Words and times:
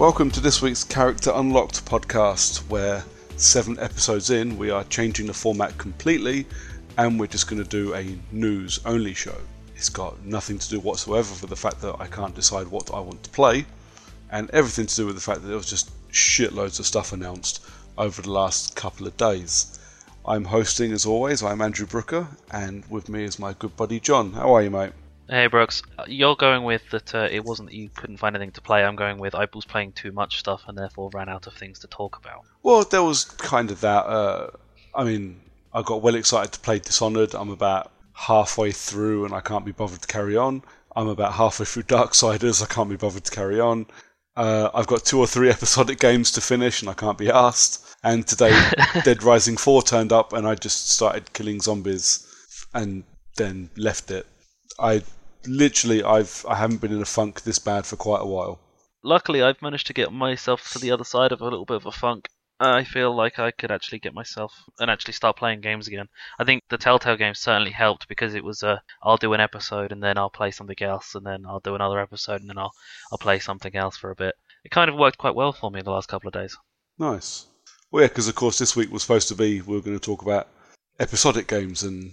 Welcome 0.00 0.30
to 0.30 0.40
this 0.40 0.62
week's 0.62 0.82
Character 0.82 1.30
Unlocked 1.34 1.84
podcast, 1.84 2.66
where 2.70 3.04
seven 3.36 3.78
episodes 3.78 4.30
in, 4.30 4.56
we 4.56 4.70
are 4.70 4.82
changing 4.84 5.26
the 5.26 5.34
format 5.34 5.76
completely 5.76 6.46
and 6.96 7.20
we're 7.20 7.26
just 7.26 7.50
going 7.50 7.62
to 7.62 7.68
do 7.68 7.94
a 7.94 8.18
news 8.32 8.80
only 8.86 9.12
show. 9.12 9.36
It's 9.76 9.90
got 9.90 10.24
nothing 10.24 10.58
to 10.58 10.70
do 10.70 10.80
whatsoever 10.80 11.28
with 11.42 11.50
the 11.50 11.54
fact 11.54 11.82
that 11.82 11.96
I 12.00 12.06
can't 12.06 12.34
decide 12.34 12.66
what 12.68 12.94
I 12.94 12.98
want 12.98 13.22
to 13.24 13.30
play, 13.30 13.66
and 14.30 14.48
everything 14.52 14.86
to 14.86 14.96
do 14.96 15.04
with 15.04 15.16
the 15.16 15.20
fact 15.20 15.42
that 15.42 15.48
there 15.48 15.58
was 15.58 15.68
just 15.68 15.90
shitloads 16.10 16.80
of 16.80 16.86
stuff 16.86 17.12
announced 17.12 17.62
over 17.98 18.22
the 18.22 18.32
last 18.32 18.74
couple 18.74 19.06
of 19.06 19.18
days. 19.18 19.78
I'm 20.24 20.46
hosting 20.46 20.92
as 20.92 21.04
always, 21.04 21.42
I'm 21.42 21.60
Andrew 21.60 21.86
Brooker, 21.86 22.26
and 22.50 22.86
with 22.88 23.10
me 23.10 23.24
is 23.24 23.38
my 23.38 23.52
good 23.52 23.76
buddy 23.76 24.00
John. 24.00 24.32
How 24.32 24.54
are 24.54 24.62
you, 24.62 24.70
mate? 24.70 24.92
Hey 25.32 25.46
Brooks, 25.46 25.84
you're 26.08 26.34
going 26.34 26.64
with 26.64 26.90
that 26.90 27.14
uh, 27.14 27.28
it 27.30 27.44
wasn't 27.44 27.68
that 27.68 27.76
you 27.76 27.88
couldn't 27.88 28.16
find 28.16 28.34
anything 28.34 28.50
to 28.50 28.60
play. 28.60 28.82
I'm 28.82 28.96
going 28.96 29.16
with 29.16 29.36
I 29.36 29.46
was 29.54 29.64
playing 29.64 29.92
too 29.92 30.10
much 30.10 30.40
stuff 30.40 30.64
and 30.66 30.76
therefore 30.76 31.08
ran 31.14 31.28
out 31.28 31.46
of 31.46 31.54
things 31.54 31.78
to 31.78 31.86
talk 31.86 32.18
about. 32.18 32.44
Well, 32.64 32.82
there 32.82 33.04
was 33.04 33.26
kind 33.26 33.70
of 33.70 33.80
that. 33.80 34.06
Uh, 34.06 34.50
I 34.92 35.04
mean, 35.04 35.40
I 35.72 35.82
got 35.82 36.02
well 36.02 36.16
excited 36.16 36.50
to 36.54 36.58
play 36.58 36.80
Dishonored. 36.80 37.36
I'm 37.36 37.50
about 37.50 37.92
halfway 38.12 38.72
through 38.72 39.24
and 39.24 39.32
I 39.32 39.38
can't 39.38 39.64
be 39.64 39.70
bothered 39.70 40.02
to 40.02 40.08
carry 40.08 40.36
on. 40.36 40.64
I'm 40.96 41.06
about 41.06 41.34
halfway 41.34 41.64
through 41.64 41.84
Darksiders. 41.84 42.60
I 42.60 42.66
can't 42.66 42.90
be 42.90 42.96
bothered 42.96 43.22
to 43.22 43.30
carry 43.30 43.60
on. 43.60 43.86
Uh, 44.34 44.70
I've 44.74 44.88
got 44.88 45.04
two 45.04 45.20
or 45.20 45.28
three 45.28 45.50
episodic 45.56 46.00
games 46.00 46.32
to 46.32 46.40
finish 46.40 46.82
and 46.82 46.90
I 46.90 46.94
can't 46.94 47.18
be 47.18 47.30
asked. 47.30 47.86
And 48.02 48.26
today, 48.26 48.50
Dead 49.04 49.22
Rising 49.22 49.56
4 49.56 49.82
turned 49.82 50.12
up 50.12 50.32
and 50.32 50.44
I 50.44 50.56
just 50.56 50.90
started 50.90 51.32
killing 51.34 51.60
zombies 51.60 52.26
and 52.74 53.04
then 53.36 53.70
left 53.76 54.10
it. 54.10 54.26
I 54.80 55.02
literally 55.46 56.02
I've 56.02 56.44
I 56.48 56.56
haven't 56.56 56.80
been 56.80 56.92
in 56.92 57.02
a 57.02 57.06
funk 57.06 57.42
this 57.42 57.58
bad 57.58 57.86
for 57.86 57.96
quite 57.96 58.20
a 58.20 58.26
while. 58.26 58.60
Luckily, 59.02 59.42
I've 59.42 59.62
managed 59.62 59.86
to 59.86 59.94
get 59.94 60.12
myself 60.12 60.70
to 60.72 60.78
the 60.78 60.90
other 60.90 61.04
side 61.04 61.32
of 61.32 61.40
a 61.40 61.44
little 61.44 61.64
bit 61.64 61.76
of 61.76 61.86
a 61.86 61.92
funk. 61.92 62.28
I 62.62 62.84
feel 62.84 63.16
like 63.16 63.38
I 63.38 63.52
could 63.52 63.70
actually 63.70 64.00
get 64.00 64.12
myself 64.12 64.52
and 64.78 64.90
actually 64.90 65.14
start 65.14 65.38
playing 65.38 65.62
games 65.62 65.88
again. 65.88 66.08
I 66.38 66.44
think 66.44 66.62
the 66.68 66.76
Telltale 66.76 67.16
game 67.16 67.32
certainly 67.32 67.70
helped 67.70 68.06
because 68.06 68.34
it 68.34 68.44
was 68.44 68.62
a 68.62 68.82
I'll 69.02 69.16
do 69.16 69.32
an 69.32 69.40
episode 69.40 69.92
and 69.92 70.02
then 70.02 70.18
I'll 70.18 70.28
play 70.28 70.50
something 70.50 70.76
else 70.82 71.14
and 71.14 71.24
then 71.24 71.46
I'll 71.46 71.60
do 71.60 71.74
another 71.74 71.98
episode 71.98 72.42
and 72.42 72.50
then 72.50 72.58
I'll 72.58 72.72
I'll 73.10 73.18
play 73.18 73.38
something 73.38 73.74
else 73.74 73.96
for 73.96 74.10
a 74.10 74.16
bit. 74.16 74.34
It 74.62 74.70
kind 74.70 74.90
of 74.90 74.96
worked 74.96 75.16
quite 75.16 75.34
well 75.34 75.52
for 75.54 75.70
me 75.70 75.80
the 75.80 75.90
last 75.90 76.10
couple 76.10 76.28
of 76.28 76.34
days. 76.34 76.54
Nice. 76.98 77.46
Well, 77.90 78.02
yeah, 78.02 78.08
because 78.08 78.28
of 78.28 78.34
course 78.34 78.58
this 78.58 78.76
week 78.76 78.92
was 78.92 79.00
supposed 79.00 79.28
to 79.28 79.34
be 79.34 79.62
we 79.62 79.74
were 79.74 79.82
going 79.82 79.98
to 79.98 80.04
talk 80.04 80.20
about 80.20 80.48
episodic 80.98 81.48
games 81.48 81.82
and 81.82 82.12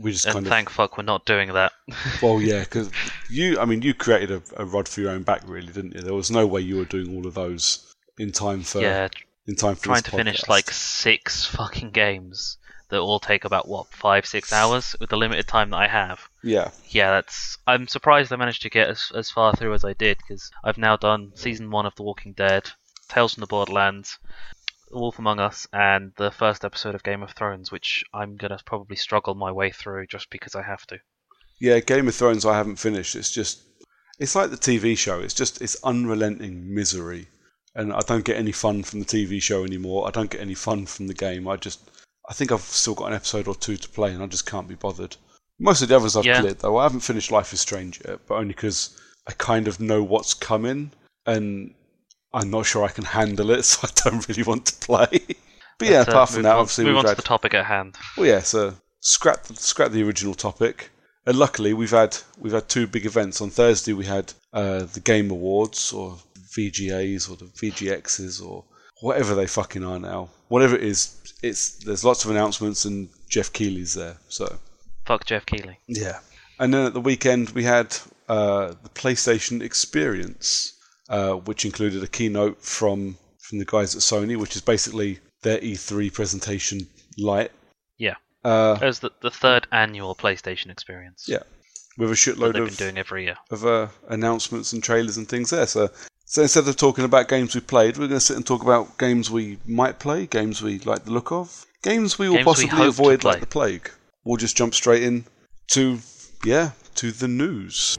we 0.00 0.12
just 0.12 0.26
and 0.26 0.34
kind 0.34 0.46
thank 0.46 0.68
of 0.68 0.74
fuck 0.74 0.96
we're 0.96 1.04
not 1.04 1.24
doing 1.24 1.52
that. 1.52 1.72
well, 2.22 2.40
yeah, 2.40 2.60
because 2.60 2.90
you, 3.30 3.58
I 3.58 3.64
mean, 3.64 3.82
you 3.82 3.94
created 3.94 4.30
a, 4.30 4.62
a 4.62 4.64
rod 4.64 4.88
for 4.88 5.00
your 5.00 5.10
own 5.10 5.22
back, 5.22 5.42
really, 5.46 5.72
didn't 5.72 5.94
you? 5.94 6.00
There 6.00 6.14
was 6.14 6.30
no 6.30 6.46
way 6.46 6.60
you 6.60 6.76
were 6.76 6.84
doing 6.84 7.14
all 7.14 7.26
of 7.26 7.34
those 7.34 7.94
in 8.18 8.32
time 8.32 8.62
for 8.62 8.80
yeah, 8.80 9.08
in 9.46 9.56
time 9.56 9.76
for 9.76 9.84
trying 9.84 10.02
to 10.02 10.10
finish 10.10 10.48
like 10.48 10.70
six 10.70 11.44
fucking 11.44 11.90
games 11.90 12.58
that 12.88 13.00
all 13.00 13.20
take 13.20 13.44
about 13.44 13.68
what 13.68 13.92
five 13.92 14.24
six 14.24 14.52
hours 14.52 14.96
with 14.98 15.10
the 15.10 15.16
limited 15.16 15.46
time 15.46 15.70
that 15.70 15.76
I 15.76 15.88
have. 15.88 16.28
yeah, 16.42 16.70
Yeah, 16.88 17.10
that's. 17.10 17.58
I'm 17.66 17.86
surprised 17.86 18.32
I 18.32 18.36
managed 18.36 18.62
to 18.62 18.70
get 18.70 18.88
as 18.88 19.12
as 19.14 19.30
far 19.30 19.54
through 19.54 19.74
as 19.74 19.84
I 19.84 19.92
did 19.92 20.18
because 20.18 20.50
I've 20.64 20.78
now 20.78 20.96
done 20.96 21.32
season 21.34 21.70
one 21.70 21.86
of 21.86 21.94
The 21.96 22.02
Walking 22.02 22.32
Dead, 22.32 22.70
Tales 23.08 23.34
from 23.34 23.42
the 23.42 23.46
Borderlands, 23.46 24.18
Wolf 24.92 25.18
Among 25.18 25.38
Us, 25.40 25.66
and 25.72 26.12
the 26.16 26.30
first 26.30 26.64
episode 26.64 26.94
of 26.94 27.02
Game 27.02 27.22
of 27.22 27.32
Thrones, 27.32 27.70
which 27.72 28.04
I'm 28.14 28.36
gonna 28.36 28.58
probably 28.64 28.96
struggle 28.96 29.34
my 29.34 29.50
way 29.52 29.70
through 29.70 30.06
just 30.06 30.30
because 30.30 30.54
I 30.54 30.62
have 30.62 30.86
to. 30.88 30.98
yeah. 31.60 31.80
Game 31.80 32.08
of 32.08 32.14
Thrones, 32.14 32.44
I 32.46 32.56
haven't 32.56 32.76
finished. 32.76 33.16
It's 33.16 33.30
just, 33.32 33.62
it's 34.18 34.34
like 34.34 34.50
the 34.50 34.56
TV 34.56 34.96
show. 34.96 35.20
It's 35.20 35.34
just, 35.34 35.60
it's 35.62 35.76
unrelenting 35.84 36.72
misery, 36.74 37.28
and 37.74 37.92
I 37.92 38.00
don't 38.06 38.24
get 38.24 38.36
any 38.36 38.52
fun 38.52 38.82
from 38.82 39.00
the 39.00 39.06
TV 39.06 39.40
show 39.42 39.64
anymore. 39.64 40.06
I 40.06 40.10
don't 40.10 40.30
get 40.30 40.40
any 40.40 40.54
fun 40.54 40.86
from 40.86 41.06
the 41.08 41.14
game. 41.14 41.46
I 41.48 41.56
just, 41.56 41.90
I 42.28 42.32
think 42.34 42.52
I've 42.52 42.60
still 42.60 42.94
got 42.94 43.06
an 43.08 43.14
episode 43.14 43.48
or 43.48 43.54
two 43.54 43.76
to 43.76 43.88
play, 43.88 44.12
and 44.12 44.22
I 44.22 44.26
just 44.26 44.46
can't 44.46 44.68
be 44.68 44.74
bothered. 44.74 45.16
Most 45.58 45.82
of 45.82 45.88
the 45.88 45.96
others 45.96 46.14
I've 46.16 46.24
Yeah. 46.24 46.40
cleared 46.40 46.60
though. 46.60 46.76
I 46.76 46.84
haven't 46.84 47.00
finished 47.00 47.32
Life 47.32 47.52
is 47.52 47.60
Strange 47.60 48.00
yet, 48.06 48.20
but 48.28 48.36
only 48.36 48.54
because 48.54 48.96
I 49.26 49.32
kind 49.32 49.66
of 49.66 49.80
know 49.80 50.02
what's 50.04 50.34
coming, 50.34 50.92
and 51.26 51.74
I'm 52.32 52.50
not 52.50 52.66
sure 52.66 52.84
I 52.84 52.88
can 52.88 53.04
handle 53.04 53.50
it, 53.50 53.62
so 53.64 53.86
I 53.88 54.08
don't 54.10 54.26
really 54.28 54.42
want 54.42 54.66
to 54.66 54.74
play. 54.86 55.20
but 55.78 55.88
yeah, 55.88 55.98
Let's, 55.98 56.08
uh, 56.08 56.12
apart 56.12 56.28
from 56.30 56.42
that, 56.42 56.52
on- 56.54 56.60
obviously 56.60 56.84
move 56.84 56.92
we've 56.94 56.98
on 57.00 57.04
had 57.06 57.10
to 57.16 57.22
the 57.22 57.22
topic 57.28 57.54
at 57.54 57.66
hand. 57.66 57.96
well, 58.16 58.26
yeah, 58.26 58.40
so 58.40 58.74
scrap 59.00 59.46
scrap 59.46 59.90
the 59.92 60.02
original 60.02 60.34
topic. 60.34 60.90
And 61.26 61.36
luckily, 61.38 61.74
we've 61.74 61.90
had 61.90 62.16
we've 62.38 62.52
had 62.54 62.68
two 62.68 62.86
big 62.86 63.04
events. 63.06 63.40
On 63.40 63.50
Thursday, 63.50 63.92
we 63.92 64.06
had 64.06 64.32
uh, 64.52 64.84
the 64.84 65.00
Game 65.00 65.30
Awards 65.30 65.92
or 65.92 66.16
VGAs 66.56 67.30
or 67.30 67.36
the 67.36 67.44
VGXs 67.46 68.42
or 68.44 68.64
whatever 69.02 69.34
they 69.34 69.46
fucking 69.46 69.84
are 69.84 69.98
now. 69.98 70.30
Whatever 70.48 70.74
it 70.76 70.82
is, 70.84 71.14
it's 71.42 71.72
there's 71.84 72.04
lots 72.04 72.24
of 72.24 72.30
announcements 72.30 72.84
and 72.86 73.10
Geoff 73.28 73.52
Keighley's 73.52 73.92
there. 73.94 74.16
So 74.28 74.58
Fuck 75.04 75.26
Geoff 75.26 75.44
Keighley. 75.46 75.78
yeah. 75.86 76.20
And 76.58 76.72
then 76.74 76.86
at 76.86 76.94
the 76.94 77.00
weekend, 77.00 77.50
we 77.50 77.62
had 77.64 77.96
uh, 78.28 78.68
the 78.82 78.88
PlayStation 78.94 79.60
Experience, 79.62 80.72
uh, 81.08 81.34
which 81.34 81.64
included 81.64 82.02
a 82.02 82.08
keynote 82.08 82.60
from 82.62 83.16
from 83.40 83.58
the 83.58 83.64
guys 83.64 83.94
at 83.94 84.02
Sony, 84.02 84.36
which 84.36 84.56
is 84.56 84.62
basically 84.62 85.18
their 85.42 85.58
E3 85.58 86.12
presentation 86.12 86.86
light. 87.16 87.50
Yeah, 87.96 88.16
Uh, 88.44 88.78
as 88.82 89.00
the 89.00 89.10
the 89.22 89.30
third 89.30 89.66
annual 89.72 90.14
PlayStation 90.14 90.70
experience. 90.70 91.24
Yeah, 91.28 91.42
with 91.96 92.10
a 92.10 92.14
shitload 92.14 92.52
they've 92.54 92.62
of, 92.62 92.68
been 92.68 92.86
doing 92.86 92.98
every 92.98 93.24
year. 93.24 93.36
of 93.50 93.64
uh, 93.64 93.88
announcements 94.08 94.72
and 94.72 94.82
trailers 94.82 95.16
and 95.16 95.28
things 95.28 95.50
there. 95.50 95.66
So, 95.66 95.88
so 96.26 96.42
instead 96.42 96.68
of 96.68 96.76
talking 96.76 97.04
about 97.04 97.28
games 97.28 97.54
we 97.54 97.60
played, 97.62 97.96
we're 97.96 98.08
going 98.08 98.20
to 98.20 98.24
sit 98.24 98.36
and 98.36 98.46
talk 98.46 98.62
about 98.62 98.98
games 98.98 99.30
we 99.30 99.58
might 99.66 99.98
play, 99.98 100.26
games 100.26 100.60
we 100.62 100.78
like 100.80 101.04
the 101.04 101.12
look 101.12 101.32
of, 101.32 101.64
games 101.82 102.18
we 102.18 102.28
will 102.28 102.36
Games 102.36 102.44
possibly 102.44 102.76
to 102.76 102.88
avoid 102.88 103.24
like 103.24 103.40
the 103.40 103.46
plague. 103.46 103.90
We'll 104.24 104.36
just 104.36 104.56
jump 104.56 104.74
straight 104.74 105.02
in 105.02 105.24
to 105.68 106.00
yeah 106.44 106.72
to 106.96 107.12
the 107.12 107.28
news. 107.28 107.96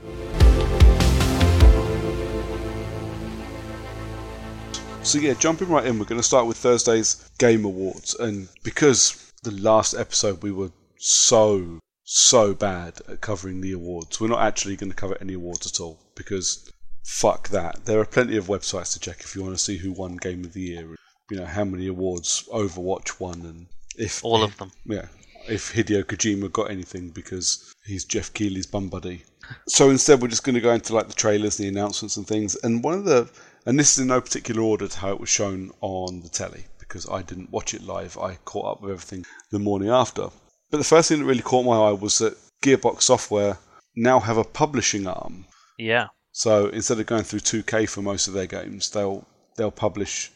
So 5.03 5.17
yeah, 5.17 5.33
jumping 5.33 5.69
right 5.69 5.85
in, 5.85 5.97
we're 5.97 6.05
going 6.05 6.19
to 6.21 6.27
start 6.27 6.45
with 6.45 6.57
Thursday's 6.57 7.29
Game 7.39 7.65
Awards, 7.65 8.15
and 8.15 8.47
because 8.63 9.31
the 9.43 9.51
last 9.51 9.95
episode 9.95 10.43
we 10.43 10.51
were 10.51 10.71
so 10.97 11.79
so 12.03 12.53
bad 12.53 13.01
at 13.07 13.21
covering 13.21 13.61
the 13.61 13.71
awards, 13.71 14.19
we're 14.21 14.27
not 14.27 14.41
actually 14.41 14.75
going 14.75 14.91
to 14.91 14.95
cover 14.95 15.17
any 15.19 15.33
awards 15.33 15.65
at 15.65 15.79
all 15.79 15.99
because 16.15 16.71
fuck 17.05 17.49
that. 17.49 17.85
There 17.85 17.99
are 17.99 18.05
plenty 18.05 18.37
of 18.37 18.47
websites 18.47 18.93
to 18.93 18.99
check 18.99 19.21
if 19.21 19.35
you 19.35 19.41
want 19.41 19.55
to 19.55 19.63
see 19.63 19.77
who 19.77 19.91
won 19.91 20.17
Game 20.17 20.43
of 20.43 20.53
the 20.53 20.61
Year, 20.61 20.95
you 21.31 21.37
know 21.37 21.45
how 21.45 21.63
many 21.63 21.87
awards 21.87 22.47
Overwatch 22.53 23.19
won, 23.19 23.41
and 23.41 23.67
if 23.97 24.23
All 24.23 24.43
of 24.43 24.57
them. 24.57 24.71
yeah, 24.85 25.07
if 25.47 25.73
Hideo 25.73 26.03
Kojima 26.03 26.51
got 26.51 26.69
anything 26.69 27.09
because 27.09 27.73
he's 27.85 28.05
Geoff 28.05 28.33
Keighley's 28.33 28.67
bum 28.67 28.89
buddy. 28.89 29.23
So 29.67 29.89
instead, 29.89 30.21
we're 30.21 30.27
just 30.27 30.43
going 30.43 30.55
to 30.55 30.61
go 30.61 30.73
into 30.73 30.93
like 30.93 31.07
the 31.07 31.13
trailers, 31.13 31.57
the 31.57 31.67
announcements, 31.67 32.17
and 32.17 32.27
things. 32.27 32.55
And 32.63 32.83
one 32.83 32.93
of 32.93 33.05
the, 33.05 33.27
and 33.69 33.77
this 33.77 33.93
is 33.93 33.99
in 33.99 34.07
no 34.07 34.19
particular 34.19 34.63
order 34.63 34.87
to 34.87 34.97
how 34.97 35.11
it 35.11 35.19
was 35.19 35.29
shown 35.29 35.69
on 35.81 36.21
the 36.21 36.29
telly 36.29 36.65
because 36.79 37.07
I 37.07 37.21
didn't 37.21 37.51
watch 37.51 37.75
it 37.75 37.83
live. 37.83 38.17
I 38.17 38.33
caught 38.43 38.65
up 38.65 38.81
with 38.81 38.89
everything 38.89 39.27
the 39.51 39.59
morning 39.59 39.89
after. 39.89 40.29
But 40.71 40.79
the 40.79 40.83
first 40.83 41.07
thing 41.07 41.19
that 41.19 41.25
really 41.25 41.43
caught 41.43 41.67
my 41.67 41.77
eye 41.77 41.91
was 41.91 42.17
that 42.17 42.35
Gearbox 42.63 43.03
Software 43.03 43.59
now 43.95 44.21
have 44.21 44.37
a 44.37 44.43
publishing 44.43 45.05
arm. 45.05 45.45
Yeah. 45.77 46.07
So 46.31 46.69
instead 46.69 46.99
of 46.99 47.05
going 47.05 47.21
through 47.21 47.41
2K 47.41 47.87
for 47.87 48.01
most 48.01 48.27
of 48.27 48.33
their 48.33 48.47
games, 48.47 48.89
they'll 48.89 49.27
they'll 49.55 49.69
publish 49.69 50.31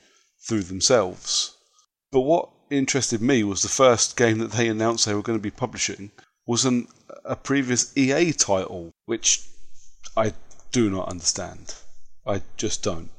through 0.47 0.61
themselves. 0.61 1.57
But 2.11 2.21
what 2.21 2.51
interested 2.69 3.19
me 3.19 3.43
was 3.43 3.63
the 3.63 3.67
first 3.67 4.15
game 4.15 4.37
that 4.37 4.51
they 4.51 4.67
announced 4.67 5.07
they 5.07 5.15
were 5.15 5.23
going 5.23 5.39
to 5.39 5.49
be 5.49 5.49
publishing 5.49 6.11
was 6.45 6.65
an, 6.65 6.87
a 7.25 7.35
previous 7.35 7.97
EA 7.97 8.31
title, 8.31 8.91
which 9.05 9.49
I 10.15 10.33
do 10.71 10.91
not 10.91 11.07
understand. 11.07 11.73
I 12.27 12.43
just 12.57 12.83
don't. 12.83 13.09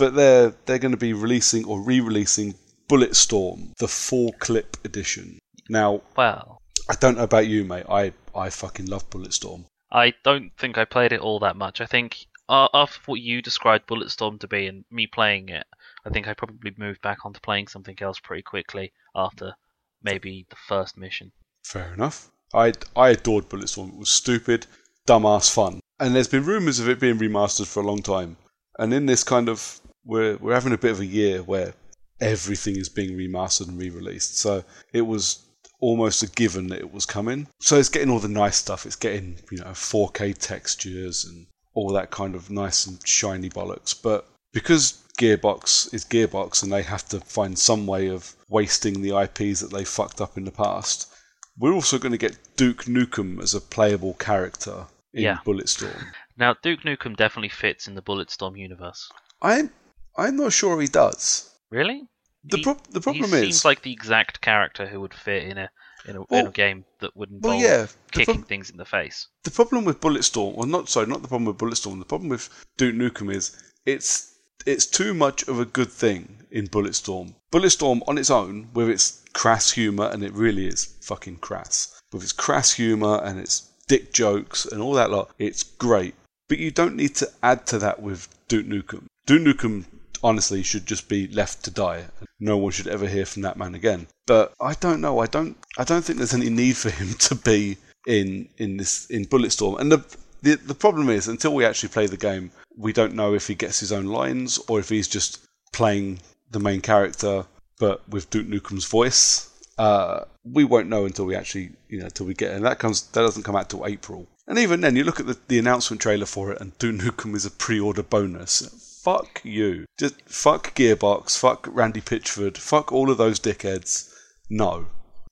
But 0.00 0.14
they're 0.14 0.54
they're 0.64 0.78
going 0.78 0.92
to 0.92 1.06
be 1.08 1.12
releasing 1.12 1.66
or 1.66 1.78
re-releasing 1.78 2.54
Bulletstorm, 2.88 3.76
the 3.76 3.86
four-clip 3.86 4.78
edition. 4.82 5.38
Now, 5.68 6.00
Well, 6.16 6.62
I 6.88 6.94
don't 6.94 7.18
know 7.18 7.24
about 7.24 7.46
you, 7.46 7.66
mate. 7.66 7.84
I 7.86 8.14
I 8.34 8.48
fucking 8.48 8.86
love 8.86 9.10
Bulletstorm. 9.10 9.66
I 9.92 10.14
don't 10.24 10.52
think 10.56 10.78
I 10.78 10.86
played 10.86 11.12
it 11.12 11.20
all 11.20 11.38
that 11.40 11.54
much. 11.54 11.82
I 11.82 11.86
think 11.86 12.26
uh, 12.48 12.68
after 12.72 12.98
what 13.04 13.20
you 13.20 13.42
described 13.42 13.88
Bulletstorm 13.88 14.40
to 14.40 14.48
be 14.48 14.66
and 14.68 14.86
me 14.90 15.06
playing 15.06 15.50
it, 15.50 15.66
I 16.06 16.08
think 16.08 16.26
I 16.26 16.32
probably 16.32 16.72
moved 16.78 17.02
back 17.02 17.26
onto 17.26 17.40
playing 17.40 17.68
something 17.68 17.98
else 18.00 18.18
pretty 18.18 18.42
quickly 18.42 18.92
after 19.14 19.54
maybe 20.02 20.46
the 20.48 20.56
first 20.56 20.96
mission. 20.96 21.30
Fair 21.62 21.92
enough. 21.92 22.30
I 22.54 22.72
I 22.96 23.10
adored 23.10 23.50
Bulletstorm. 23.50 23.90
It 23.90 23.98
was 23.98 24.08
stupid, 24.08 24.66
dumbass 25.06 25.52
fun. 25.52 25.80
And 25.98 26.16
there's 26.16 26.28
been 26.28 26.46
rumours 26.46 26.80
of 26.80 26.88
it 26.88 27.00
being 27.00 27.18
remastered 27.18 27.66
for 27.66 27.82
a 27.82 27.86
long 27.86 28.00
time. 28.00 28.38
And 28.78 28.94
in 28.94 29.04
this 29.04 29.22
kind 29.22 29.50
of 29.50 29.78
we're 30.04 30.36
we're 30.36 30.54
having 30.54 30.72
a 30.72 30.78
bit 30.78 30.92
of 30.92 31.00
a 31.00 31.06
year 31.06 31.42
where 31.42 31.74
everything 32.20 32.76
is 32.76 32.88
being 32.88 33.16
remastered 33.16 33.68
and 33.68 33.78
re-released. 33.78 34.38
So 34.38 34.62
it 34.92 35.02
was 35.02 35.46
almost 35.80 36.22
a 36.22 36.28
given 36.28 36.66
that 36.68 36.80
it 36.80 36.92
was 36.92 37.06
coming. 37.06 37.46
So 37.60 37.76
it's 37.76 37.88
getting 37.88 38.10
all 38.10 38.18
the 38.18 38.28
nice 38.28 38.56
stuff. 38.56 38.84
It's 38.86 38.96
getting 38.96 39.36
you 39.50 39.58
know 39.58 39.66
4K 39.66 40.36
textures 40.38 41.24
and 41.24 41.46
all 41.74 41.92
that 41.92 42.10
kind 42.10 42.34
of 42.34 42.50
nice 42.50 42.86
and 42.86 42.98
shiny 43.06 43.48
bollocks. 43.48 43.94
But 44.00 44.26
because 44.52 45.02
Gearbox 45.18 45.92
is 45.94 46.04
Gearbox 46.04 46.62
and 46.62 46.72
they 46.72 46.82
have 46.82 47.06
to 47.08 47.20
find 47.20 47.58
some 47.58 47.86
way 47.86 48.08
of 48.08 48.34
wasting 48.48 49.00
the 49.00 49.18
IPs 49.18 49.60
that 49.60 49.70
they 49.72 49.84
fucked 49.84 50.20
up 50.20 50.36
in 50.36 50.44
the 50.44 50.50
past, 50.50 51.12
we're 51.58 51.72
also 51.72 51.98
going 51.98 52.12
to 52.12 52.18
get 52.18 52.38
Duke 52.56 52.84
Nukem 52.84 53.40
as 53.42 53.54
a 53.54 53.60
playable 53.60 54.14
character 54.14 54.86
in 55.12 55.22
Yeah. 55.22 55.38
Bulletstorm. 55.44 56.04
Now, 56.36 56.54
Duke 56.62 56.80
Nukem 56.80 57.16
definitely 57.16 57.50
fits 57.50 57.86
in 57.86 57.94
the 57.94 58.02
Bulletstorm 58.02 58.58
universe. 58.58 59.10
I'm 59.42 59.70
I'm 60.16 60.36
not 60.36 60.52
sure 60.52 60.80
he 60.80 60.88
does. 60.88 61.50
Really? 61.70 62.02
The 62.44 62.58
He- 62.58 62.62
prob- 62.62 62.86
the 62.90 63.00
problem 63.00 63.30
he 63.30 63.36
is 63.36 63.42
seems 63.42 63.64
like 63.64 63.82
the 63.82 63.92
exact 63.92 64.40
character 64.40 64.86
who 64.86 65.00
would 65.00 65.14
fit 65.14 65.44
in 65.44 65.58
a 65.58 65.70
in 66.06 66.16
a, 66.16 66.24
in 66.34 66.46
a 66.46 66.50
game 66.50 66.86
that 67.00 67.14
would 67.14 67.28
well, 67.42 67.60
yeah, 67.60 67.86
kicking 68.10 68.36
prob- 68.36 68.48
things 68.48 68.70
in 68.70 68.78
the 68.78 68.86
face. 68.86 69.28
the 69.44 69.50
problem 69.50 69.84
with 69.84 70.00
Bulletstorm, 70.00 70.54
well, 70.54 70.66
not 70.66 70.88
sorry, 70.88 71.06
not 71.06 71.20
the 71.20 71.28
problem 71.28 71.44
with 71.44 71.58
Bulletstorm. 71.58 71.98
The 71.98 72.06
problem 72.06 72.30
with 72.30 72.48
Duke 72.78 72.94
Nukem 72.94 73.30
is 73.34 73.56
it's 73.84 74.34
it's 74.66 74.86
too 74.86 75.12
much 75.14 75.46
of 75.48 75.60
a 75.60 75.64
good 75.66 75.90
thing 75.92 76.46
in 76.50 76.66
Bulletstorm. 76.68 77.34
Bulletstorm 77.52 78.00
on 78.08 78.16
its 78.18 78.30
own, 78.30 78.68
with 78.72 78.88
its 78.88 79.22
crass 79.34 79.72
humor, 79.72 80.08
and 80.10 80.22
it 80.24 80.32
really 80.32 80.66
is 80.66 80.96
fucking 81.02 81.36
crass, 81.36 82.00
with 82.12 82.22
its 82.22 82.32
crass 82.32 82.72
humor 82.72 83.20
and 83.22 83.38
its 83.38 83.68
dick 83.86 84.12
jokes 84.12 84.64
and 84.64 84.80
all 84.80 84.92
that 84.94 85.10
lot, 85.10 85.30
it's 85.38 85.62
great. 85.62 86.14
But 86.48 86.58
you 86.58 86.70
don't 86.70 86.96
need 86.96 87.14
to 87.16 87.30
add 87.42 87.66
to 87.66 87.78
that 87.80 88.00
with 88.00 88.28
Duke 88.48 88.66
Nukem. 88.66 89.04
Duke 89.26 89.42
Nukem 89.42 89.84
honestly 90.22 90.62
should 90.62 90.86
just 90.86 91.08
be 91.08 91.28
left 91.28 91.64
to 91.64 91.70
die. 91.70 92.06
No 92.38 92.56
one 92.56 92.72
should 92.72 92.88
ever 92.88 93.06
hear 93.06 93.26
from 93.26 93.42
that 93.42 93.56
man 93.56 93.74
again. 93.74 94.06
But 94.26 94.54
I 94.60 94.74
don't 94.74 95.00
know. 95.00 95.18
I 95.18 95.26
don't. 95.26 95.56
I 95.78 95.84
don't 95.84 96.04
think 96.04 96.18
there's 96.18 96.34
any 96.34 96.50
need 96.50 96.76
for 96.76 96.90
him 96.90 97.14
to 97.14 97.34
be 97.34 97.78
in 98.06 98.48
in 98.58 98.76
this 98.76 99.06
in 99.06 99.26
Bulletstorm. 99.26 99.78
And 99.80 99.92
the 99.92 100.04
the 100.42 100.56
the 100.56 100.74
problem 100.74 101.08
is 101.10 101.28
until 101.28 101.54
we 101.54 101.64
actually 101.64 101.90
play 101.90 102.06
the 102.06 102.16
game, 102.16 102.50
we 102.76 102.92
don't 102.92 103.14
know 103.14 103.34
if 103.34 103.46
he 103.46 103.54
gets 103.54 103.80
his 103.80 103.92
own 103.92 104.06
lines 104.06 104.58
or 104.68 104.78
if 104.78 104.88
he's 104.88 105.08
just 105.08 105.40
playing 105.72 106.20
the 106.50 106.60
main 106.60 106.80
character 106.80 107.46
but 107.80 108.06
with 108.08 108.30
Duke 108.30 108.46
Nukem's 108.46 108.84
voice. 108.84 109.48
Uh, 109.78 110.24
we 110.44 110.62
won't 110.62 110.88
know 110.88 111.06
until 111.06 111.24
we 111.24 111.34
actually, 111.34 111.70
you 111.88 111.98
know, 111.98 112.04
until 112.04 112.26
we 112.26 112.34
get 112.34 112.52
it. 112.52 112.56
And 112.56 112.66
that 112.66 112.78
comes 112.78 113.02
that 113.08 113.22
doesn't 113.22 113.42
come 113.42 113.56
out 113.56 113.70
till 113.70 113.86
April. 113.86 114.28
And 114.46 114.58
even 114.58 114.80
then, 114.80 114.94
you 114.96 115.04
look 115.04 115.20
at 115.20 115.26
the, 115.26 115.38
the 115.48 115.58
announcement 115.58 116.02
trailer 116.02 116.26
for 116.26 116.52
it, 116.52 116.60
and 116.60 116.76
Duke 116.78 116.96
Nukem 116.96 117.34
is 117.34 117.46
a 117.46 117.50
pre-order 117.50 118.02
bonus. 118.02 118.89
Fuck 119.02 119.40
you. 119.44 119.86
Just 119.98 120.20
fuck 120.26 120.74
Gearbox. 120.74 121.38
Fuck 121.38 121.66
Randy 121.70 122.00
Pitchford. 122.00 122.58
Fuck 122.58 122.92
all 122.92 123.10
of 123.10 123.18
those 123.18 123.40
dickheads. 123.40 124.12
No, 124.50 124.86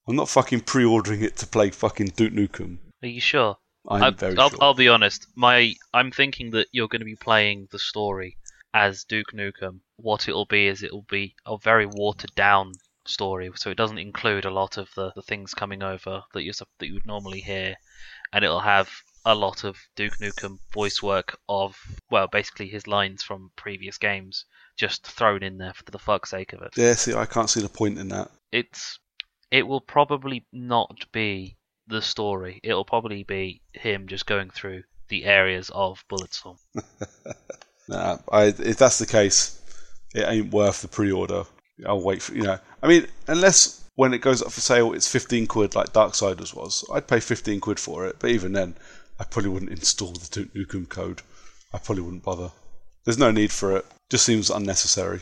I'm 0.09 0.17
not 0.17 0.29
fucking 0.29 0.61
pre-ordering 0.61 1.23
it 1.23 1.37
to 1.39 1.47
play 1.47 1.71
fucking 1.71 2.13
Duke 2.17 2.33
Nukem. 2.33 2.79
Are 3.03 3.09
you 3.09 3.21
sure? 3.21 3.57
I'm 3.89 4.03
I- 4.03 4.11
very 4.11 4.39
I'll, 4.39 4.51
sure. 4.51 4.59
I'll 4.63 4.75
be 4.75 4.89
honest. 4.89 5.27
My 5.37 5.75
I'm 5.93 6.11
thinking 6.11 6.51
that 6.53 6.69
you're 6.73 6.89
going 6.89 7.01
to 7.01 7.05
be 7.05 7.17
playing 7.17 7.69
the 7.71 7.79
story 7.79 8.37
as 8.73 9.05
Duke 9.05 9.33
Nukem. 9.35 9.81
What 9.97 10.29
it'll 10.29 10.47
be 10.47 10.67
is 10.67 10.83
it'll 10.83 11.07
be 11.11 11.35
a 11.45 11.59
very 11.59 11.87
watered 11.87 12.35
down 12.35 12.73
story, 13.07 13.51
so 13.57 13.71
it 13.71 13.77
doesn't 13.77 13.99
include 13.99 14.45
a 14.45 14.51
lot 14.51 14.77
of 14.79 14.89
the, 14.95 15.13
the 15.15 15.23
things 15.23 15.55
coming 15.55 15.83
over 15.83 16.23
that 16.33 16.43
you 16.43 16.53
that 16.53 16.87
you 16.87 16.95
would 16.95 17.07
normally 17.07 17.41
hear, 17.41 17.75
and 18.33 18.45
it'll 18.45 18.61
have 18.61 18.91
a 19.29 19.35
lot 19.35 19.63
of 19.63 19.77
Duke 19.95 20.17
Nukem 20.19 20.59
voice 20.73 21.03
work 21.03 21.39
of 21.51 21.77
well, 22.11 22.29
basically 22.29 22.67
his 22.67 22.87
lines 22.87 23.23
from 23.23 23.51
previous 23.57 23.99
games 23.99 24.47
just 24.75 25.07
thrown 25.07 25.43
in 25.43 25.59
there 25.59 25.75
for 25.75 25.85
the 25.91 25.99
fuck's 25.99 26.31
sake 26.31 26.55
of 26.55 26.63
it. 26.63 26.71
Yeah, 26.77 26.95
see, 26.95 27.13
I 27.13 27.27
can't 27.27 27.51
see 27.51 27.61
the 27.61 27.69
point 27.69 27.99
in 27.99 28.09
that. 28.09 28.31
It's 28.53 28.99
it 29.51 29.67
will 29.67 29.83
probably 29.83 30.47
not 30.51 31.05
be 31.13 31.57
the 31.87 32.01
story. 32.01 32.61
It'll 32.63 32.87
probably 32.87 33.23
be 33.23 33.61
him 33.75 34.09
just 34.09 34.25
going 34.25 34.49
through 34.49 34.85
the 35.09 35.27
areas 35.27 35.71
of 35.75 36.03
Bulletstorm. 36.09 36.59
Nah, 37.91 38.19
I, 38.31 38.45
if 38.45 38.77
that's 38.77 38.99
the 38.99 39.07
case, 39.07 39.59
it 40.15 40.29
ain't 40.29 40.53
worth 40.53 40.83
the 40.83 40.89
pre-order. 40.89 41.45
I'll 41.87 42.03
wait 42.03 42.21
for 42.21 42.35
you 42.35 42.43
know. 42.43 42.59
I 42.83 42.87
mean, 42.87 43.07
unless 43.27 43.83
when 43.95 44.13
it 44.13 44.19
goes 44.19 44.43
up 44.43 44.53
for 44.53 44.61
sale, 44.61 44.93
it's 44.93 45.09
fifteen 45.09 45.47
quid 45.47 45.75
like 45.75 45.95
Darksiders 45.95 46.55
was. 46.55 46.85
I'd 46.93 47.09
pay 47.09 47.21
fifteen 47.21 47.61
quid 47.61 47.81
for 47.81 48.07
it, 48.07 48.17
but 48.19 48.29
even 48.31 48.53
then, 48.53 48.77
I 49.19 49.25
probably 49.25 49.51
wouldn't 49.51 49.73
install 49.73 50.13
the 50.13 50.29
Duke 50.31 50.55
Nukem 50.55 50.89
code. 50.89 51.23
I 51.73 51.79
probably 51.79 52.03
wouldn't 52.03 52.23
bother. 52.23 52.53
There's 53.05 53.19
no 53.19 53.31
need 53.31 53.53
for 53.53 53.77
it. 53.77 53.87
Just 54.11 54.25
seems 54.25 54.51
unnecessary. 54.51 55.21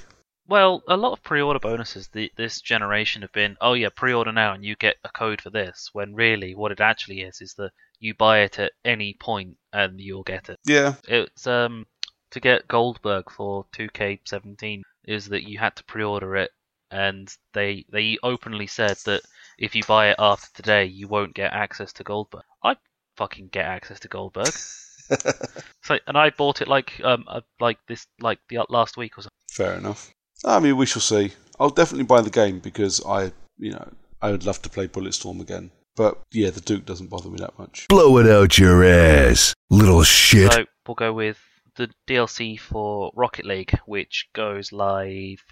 Well, 0.49 0.83
a 0.87 0.97
lot 0.97 1.13
of 1.13 1.23
pre-order 1.25 1.59
bonuses 1.59 2.09
the, 2.09 2.31
this 2.37 2.61
generation 2.61 3.23
have 3.23 3.33
been, 3.33 3.57
oh 3.61 3.73
yeah, 3.73 3.89
pre-order 3.95 4.33
now 4.33 4.53
and 4.53 4.65
you 4.65 4.77
get 4.77 4.97
a 5.03 5.09
code 5.09 5.41
for 5.41 5.51
this. 5.51 5.91
When 5.93 6.15
really, 6.15 6.55
what 6.55 6.71
it 6.71 6.81
actually 6.81 7.23
is 7.23 7.41
is 7.41 7.55
that 7.55 7.73
you 7.99 8.15
buy 8.15 8.41
it 8.41 8.59
at 8.59 8.73
any 8.85 9.15
point 9.19 9.57
and 9.73 10.01
you'll 10.01 10.23
get 10.23 10.49
it. 10.49 10.59
Yeah, 10.65 10.95
It's 11.09 11.47
um 11.47 11.87
to 12.31 12.41
get 12.41 12.69
Goldberg 12.69 13.31
for 13.31 13.65
2K17 13.73 14.83
is 15.05 15.29
that 15.29 15.49
you 15.49 15.59
had 15.59 15.75
to 15.77 15.85
pre-order 15.85 16.37
it, 16.37 16.51
and 16.91 17.33
they 17.53 17.85
they 17.91 18.19
openly 18.23 18.67
said 18.67 18.99
that 19.07 19.23
if 19.59 19.75
you 19.75 19.83
buy 19.85 20.11
it 20.11 20.17
after 20.19 20.49
today, 20.55 20.85
you 20.85 21.09
won't 21.09 21.35
get 21.35 21.53
access 21.53 21.93
to 21.95 22.05
Goldberg. 22.05 22.45
I 22.63 22.77
fucking 23.17 23.49
get 23.49 23.65
access 23.65 24.01
to 24.01 24.09
Goldberg. 24.09 24.53
so, 25.83 25.99
and 26.07 26.17
I 26.17 26.31
bought 26.31 26.61
it 26.63 26.69
like 26.69 27.01
um 27.05 27.25
uh, 27.29 27.41
like 27.61 27.79
this 27.87 28.07
like 28.21 28.39
the 28.49 28.65
last 28.69 28.97
week 28.97 29.19
or 29.19 29.23
something. 29.23 29.31
fair 29.51 29.75
enough. 29.75 30.11
I 30.45 30.61
mean, 30.61 30.77
we 30.77 30.87
shall 30.87 31.03
see. 31.03 31.33
I'll 31.59 31.71
definitely 31.71 32.05
buy 32.05 32.21
the 32.21 32.31
game 32.31 32.59
because 32.59 33.05
I, 33.05 33.33
you 33.59 33.73
know, 33.73 33.89
I 34.21 34.31
would 34.31 34.45
love 34.45 34.61
to 34.63 34.69
play 34.69 34.87
Bulletstorm 34.89 35.41
again. 35.41 35.71
But 35.97 36.21
yeah, 36.31 36.51
the 36.51 36.61
Duke 36.61 36.85
doesn't 36.85 37.09
bother 37.09 37.31
me 37.31 37.39
that 37.39 37.59
much. 37.59 37.89
Blow 37.89 38.19
it 38.19 38.29
out 38.29 38.59
your 38.59 38.85
ass, 38.85 39.55
little 39.71 40.03
shit. 40.03 40.53
So 40.53 40.67
we'll 40.87 40.95
go 40.95 41.13
with 41.13 41.39
the 41.77 41.89
DLC 42.07 42.61
for 42.61 43.11
Rocket 43.15 43.47
League, 43.47 43.79
which 43.87 44.29
goes 44.35 44.73
live 44.73 45.43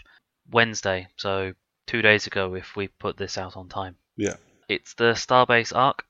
Wednesday. 0.50 1.09
So 1.16 1.54
two 1.87 2.02
days 2.02 2.26
ago, 2.26 2.54
if 2.54 2.76
we 2.76 2.88
put 2.88 3.16
this 3.16 3.38
out 3.38 3.56
on 3.56 3.68
time. 3.68 3.97
Yeah. 4.16 4.37
It's 4.68 4.94
the 4.94 5.12
Starbase 5.12 5.75
Arc, 5.75 6.04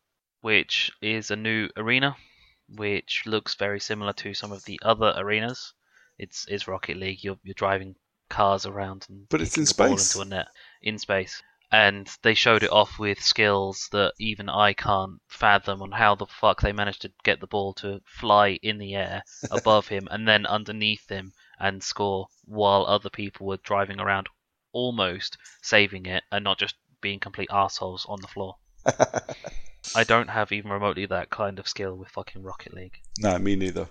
which 0.45 0.93
is 1.01 1.31
a 1.31 1.37
new 1.37 1.71
arena, 1.75 2.15
which 2.69 3.23
looks 3.25 3.55
very 3.55 3.81
similar 3.81 4.13
to 4.13 4.35
some 4.35 4.53
of 4.53 4.63
the 4.67 4.79
other 4.83 5.15
arenas. 5.17 5.73
It's 6.19 6.45
it's 6.51 6.69
Rocket 6.69 6.99
League. 6.99 7.25
You're 7.25 7.39
you're 7.43 7.55
driving 7.55 7.97
cars 8.29 8.67
around 8.67 9.07
and 9.09 9.27
But 9.31 9.41
it's 9.41 9.57
in 9.57 9.65
space. 9.65 10.15
into 10.15 10.21
a 10.21 10.27
net 10.27 10.49
in 10.83 10.99
space. 10.99 11.43
And 11.73 12.07
they 12.21 12.35
showed 12.35 12.63
it 12.63 12.71
off 12.71 12.99
with 12.99 13.23
skills 13.23 13.89
that 13.93 14.13
even 14.21 14.51
I 14.51 14.75
can't 14.75 15.19
fathom 15.29 15.81
on 15.81 15.93
how 15.93 16.15
the 16.15 16.27
fuck 16.27 16.61
they 16.61 16.73
managed 16.73 17.01
to 17.03 17.13
get 17.23 17.41
the 17.41 17.47
ball 17.47 17.73
to 17.77 18.03
fly 18.05 18.59
in 18.63 18.77
the 18.77 18.95
air 18.95 19.23
above 19.51 19.89
him 19.89 20.09
and 20.11 20.29
then 20.29 20.45
underneath 20.45 21.09
him 21.09 21.33
and 21.59 21.83
score 21.83 22.27
while 22.45 22.85
other 22.85 23.09
people 23.09 23.47
were 23.47 23.57
driving 23.57 23.99
around 23.99 24.29
almost 24.73 25.39
saving 25.63 26.05
it 26.05 26.23
and 26.31 26.45
not 26.45 26.59
just 26.59 26.75
being 27.01 27.19
complete 27.19 27.49
assholes 27.51 28.05
on 28.11 28.21
the 28.21 28.29
floor. 28.29 28.57
I 29.95 30.05
don't 30.05 30.29
have 30.31 30.53
even 30.53 30.71
remotely 30.71 31.07
that 31.07 31.31
kind 31.31 31.59
of 31.59 31.69
skill 31.69 31.95
with 31.97 32.09
fucking 32.09 32.43
Rocket 32.43 32.75
League. 32.75 32.99
no, 33.19 33.39
me 33.39 33.57
neither. 33.57 33.89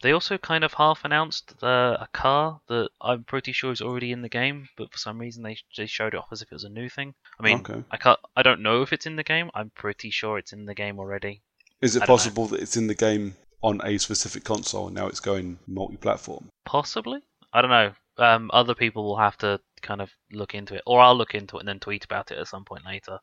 They 0.00 0.12
also 0.12 0.38
kind 0.38 0.62
of 0.62 0.74
half 0.74 1.04
announced 1.04 1.54
uh, 1.60 1.96
a 2.00 2.08
car 2.12 2.60
that 2.68 2.90
I'm 3.00 3.24
pretty 3.24 3.50
sure 3.50 3.72
is 3.72 3.80
already 3.80 4.12
in 4.12 4.22
the 4.22 4.28
game, 4.28 4.68
but 4.76 4.92
for 4.92 4.98
some 4.98 5.18
reason 5.18 5.42
they 5.42 5.56
they 5.76 5.86
showed 5.86 6.14
it 6.14 6.18
off 6.18 6.28
as 6.30 6.40
if 6.40 6.52
it 6.52 6.54
was 6.54 6.62
a 6.62 6.68
new 6.68 6.88
thing. 6.88 7.14
I 7.40 7.42
mean, 7.42 7.58
Okay. 7.58 7.82
I 7.90 7.96
can't, 7.96 8.20
I 8.36 8.42
don't 8.42 8.62
know 8.62 8.82
if 8.82 8.92
it's 8.92 9.06
in 9.06 9.16
the 9.16 9.24
game. 9.24 9.50
I'm 9.54 9.70
pretty 9.74 10.10
sure 10.10 10.38
it's 10.38 10.52
in 10.52 10.66
the 10.66 10.74
game 10.74 11.00
already. 11.00 11.42
Is 11.80 11.96
it 11.96 12.00
don't 12.00 12.08
know. 12.08 12.14
possible 12.14 12.46
that 12.48 12.60
it's 12.60 12.76
in 12.76 12.86
the 12.86 12.94
game 12.94 13.34
on 13.60 13.80
a 13.82 13.98
specific 13.98 14.44
console 14.44 14.86
and 14.86 14.94
now 14.94 15.08
it's 15.08 15.18
going 15.20 15.58
multi-platform? 15.66 16.48
Possibly. 16.64 17.18
I 17.52 17.60
don't 17.60 17.70
know. 17.70 17.92
Um, 18.18 18.50
other 18.52 18.74
people 18.76 19.02
will 19.04 19.16
have 19.18 19.36
to 19.38 19.60
kind 19.82 20.00
of 20.00 20.10
look 20.32 20.54
into 20.54 20.74
it, 20.76 20.82
or 20.86 21.00
I'll 21.00 21.16
look 21.16 21.34
into 21.34 21.56
it 21.56 21.60
and 21.60 21.68
then 21.68 21.80
tweet 21.80 22.04
about 22.04 22.30
it 22.30 22.38
at 22.38 22.46
some 22.46 22.64
point 22.64 22.84
later, 22.84 23.18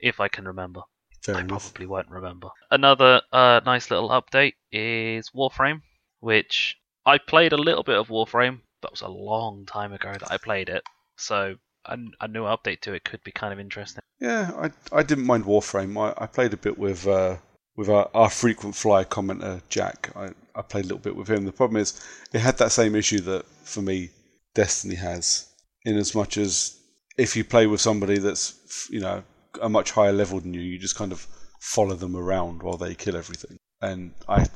if 0.00 0.20
I 0.20 0.28
can 0.28 0.46
remember. 0.46 0.82
Fair 1.22 1.36
I 1.36 1.40
enough. 1.40 1.72
probably 1.72 1.86
won't 1.86 2.08
remember. 2.08 2.48
Another 2.70 3.22
uh, 3.32 3.60
nice 3.64 3.90
little 3.90 4.10
update 4.10 4.54
is 4.72 5.30
Warframe, 5.30 5.82
which 6.20 6.76
I 7.06 7.18
played 7.18 7.52
a 7.52 7.56
little 7.56 7.82
bit 7.82 7.96
of 7.98 8.08
Warframe, 8.08 8.60
but 8.80 8.88
it 8.88 8.92
was 8.92 9.00
a 9.02 9.08
long 9.08 9.66
time 9.66 9.92
ago 9.92 10.12
that 10.12 10.30
I 10.30 10.36
played 10.36 10.68
it, 10.68 10.82
so 11.16 11.56
a, 11.86 11.98
a 12.20 12.28
new 12.28 12.44
update 12.44 12.80
to 12.82 12.92
it 12.94 13.04
could 13.04 13.22
be 13.24 13.32
kind 13.32 13.52
of 13.52 13.58
interesting. 13.58 14.02
Yeah, 14.20 14.50
I, 14.56 14.98
I 14.98 15.02
didn't 15.02 15.26
mind 15.26 15.44
Warframe. 15.44 15.96
I, 15.98 16.22
I 16.22 16.26
played 16.26 16.52
a 16.52 16.56
bit 16.56 16.78
with 16.78 17.06
uh, 17.06 17.36
with 17.76 17.88
our, 17.88 18.10
our 18.14 18.30
frequent 18.30 18.74
flyer 18.74 19.04
commenter 19.04 19.62
Jack. 19.68 20.10
I, 20.16 20.30
I 20.54 20.62
played 20.62 20.84
a 20.84 20.88
little 20.88 20.98
bit 20.98 21.16
with 21.16 21.28
him. 21.28 21.44
The 21.44 21.52
problem 21.52 21.80
is 21.80 22.04
it 22.32 22.40
had 22.40 22.58
that 22.58 22.72
same 22.72 22.94
issue 22.94 23.20
that 23.20 23.46
for 23.64 23.82
me 23.82 24.10
Destiny 24.54 24.96
has, 24.96 25.48
in 25.84 25.96
as 25.96 26.14
much 26.14 26.36
as 26.36 26.76
if 27.16 27.36
you 27.36 27.44
play 27.44 27.66
with 27.66 27.80
somebody 27.80 28.18
that's 28.18 28.88
you 28.90 29.00
know 29.00 29.22
a 29.60 29.68
much 29.68 29.90
higher 29.92 30.12
level 30.12 30.40
than 30.40 30.54
you, 30.54 30.60
you 30.60 30.78
just 30.78 30.96
kind 30.96 31.12
of 31.12 31.26
follow 31.60 31.94
them 31.94 32.16
around 32.16 32.62
while 32.62 32.76
they 32.76 32.94
kill 32.94 33.16
everything, 33.16 33.58
and 33.80 34.14
I 34.28 34.46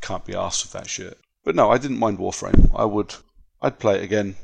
can't 0.00 0.24
be 0.24 0.34
asked 0.34 0.64
with 0.64 0.72
that 0.72 0.88
shit. 0.88 1.18
But 1.44 1.54
no, 1.54 1.70
I 1.70 1.78
didn't 1.78 1.98
mind 1.98 2.18
Warframe. 2.18 2.70
I 2.74 2.84
would 2.84 3.14
I'd 3.62 3.78
play 3.78 3.96
it 3.96 4.04
again 4.04 4.36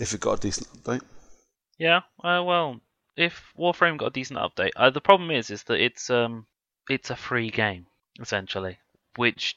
if 0.00 0.12
it 0.12 0.20
got 0.20 0.38
a 0.38 0.40
decent 0.40 0.68
update. 0.68 1.02
Yeah, 1.78 2.02
uh, 2.22 2.42
well, 2.44 2.80
if 3.16 3.52
Warframe 3.58 3.98
got 3.98 4.06
a 4.06 4.10
decent 4.10 4.38
update, 4.38 4.70
uh, 4.76 4.90
the 4.90 5.00
problem 5.00 5.30
is 5.30 5.50
is 5.50 5.62
that 5.64 5.80
it's 5.80 6.10
um 6.10 6.46
it's 6.88 7.10
a 7.10 7.16
free 7.16 7.50
game 7.50 7.86
essentially, 8.20 8.78
which 9.16 9.56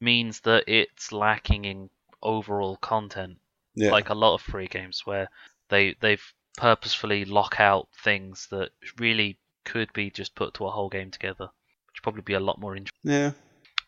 means 0.00 0.40
that 0.40 0.64
it's 0.66 1.12
lacking 1.12 1.64
in 1.64 1.90
overall 2.22 2.76
content, 2.76 3.38
Yeah. 3.74 3.90
like 3.90 4.08
a 4.10 4.14
lot 4.14 4.34
of 4.34 4.42
free 4.42 4.68
games 4.68 5.02
where 5.04 5.28
they 5.68 5.94
they've 6.00 6.22
purposefully 6.58 7.24
lock 7.24 7.60
out 7.60 7.88
things 8.02 8.48
that 8.50 8.70
really 8.98 9.38
could 9.64 9.92
be 9.92 10.10
just 10.10 10.34
put 10.34 10.54
to 10.54 10.66
a 10.66 10.70
whole 10.70 10.88
game 10.88 11.10
together, 11.10 11.44
which 11.44 11.96
would 11.96 12.02
probably 12.02 12.22
be 12.22 12.34
a 12.34 12.40
lot 12.40 12.60
more 12.60 12.76
interesting. 12.76 13.10
yeah. 13.10 13.30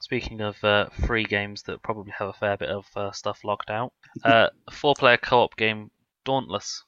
Speaking 0.00 0.40
of 0.40 0.62
uh, 0.64 0.86
free 1.04 1.24
games 1.24 1.64
that 1.64 1.82
probably 1.82 2.12
have 2.12 2.28
a 2.28 2.32
fair 2.32 2.56
bit 2.56 2.70
of 2.70 2.86
uh, 2.96 3.10
stuff 3.10 3.40
locked 3.44 3.70
out, 3.70 3.92
uh, 4.24 4.48
a 4.66 4.70
four-player 4.70 5.18
co-op 5.18 5.56
game 5.56 5.90
Dauntless, 6.24 6.84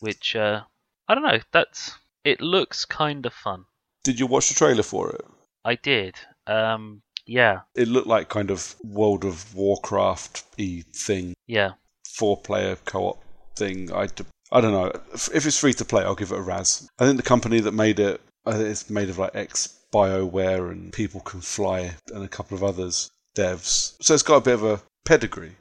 which 0.00 0.34
uh, 0.36 0.62
I 1.06 1.14
don't 1.14 1.24
know. 1.24 1.40
That's 1.52 1.92
it 2.24 2.40
looks 2.40 2.84
kind 2.84 3.26
of 3.26 3.34
fun. 3.34 3.64
Did 4.04 4.18
you 4.18 4.26
watch 4.26 4.48
the 4.48 4.54
trailer 4.54 4.82
for 4.82 5.10
it? 5.10 5.24
I 5.64 5.74
did. 5.74 6.14
Um, 6.46 7.02
yeah, 7.26 7.60
It 7.74 7.88
looked 7.88 8.06
like 8.06 8.28
kind 8.28 8.50
of 8.50 8.76
World 8.84 9.24
of 9.24 9.54
Warcraft 9.54 10.44
y 10.58 10.84
thing, 10.92 11.34
yeah, 11.46 11.72
four 12.08 12.40
player 12.40 12.76
co 12.84 13.08
op 13.08 13.22
thing. 13.56 13.92
I, 13.92 14.08
I 14.52 14.60
don't 14.60 14.72
know. 14.72 14.92
If 15.12 15.46
it's 15.46 15.58
free 15.58 15.72
to 15.74 15.84
play, 15.84 16.02
I'll 16.04 16.14
give 16.14 16.32
it 16.32 16.38
a 16.38 16.42
Raz. 16.42 16.88
I 16.98 17.04
think 17.04 17.16
the 17.16 17.22
company 17.22 17.60
that 17.60 17.72
made 17.72 17.98
it, 18.00 18.20
uh, 18.46 18.52
it's 18.56 18.88
made 18.88 19.08
of 19.10 19.18
like 19.18 19.34
ex 19.34 19.76
BioWare 19.92 20.70
and 20.70 20.92
People 20.92 21.20
Can 21.20 21.40
Fly 21.40 21.92
and 22.12 22.22
a 22.24 22.28
couple 22.28 22.56
of 22.56 22.62
others 22.62 23.10
devs. 23.36 23.96
So 24.02 24.14
it's 24.14 24.22
got 24.22 24.36
a 24.36 24.40
bit 24.40 24.54
of 24.54 24.64
a 24.64 24.80
pedigree. 25.04 25.56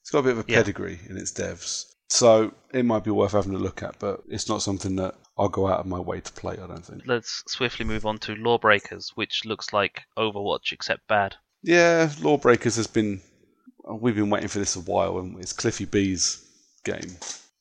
It's 0.00 0.10
got 0.10 0.20
a 0.20 0.22
bit 0.22 0.38
of 0.38 0.48
a 0.48 0.50
Yeah. 0.50 0.58
pedigree 0.58 1.00
in 1.08 1.16
its 1.16 1.32
devs. 1.32 1.84
So 2.08 2.52
it 2.72 2.84
might 2.84 3.02
be 3.04 3.10
worth 3.10 3.32
having 3.32 3.54
a 3.54 3.58
look 3.58 3.82
at, 3.82 3.98
but 3.98 4.22
it's 4.28 4.48
not 4.48 4.62
something 4.62 4.96
that 4.96 5.16
I'll 5.36 5.48
go 5.48 5.66
out 5.66 5.80
of 5.80 5.86
my 5.86 5.98
way 5.98 6.20
to 6.20 6.32
play, 6.32 6.54
I 6.54 6.66
don't 6.66 6.84
think. 6.84 7.02
let's 7.06 7.42
swiftly 7.48 7.84
move 7.84 8.06
on 8.06 8.18
to 8.20 8.34
Lawbreakers, 8.36 9.10
which 9.16 9.44
looks 9.44 9.72
like 9.72 10.02
Overwatch 10.16 10.72
except 10.72 11.06
bad. 11.08 11.34
Yeah, 11.62 12.10
Lawbreakers 12.20 12.76
has 12.76 12.86
been. 12.86 13.20
We've 14.00 14.14
been 14.14 14.30
waiting 14.30 14.48
for 14.48 14.58
this 14.60 14.76
a 14.76 14.80
while, 14.80 15.18
and 15.18 15.38
it's 15.40 15.52
Cliffy 15.52 15.84
B's 15.84 16.44
game, 16.84 17.16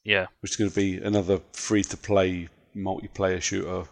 Yeah, 0.06 0.28
which 0.40 0.52
is 0.52 0.58
going 0.58 0.70
to 0.70 0.76
be 0.76 0.98
another 0.98 1.42
free 1.52 1.84
to 1.84 1.98
play 1.98 2.48
multiplayer 2.76 3.42
shooter. 3.42 3.84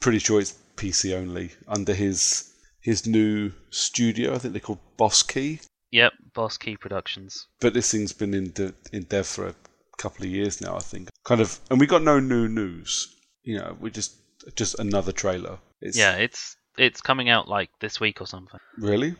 Pretty 0.00 0.18
sure 0.20 0.40
it's 0.40 0.54
PC 0.76 1.14
only 1.14 1.50
under 1.66 1.94
his 1.94 2.52
his 2.80 3.06
new 3.06 3.52
studio. 3.70 4.34
I 4.34 4.38
think 4.38 4.52
they're 4.54 4.60
called 4.60 4.80
Boss 4.96 5.22
Key. 5.22 5.60
yep, 5.90 6.12
Boss 6.34 6.56
Key 6.58 6.76
Productions. 6.76 7.46
But 7.60 7.74
this 7.74 7.90
thing's 7.90 8.12
been 8.12 8.34
in 8.34 8.50
de- 8.52 8.74
in 8.92 9.04
dev 9.04 9.26
for 9.26 9.46
a 9.48 9.54
couple 9.98 10.24
of 10.24 10.30
years 10.30 10.60
now, 10.60 10.76
I 10.76 10.80
think. 10.80 11.08
Kind 11.24 11.40
of, 11.40 11.58
and 11.70 11.78
we 11.80 11.86
got 11.86 12.02
no 12.02 12.18
new 12.20 12.48
news. 12.48 13.14
You 13.44 13.58
know, 13.58 13.76
we 13.80 13.90
just 13.90 14.16
just 14.56 14.78
another 14.78 15.12
trailer. 15.12 15.58
It's, 15.80 15.96
Yeah, 15.96 16.16
it's 16.16 16.56
it's 16.76 17.00
coming 17.00 17.28
out 17.28 17.48
like 17.48 17.70
this 17.80 18.00
week 18.00 18.20
or 18.20 18.26
something. 18.26 18.58
really 18.78 19.14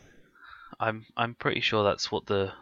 I'm 0.81 1.07
I'm 1.17 1.35
pretty 1.35 1.61
sure 1.61 1.85
that's 1.85 2.11
what 2.11 2.27
the 2.27 2.53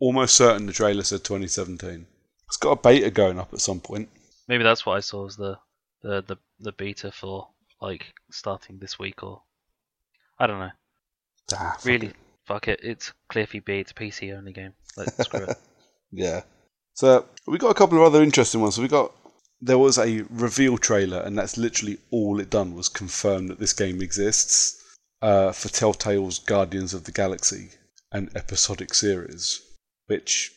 almost 0.00 0.34
certain 0.36 0.66
the 0.66 0.72
trailer 0.72 1.02
said 1.02 1.24
2017. 1.24 2.06
It's 2.48 2.56
got 2.56 2.72
a 2.72 2.76
beta 2.80 3.10
going 3.10 3.38
up 3.38 3.52
at 3.52 3.60
some 3.60 3.80
point. 3.80 4.08
maybe 4.48 4.64
that's 4.64 4.84
what 4.86 4.96
I 4.96 5.00
saw 5.00 5.26
as 5.26 5.36
the 5.36 5.58
the 6.02 6.22
the, 6.22 6.36
the 6.60 6.72
beta 6.72 7.12
for 7.12 7.48
like 7.80 8.06
starting 8.30 8.78
this 8.78 8.98
week 8.98 9.22
or 9.22 9.42
I 10.38 10.46
don't 10.46 10.58
know. 10.60 10.70
Ah, 11.54 11.74
fuck 11.76 11.84
Really, 11.84 12.06
it. 12.08 12.16
fuck 12.46 12.68
it. 12.68 12.80
It's 12.82 13.12
Cliffy 13.28 13.60
B. 13.60 13.78
It's 13.80 13.90
a 13.92 13.94
PC 13.94 14.36
only 14.36 14.52
game. 14.52 14.72
Let's 14.96 15.16
screw 15.24 15.44
it. 15.44 15.56
Yeah. 16.12 16.42
So 16.94 17.26
we 17.46 17.58
got 17.58 17.70
a 17.70 17.74
couple 17.74 17.98
of 17.98 18.04
other 18.04 18.22
interesting 18.22 18.60
ones. 18.60 18.74
So 18.76 18.82
we 18.82 18.88
got 18.88 19.12
there 19.60 19.78
was 19.78 19.98
a 19.98 20.22
reveal 20.30 20.78
trailer, 20.78 21.20
and 21.20 21.36
that's 21.36 21.56
literally 21.56 21.98
all 22.10 22.38
it 22.40 22.50
done 22.50 22.74
was 22.74 22.88
confirm 22.88 23.48
that 23.48 23.58
this 23.58 23.72
game 23.72 24.00
exists 24.02 24.80
uh, 25.22 25.50
for 25.52 25.68
Telltale's 25.68 26.38
Guardians 26.38 26.94
of 26.94 27.04
the 27.04 27.12
Galaxy, 27.12 27.70
an 28.12 28.30
episodic 28.36 28.94
series. 28.94 29.60
Which, 30.06 30.52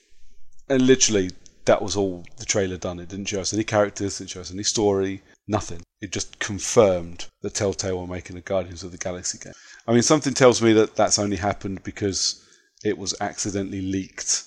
and 0.70 0.84
literally, 0.86 1.32
that 1.66 1.82
was 1.82 1.96
all 1.96 2.24
the 2.38 2.46
trailer 2.46 2.78
done. 2.78 3.00
It 3.00 3.10
didn't 3.10 3.26
show 3.26 3.42
us 3.42 3.54
any 3.54 3.64
characters, 3.64 4.18
didn't 4.18 4.32
show 4.32 4.42
us 4.42 4.52
any 4.52 4.64
story, 4.64 5.22
nothing. 5.48 5.82
It 6.02 6.12
just 6.12 6.40
confirmed 6.40 7.28
that 7.42 7.54
Telltale 7.54 8.00
were 8.00 8.08
making 8.08 8.38
a 8.38 8.42
Guardians 8.42 8.84
of 8.84 8.92
the 8.92 8.98
Galaxy 8.98 9.38
game. 9.38 9.54
I 9.88 9.94
mean, 9.94 10.02
something 10.02 10.34
tells 10.34 10.62
me 10.62 10.74
that 10.74 10.96
that's 10.96 11.20
only 11.20 11.38
happened 11.38 11.84
because 11.84 12.44
it 12.84 12.98
was 12.98 13.14
accidentally 13.22 13.82
leaked 13.82 14.44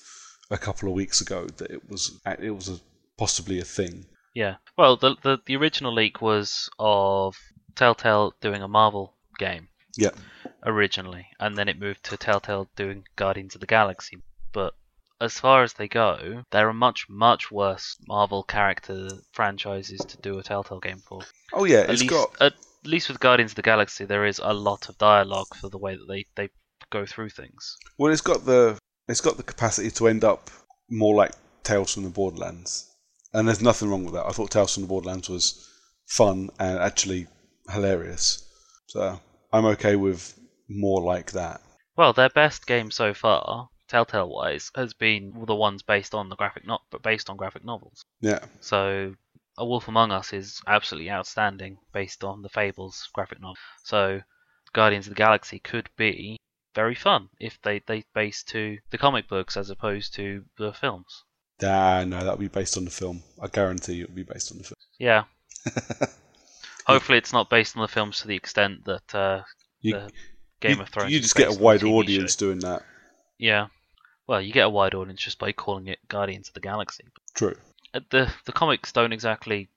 a 0.50 0.58
couple 0.58 0.88
of 0.88 0.94
weeks 0.94 1.20
ago 1.20 1.46
that 1.56 1.70
it 1.70 1.88
was 1.88 2.20
it 2.40 2.50
was 2.50 2.68
a, 2.68 2.78
possibly 3.16 3.60
a 3.60 3.64
thing. 3.64 4.06
Yeah. 4.34 4.56
Well, 4.76 4.96
the, 4.96 5.16
the 5.22 5.38
the 5.46 5.56
original 5.56 5.94
leak 5.94 6.20
was 6.20 6.68
of 6.78 7.36
Telltale 7.76 8.34
doing 8.40 8.62
a 8.62 8.68
Marvel 8.68 9.14
game 9.38 9.68
Yeah, 9.96 10.10
originally, 10.64 11.26
and 11.38 11.56
then 11.56 11.68
it 11.68 11.78
moved 11.78 12.04
to 12.04 12.16
Telltale 12.16 12.68
doing 12.76 13.04
Guardians 13.16 13.54
of 13.54 13.60
the 13.60 13.66
Galaxy. 13.66 14.18
But 14.52 14.74
as 15.24 15.38
far 15.40 15.62
as 15.62 15.72
they 15.74 15.88
go, 15.88 16.44
there 16.50 16.68
are 16.68 16.74
much 16.74 17.06
much 17.08 17.50
worse 17.50 17.96
Marvel 18.06 18.42
character 18.42 19.08
franchises 19.32 20.00
to 20.06 20.16
do 20.18 20.38
a 20.38 20.42
Telltale 20.42 20.80
game 20.80 20.98
for. 21.08 21.20
Oh 21.52 21.64
yeah, 21.64 21.78
At 21.80 21.90
it's 21.90 22.00
least, 22.02 22.10
got 22.10 22.36
at 22.40 22.54
least 22.84 23.08
with 23.08 23.20
Guardians 23.20 23.52
of 23.52 23.56
the 23.56 23.62
Galaxy, 23.62 24.04
there 24.04 24.26
is 24.26 24.40
a 24.42 24.52
lot 24.52 24.88
of 24.88 24.98
dialogue 24.98 25.54
for 25.60 25.68
the 25.68 25.78
way 25.78 25.96
that 25.96 26.06
they 26.08 26.26
they 26.36 26.48
go 26.90 27.04
through 27.06 27.30
things. 27.30 27.76
well, 27.98 28.12
it's 28.12 28.20
got 28.20 28.44
the 28.44 28.78
it's 29.08 29.20
got 29.20 29.36
the 29.36 29.42
capacity 29.42 29.90
to 29.90 30.08
end 30.08 30.24
up 30.24 30.50
more 30.90 31.14
like 31.14 31.32
Tales 31.62 31.94
from 31.94 32.04
the 32.04 32.10
Borderlands, 32.10 32.90
and 33.32 33.48
there's 33.48 33.62
nothing 33.62 33.90
wrong 33.90 34.04
with 34.04 34.14
that. 34.14 34.26
I 34.26 34.30
thought 34.32 34.50
Tales 34.50 34.74
from 34.74 34.82
the 34.82 34.88
Borderlands 34.88 35.28
was 35.28 35.68
fun 36.06 36.50
and 36.58 36.78
actually 36.78 37.26
hilarious, 37.70 38.46
so 38.86 39.18
I'm 39.52 39.64
okay 39.66 39.96
with 39.96 40.38
more 40.68 41.02
like 41.02 41.32
that. 41.32 41.60
Well, 41.96 42.12
their 42.12 42.28
best 42.28 42.66
game 42.66 42.90
so 42.90 43.14
far, 43.14 43.68
Telltale 43.88 44.28
wise, 44.28 44.70
has 44.74 44.94
been 44.94 45.32
the 45.46 45.54
ones 45.54 45.82
based 45.82 46.14
on 46.14 46.28
the 46.28 46.36
graphic 46.36 46.66
not 46.66 46.82
but 46.90 47.02
based 47.02 47.28
on 47.30 47.36
graphic 47.36 47.64
novels. 47.64 48.04
Yeah, 48.20 48.44
So, 48.60 49.14
A 49.58 49.64
Wolf 49.64 49.88
Among 49.88 50.10
Us 50.10 50.32
is 50.32 50.60
absolutely 50.66 51.10
outstanding 51.10 51.78
based 51.92 52.24
on 52.24 52.42
the 52.42 52.48
Fables 52.48 53.08
graphic 53.12 53.40
novel. 53.40 53.56
So, 53.82 54.20
Guardians 54.72 55.06
of 55.06 55.10
the 55.10 55.18
Galaxy 55.18 55.58
could 55.58 55.88
be 55.96 56.38
very 56.74 56.94
fun 56.94 57.28
if 57.38 57.60
they 57.62 57.80
they 57.86 58.04
base 58.14 58.42
to 58.44 58.78
the 58.90 58.98
comic 58.98 59.28
books 59.28 59.56
as 59.56 59.70
opposed 59.70 60.14
to 60.14 60.44
the 60.58 60.72
films. 60.72 61.24
ah, 61.62 62.04
no, 62.04 62.18
that'll 62.18 62.36
be 62.36 62.48
based 62.48 62.76
on 62.76 62.84
the 62.84 62.90
film. 62.90 63.22
I 63.40 63.46
guarantee 63.46 64.00
it'll 64.00 64.14
be 64.14 64.24
based 64.24 64.50
on 64.50 64.58
the 64.58 64.64
film. 64.64 64.74
Yeah. 64.98 65.24
Hopefully, 66.86 67.18
it's 67.18 67.32
not 67.32 67.48
based 67.48 67.76
on 67.76 67.82
the 67.82 67.88
films 67.88 68.20
to 68.20 68.28
the 68.28 68.36
extent 68.36 68.84
that 68.84 69.14
uh, 69.14 69.42
You, 69.80 69.92
the 69.94 70.10
Game 70.60 70.76
you, 70.76 70.82
of 70.82 70.88
Thrones. 70.88 71.12
you 71.12 71.20
just 71.20 71.36
get 71.36 71.54
a 71.54 71.58
wider 71.58 71.86
TV 71.86 71.92
audience 71.92 72.32
show. 72.34 72.46
doing 72.46 72.58
that. 72.60 72.82
Yeah. 73.38 73.68
Well, 74.26 74.40
you 74.40 74.52
get 74.52 74.66
a 74.66 74.70
wide 74.70 74.94
audience 74.94 75.20
just 75.20 75.38
by 75.38 75.52
calling 75.52 75.86
it 75.88 75.98
Guardians 76.08 76.48
of 76.48 76.54
the 76.54 76.60
Galaxy. 76.60 77.04
True, 77.34 77.56
Uh, 77.92 78.00
the 78.10 78.32
the 78.46 78.52
comics 78.52 78.92
don't 78.92 79.12
exactly 79.12 79.68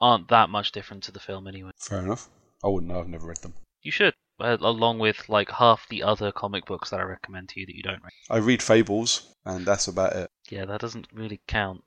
aren't 0.00 0.28
that 0.28 0.50
much 0.50 0.72
different 0.72 1.02
to 1.04 1.12
the 1.12 1.20
film 1.20 1.46
anyway. 1.46 1.70
fair 1.78 2.00
enough. 2.00 2.28
I 2.64 2.68
wouldn't 2.68 2.90
know. 2.90 2.98
I've 3.00 3.08
never 3.08 3.26
read 3.26 3.38
them. 3.42 3.54
You 3.82 3.92
should, 3.92 4.14
uh, 4.40 4.56
along 4.60 4.98
with 4.98 5.28
like 5.28 5.50
half 5.50 5.86
the 5.88 6.02
other 6.02 6.32
comic 6.32 6.64
books 6.66 6.90
that 6.90 7.00
I 7.00 7.04
recommend 7.04 7.50
to 7.50 7.60
you 7.60 7.66
that 7.66 7.76
you 7.76 7.82
don't 7.82 8.02
read. 8.02 8.12
I 8.30 8.38
read 8.38 8.62
Fables, 8.62 9.34
and 9.44 9.64
that's 9.66 9.86
about 9.88 10.14
it. 10.16 10.30
Yeah, 10.50 10.66
that 10.66 10.80
doesn't 10.82 11.06
really 11.12 11.40
count. 11.46 11.82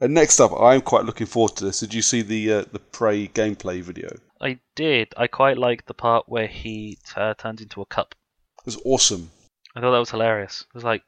And 0.00 0.14
next 0.14 0.40
up, 0.40 0.52
I'm 0.58 0.80
quite 0.80 1.04
looking 1.04 1.26
forward 1.26 1.56
to 1.56 1.66
this. 1.66 1.80
Did 1.80 1.92
you 1.92 2.00
see 2.00 2.22
the 2.22 2.52
uh, 2.52 2.64
the 2.72 2.78
Prey 2.78 3.28
gameplay 3.28 3.82
video? 3.82 4.08
I 4.40 4.58
did. 4.74 5.12
I 5.16 5.26
quite 5.26 5.58
liked 5.58 5.86
the 5.86 5.94
part 5.94 6.28
where 6.28 6.46
he 6.46 6.98
uh, 7.14 7.34
turns 7.34 7.60
into 7.60 7.82
a 7.82 7.86
cup. 7.86 8.14
It 8.60 8.64
was 8.66 8.80
awesome. 8.84 9.30
I 9.74 9.80
thought 9.80 9.92
that 9.92 9.98
was 9.98 10.10
hilarious. 10.10 10.62
It 10.68 10.74
was 10.74 10.84
like 10.84 11.02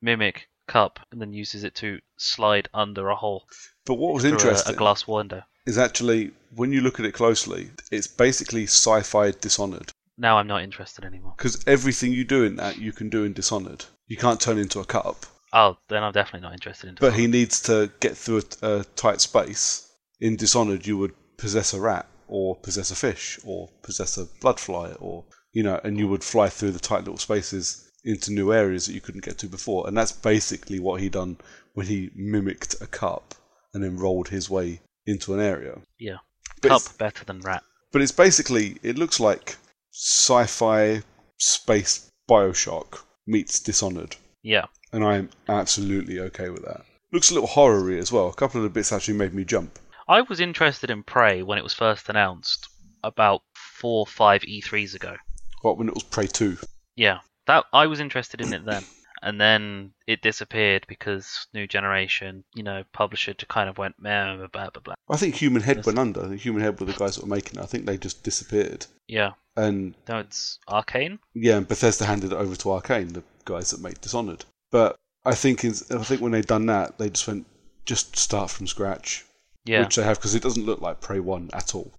mimic 0.00 0.48
cup 0.66 1.00
and 1.10 1.20
then 1.20 1.32
uses 1.32 1.64
it 1.64 1.74
to 1.76 1.98
slide 2.16 2.68
under 2.74 3.08
a 3.08 3.16
hole 3.16 3.46
But 3.84 3.94
what 3.94 4.14
was 4.14 4.22
through 4.22 4.30
a- 4.32 4.34
interesting 4.34 4.74
a, 4.74 4.78
glass 4.78 5.06
window. 5.06 5.42
is 5.64 5.78
actually 5.78 6.32
when 6.54 6.72
you 6.72 6.80
look 6.80 6.98
at 6.98 7.06
it 7.06 7.12
closely, 7.12 7.70
it's 7.90 8.06
basically 8.06 8.64
sci-fi 8.64 9.30
Dishonored. 9.32 9.92
Now 10.18 10.38
I'm 10.38 10.46
not 10.46 10.62
interested 10.62 11.04
anymore. 11.04 11.34
Because 11.36 11.62
everything 11.66 12.12
you 12.12 12.24
do 12.24 12.42
in 12.44 12.56
that, 12.56 12.78
you 12.78 12.92
can 12.92 13.10
do 13.10 13.24
in 13.24 13.32
Dishonored. 13.32 13.84
You 14.06 14.16
can't 14.16 14.40
turn 14.40 14.58
into 14.58 14.80
a 14.80 14.84
cup. 14.84 15.26
Oh, 15.52 15.76
then 15.88 16.02
I'm 16.02 16.12
definitely 16.12 16.46
not 16.46 16.54
interested 16.54 16.88
in. 16.88 16.96
But 16.98 17.14
he 17.14 17.26
needs 17.26 17.60
to 17.62 17.90
get 18.00 18.16
through 18.16 18.42
a, 18.62 18.78
a 18.80 18.84
tight 18.96 19.20
space. 19.20 19.92
In 20.20 20.36
Dishonored, 20.36 20.86
you 20.86 20.96
would 20.96 21.12
possess 21.36 21.74
a 21.74 21.80
rat, 21.80 22.06
or 22.28 22.56
possess 22.56 22.90
a 22.90 22.96
fish, 22.96 23.38
or 23.44 23.68
possess 23.82 24.16
a 24.16 24.24
blood 24.40 24.58
fly, 24.58 24.92
or 24.92 25.24
you 25.52 25.62
know, 25.62 25.80
and 25.84 25.98
you 25.98 26.08
would 26.08 26.24
fly 26.24 26.48
through 26.48 26.70
the 26.72 26.78
tight 26.78 27.00
little 27.00 27.18
spaces 27.18 27.85
into 28.06 28.32
new 28.32 28.52
areas 28.52 28.86
that 28.86 28.94
you 28.94 29.00
couldn't 29.02 29.24
get 29.24 29.36
to 29.38 29.46
before. 29.48 29.86
And 29.86 29.96
that's 29.96 30.12
basically 30.12 30.78
what 30.80 31.00
he 31.02 31.08
done 31.10 31.36
when 31.74 31.86
he 31.86 32.10
mimicked 32.14 32.76
a 32.80 32.86
cup 32.86 33.34
and 33.74 33.82
then 33.84 33.98
rolled 33.98 34.28
his 34.28 34.48
way 34.48 34.80
into 35.06 35.34
an 35.34 35.40
area. 35.40 35.78
yeah, 35.98 36.16
But 36.62 36.68
cup 36.70 36.82
better 36.98 37.24
than 37.24 37.40
rat. 37.40 37.62
but 37.92 38.00
it's 38.02 38.12
basically 38.12 38.76
it 38.82 38.96
looks 38.96 39.20
like 39.20 39.56
sci-fi 39.92 41.02
space 41.38 42.10
Bioshock 42.28 43.00
meets 43.26 43.60
Dishonored 43.60 44.16
Yeah, 44.42 44.66
and 44.92 45.04
I'm 45.04 45.30
absolutely 45.48 46.18
okay 46.20 46.48
with 46.48 46.64
that. 46.64 46.84
Looks 47.12 47.30
a 47.30 47.34
little 47.34 47.48
horror-y 47.48 47.96
as 47.98 48.10
well. 48.12 48.28
A 48.28 48.34
couple 48.34 48.58
of 48.58 48.64
the 48.64 48.70
bits 48.70 48.92
actually 48.92 49.18
made 49.18 49.34
me 49.34 49.44
jump. 49.44 49.78
I 50.08 50.20
was 50.22 50.40
interested 50.40 50.90
in 50.90 51.02
Prey 51.02 51.42
when 51.42 51.58
it 51.58 51.64
was 51.64 51.72
first 51.74 52.08
announced 52.08 52.68
about 53.04 53.42
four, 53.54 54.00
or 54.00 54.06
five 54.06 54.42
E3s 54.42 54.94
ago. 54.94 55.16
What 55.62 55.78
when 55.78 55.88
it 55.88 55.94
was 55.94 56.02
Prey 56.04 56.26
2? 56.26 56.56
Yeah, 56.96 57.18
that 57.46 57.64
I 57.72 57.86
was 57.86 58.00
interested 58.00 58.40
in 58.40 58.52
it 58.52 58.64
then, 58.64 58.84
and 59.22 59.40
then 59.40 59.92
it 60.06 60.20
disappeared 60.22 60.84
because 60.88 61.46
new 61.54 61.66
generation, 61.66 62.44
you 62.54 62.62
know, 62.62 62.84
publisher 62.92 63.34
to 63.34 63.46
kind 63.46 63.68
of 63.68 63.78
went 63.78 63.94
meh, 64.00 64.36
blah 64.36 64.46
blah 64.48 64.68
blah. 64.70 64.80
blah. 64.82 64.94
I 65.08 65.16
think 65.16 65.34
Human 65.36 65.62
Head 65.62 65.84
went 65.86 65.98
under. 65.98 66.24
I 66.24 66.28
think 66.28 66.40
Human 66.40 66.62
Head 66.62 66.78
were 66.80 66.86
the 66.86 66.92
guys 66.92 67.16
that 67.16 67.22
were 67.22 67.34
making 67.34 67.58
it. 67.58 67.62
I 67.62 67.66
think 67.66 67.86
they 67.86 67.96
just 67.98 68.22
disappeared. 68.22 68.86
Yeah, 69.08 69.32
And 69.56 69.94
no, 70.08 70.18
it's 70.18 70.58
Arcane. 70.68 71.18
yeah, 71.34 71.56
and 71.56 71.68
Bethesda 71.68 72.04
handed 72.04 72.32
it 72.32 72.36
over 72.36 72.56
to 72.56 72.72
Arcane, 72.72 73.08
the 73.12 73.22
guys 73.44 73.70
that 73.70 73.80
make 73.80 74.00
Dishonored. 74.00 74.44
But 74.72 74.96
I 75.24 75.34
think 75.34 75.64
in, 75.64 75.70
I 75.90 76.02
think 76.02 76.20
when 76.20 76.32
they'd 76.32 76.46
done 76.46 76.66
that, 76.66 76.98
they 76.98 77.10
just 77.10 77.26
went 77.28 77.46
just 77.84 78.16
start 78.16 78.50
from 78.50 78.66
scratch, 78.66 79.24
Yeah. 79.64 79.82
which 79.82 79.94
they 79.94 80.02
have 80.02 80.18
because 80.18 80.34
it 80.34 80.42
doesn't 80.42 80.66
look 80.66 80.80
like 80.80 81.00
Prey 81.00 81.20
1 81.20 81.50
at 81.52 81.72
all. 81.74 81.92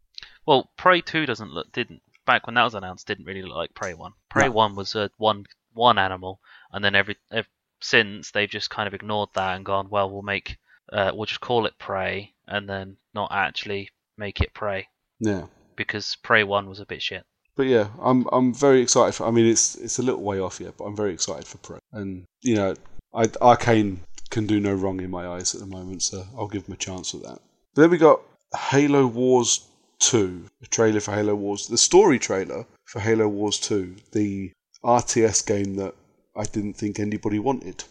Well, 0.46 0.70
Prey 0.78 1.00
Two 1.02 1.26
doesn't 1.26 1.52
look 1.54 1.72
didn't 1.72 2.02
back 2.28 2.46
when 2.46 2.54
that 2.54 2.64
was 2.64 2.76
announced 2.76 3.08
didn't 3.08 3.26
really 3.26 3.42
look 3.42 3.56
like 3.56 3.74
Prey 3.74 3.96
One. 3.96 4.12
Prey 4.30 4.46
No. 4.46 4.52
One 4.52 4.76
was 4.76 4.94
a 4.94 5.10
one 5.18 5.46
one 5.74 5.98
animal, 5.98 6.40
and 6.72 6.86
then 6.86 6.94
every, 6.94 7.16
ev 7.32 7.48
since 7.82 8.32
they've 8.32 8.50
just 8.50 8.70
kind 8.70 8.88
of 8.88 8.94
ignored 8.94 9.30
that 9.34 9.56
and 9.56 9.66
gone, 9.66 9.90
well, 9.90 10.10
we'll 10.12 10.22
make 10.22 10.58
uh, 10.94 11.12
we'll 11.14 11.26
just 11.26 11.42
call 11.42 11.66
it 11.66 11.78
Prey, 11.80 12.34
and 12.48 12.70
then 12.70 12.98
not 13.16 13.32
actually 13.32 13.90
make 14.18 14.42
it 14.42 14.54
Prey 14.54 14.88
Yeah. 15.20 15.46
because 15.76 16.16
Prey 16.22 16.44
One 16.44 16.70
was 16.70 16.80
a 16.80 16.86
bit 16.86 17.02
shit. 17.02 17.24
But 17.56 17.68
yeah, 17.68 17.88
I'm 18.02 18.28
I'm 18.32 18.54
very 18.54 18.82
excited 18.82 19.14
for. 19.16 19.26
I 19.26 19.32
mean, 19.32 19.48
it's 19.48 19.76
it's 19.76 19.98
a 19.98 20.04
little 20.04 20.22
way 20.22 20.40
off 20.40 20.60
yet, 20.60 20.76
but 20.78 20.86
I'm 20.86 20.96
very 20.96 21.14
excited 21.14 21.46
for 21.48 21.58
Prey. 21.58 21.80
And 21.92 22.26
you 22.42 22.56
know, 22.56 22.76
I, 23.14 23.26
Arcane 23.42 24.02
can 24.30 24.46
do 24.46 24.60
no 24.60 24.74
wrong 24.74 25.00
in 25.02 25.10
my 25.10 25.26
eyes 25.28 25.56
at 25.56 25.62
the 25.62 25.68
moment, 25.68 26.04
so 26.04 26.24
I'll 26.38 26.48
give 26.48 26.66
them 26.66 26.74
a 26.74 26.78
chance 26.78 27.16
at 27.16 27.22
that. 27.24 27.40
But 27.74 27.82
then 27.82 27.90
we 27.92 27.98
got 27.98 28.22
Halo 28.56 29.08
Wars 29.08 29.66
Two, 30.00 30.46
the 30.62 30.68
trailer 30.68 31.00
for 31.00 31.12
Halo 31.12 31.36
Wars, 31.36 31.68
the 31.68 31.78
story 31.78 32.20
trailer 32.20 32.66
for 32.86 33.00
Halo 33.00 33.28
Wars 33.28 33.60
Two, 33.60 33.96
the 34.12 34.52
RTS 34.84 35.46
game 35.46 35.76
that 35.76 35.96
I 36.36 36.44
didn't 36.44 36.74
think 36.74 37.00
anybody 37.00 37.40
wanted. 37.40 37.84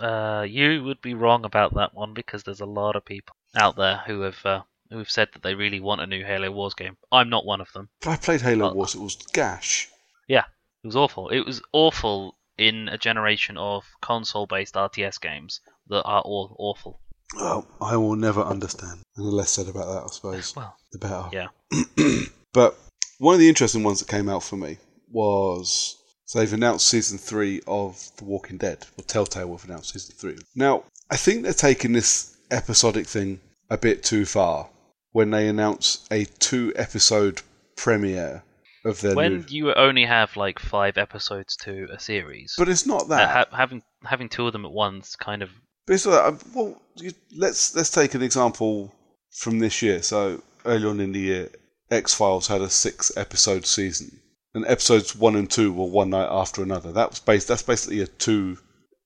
Uh, 0.00 0.44
you 0.48 0.82
would 0.82 1.00
be 1.00 1.14
wrong 1.14 1.44
about 1.44 1.74
that 1.74 1.94
one 1.94 2.12
because 2.12 2.42
there's 2.42 2.60
a 2.60 2.66
lot 2.66 2.96
of 2.96 3.04
people 3.04 3.36
out 3.54 3.76
there 3.76 4.02
who 4.06 4.22
have 4.22 4.44
uh, 4.44 4.62
who 4.90 4.98
have 4.98 5.10
said 5.10 5.28
that 5.32 5.42
they 5.42 5.54
really 5.54 5.80
want 5.80 6.00
a 6.00 6.06
new 6.06 6.24
Halo 6.24 6.50
Wars 6.50 6.74
game. 6.74 6.96
I'm 7.12 7.30
not 7.30 7.46
one 7.46 7.60
of 7.60 7.72
them. 7.72 7.88
But 8.00 8.10
I 8.10 8.16
played 8.16 8.40
Halo. 8.40 8.74
Wars; 8.74 8.94
it 8.94 9.00
was 9.00 9.16
gash. 9.32 9.88
Yeah, 10.26 10.44
it 10.82 10.86
was 10.86 10.96
awful. 10.96 11.28
It 11.28 11.40
was 11.40 11.62
awful 11.72 12.36
in 12.58 12.88
a 12.88 12.98
generation 12.98 13.56
of 13.56 13.84
console-based 14.00 14.74
RTS 14.74 15.20
games 15.20 15.60
that 15.88 16.02
are 16.04 16.22
all 16.22 16.54
awful. 16.58 17.00
Well, 17.36 17.66
I 17.80 17.96
will 17.96 18.16
never 18.16 18.42
understand. 18.42 19.00
And 19.16 19.26
the 19.26 19.30
less 19.30 19.50
said 19.50 19.68
about 19.68 19.86
that, 19.86 20.04
I 20.04 20.06
suppose, 20.08 20.54
Well, 20.56 20.76
the 20.92 20.98
better. 20.98 21.28
yeah. 21.32 22.22
but 22.52 22.78
one 23.18 23.34
of 23.34 23.40
the 23.40 23.48
interesting 23.48 23.82
ones 23.82 24.00
that 24.00 24.08
came 24.08 24.28
out 24.28 24.42
for 24.42 24.56
me 24.56 24.78
was 25.10 25.96
so 26.26 26.38
they've 26.38 26.52
announced 26.52 26.88
season 26.88 27.18
three 27.18 27.60
of 27.66 28.10
The 28.16 28.24
Walking 28.24 28.56
Dead, 28.56 28.86
or 28.98 29.04
Telltale 29.04 29.50
have 29.56 29.64
announced 29.68 29.92
season 29.92 30.14
three. 30.16 30.36
Now, 30.54 30.84
I 31.10 31.16
think 31.16 31.42
they're 31.42 31.52
taking 31.52 31.92
this 31.92 32.36
episodic 32.50 33.06
thing 33.06 33.40
a 33.70 33.78
bit 33.78 34.02
too 34.02 34.24
far 34.24 34.68
when 35.12 35.30
they 35.30 35.48
announce 35.48 36.06
a 36.10 36.24
two 36.24 36.72
episode 36.76 37.42
premiere 37.76 38.42
of 38.84 39.00
their 39.00 39.14
when 39.14 39.38
new. 39.40 39.44
you 39.48 39.74
only 39.74 40.04
have 40.04 40.36
like 40.36 40.58
five 40.58 40.98
episodes 40.98 41.56
to 41.56 41.88
a 41.92 41.98
series, 41.98 42.54
But 42.58 42.68
it's 42.68 42.86
not 42.86 43.02
uh, 43.02 43.06
that. 43.06 43.28
ha- 43.50 43.56
having 43.56 43.82
having 44.04 44.28
two 44.28 44.46
of 44.46 44.52
them 44.52 44.64
at 44.64 44.72
once 44.72 45.16
kind 45.16 45.42
of 45.42 45.50
Not 45.88 46.06
uh, 46.06 46.32
Well, 46.54 46.80
you, 46.96 47.12
let's 47.36 47.74
let's 47.74 47.90
take 47.90 48.14
an 48.14 48.22
example 48.22 48.92
from 49.30 49.58
this 49.58 49.82
year. 49.82 50.02
So 50.02 50.42
early 50.64 50.86
on 50.86 51.00
in 51.00 51.12
the 51.12 51.20
year, 51.20 51.50
X 51.90 52.14
Files 52.14 52.46
had 52.46 52.60
a 52.60 52.70
six 52.70 53.12
episode 53.16 53.66
season, 53.66 54.20
and 54.54 54.64
episodes 54.66 55.14
one 55.14 55.36
and 55.36 55.50
two 55.50 55.72
were 55.72 55.86
one 55.86 56.10
night 56.10 56.28
after 56.30 56.62
another. 56.62 56.92
That 56.92 57.10
was 57.10 57.20
based. 57.20 57.48
That's 57.48 57.62
basically 57.62 58.00
a 58.00 58.06
two 58.06 58.58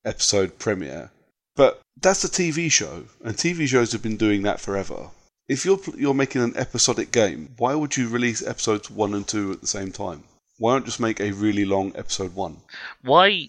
episode 0.05 0.59
premiere. 0.59 1.11
But 1.57 1.81
that's 2.01 2.23
a 2.23 2.29
TV 2.29 2.71
show, 2.71 3.07
and 3.25 3.37
TV 3.37 3.67
shows 3.67 3.93
have 3.93 4.03
been 4.03 4.17
doing 4.17 4.43
that 4.43 4.61
forever. 4.61 5.11
If 5.49 5.65
you're 5.65 5.81
you're 5.97 6.15
making 6.15 6.43
an 6.43 6.57
episodic 6.57 7.11
game, 7.11 7.55
why 7.57 7.75
would 7.75 7.97
you 7.97 8.09
release 8.09 8.47
episodes 8.47 8.91
one 8.91 9.15
and 9.15 9.27
two 9.27 9.53
at 9.53 9.61
the 9.61 9.67
same 9.67 9.91
time? 9.91 10.23
Why 10.59 10.75
not 10.75 10.85
just 10.85 11.01
make 11.01 11.21
a 11.21 11.33
really 11.33 11.65
long 11.65 11.93
episode 11.97 12.35
one? 12.35 12.59
why 13.03 13.49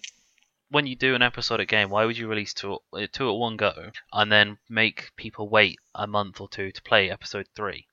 when 0.71 0.88
you 0.88 0.95
do 0.95 1.15
an 1.15 1.21
episodic 1.21 1.67
game, 1.69 1.89
why 1.89 2.05
would 2.05 2.17
you 2.17 2.27
release 2.27 2.53
two 2.53 2.77
uh, 2.93 3.08
two 3.12 3.29
at 3.29 3.36
one 3.36 3.58
go 3.58 3.91
and 4.13 4.32
then 4.32 4.58
make 4.69 5.12
people 5.15 5.49
wait 5.49 5.79
a 5.95 6.08
month 6.08 6.39
or 6.41 6.47
two 6.49 6.71
to 6.71 6.82
play 6.84 7.10
episode 7.10 7.47
three? 7.55 7.88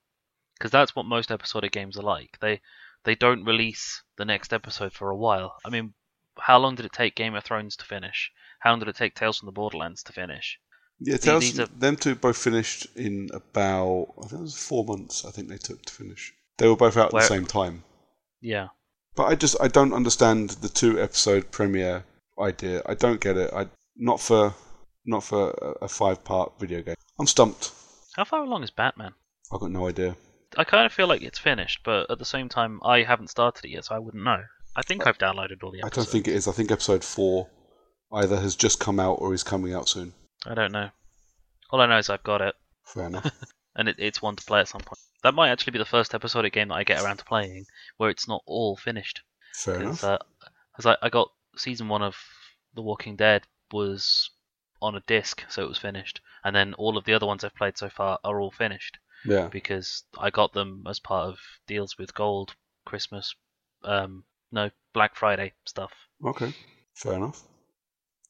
Because 0.57 0.71
that's 0.71 0.95
what 0.95 1.05
most 1.05 1.31
episodic 1.31 1.71
games 1.71 1.97
are 1.97 2.03
like. 2.03 2.37
They 2.41 2.61
they 3.03 3.15
don't 3.15 3.45
release 3.45 4.03
the 4.17 4.25
next 4.25 4.53
episode 4.53 4.93
for 4.93 5.09
a 5.09 5.15
while. 5.17 5.55
I 5.65 5.69
mean, 5.69 5.93
how 6.39 6.57
long 6.59 6.75
did 6.75 6.85
it 6.85 6.93
take 6.93 7.15
Game 7.15 7.35
of 7.35 7.43
Thrones 7.43 7.75
to 7.77 7.85
finish? 7.85 8.31
How 8.59 8.71
long 8.71 8.79
did 8.79 8.87
it 8.89 8.95
take 8.95 9.15
Tales 9.15 9.37
from 9.39 9.45
the 9.47 9.51
Borderlands 9.51 10.03
to 10.03 10.13
finish? 10.13 10.59
Yeah, 10.99 11.17
Tales, 11.17 11.59
are- 11.59 11.67
them 11.67 11.95
two 11.95 12.15
both 12.15 12.37
finished 12.37 12.87
in 12.95 13.29
about 13.33 14.07
I 14.17 14.27
think 14.27 14.39
it 14.39 14.41
was 14.41 14.57
four 14.57 14.83
months. 14.83 15.25
I 15.25 15.31
think 15.31 15.47
they 15.47 15.57
took 15.57 15.83
to 15.85 15.93
finish. 15.93 16.33
They 16.57 16.67
were 16.67 16.75
both 16.75 16.97
out 16.97 17.07
at 17.07 17.13
Where- 17.13 17.21
the 17.23 17.27
same 17.27 17.45
time. 17.45 17.83
Yeah, 18.41 18.67
But 19.15 19.25
I 19.25 19.35
just 19.35 19.55
I 19.59 19.67
don't 19.67 19.93
understand 19.93 20.51
the 20.61 20.69
two 20.69 20.99
episode 21.01 21.49
premiere 21.51 22.03
idea. 22.41 22.81
I 22.85 22.93
don't 22.93 23.19
get 23.21 23.37
it. 23.37 23.53
I 23.53 23.67
not 23.95 24.19
for 24.19 24.53
not 25.05 25.23
for 25.23 25.51
a, 25.51 25.85
a 25.85 25.87
five 25.87 26.23
part 26.23 26.59
video 26.59 26.81
game. 26.81 26.95
I'm 27.19 27.27
stumped. 27.27 27.71
how 28.15 28.25
far 28.25 28.43
along 28.43 28.63
is 28.63 28.71
Batman? 28.71 29.13
I've 29.51 29.59
got 29.59 29.71
no 29.71 29.87
idea. 29.87 30.15
I 30.57 30.63
kind 30.63 30.85
of 30.85 30.93
feel 30.93 31.07
like 31.07 31.21
it's 31.21 31.39
finished, 31.39 31.81
but 31.83 32.09
at 32.09 32.19
the 32.19 32.25
same 32.25 32.49
time, 32.49 32.79
I 32.83 33.03
haven't 33.03 33.29
started 33.29 33.65
it 33.65 33.71
yet, 33.71 33.85
so 33.85 33.95
I 33.95 33.99
wouldn't 33.99 34.23
know. 34.23 34.43
I 34.75 34.81
think 34.81 35.05
I've 35.07 35.17
downloaded 35.17 35.63
all 35.63 35.71
the 35.71 35.83
I 35.83 35.89
don't 35.89 36.07
think 36.07 36.27
it 36.27 36.35
is. 36.35 36.47
I 36.47 36.51
think 36.51 36.71
episode 36.71 37.03
four 37.03 37.49
either 38.13 38.39
has 38.39 38.55
just 38.55 38.79
come 38.79 38.99
out 38.99 39.15
or 39.15 39.33
is 39.33 39.43
coming 39.43 39.73
out 39.73 39.89
soon. 39.89 40.13
I 40.45 40.53
don't 40.53 40.71
know. 40.71 40.89
All 41.71 41.81
I 41.81 41.87
know 41.87 41.97
is 41.97 42.09
I've 42.09 42.23
got 42.23 42.41
it. 42.41 42.55
Fair 42.85 43.05
enough. 43.07 43.29
and 43.75 43.89
it, 43.89 43.95
it's 43.99 44.21
one 44.21 44.35
to 44.35 44.45
play 44.45 44.59
at 44.61 44.67
some 44.67 44.81
point. 44.81 44.99
That 45.23 45.33
might 45.33 45.49
actually 45.49 45.71
be 45.71 45.79
the 45.79 45.85
first 45.85 46.13
episodic 46.13 46.53
game 46.53 46.69
that 46.69 46.75
I 46.75 46.83
get 46.83 47.01
around 47.01 47.17
to 47.17 47.25
playing 47.25 47.65
where 47.97 48.09
it's 48.09 48.27
not 48.27 48.43
all 48.45 48.77
finished. 48.77 49.21
Fair 49.53 49.79
Because 49.79 50.03
uh, 50.03 50.19
I, 50.85 50.95
I 51.01 51.09
got 51.09 51.29
season 51.57 51.87
one 51.87 52.01
of 52.01 52.15
The 52.73 52.81
Walking 52.81 53.15
Dead 53.15 53.43
was 53.71 54.29
on 54.81 54.95
a 54.95 55.01
disc, 55.07 55.43
so 55.49 55.63
it 55.63 55.67
was 55.69 55.77
finished, 55.77 56.21
and 56.43 56.55
then 56.55 56.73
all 56.75 56.97
of 56.97 57.05
the 57.05 57.13
other 57.13 57.25
ones 57.25 57.43
I've 57.43 57.55
played 57.55 57.77
so 57.77 57.89
far 57.89 58.19
are 58.23 58.39
all 58.39 58.51
finished 58.51 58.97
Yeah. 59.25 59.47
because 59.47 60.03
I 60.19 60.29
got 60.29 60.53
them 60.53 60.83
as 60.87 60.99
part 60.99 61.27
of 61.29 61.39
deals 61.67 61.97
with 61.97 62.13
Gold, 62.13 62.55
Christmas, 62.85 63.33
um, 63.83 64.23
no 64.51 64.69
Black 64.93 65.15
Friday 65.15 65.53
stuff. 65.65 65.91
Okay, 66.23 66.53
fair 66.95 67.13
enough. 67.13 67.43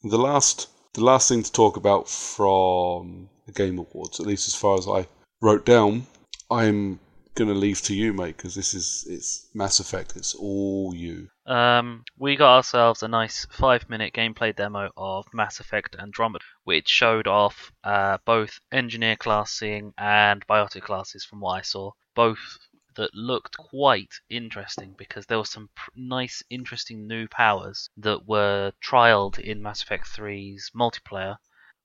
The 0.04 0.18
last, 0.18 0.70
the 0.94 1.04
last 1.04 1.28
thing 1.30 1.44
to 1.44 1.52
talk 1.52 1.76
about 1.78 2.08
from 2.10 3.30
the 3.46 3.52
Game 3.52 3.78
Awards, 3.80 4.20
at 4.20 4.26
least 4.26 4.48
as 4.48 4.56
far 4.56 4.78
as 4.78 4.88
I 4.88 5.08
wrote 5.42 5.66
down, 5.66 6.08
I'm 6.50 7.00
gonna 7.38 7.54
leave 7.54 7.82
to 7.84 7.94
you, 7.94 8.14
mate, 8.14 8.36
because 8.36 8.56
this 8.56 8.74
is 8.74 9.06
it's 9.08 9.48
Mass 9.54 9.80
Effect. 9.80 10.16
It's 10.16 10.34
all 10.34 10.94
you. 10.96 11.30
Um, 11.46 12.04
we 12.18 12.36
got 12.36 12.56
ourselves 12.56 13.04
a 13.04 13.08
nice 13.08 13.46
five-minute 13.52 14.14
gameplay 14.14 14.56
demo 14.56 14.90
of 14.98 15.26
Mass 15.34 15.60
Effect 15.60 15.96
Andromeda, 15.98 16.44
which 16.64 16.88
showed 16.88 17.28
off 17.28 17.72
uh, 17.84 18.18
both 18.26 18.60
engineer 18.72 19.16
classing 19.16 19.94
and 19.98 20.46
biotic 20.48 20.82
classes. 20.82 21.24
From 21.24 21.40
what 21.40 21.60
I 21.60 21.62
saw, 21.62 21.92
both 22.16 22.58
that 22.96 23.14
looked 23.14 23.56
quite 23.56 24.16
interesting 24.30 24.96
because 24.98 25.28
there 25.28 25.38
were 25.38 25.46
some 25.46 25.70
pr- 25.76 25.92
nice, 25.96 26.42
interesting 26.50 27.08
new 27.08 27.28
powers 27.28 27.92
that 27.98 28.28
were 28.28 28.74
trialed 28.84 29.38
in 29.38 29.62
Mass 29.62 29.84
Effect 29.84 30.08
3's 30.08 30.72
multiplayer, 30.76 31.38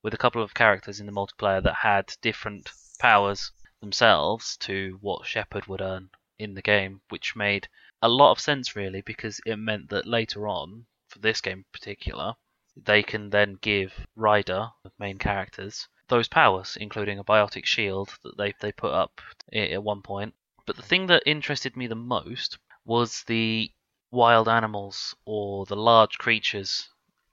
with 0.03 0.15
a 0.15 0.19
couple 0.19 0.43
of 0.43 0.55
characters 0.55 0.99
in 0.99 1.07
the 1.07 1.13
multiplayer 1.13 1.63
that 1.63 1.75
had 1.75 2.15
different 2.23 2.71
powers 2.99 3.53
themselves 3.83 4.57
to 4.59 4.97
what 5.01 5.27
Shepard 5.27 5.67
would 5.67 5.81
earn 5.81 6.09
in 6.39 6.55
the 6.55 6.63
game, 6.63 7.03
which 7.09 7.37
made 7.37 7.69
a 8.01 8.09
lot 8.09 8.31
of 8.31 8.41
sense 8.41 8.75
really 8.75 9.03
because 9.03 9.41
it 9.45 9.57
meant 9.57 9.91
that 9.91 10.07
later 10.07 10.47
on, 10.47 10.87
for 11.09 11.19
this 11.19 11.41
game 11.41 11.59
in 11.59 11.65
particular, 11.73 12.35
they 12.77 13.03
can 13.03 13.29
then 13.29 13.59
give 13.61 14.07
Ryder, 14.17 14.71
the 14.85 14.93
main 14.99 15.19
characters, 15.19 15.89
those 16.09 16.29
powers, 16.29 16.77
including 16.77 17.19
a 17.19 17.25
biotic 17.25 17.67
shield 17.67 18.17
that 18.23 18.37
they 18.39 18.55
they 18.61 18.73
put 18.73 18.93
up 18.93 19.21
at 19.53 19.83
one 19.83 20.01
point. 20.01 20.35
But 20.65 20.77
the 20.77 20.83
thing 20.83 21.07
that 21.09 21.25
interested 21.27 21.77
me 21.77 21.87
the 21.89 21.95
most 21.95 22.59
was 22.85 23.25
the 23.25 23.73
wild 24.13 24.49
animals 24.49 25.15
or 25.25 25.67
the 25.67 25.77
large 25.77 26.19
creatures 26.19 26.89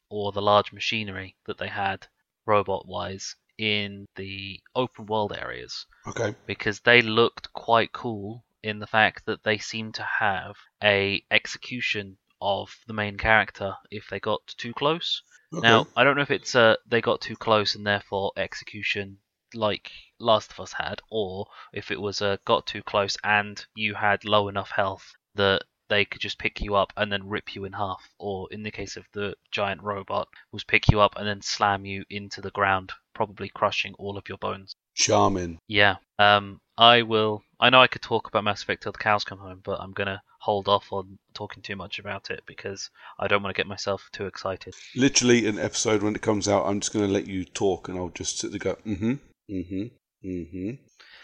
or 0.10 0.32
the 0.32 0.42
large 0.42 0.74
machinery 0.74 1.36
that 1.46 1.60
they 1.60 1.68
had 1.68 2.08
robot 2.46 2.88
wise 2.88 3.36
in 3.60 4.08
the 4.15 4.60
open 4.74 5.06
world 5.06 5.34
areas 5.38 5.86
Okay. 6.08 6.34
because 6.48 6.80
they 6.80 7.02
looked 7.02 7.52
quite 7.54 7.91
cool 7.91 8.43
in 8.63 8.80
the 8.80 8.88
fact 8.88 9.26
that 9.26 9.43
they 9.43 9.58
seemed 9.58 9.93
to 9.95 10.04
have 10.19 10.56
a 10.82 11.22
execution 11.30 12.17
of 12.41 12.74
the 12.88 12.93
main 12.93 13.17
character 13.17 13.76
if 13.91 14.08
they 14.10 14.19
got 14.19 14.39
too 14.58 14.74
close. 14.74 15.22
okay. 15.54 15.67
Now, 15.67 15.88
I 15.95 16.04
don't 16.06 16.15
know 16.15 16.22
if 16.22 16.32
it's 16.32 16.56
uh, 16.56 16.78
they 16.88 17.02
got 17.02 17.19
too 17.22 17.36
close 17.36 17.76
and 17.76 17.86
therefore 17.86 18.32
execution 18.38 19.17
like 19.54 19.91
Last 20.19 20.52
of 20.52 20.60
Us 20.62 20.74
had, 20.74 21.02
or 21.10 21.48
if 21.74 21.91
it 21.91 22.00
was 22.00 22.22
uh, 22.22 22.38
got 22.45 22.65
too 22.65 22.82
close 22.84 23.17
and 23.24 23.65
you 23.76 23.95
had 23.95 24.24
low 24.24 24.48
enough 24.48 24.72
health 24.72 25.13
that 25.36 25.63
they 25.89 26.06
could 26.06 26.22
just 26.22 26.38
pick 26.38 26.62
you 26.62 26.76
up 26.76 26.93
and 26.95 27.12
then 27.12 27.28
rip 27.28 27.56
you 27.56 27.65
in 27.65 27.74
half, 27.74 28.08
or 28.19 28.48
in 28.52 28.62
the 28.63 28.72
case 28.72 28.95
of 28.95 29.06
the 29.13 29.36
giant 29.52 29.82
robot, 29.82 30.28
was 30.52 30.63
pick 30.63 30.88
you 30.89 31.00
up 31.02 31.15
and 31.17 31.28
then 31.28 31.41
slam 31.41 31.84
you 31.86 32.06
into 32.10 32.41
the 32.41 32.52
ground, 32.52 32.91
probably 33.20 33.50
crushing 33.50 33.94
all 33.96 34.18
of 34.18 34.30
your 34.30 34.38
bones. 34.38 34.74
Charming. 34.96 35.60
Yeah. 35.68 35.98
Um, 36.20 36.62
I 36.78 37.02
will. 37.02 37.44
I 37.60 37.70
know 37.70 37.82
I 37.82 37.88
could 37.88 38.02
talk 38.02 38.30
about 38.30 38.46
Mass 38.46 38.64
Effect 38.64 38.82
till 38.82 38.94
the 38.94 38.98
cows 38.98 39.26
come 39.26 39.40
home, 39.40 39.60
but 39.62 39.82
I'm 39.82 39.92
gonna 39.92 40.22
hold 40.40 40.70
off 40.70 40.94
on 40.94 41.20
talking 41.34 41.62
too 41.62 41.76
much 41.76 42.00
about 42.00 42.32
it 42.32 42.44
because 42.46 42.90
I 43.20 43.28
don't 43.28 43.44
want 43.44 43.54
to 43.54 43.60
get 43.60 43.68
myself 43.68 44.08
too 44.14 44.26
excited. 44.26 44.74
Literally, 44.96 45.48
an 45.48 45.60
episode 45.60 46.02
when 46.02 46.16
it 46.16 46.22
comes 46.22 46.48
out, 46.48 46.66
I'm 46.66 46.80
just 46.80 46.94
going 46.94 47.06
to 47.06 47.12
let 47.12 47.28
you 47.28 47.44
talk, 47.44 47.90
and 47.90 47.98
I'll 47.98 48.08
just 48.08 48.40
sit 48.40 48.52
there, 48.52 48.60
go, 48.60 48.76
mm-hmm, 48.88 49.16
mm-hmm, 49.52 49.84
mm-hmm, 50.26 50.72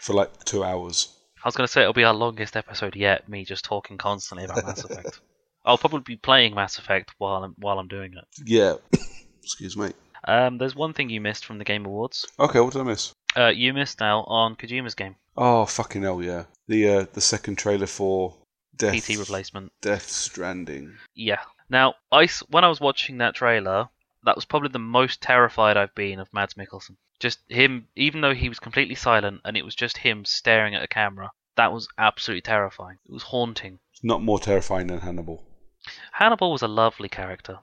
for 0.02 0.12
like 0.12 0.44
two 0.44 0.62
hours. 0.62 1.14
I 1.42 1.48
was 1.48 1.56
gonna 1.56 1.66
say 1.66 1.80
it'll 1.80 1.94
be 1.94 2.04
our 2.04 2.12
longest 2.12 2.58
episode 2.58 2.94
yet. 2.94 3.26
Me 3.26 3.46
just 3.46 3.64
talking 3.64 3.96
constantly 3.96 4.44
about 4.44 4.66
Mass 4.66 4.84
Effect. 4.84 5.20
I'll 5.64 5.78
probably 5.78 6.00
be 6.00 6.16
playing 6.16 6.54
Mass 6.54 6.76
Effect 6.76 7.14
while 7.16 7.42
I'm 7.42 7.54
while 7.56 7.78
I'm 7.78 7.88
doing 7.88 8.12
it. 8.12 8.24
Yeah. 8.44 8.74
Excuse 9.42 9.78
me. 9.78 9.92
Um, 10.26 10.58
there's 10.58 10.74
one 10.74 10.92
thing 10.92 11.10
you 11.10 11.20
missed 11.20 11.44
from 11.44 11.58
the 11.58 11.64
Game 11.64 11.86
Awards. 11.86 12.26
Okay, 12.38 12.60
what 12.60 12.72
did 12.72 12.80
I 12.80 12.84
miss? 12.84 13.12
Uh, 13.36 13.48
you 13.48 13.72
missed 13.72 14.02
out 14.02 14.24
on 14.28 14.56
Kojima's 14.56 14.94
game, 14.94 15.16
Oh 15.36 15.66
fucking 15.66 16.02
hell, 16.02 16.22
yeah. 16.22 16.44
The 16.66 16.88
uh, 16.88 17.06
the 17.12 17.20
second 17.20 17.56
trailer 17.56 17.86
for 17.86 18.34
Death 18.74 19.06
PT 19.06 19.18
replacement. 19.18 19.72
Death 19.80 20.08
Stranding. 20.08 20.96
Yeah. 21.14 21.40
Now, 21.68 21.94
I 22.10 22.28
when 22.48 22.64
I 22.64 22.68
was 22.68 22.80
watching 22.80 23.18
that 23.18 23.34
trailer, 23.34 23.88
that 24.24 24.36
was 24.36 24.46
probably 24.46 24.70
the 24.70 24.78
most 24.78 25.20
terrified 25.20 25.76
I've 25.76 25.94
been 25.94 26.20
of 26.20 26.32
Mads 26.32 26.54
Mikkelsen. 26.54 26.96
Just 27.18 27.40
him, 27.48 27.88
even 27.96 28.20
though 28.20 28.34
he 28.34 28.48
was 28.48 28.58
completely 28.58 28.94
silent 28.94 29.40
and 29.44 29.56
it 29.56 29.64
was 29.64 29.74
just 29.74 29.98
him 29.98 30.24
staring 30.24 30.74
at 30.74 30.82
a 30.82 30.88
camera. 30.88 31.30
That 31.56 31.72
was 31.72 31.88
absolutely 31.96 32.42
terrifying. 32.42 32.98
It 33.06 33.12
was 33.12 33.22
haunting. 33.22 33.78
Not 34.02 34.22
more 34.22 34.38
terrifying 34.38 34.88
than 34.88 35.00
Hannibal. 35.00 35.42
Hannibal 36.16 36.50
was 36.50 36.62
a 36.62 36.68
lovely 36.68 37.10
character. 37.10 37.58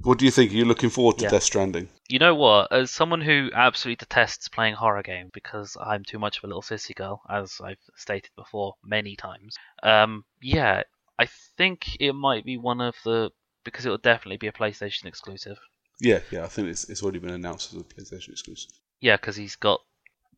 what 0.00 0.18
do 0.18 0.24
you 0.24 0.30
think? 0.30 0.50
Are 0.50 0.54
you 0.54 0.64
looking 0.64 0.88
forward 0.88 1.18
to 1.18 1.24
Yeah. 1.24 1.30
Death 1.30 1.42
Stranding? 1.42 1.90
You 2.08 2.18
know 2.18 2.34
what? 2.34 2.72
As 2.72 2.90
someone 2.90 3.20
who 3.20 3.50
absolutely 3.52 3.96
detests 3.96 4.48
playing 4.48 4.74
horror 4.74 5.02
games 5.02 5.30
because 5.34 5.76
I'm 5.78 6.04
too 6.04 6.18
much 6.18 6.38
of 6.38 6.44
a 6.44 6.46
little 6.46 6.62
sissy 6.62 6.94
girl, 6.94 7.20
as 7.28 7.60
I've 7.62 7.76
stated 7.96 8.30
before 8.34 8.76
many 8.82 9.14
times, 9.14 9.58
um, 9.82 10.24
yeah, 10.40 10.84
I 11.18 11.26
think 11.58 12.00
it 12.00 12.14
might 12.14 12.46
be 12.46 12.56
one 12.56 12.80
of 12.80 12.94
the 13.04 13.30
because 13.64 13.84
it 13.84 13.90
will 13.90 13.98
definitely 13.98 14.38
be 14.38 14.46
a 14.46 14.52
PlayStation 14.52 15.04
exclusive. 15.04 15.58
Yeah, 16.00 16.20
yeah. 16.30 16.44
I 16.44 16.48
think 16.48 16.68
it's 16.68 16.88
it's 16.88 17.02
already 17.02 17.18
been 17.18 17.34
announced 17.34 17.74
as 17.74 17.80
a 17.80 17.84
PlayStation 17.84 18.30
exclusive. 18.30 18.70
Yeah, 19.00 19.16
because 19.16 19.36
he's 19.36 19.56
got 19.56 19.82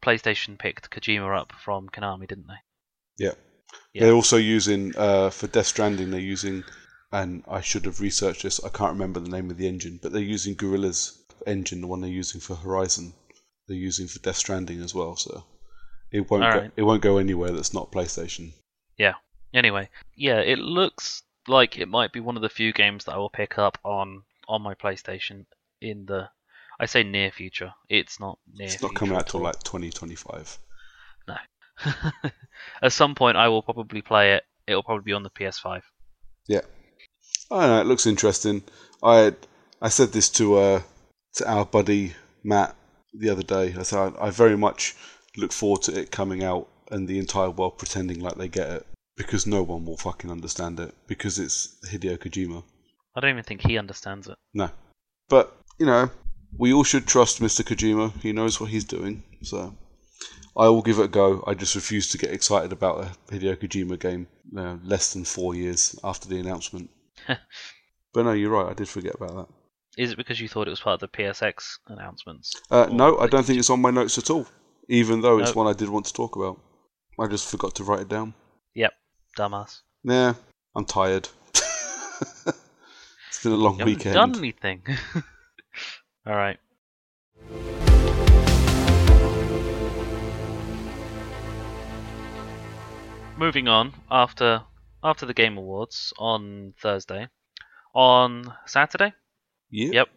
PlayStation 0.02 0.58
picked 0.58 0.90
Kojima 0.90 1.38
up 1.38 1.52
from 1.52 1.88
Konami, 1.88 2.26
didn't 2.26 2.48
they? 2.48 3.24
Yeah. 3.26 3.34
Yeah. 3.92 4.04
They're 4.04 4.14
also 4.14 4.36
using 4.36 4.94
uh, 4.96 5.30
for 5.30 5.46
Death 5.46 5.66
Stranding. 5.66 6.10
They're 6.10 6.20
using, 6.20 6.64
and 7.12 7.42
I 7.48 7.60
should 7.60 7.84
have 7.86 8.00
researched 8.00 8.42
this. 8.42 8.62
I 8.62 8.68
can't 8.68 8.92
remember 8.92 9.20
the 9.20 9.30
name 9.30 9.50
of 9.50 9.56
the 9.56 9.66
engine, 9.66 9.98
but 10.02 10.12
they're 10.12 10.22
using 10.22 10.54
Guerrilla's 10.54 11.22
engine, 11.46 11.80
the 11.80 11.86
one 11.86 12.00
they're 12.00 12.10
using 12.10 12.40
for 12.40 12.56
Horizon. 12.56 13.14
They're 13.66 13.76
using 13.76 14.06
for 14.06 14.18
Death 14.18 14.36
Stranding 14.36 14.82
as 14.82 14.94
well. 14.94 15.16
So 15.16 15.44
it 16.10 16.30
won't 16.30 16.42
go, 16.42 16.48
Alright. 16.48 16.72
it 16.76 16.82
won't 16.82 17.02
go 17.02 17.18
anywhere 17.18 17.52
that's 17.52 17.74
not 17.74 17.92
PlayStation. 17.92 18.52
Yeah. 18.96 19.14
Anyway, 19.54 19.88
yeah, 20.14 20.40
it 20.40 20.58
looks 20.58 21.22
like 21.48 21.78
it 21.78 21.88
might 21.88 22.12
be 22.12 22.20
one 22.20 22.36
of 22.36 22.42
the 22.42 22.48
few 22.48 22.72
games 22.72 23.04
that 23.04 23.14
I 23.14 23.18
will 23.18 23.30
pick 23.30 23.58
up 23.58 23.78
on 23.84 24.22
on 24.48 24.62
my 24.62 24.74
PlayStation 24.74 25.46
in 25.80 26.06
the 26.06 26.28
I 26.78 26.86
say 26.86 27.02
near 27.02 27.30
future. 27.30 27.72
It's 27.88 28.20
not 28.20 28.38
near. 28.52 28.66
It's 28.66 28.82
not 28.82 28.94
coming 28.94 29.16
out 29.16 29.28
till 29.28 29.40
like 29.40 29.62
2025. 29.62 30.58
At 32.82 32.92
some 32.92 33.14
point, 33.14 33.36
I 33.36 33.48
will 33.48 33.62
probably 33.62 34.02
play 34.02 34.32
it. 34.34 34.44
It'll 34.66 34.82
probably 34.82 35.04
be 35.04 35.12
on 35.12 35.22
the 35.22 35.30
PS5. 35.30 35.82
Yeah. 36.48 36.60
I 37.50 37.60
don't 37.60 37.70
know. 37.70 37.80
It 37.80 37.86
looks 37.86 38.06
interesting. 38.06 38.62
I 39.02 39.34
I 39.80 39.88
said 39.88 40.12
this 40.12 40.28
to 40.30 40.56
uh 40.56 40.82
to 41.34 41.48
our 41.50 41.64
buddy 41.64 42.14
Matt 42.42 42.74
the 43.12 43.30
other 43.30 43.42
day. 43.42 43.74
I 43.78 43.82
said 43.82 44.14
I, 44.18 44.26
I 44.26 44.30
very 44.30 44.56
much 44.56 44.96
look 45.36 45.52
forward 45.52 45.82
to 45.82 46.00
it 46.00 46.10
coming 46.10 46.42
out 46.42 46.68
and 46.90 47.06
the 47.06 47.18
entire 47.18 47.50
world 47.50 47.78
pretending 47.78 48.20
like 48.20 48.36
they 48.36 48.48
get 48.48 48.70
it 48.70 48.86
because 49.16 49.46
no 49.46 49.62
one 49.62 49.84
will 49.84 49.96
fucking 49.96 50.30
understand 50.30 50.80
it 50.80 50.94
because 51.06 51.38
it's 51.38 51.76
Hideo 51.90 52.18
Kojima. 52.18 52.62
I 53.14 53.20
don't 53.20 53.30
even 53.30 53.44
think 53.44 53.62
he 53.62 53.78
understands 53.78 54.28
it. 54.28 54.36
No. 54.54 54.70
But 55.28 55.56
you 55.78 55.86
know, 55.86 56.10
we 56.56 56.72
all 56.72 56.84
should 56.84 57.06
trust 57.06 57.40
Mr. 57.40 57.62
Kojima. 57.62 58.12
He 58.20 58.32
knows 58.32 58.60
what 58.60 58.70
he's 58.70 58.84
doing. 58.84 59.22
So 59.42 59.74
I 60.57 60.69
will 60.69 60.83
give 60.83 60.99
it 60.99 61.05
a 61.05 61.09
go. 61.09 61.45
I 61.47 61.55
just 61.55 61.75
refuse 61.75 62.09
to 62.11 62.19
get 62.19 62.33
excited 62.33 62.73
about 62.73 63.05
a 63.05 63.35
Hideo 63.35 63.57
Kojima 63.57 63.99
game 63.99 64.27
uh, 64.57 64.77
less 64.83 65.12
than 65.12 65.25
four 65.25 65.55
years 65.55 65.99
after 66.03 66.29
the 66.29 66.40
announcement. 66.40 66.90
but 67.27 68.25
no, 68.25 68.33
you're 68.33 68.51
right. 68.51 68.71
I 68.71 68.75
did 68.75 68.88
forget 68.88 69.14
about 69.14 69.37
that. 69.37 69.49
Is 69.99 70.12
it 70.12 70.16
because 70.16 70.40
you 70.40 70.49
thought 70.49 70.66
it 70.66 70.71
was 70.71 70.81
part 70.81 71.03
of 71.03 71.11
the 71.11 71.16
PSX 71.16 71.79
announcements? 71.88 72.55
Uh, 72.71 72.88
no, 72.90 73.19
I 73.19 73.27
don't 73.27 73.45
think 73.45 73.59
it's 73.59 73.71
on 73.71 73.81
my 73.81 73.90
notes 73.90 74.19
at 74.19 74.31
all. 74.31 74.47
Even 74.88 75.21
though 75.21 75.38
it's 75.38 75.51
Nope. 75.51 75.57
one 75.57 75.66
I 75.66 75.73
did 75.73 75.88
want 75.88 76.07
to 76.07 76.12
talk 76.12 76.37
about, 76.37 76.61
I 77.19 77.27
just 77.27 77.51
forgot 77.51 77.75
to 77.77 77.85
write 77.85 78.01
it 78.01 78.09
down. 78.09 78.35
Yep, 78.75 78.92
dumbass. 79.38 79.81
Nah, 80.05 80.35
I'm 80.77 80.85
tired. 80.85 81.29
it's 81.55 83.42
been 83.42 83.53
a 83.53 83.57
long 83.57 83.79
weekend. 83.79 84.14
You 84.14 84.21
haven't 84.21 84.40
weekend. 84.40 84.85
done 84.85 84.95
anything. 84.95 84.99
All 86.27 86.37
right. 86.37 86.59
Moving 93.38 93.68
on 93.68 93.92
after 94.11 94.64
after 95.03 95.27
the 95.27 95.35
Game 95.35 95.59
Awards 95.59 96.14
on 96.18 96.72
Thursday, 96.81 97.29
on 97.94 98.55
Saturday, 98.64 99.12
Yeah. 99.68 99.90
Yep. 99.92 100.09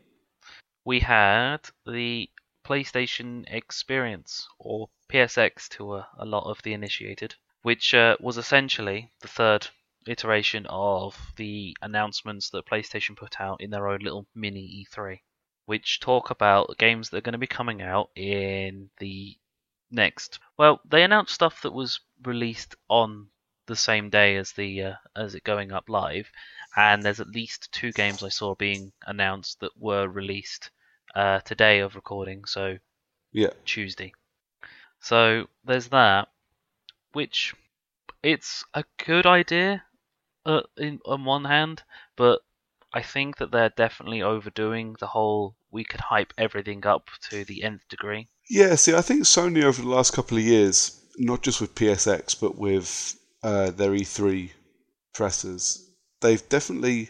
we 0.86 1.01
had 1.01 1.69
the 1.86 2.29
PlayStation 2.65 3.43
Experience, 3.47 4.47
or 4.58 4.89
PSX 5.12 5.67
to 5.69 5.95
a, 5.95 6.08
a 6.17 6.25
lot 6.25 6.49
of 6.49 6.62
the 6.62 6.71
initiated, 6.71 7.36
which 7.62 7.93
uh, 7.93 8.15
was 8.21 8.38
essentially 8.38 9.12
the 9.19 9.27
third 9.27 9.67
iteration 10.08 10.65
of 10.69 11.17
the 11.36 11.75
announcements 11.82 12.49
that 12.51 12.65
PlayStation 12.67 13.17
put 13.17 13.41
out 13.41 13.60
in 13.60 13.69
their 13.69 13.89
own 13.89 13.99
little 13.99 14.27
mini 14.34 14.86
E3, 14.89 15.19
which 15.65 15.99
talk 15.99 16.29
about 16.29 16.77
games 16.77 17.10
that 17.10 17.17
are 17.17 17.21
going 17.21 17.34
to 17.34 17.38
be 17.38 17.47
coming 17.47 17.82
out 17.82 18.12
in 18.15 18.89
the 18.99 19.36
next. 19.91 20.39
Well, 20.58 20.82
they 20.86 21.04
announced 21.04 21.34
stuff 21.34 21.62
that 21.63 21.73
was 21.73 21.99
released 22.23 22.75
on 22.89 23.30
the 23.67 23.75
same 23.75 24.10
day 24.10 24.36
as 24.38 24.52
the 24.54 24.84
uh, 24.84 24.95
as 25.15 25.36
it 25.36 25.43
going 25.43 25.71
up 25.71 25.89
live, 25.89 26.32
and 26.75 27.04
there's 27.04 27.19
at 27.19 27.30
least 27.30 27.71
two 27.71 27.91
games 27.91 28.23
I 28.23 28.30
saw 28.30 28.56
being 28.56 28.91
announced 29.06 29.60
that 29.60 29.78
were 29.78 30.08
released 30.08 30.71
uh, 31.15 31.39
today 31.41 31.80
of 31.80 31.95
recording, 31.95 32.45
so 32.45 32.78
Yeah. 33.32 33.54
Tuesday. 33.65 34.13
So 35.02 35.47
there's 35.63 35.89
that, 35.89 36.30
which 37.13 37.56
it's 38.23 38.63
a 38.73 38.84
good 39.06 39.25
idea 39.25 39.84
uh, 40.45 40.62
in, 40.78 40.99
on 41.06 41.25
one 41.25 41.45
hand, 41.45 41.84
but 42.15 42.41
I 42.93 43.02
think 43.02 43.38
that 43.38 43.52
they're 43.52 43.69
definitely 43.69 44.21
overdoing 44.21 44.95
the 44.99 45.08
whole 45.08 45.56
we 45.71 45.84
could 45.84 46.02
hype 46.02 46.34
everything 46.38 46.86
up 46.86 47.10
to 47.30 47.45
the 47.45 47.63
nth 47.63 47.88
degree. 47.89 48.30
Yeah, 48.49 48.75
see, 48.75 48.95
I 48.95 49.01
think 49.01 49.23
Sony 49.23 49.63
over 49.63 49.81
the 49.81 49.88
last 49.88 50.13
couple 50.13 50.38
of 50.38 50.43
years 50.43 50.99
not 51.19 51.41
just 51.41 51.59
with 51.62 51.75
PSX, 51.75 52.39
but 52.39 52.57
with 52.57 53.19
uh, 53.43 53.71
their 53.71 53.91
E3 53.91 54.51
presses. 55.13 55.91
They've 56.21 56.47
definitely, 56.49 57.09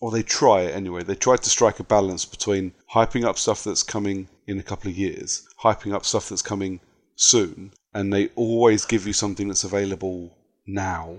or 0.00 0.10
they 0.10 0.22
try 0.22 0.64
anyway, 0.64 1.04
they 1.04 1.14
try 1.14 1.36
to 1.36 1.50
strike 1.50 1.80
a 1.80 1.84
balance 1.84 2.24
between 2.24 2.72
hyping 2.92 3.24
up 3.24 3.38
stuff 3.38 3.64
that's 3.64 3.82
coming 3.82 4.28
in 4.46 4.58
a 4.58 4.62
couple 4.62 4.90
of 4.90 4.98
years, 4.98 5.46
hyping 5.62 5.94
up 5.94 6.04
stuff 6.04 6.28
that's 6.28 6.42
coming 6.42 6.80
soon, 7.16 7.72
and 7.94 8.12
they 8.12 8.28
always 8.34 8.84
give 8.84 9.06
you 9.06 9.12
something 9.12 9.48
that's 9.48 9.64
available 9.64 10.36
now. 10.66 11.16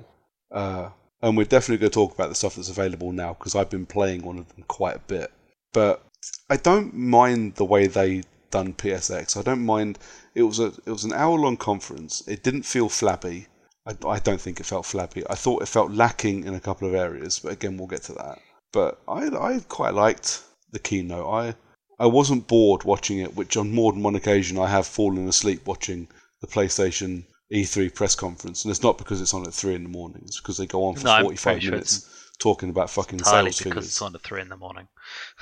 Uh, 0.51 0.89
and 1.21 1.37
we're 1.37 1.45
definitely 1.45 1.77
going 1.77 1.89
to 1.89 1.93
talk 1.93 2.13
about 2.13 2.29
the 2.29 2.35
stuff 2.35 2.55
that's 2.55 2.69
available 2.69 3.11
now 3.11 3.33
because 3.33 3.55
I've 3.55 3.69
been 3.69 3.85
playing 3.85 4.23
one 4.23 4.37
of 4.37 4.47
them 4.49 4.63
quite 4.67 4.97
a 4.97 5.07
bit. 5.07 5.31
But 5.73 6.05
I 6.49 6.57
don't 6.57 6.93
mind 6.93 7.55
the 7.55 7.65
way 7.65 7.87
they 7.87 8.23
done 8.55 8.73
PSX. 8.73 9.35
I 9.37 9.41
don't 9.41 9.65
mind. 9.65 9.99
It 10.33 10.43
was 10.43 10.59
a 10.59 10.67
it 10.85 10.91
was 10.97 11.03
an 11.03 11.13
hour 11.13 11.37
long 11.37 11.57
conference. 11.57 12.23
It 12.27 12.43
didn't 12.43 12.63
feel 12.63 12.87
flabby. 12.89 13.47
I, 13.85 13.93
I 14.07 14.19
don't 14.19 14.39
think 14.41 14.59
it 14.59 14.65
felt 14.65 14.85
flabby. 14.85 15.23
I 15.29 15.35
thought 15.35 15.61
it 15.61 15.67
felt 15.67 15.91
lacking 15.91 16.45
in 16.45 16.55
a 16.55 16.59
couple 16.59 16.87
of 16.87 16.95
areas, 16.95 17.39
but 17.39 17.51
again, 17.51 17.77
we'll 17.77 17.87
get 17.95 18.03
to 18.03 18.13
that. 18.13 18.39
But 18.71 19.01
I 19.07 19.27
I 19.27 19.59
quite 19.67 19.93
liked 19.93 20.41
the 20.71 20.79
keynote. 20.79 21.27
I 21.27 21.55
I 21.99 22.07
wasn't 22.07 22.47
bored 22.47 22.83
watching 22.83 23.19
it, 23.19 23.35
which 23.35 23.57
on 23.57 23.73
more 23.73 23.91
than 23.91 24.03
one 24.03 24.15
occasion 24.15 24.57
I 24.57 24.67
have 24.67 24.87
fallen 24.87 25.27
asleep 25.27 25.67
watching 25.67 26.07
the 26.41 26.47
PlayStation 26.47 27.25
E3 27.53 27.93
press 27.93 28.15
conference, 28.15 28.63
and 28.63 28.71
it's 28.71 28.83
not 28.83 28.97
because 28.97 29.21
it's 29.21 29.33
on 29.33 29.45
at 29.45 29.53
three 29.53 29.75
in 29.75 29.83
the 29.83 29.89
morning. 29.89 30.23
It's 30.25 30.39
because 30.39 30.57
they 30.57 30.65
go 30.65 30.85
on 30.85 30.95
for 30.95 31.05
No, 31.05 31.21
forty 31.21 31.37
five 31.37 31.55
pretty 31.55 31.65
sure 31.65 31.71
minutes 31.71 32.31
talking 32.39 32.69
about 32.69 32.89
fucking 32.89 33.23
sales 33.23 33.57
because 33.57 33.63
figures. 33.63 33.85
it's 33.85 34.01
on 34.01 34.15
at 34.15 34.21
three 34.21 34.41
in 34.41 34.49
the 34.49 34.57
morning. 34.57 34.87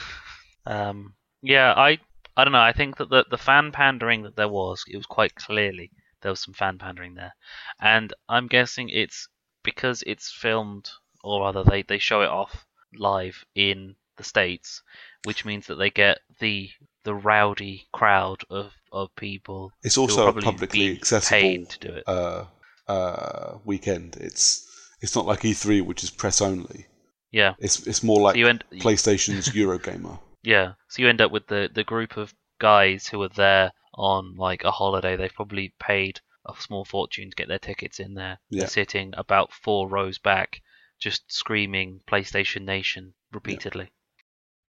um, 0.65 1.13
yeah, 1.43 1.73
I 1.75 1.99
I 2.35 2.43
don't 2.43 2.53
know. 2.53 2.59
I 2.59 2.73
think 2.73 2.97
that 2.97 3.09
the 3.09 3.25
the 3.29 3.37
fan 3.37 3.71
pandering 3.71 4.23
that 4.23 4.35
there 4.35 4.49
was, 4.49 4.83
it 4.87 4.97
was 4.97 5.05
quite 5.05 5.35
clearly 5.35 5.91
there 6.21 6.31
was 6.31 6.39
some 6.39 6.53
fan 6.53 6.77
pandering 6.77 7.15
there, 7.15 7.33
and 7.79 8.13
I'm 8.27 8.47
guessing 8.47 8.89
it's 8.89 9.27
because 9.63 10.03
it's 10.07 10.31
filmed, 10.31 10.89
or 11.23 11.41
rather 11.41 11.63
they 11.63 11.83
they 11.83 11.99
show 11.99 12.21
it 12.21 12.29
off 12.29 12.65
live 12.95 13.43
in 13.55 13.95
the 14.17 14.23
states, 14.23 14.81
which 15.25 15.45
means 15.45 15.67
that 15.67 15.75
they 15.75 15.89
get 15.89 16.19
the 16.39 16.69
the 17.03 17.13
rowdy 17.13 17.87
crowd 17.91 18.41
of 18.49 18.73
of 18.91 19.15
people. 19.15 19.71
It's 19.83 19.97
also 19.97 20.27
a 20.27 20.33
publicly 20.41 20.95
accessible 20.95 21.41
paid 21.41 21.69
to 21.69 21.79
do 21.79 21.93
it. 21.93 22.03
uh, 22.07 22.45
uh, 22.87 23.57
weekend. 23.65 24.17
It's 24.17 24.69
it's 25.01 25.15
not 25.15 25.25
like 25.25 25.41
E3, 25.41 25.85
which 25.85 26.03
is 26.03 26.09
press 26.09 26.41
only. 26.41 26.85
yeah, 27.31 27.55
It's 27.59 27.85
it's 27.85 28.03
more 28.03 28.21
like 28.21 28.35
so 28.35 28.47
end 28.47 28.63
PlayStation's 28.73 29.49
Eurogamer. 29.49 30.19
Yeah, 30.43 30.73
so 30.87 31.01
you 31.01 31.09
end 31.09 31.21
up 31.21 31.31
with 31.31 31.47
the 31.47 31.69
the 31.73 31.83
group 31.83 32.17
of 32.17 32.33
guys 32.59 33.07
who 33.07 33.21
are 33.23 33.29
there 33.29 33.71
on 33.93 34.35
like 34.35 34.63
a 34.63 34.71
holiday. 34.71 35.15
They've 35.15 35.33
probably 35.33 35.73
paid 35.79 36.19
a 36.45 36.53
small 36.59 36.85
fortune 36.85 37.29
to 37.29 37.35
get 37.35 37.47
their 37.47 37.59
tickets 37.59 37.99
in 37.99 38.13
there. 38.13 38.39
Yeah. 38.49 38.61
They're 38.61 38.69
sitting 38.69 39.13
about 39.17 39.53
four 39.53 39.87
rows 39.87 40.17
back, 40.17 40.61
just 40.99 41.23
screaming 41.31 42.01
PlayStation 42.07 42.63
Nation 42.63 43.13
repeatedly. 43.31 43.91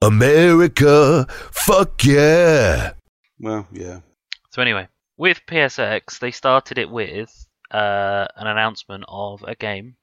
America, 0.02 1.26
fuck 1.52 2.04
yeah. 2.04 2.94
Well, 3.40 3.68
yeah, 3.72 4.02
So 4.52 4.62
anyway, 4.62 4.88
with 5.18 5.42
PSX, 5.48 6.20
they 6.20 6.32
started 6.32 6.78
it 6.78 6.90
with 6.90 7.48
uh, 7.72 8.28
an 8.36 8.48
announcement 8.48 9.04
of 9.08 9.44
a 9.44 9.56
game 9.56 9.96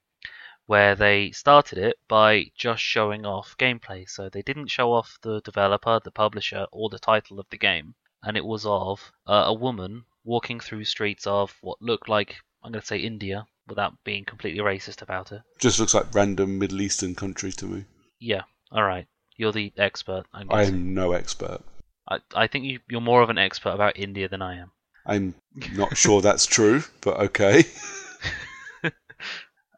where 0.73 0.95
they 0.95 1.31
started 1.33 1.77
it 1.77 1.99
by 2.09 2.51
just 2.55 2.83
showing 2.83 3.27
off 3.27 3.55
gameplay. 3.59 4.09
So 4.09 4.31
they 4.31 4.41
didn't 4.41 4.69
show 4.69 4.91
off 4.95 5.19
the 5.21 5.43
developer, 5.43 6.01
the 6.03 6.11
publisher, 6.11 6.67
or 6.73 6.89
the 6.89 6.99
title 6.99 7.39
of 7.39 7.47
the 7.51 7.59
game, 7.59 7.95
and 8.23 8.39
it 8.39 8.45
was 8.47 8.65
of 8.65 9.13
uh, 9.27 9.45
a 9.49 9.53
woman 9.53 10.07
walking 10.25 10.61
through 10.61 10.85
streets 10.87 11.27
of 11.27 11.55
what 11.61 11.83
looked 11.83 12.09
like 12.09 12.37
I'm 12.65 12.73
going 12.73 12.81
to 12.81 12.87
say 12.87 12.97
India 12.97 13.47
without 13.69 14.03
being 14.03 14.25
completely 14.25 14.61
racist 14.61 15.03
about 15.03 15.31
it. 15.31 15.43
just 15.59 15.79
looks 15.79 15.93
like 15.93 16.15
random 16.15 16.59
Middle 16.59 16.81
Eastern 16.81 17.15
country 17.15 17.53
to 17.53 17.67
me. 17.67 17.85
Yeah, 18.19 18.45
all 18.71 18.85
right. 18.85 19.07
You're 19.37 19.53
the 19.53 19.75
expert. 19.77 20.25
I'm 20.33 20.51
I 20.51 20.63
am 20.63 20.95
no 20.95 21.13
expert. 21.13 21.61
I, 22.09 22.21
I 22.35 22.47
think 22.47 22.65
you, 22.65 22.81
you're 22.89 23.03
more 23.03 23.21
of 23.21 23.29
an 23.29 23.37
expert 23.37 23.73
about 23.73 23.99
India 23.99 24.27
than 24.27 24.41
I 24.41 24.57
am. 24.57 24.71
I'm 25.05 25.35
not 25.75 25.97
sure 26.03 26.23
that's 26.23 26.47
true, 26.47 26.83
but 27.03 27.19
okay. 27.19 27.65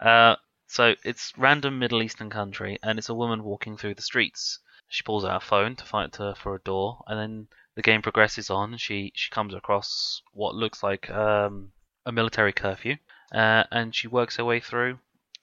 Uh, 0.01 0.37
so 0.75 0.97
it's 1.05 1.33
random 1.39 1.79
Middle 1.79 2.03
Eastern 2.03 2.31
country, 2.31 2.81
and 2.83 2.99
it's 2.99 3.09
a 3.09 3.15
woman 3.15 3.45
walking 3.45 3.77
through 3.77 3.95
the 3.95 4.03
streets. 4.03 4.59
She 4.89 5.05
pulls 5.05 5.25
out 5.25 5.41
a 5.41 5.47
phone 5.47 5.77
to 5.77 5.85
find 5.85 6.15
her 6.17 6.35
for 6.35 6.57
a 6.57 6.61
door, 6.61 7.05
and 7.07 7.17
then 7.17 7.49
the 7.77 7.83
game 7.83 8.03
progresses 8.03 8.51
on. 8.51 8.77
She 8.79 9.13
she 9.15 9.31
comes 9.31 9.55
across 9.55 10.21
what 10.33 10.57
looks 10.57 10.83
like 10.83 11.09
um, 11.11 11.71
a 12.05 12.11
military 12.11 12.53
curfew, 12.53 12.97
uh, 13.33 13.63
and 13.71 13.95
she 13.95 14.09
works 14.09 14.37
her 14.37 14.45
way 14.45 14.59
through. 14.59 14.99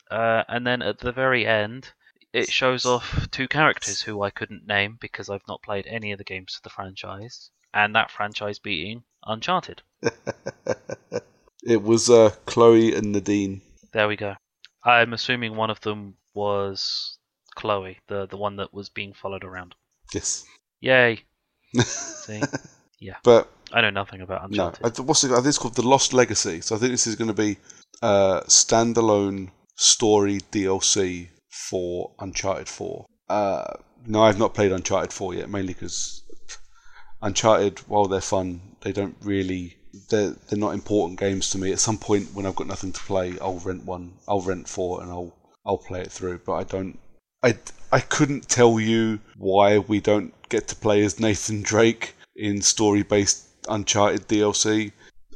Uh, 0.09 0.43
and 0.49 0.67
then 0.67 0.81
at 0.81 0.99
the 0.99 1.13
very 1.13 1.47
end, 1.47 1.93
it 2.33 2.49
shows 2.49 2.85
off 2.85 3.31
two 3.31 3.47
characters 3.47 4.01
who 4.01 4.21
I 4.21 4.31
couldn't 4.31 4.67
name 4.67 4.97
because 4.99 5.29
I've 5.29 5.47
not 5.47 5.63
played 5.63 5.87
any 5.87 6.11
of 6.11 6.17
the 6.17 6.25
games 6.25 6.57
of 6.57 6.63
the 6.63 6.69
franchise, 6.69 7.51
and 7.73 7.95
that 7.95 8.11
franchise 8.11 8.59
being 8.59 9.05
Uncharted. 9.25 9.81
it 11.63 11.81
was 11.81 12.09
uh, 12.09 12.31
Chloe 12.45 12.93
and 12.93 13.13
Nadine. 13.13 13.61
There 13.93 14.09
we 14.09 14.17
go. 14.17 14.35
I'm 14.83 15.13
assuming 15.13 15.55
one 15.55 15.69
of 15.69 15.81
them 15.81 16.15
was 16.33 17.17
Chloe, 17.55 17.99
the 18.07 18.27
the 18.27 18.37
one 18.37 18.55
that 18.57 18.73
was 18.73 18.89
being 18.89 19.13
followed 19.13 19.43
around. 19.43 19.75
Yes. 20.13 20.45
Yay! 20.79 21.23
See, 21.79 22.41
But 23.23 23.49
I 23.71 23.81
know 23.81 23.89
nothing 23.89 24.21
about 24.21 24.51
no, 24.51 24.67
Uncharted. 24.67 24.99
I 24.99 25.03
what's 25.03 25.23
it, 25.23 25.31
I 25.31 25.35
think 25.35 25.47
it's 25.47 25.57
called 25.57 25.75
The 25.75 25.87
Lost 25.87 26.13
Legacy. 26.13 26.61
So 26.61 26.75
I 26.75 26.79
think 26.79 26.91
this 26.91 27.07
is 27.07 27.15
going 27.15 27.29
to 27.29 27.33
be 27.33 27.57
a 28.01 28.43
standalone 28.47 29.51
story 29.75 30.39
DLC 30.51 31.29
for 31.49 32.11
Uncharted 32.19 32.67
4. 32.67 33.05
Uh, 33.29 33.73
no, 34.05 34.23
I've 34.23 34.39
not 34.39 34.53
played 34.53 34.71
Uncharted 34.71 35.13
4 35.13 35.35
yet, 35.35 35.49
mainly 35.49 35.73
because 35.73 36.23
Uncharted, 37.21 37.79
while 37.87 38.05
they're 38.05 38.21
fun, 38.21 38.75
they 38.81 38.91
don't 38.91 39.15
really. 39.21 39.77
They're, 40.09 40.31
they're 40.31 40.59
not 40.59 40.73
important 40.73 41.19
games 41.19 41.49
to 41.51 41.57
me. 41.57 41.71
At 41.71 41.79
some 41.79 41.97
point, 41.97 42.33
when 42.33 42.45
I've 42.45 42.55
got 42.55 42.67
nothing 42.67 42.93
to 42.93 42.99
play, 43.01 43.37
I'll 43.39 43.59
rent 43.59 43.85
one. 43.85 44.13
I'll 44.27 44.41
rent 44.41 44.67
four, 44.67 45.01
and 45.01 45.11
I'll 45.11 45.33
I'll 45.65 45.77
play 45.77 46.01
it 46.01 46.11
through. 46.11 46.39
But 46.45 46.53
I 46.53 46.63
don't. 46.63 46.99
I 47.43 47.57
I 47.91 47.99
couldn't 47.99 48.47
tell 48.47 48.79
you 48.79 49.19
why 49.37 49.77
we 49.79 49.99
don't 49.99 50.33
get 50.49 50.67
to 50.69 50.75
play 50.75 51.03
as 51.03 51.19
Nathan 51.19 51.61
Drake 51.61 52.15
in 52.35 52.61
story-based 52.61 53.47
Uncharted 53.67 54.27
DLC. 54.27 54.91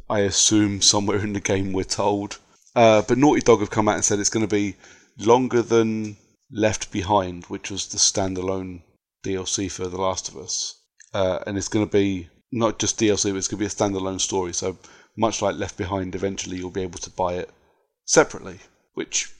I 0.09 0.19
assume 0.19 0.81
somewhere 0.81 1.19
in 1.19 1.33
the 1.33 1.39
game 1.39 1.73
we're 1.73 1.83
told. 1.83 2.37
Uh, 2.75 3.01
but 3.01 3.17
Naughty 3.17 3.41
Dog 3.41 3.59
have 3.59 3.69
come 3.69 3.87
out 3.87 3.95
and 3.95 4.05
said 4.05 4.19
it's 4.19 4.29
going 4.29 4.47
to 4.47 4.55
be 4.55 4.75
longer 5.17 5.61
than 5.61 6.17
Left 6.51 6.91
Behind, 6.91 7.45
which 7.45 7.71
was 7.71 7.87
the 7.87 7.97
standalone 7.97 8.81
DLC 9.23 9.71
for 9.71 9.87
The 9.87 10.01
Last 10.01 10.29
of 10.29 10.37
Us. 10.37 10.79
Uh, 11.13 11.39
and 11.47 11.57
it's 11.57 11.69
going 11.69 11.85
to 11.85 11.91
be 11.91 12.29
not 12.55 12.79
just 12.79 12.97
DLC, 12.97 13.31
but 13.31 13.37
it's 13.37 13.49
going 13.49 13.57
to 13.59 13.63
be 13.63 13.65
a 13.65 13.69
standalone 13.69 14.19
story. 14.19 14.53
So 14.53 14.77
much 15.17 15.41
like 15.41 15.57
Left 15.57 15.77
Behind, 15.77 16.15
eventually 16.15 16.57
you'll 16.57 16.69
be 16.71 16.81
able 16.81 16.99
to 16.99 17.09
buy 17.09 17.33
it 17.33 17.49
separately, 18.05 18.59
which 18.93 19.31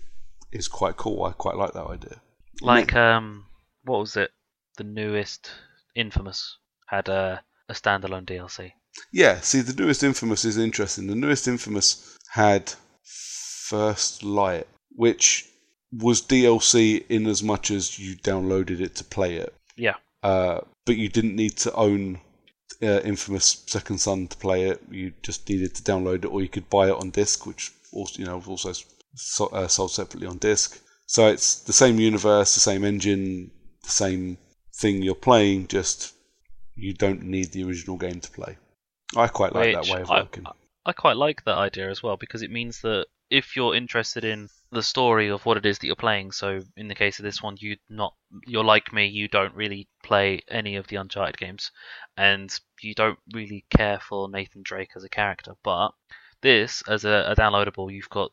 is 0.51 0.67
quite 0.67 0.97
cool. 0.97 1.23
I 1.23 1.31
quite 1.31 1.55
like 1.55 1.73
that 1.73 1.87
idea. 1.87 2.21
like 2.61 2.93
um, 2.93 3.45
what 3.83 3.99
was 3.99 4.17
it? 4.17 4.31
The 4.77 4.83
newest 4.83 5.49
Infamous 5.95 6.57
had 6.87 7.07
a 7.07 7.41
a 7.69 7.73
standalone 7.73 8.25
DLC. 8.25 8.73
Yeah, 9.11 9.39
see, 9.39 9.61
the 9.61 9.73
newest 9.73 10.03
Infamous 10.03 10.43
is 10.45 10.57
interesting. 10.57 11.07
The 11.07 11.15
newest 11.15 11.47
Infamous 11.47 12.17
had 12.29 12.73
First 13.03 14.23
Light, 14.23 14.67
which 14.89 15.49
was 15.91 16.21
DLC 16.21 17.05
in 17.07 17.27
as 17.27 17.41
much 17.41 17.71
as 17.71 17.97
you 17.97 18.17
downloaded 18.17 18.81
it 18.81 18.95
to 18.95 19.03
play 19.05 19.35
it. 19.35 19.53
Yeah. 19.77 19.95
Uh, 20.21 20.61
but 20.85 20.97
you 20.97 21.07
didn't 21.07 21.35
need 21.35 21.55
to 21.57 21.73
own 21.73 22.19
uh, 22.81 23.01
Infamous 23.03 23.63
Second 23.67 23.99
Son 23.99 24.27
to 24.27 24.37
play 24.37 24.69
it. 24.69 24.81
You 24.89 25.13
just 25.21 25.47
needed 25.49 25.75
to 25.75 25.83
download 25.83 26.25
it, 26.25 26.31
or 26.31 26.41
you 26.41 26.49
could 26.49 26.69
buy 26.69 26.87
it 26.87 26.95
on 26.95 27.11
disc, 27.11 27.45
which 27.45 27.71
also 27.91 28.19
you 28.19 28.25
know 28.25 28.37
was 28.37 28.47
also 28.47 28.73
so, 29.15 29.47
uh, 29.47 29.67
sold 29.67 29.91
separately 29.91 30.27
on 30.27 30.37
disc. 30.37 30.81
So 31.07 31.27
it's 31.27 31.59
the 31.61 31.73
same 31.73 31.99
universe, 31.99 32.55
the 32.55 32.61
same 32.61 32.83
engine, 32.83 33.51
the 33.83 33.89
same 33.89 34.37
thing 34.75 35.01
you're 35.01 35.15
playing. 35.15 35.67
Just 35.67 36.13
you 36.75 36.93
don't 36.93 37.23
need 37.23 37.51
the 37.51 37.63
original 37.63 37.97
game 37.97 38.19
to 38.19 38.31
play. 38.31 38.57
I 39.15 39.27
quite 39.27 39.53
like 39.53 39.75
Which 39.75 39.87
that 39.87 39.93
way 39.95 40.01
of 40.01 40.11
I- 40.11 40.19
working. 40.21 40.45
I 40.87 40.93
quite 40.93 41.17
like 41.17 41.43
that 41.45 41.57
idea 41.57 41.89
as 41.89 42.03
well 42.03 42.15
because 42.15 42.43
it 42.43 42.51
means 42.51 42.81
that 42.81 43.07
if 43.31 43.55
you're 43.55 43.73
interested 43.73 44.23
in 44.23 44.49
the 44.71 44.83
story 44.83 45.29
of 45.29 45.43
what 45.45 45.57
it 45.57 45.65
is 45.65 45.79
that 45.79 45.87
you're 45.87 45.95
playing, 45.95 46.31
so 46.31 46.61
in 46.77 46.87
the 46.87 46.95
case 46.95 47.17
of 47.17 47.23
this 47.23 47.41
one, 47.41 47.57
you 47.59 47.77
not 47.89 48.13
you're 48.45 48.63
like 48.63 48.93
me, 48.93 49.07
you 49.07 49.27
don't 49.27 49.55
really 49.55 49.87
play 50.03 50.41
any 50.47 50.75
of 50.75 50.87
the 50.87 50.97
Uncharted 50.97 51.37
games, 51.37 51.71
and 52.17 52.57
you 52.81 52.93
don't 52.93 53.19
really 53.33 53.65
care 53.69 53.99
for 53.99 54.29
Nathan 54.29 54.61
Drake 54.63 54.91
as 54.95 55.03
a 55.03 55.09
character. 55.09 55.53
But 55.63 55.91
this, 56.41 56.83
as 56.87 57.05
a, 57.05 57.25
a 57.31 57.35
downloadable, 57.35 57.91
you've 57.91 58.09
got 58.09 58.31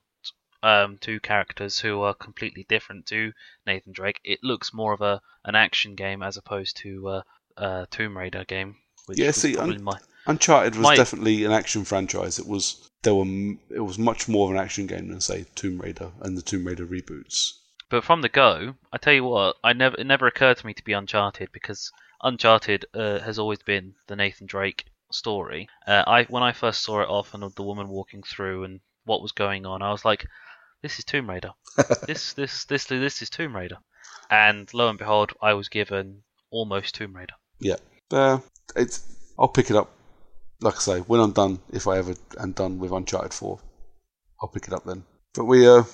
um, 0.63 0.99
two 1.01 1.19
characters 1.21 1.79
who 1.79 2.03
are 2.03 2.15
completely 2.15 2.65
different 2.69 3.07
to 3.07 3.33
Nathan 3.67 3.93
Drake. 3.93 4.21
It 4.25 4.41
looks 4.43 4.73
more 4.73 4.93
of 4.93 5.01
a 5.01 5.21
an 5.45 5.55
action 5.55 5.95
game 5.95 6.23
as 6.23 6.37
opposed 6.37 6.77
to 6.79 7.09
uh, 7.09 7.23
a 7.57 7.87
Tomb 7.91 8.17
Raider 8.17 8.45
game. 8.45 8.77
Which 9.07 9.19
Yeah, 9.19 9.33
see, 9.33 9.57
Un- 9.59 9.83
my 9.83 9.99
Uncharted 10.27 10.77
was 10.77 10.83
My- 10.83 10.97
definitely 10.97 11.45
an 11.45 11.53
action 11.53 11.85
franchise. 11.85 12.39
It 12.39 12.47
was 12.47 12.89
there 13.03 13.15
were 13.15 13.25
it 13.71 13.81
was 13.81 13.99
much 13.99 14.29
more 14.29 14.47
of 14.49 14.55
an 14.55 14.63
action 14.63 14.87
game 14.87 15.09
than 15.09 15.21
say 15.21 15.47
Tomb 15.57 15.81
Raider 15.81 16.13
and 16.21 16.39
the 16.39 16.43
Tomb 16.43 16.67
Raider 16.67 16.87
reboots. 16.87 17.55
But 17.93 18.05
from 18.05 18.23
the 18.23 18.31
go, 18.31 18.77
I 18.91 18.97
tell 18.97 19.13
you 19.13 19.25
what, 19.25 19.57
I 19.63 19.75
never 19.75 19.97
it 20.01 20.07
never 20.07 20.27
occurred 20.27 20.57
to 20.57 20.67
me 20.67 20.73
to 20.73 20.83
be 20.83 20.95
Uncharted 20.95 21.53
because 21.53 21.93
Uncharted 22.23 22.87
uh, 22.95 23.19
has 23.19 23.39
always 23.39 23.63
been 23.63 23.95
the 24.07 24.17
Nathan 24.17 24.47
Drake 24.47 24.87
story. 25.11 25.69
Uh, 25.87 26.03
I 26.07 26.25
when 26.25 26.43
I 26.43 26.53
first 26.53 26.81
saw 26.81 27.03
it 27.03 27.11
off 27.11 27.35
and 27.35 27.43
the 27.43 27.63
woman 27.63 27.89
walking 27.89 28.23
through 28.23 28.65
and 28.65 28.81
what 29.05 29.21
was 29.21 29.33
going 29.33 29.67
on, 29.67 29.83
I 29.83 29.93
was 29.93 30.07
like, 30.07 30.27
"This 30.81 30.99
is 30.99 31.05
Tomb 31.05 31.29
Raider. 31.29 31.51
this 32.07 32.33
this 32.33 32.65
this 32.65 32.87
this 32.87 33.21
is 33.21 33.29
Tomb 33.29 33.55
Raider." 33.55 33.77
And 34.31 34.73
lo 34.73 34.89
and 34.89 34.99
behold, 34.99 35.35
I 35.43 35.53
was 35.53 35.69
given 35.69 36.23
almost 36.51 36.95
Tomb 36.95 37.15
Raider. 37.15 37.35
Yeah, 37.61 37.77
uh, 38.11 38.39
it's 38.75 39.05
I'll 39.39 39.49
pick 39.49 39.69
it 39.69 39.77
up. 39.77 39.91
Like 40.63 40.77
I 40.77 40.81
say, 40.81 41.01
when 41.01 41.21
I'm 41.21 41.33
done, 41.33 41.59
if 41.71 41.87
I 41.87 41.99
ever 41.99 42.15
am 42.41 42.53
done 42.53 42.79
with 42.79 42.91
Uncharted 42.91 43.35
Four, 43.35 43.59
I'll 44.41 44.49
pick 44.49 44.67
it 44.67 44.73
up 44.73 44.85
then. 44.85 45.05
But 45.35 45.45
we 45.47 45.67
uh, 45.67 45.85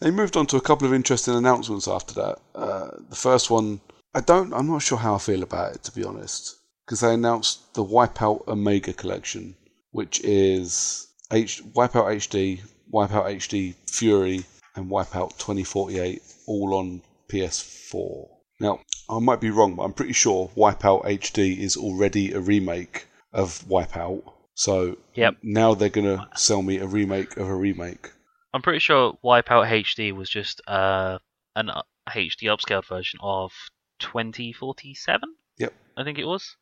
they 0.00 0.10
moved 0.10 0.36
on 0.36 0.46
to 0.48 0.56
a 0.56 0.60
couple 0.60 0.86
of 0.86 0.94
interesting 0.94 1.34
announcements 1.34 1.88
after 1.88 2.14
that. 2.14 2.38
Uh, 2.54 2.90
the 3.08 3.16
first 3.16 3.50
one, 3.50 3.80
I 4.14 4.20
don't, 4.20 4.52
I'm 4.52 4.66
not 4.66 4.82
sure 4.82 4.98
how 4.98 5.14
I 5.14 5.18
feel 5.18 5.42
about 5.42 5.74
it 5.74 5.82
to 5.84 5.92
be 5.92 6.04
honest, 6.04 6.56
because 6.84 7.00
they 7.00 7.14
announced 7.14 7.72
the 7.74 7.84
Wipeout 7.84 8.46
Omega 8.48 8.92
collection, 8.92 9.54
which 9.92 10.20
is 10.24 11.06
H- 11.32 11.62
Wipeout 11.72 12.16
HD, 12.16 12.60
Wipeout 12.92 13.26
HD 13.36 13.74
Fury, 13.86 14.44
and 14.76 14.90
Wipeout 14.90 15.38
2048, 15.38 16.20
all 16.46 16.74
on 16.74 17.00
PS4. 17.30 18.28
Now, 18.60 18.80
I 19.08 19.18
might 19.18 19.40
be 19.40 19.50
wrong, 19.50 19.74
but 19.76 19.84
I'm 19.84 19.92
pretty 19.94 20.12
sure 20.12 20.50
Wipeout 20.56 21.04
HD 21.04 21.58
is 21.58 21.76
already 21.76 22.32
a 22.32 22.40
remake 22.40 23.06
of 23.32 23.64
Wipeout. 23.68 24.22
So 24.54 24.98
Yep. 25.14 25.36
now 25.42 25.74
they're 25.74 25.88
gonna 25.88 26.28
sell 26.36 26.60
me 26.62 26.76
a 26.78 26.86
remake 26.86 27.36
of 27.38 27.48
a 27.48 27.54
remake. 27.54 28.10
I'm 28.54 28.62
pretty 28.62 28.80
sure 28.80 29.18
Wipeout 29.24 29.68
HD 29.68 30.12
was 30.12 30.28
just 30.28 30.60
uh, 30.66 31.18
an 31.56 31.70
uh, 31.70 31.82
HD 32.08 32.44
upscaled 32.44 32.86
version 32.86 33.18
of 33.22 33.52
2047. 34.00 35.34
Yep. 35.58 35.72
I 35.96 36.04
think 36.04 36.18
it 36.18 36.26
was 36.26 36.56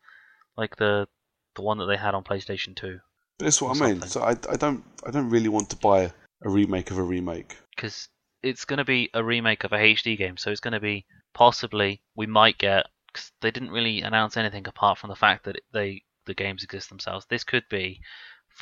like 0.57 0.77
the 0.77 1.09
the 1.57 1.63
one 1.63 1.79
that 1.79 1.87
they 1.87 1.97
had 1.97 2.15
on 2.15 2.23
PlayStation 2.23 2.77
2. 2.77 2.99
But 3.39 3.45
that's 3.45 3.61
what 3.61 3.77
I 3.77 3.81
mean. 3.81 4.01
something. 4.01 4.09
So 4.09 4.23
I, 4.23 4.31
I 4.31 4.57
don't 4.57 4.85
I 5.07 5.11
don't 5.11 5.31
really 5.31 5.49
want 5.49 5.71
to 5.71 5.77
buy 5.77 6.13
a 6.43 6.49
remake 6.49 6.91
of 6.91 6.99
a 6.99 7.03
remake. 7.03 7.57
because 7.75 8.09
it's 8.43 8.65
going 8.65 8.79
to 8.79 8.85
be 8.85 9.11
a 9.13 9.23
remake 9.23 9.65
of 9.65 9.73
a 9.73 9.77
HD 9.77 10.17
game, 10.17 10.37
so 10.37 10.51
it's 10.51 10.61
going 10.61 10.73
to 10.73 10.81
be 10.81 11.05
possibly 11.35 12.01
we 12.17 12.27
might 12.27 12.59
get 12.59 12.87
because 13.07 13.33
they 13.41 13.51
didn't 13.51 13.71
really 13.71 14.03
announce 14.03 14.37
anything 14.37 14.67
apart 14.67 14.99
from 14.99 15.11
the 15.11 15.17
fact 15.17 15.45
that 15.45 15.61
they 15.73 16.03
the 16.27 16.35
games 16.35 16.63
exist 16.63 16.89
themselves. 16.89 17.27
This 17.29 17.45
could 17.45 17.65
be 17.71 18.01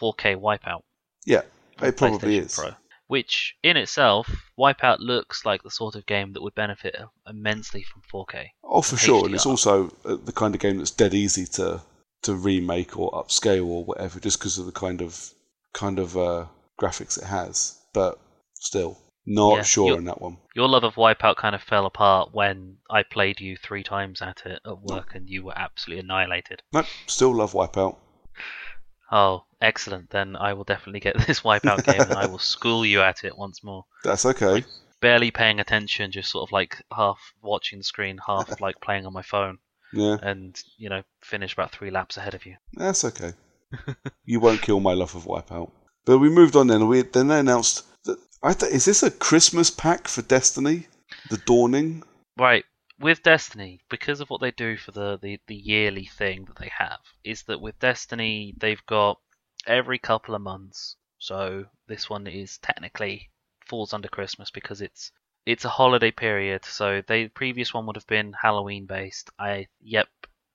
4K 0.00 0.36
Wipeout. 0.36 0.82
Yeah, 1.26 1.42
it 1.82 1.96
probably 1.96 2.38
is. 2.38 2.54
Pro, 2.54 2.70
which 3.08 3.56
in 3.62 3.76
itself, 3.76 4.30
Wipeout 4.58 4.98
looks 5.00 5.44
like 5.44 5.62
the 5.62 5.70
sort 5.70 5.96
of 5.96 6.06
game 6.06 6.32
that 6.34 6.42
would 6.42 6.54
benefit 6.54 6.94
immensely 7.26 7.82
from 7.82 8.02
4K. 8.12 8.48
Oh, 8.62 8.82
for 8.82 8.96
sure, 8.96 9.26
and 9.26 9.34
it's 9.34 9.46
also 9.46 9.90
uh, 10.04 10.16
the 10.16 10.32
kind 10.32 10.54
of 10.54 10.60
game 10.60 10.78
that's 10.78 10.90
dead 10.90 11.14
easy 11.14 11.46
to 11.56 11.82
to 12.22 12.34
remake 12.34 12.98
or 12.98 13.10
upscale 13.12 13.66
or 13.66 13.84
whatever, 13.84 14.20
just 14.20 14.38
because 14.38 14.58
of 14.58 14.66
the 14.66 14.72
kind 14.72 15.00
of 15.00 15.30
kind 15.72 15.98
of 15.98 16.16
uh, 16.16 16.46
graphics 16.80 17.18
it 17.18 17.24
has. 17.24 17.78
But 17.94 18.18
still, 18.54 18.98
not 19.26 19.56
Yeah, 19.56 19.62
sure 19.62 19.96
on 19.96 20.04
that 20.04 20.20
one. 20.20 20.38
Your 20.54 20.68
love 20.68 20.84
of 20.84 20.94
Wipeout 20.94 21.36
kind 21.36 21.54
of 21.54 21.62
fell 21.62 21.86
apart 21.86 22.30
when 22.32 22.78
I 22.90 23.02
played 23.02 23.40
you 23.40 23.56
three 23.56 23.82
times 23.82 24.20
at 24.20 24.42
it 24.44 24.60
at 24.66 24.80
work, 24.80 25.14
and 25.14 25.28
you 25.28 25.44
were 25.44 25.56
absolutely 25.56 26.04
annihilated. 26.04 26.62
Nope, 26.72 26.86
still 27.06 27.34
love 27.34 27.52
Wipeout. 27.52 27.96
Oh, 29.10 29.44
excellent. 29.60 30.10
Then 30.10 30.36
I 30.36 30.52
will 30.52 30.64
definitely 30.64 31.00
get 31.00 31.16
this 31.26 31.40
Wipeout 31.40 31.84
game 31.84 32.00
and 32.02 32.14
I 32.14 32.26
will 32.26 32.38
school 32.38 32.84
you 32.84 33.00
at 33.02 33.24
it 33.24 33.36
once 33.36 33.62
more. 33.64 33.84
That's 34.04 34.26
okay. 34.26 34.64
Barely 35.00 35.30
paying 35.30 35.60
attention, 35.60 36.10
just 36.10 36.30
sort 36.30 36.48
of 36.48 36.52
like 36.52 36.82
half 36.94 37.18
watching 37.42 37.78
the 37.78 37.84
screen, 37.84 38.18
half 38.26 38.60
like 38.60 38.80
playing 38.80 39.06
on 39.06 39.12
my 39.12 39.22
phone, 39.22 39.58
Yeah, 39.92 40.16
and, 40.22 40.60
you 40.76 40.88
know, 40.88 41.02
finish 41.22 41.52
about 41.52 41.70
three 41.72 41.90
laps 41.90 42.16
ahead 42.16 42.34
of 42.34 42.44
you. 42.46 42.56
that's 42.74 43.04
okay. 43.04 43.32
you 44.24 44.40
won't 44.40 44.62
kill 44.62 44.80
my 44.80 44.94
love 44.94 45.14
of 45.14 45.24
Wipeout. 45.24 45.70
But 46.04 46.18
we 46.18 46.30
moved 46.30 46.56
on 46.56 46.66
then. 46.68 46.88
We 46.88 47.02
then 47.02 47.28
they 47.28 47.38
announced 47.38 47.84
that 48.04 48.18
I 48.42 48.54
th- 48.54 48.72
is 48.72 48.86
this 48.86 49.02
a 49.02 49.10
Christmas 49.10 49.70
pack 49.70 50.08
for 50.08 50.22
Destiny? 50.22 50.86
The 51.30 51.36
Dawning. 51.36 52.02
Right. 52.38 52.64
With 53.00 53.22
Destiny, 53.22 53.80
because 53.88 54.20
of 54.20 54.28
what 54.28 54.40
they 54.40 54.50
do 54.50 54.76
for 54.76 54.90
the, 54.90 55.18
the, 55.22 55.38
the 55.46 55.54
yearly 55.54 56.06
thing 56.06 56.46
that 56.46 56.56
they 56.56 56.70
have, 56.76 57.00
is 57.22 57.42
that 57.44 57.60
with 57.60 57.78
Destiny, 57.78 58.54
they've 58.56 58.84
got 58.86 59.20
every 59.66 59.98
couple 59.98 60.34
of 60.34 60.42
months. 60.42 60.96
So 61.18 61.66
this 61.86 62.10
one 62.10 62.26
is 62.26 62.58
technically 62.58 63.30
falls 63.66 63.92
under 63.92 64.08
Christmas 64.08 64.50
because 64.50 64.80
it's 64.80 65.12
it's 65.46 65.64
a 65.64 65.68
holiday 65.68 66.10
period. 66.10 66.64
So 66.64 67.02
the 67.06 67.28
previous 67.28 67.72
one 67.72 67.86
would 67.86 67.96
have 67.96 68.06
been 68.06 68.32
Halloween 68.32 68.86
based. 68.86 69.30
I 69.38 69.66
yep, 69.80 70.08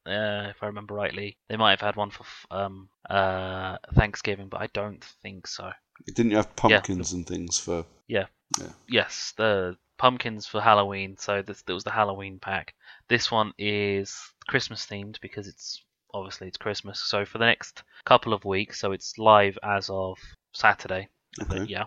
uh, 0.06 0.48
if 0.50 0.62
I 0.62 0.68
remember 0.68 0.94
rightly, 0.94 1.38
they 1.48 1.58
might 1.58 1.72
have 1.72 1.82
had 1.82 1.96
one 1.96 2.12
for 2.12 2.26
um 2.52 2.90
uh 3.10 3.78
Thanksgiving, 3.96 4.50
but 4.50 4.62
I 4.62 4.68
don't 4.68 5.04
think 5.22 5.48
so. 5.48 5.72
Didn't 6.06 6.32
you 6.32 6.38
have 6.38 6.56
pumpkins 6.56 7.14
and 7.14 7.26
things 7.26 7.60
for? 7.60 7.86
Yeah. 8.08 8.26
yeah. 8.60 8.72
Yes, 8.88 9.34
the 9.38 9.78
pumpkins 10.04 10.46
for 10.46 10.60
Halloween. 10.60 11.16
So 11.18 11.42
this 11.42 11.62
there 11.62 11.76
was 11.76 11.86
the 11.86 11.92
Halloween 11.92 12.38
pack. 12.38 12.74
This 13.08 13.32
one 13.32 13.54
is 13.58 14.14
Christmas 14.48 14.86
themed 14.86 15.22
because 15.22 15.48
it's 15.48 15.82
obviously 16.14 16.50
it's 16.50 16.58
Christmas. 16.58 17.00
So 17.02 17.24
for 17.24 17.38
the 17.38 17.46
next 17.46 17.84
couple 18.04 18.34
of 18.34 18.44
weeks, 18.44 18.82
so 18.82 18.92
it's 18.92 19.18
live 19.18 19.58
as 19.64 19.90
of 19.90 20.18
Saturday. 20.52 21.08
Okay. 21.42 21.64
Yeah, 21.70 21.86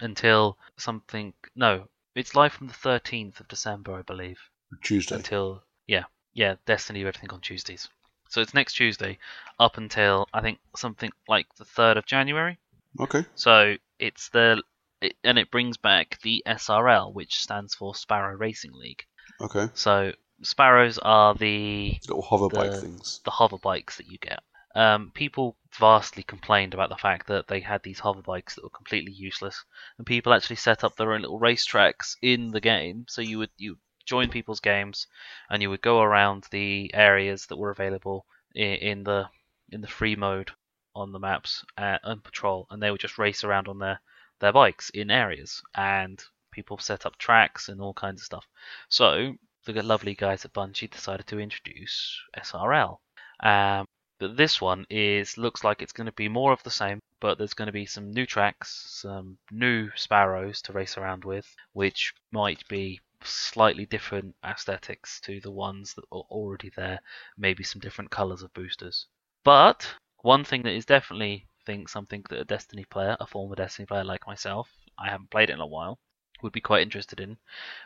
until 0.00 0.56
something. 0.78 1.34
No, 1.54 1.84
it's 2.14 2.34
live 2.34 2.54
from 2.54 2.68
the 2.68 2.72
13th 2.72 3.38
of 3.38 3.48
December, 3.48 3.92
I 3.96 4.00
believe. 4.00 4.38
Tuesday. 4.82 5.16
Until 5.16 5.62
yeah, 5.86 6.04
yeah, 6.32 6.54
Destiny 6.64 7.00
everything 7.00 7.32
on 7.32 7.42
Tuesdays. 7.42 7.86
So 8.30 8.40
it's 8.40 8.54
next 8.54 8.76
Tuesday 8.76 9.18
up 9.60 9.76
until 9.76 10.26
I 10.32 10.40
think 10.40 10.58
something 10.74 11.10
like 11.28 11.54
the 11.56 11.66
3rd 11.66 11.98
of 11.98 12.06
January. 12.06 12.56
Okay. 12.98 13.26
So 13.34 13.76
it's 13.98 14.30
the 14.30 14.62
it, 15.00 15.14
and 15.24 15.38
it 15.38 15.50
brings 15.50 15.76
back 15.76 16.18
the 16.22 16.42
SRL, 16.46 17.12
which 17.12 17.40
stands 17.40 17.74
for 17.74 17.94
Sparrow 17.94 18.36
Racing 18.36 18.72
League. 18.72 19.04
Okay. 19.40 19.68
So 19.74 20.12
Sparrows 20.42 20.98
are 20.98 21.34
the 21.34 21.98
Little 22.06 22.22
hover 22.22 22.48
bike 22.48 22.74
things. 22.74 23.20
the 23.24 23.30
hover 23.30 23.58
bikes 23.58 23.96
that 23.96 24.06
you 24.06 24.18
get. 24.18 24.40
Um, 24.74 25.10
people 25.12 25.56
vastly 25.76 26.22
complained 26.22 26.74
about 26.74 26.88
the 26.88 26.96
fact 26.96 27.26
that 27.28 27.48
they 27.48 27.60
had 27.60 27.82
these 27.82 27.98
hover 27.98 28.22
bikes 28.22 28.54
that 28.54 28.62
were 28.62 28.70
completely 28.70 29.12
useless, 29.12 29.64
and 29.96 30.06
people 30.06 30.32
actually 30.32 30.56
set 30.56 30.84
up 30.84 30.96
their 30.96 31.12
own 31.12 31.22
little 31.22 31.40
racetracks 31.40 32.16
in 32.22 32.50
the 32.50 32.60
game. 32.60 33.06
So 33.08 33.20
you 33.20 33.38
would 33.38 33.50
you 33.56 33.78
join 34.06 34.30
people's 34.30 34.60
games, 34.60 35.06
and 35.50 35.62
you 35.62 35.70
would 35.70 35.82
go 35.82 36.00
around 36.00 36.44
the 36.50 36.92
areas 36.94 37.46
that 37.46 37.56
were 37.56 37.70
available 37.70 38.26
in, 38.54 38.74
in 38.74 39.04
the 39.04 39.28
in 39.70 39.80
the 39.80 39.88
free 39.88 40.16
mode 40.16 40.52
on 40.94 41.12
the 41.12 41.18
maps 41.18 41.64
uh, 41.76 41.98
and 42.02 42.22
patrol, 42.22 42.66
and 42.70 42.82
they 42.82 42.90
would 42.90 43.00
just 43.00 43.18
race 43.18 43.44
around 43.44 43.68
on 43.68 43.78
their 43.78 44.00
their 44.40 44.52
bikes 44.52 44.90
in 44.90 45.10
areas, 45.10 45.62
and 45.74 46.22
people 46.52 46.78
set 46.78 47.06
up 47.06 47.16
tracks 47.18 47.68
and 47.68 47.80
all 47.80 47.94
kinds 47.94 48.20
of 48.20 48.26
stuff. 48.26 48.46
So 48.88 49.34
the 49.64 49.82
lovely 49.82 50.14
guys 50.14 50.44
at 50.44 50.52
Bungie 50.52 50.90
decided 50.90 51.26
to 51.26 51.38
introduce 51.38 52.20
SRL. 52.36 52.98
Um, 53.40 53.86
but 54.18 54.36
this 54.36 54.60
one 54.60 54.86
is 54.90 55.38
looks 55.38 55.62
like 55.62 55.82
it's 55.82 55.92
going 55.92 56.06
to 56.06 56.12
be 56.12 56.28
more 56.28 56.52
of 56.52 56.62
the 56.64 56.70
same, 56.70 57.00
but 57.20 57.38
there's 57.38 57.54
going 57.54 57.66
to 57.66 57.72
be 57.72 57.86
some 57.86 58.10
new 58.10 58.26
tracks, 58.26 58.86
some 58.88 59.38
new 59.50 59.90
sparrows 59.94 60.60
to 60.62 60.72
race 60.72 60.96
around 60.98 61.24
with, 61.24 61.54
which 61.72 62.12
might 62.32 62.66
be 62.68 63.00
slightly 63.22 63.86
different 63.86 64.34
aesthetics 64.44 65.20
to 65.20 65.40
the 65.40 65.50
ones 65.50 65.94
that 65.94 66.04
are 66.10 66.24
already 66.30 66.70
there. 66.76 67.00
Maybe 67.36 67.62
some 67.62 67.80
different 67.80 68.10
colors 68.10 68.42
of 68.42 68.52
boosters. 68.54 69.06
But 69.44 69.94
one 70.22 70.44
thing 70.44 70.62
that 70.62 70.74
is 70.74 70.84
definitely 70.84 71.46
think 71.68 71.90
something 71.90 72.24
that 72.30 72.40
a 72.40 72.44
Destiny 72.46 72.86
player, 72.86 73.14
a 73.20 73.26
former 73.26 73.54
Destiny 73.54 73.84
player 73.84 74.02
like 74.02 74.26
myself, 74.26 74.72
I 74.98 75.10
haven't 75.10 75.30
played 75.30 75.50
it 75.50 75.52
in 75.52 75.60
a 75.60 75.66
while, 75.66 75.98
would 76.42 76.54
be 76.54 76.62
quite 76.62 76.80
interested 76.80 77.20
in, 77.20 77.36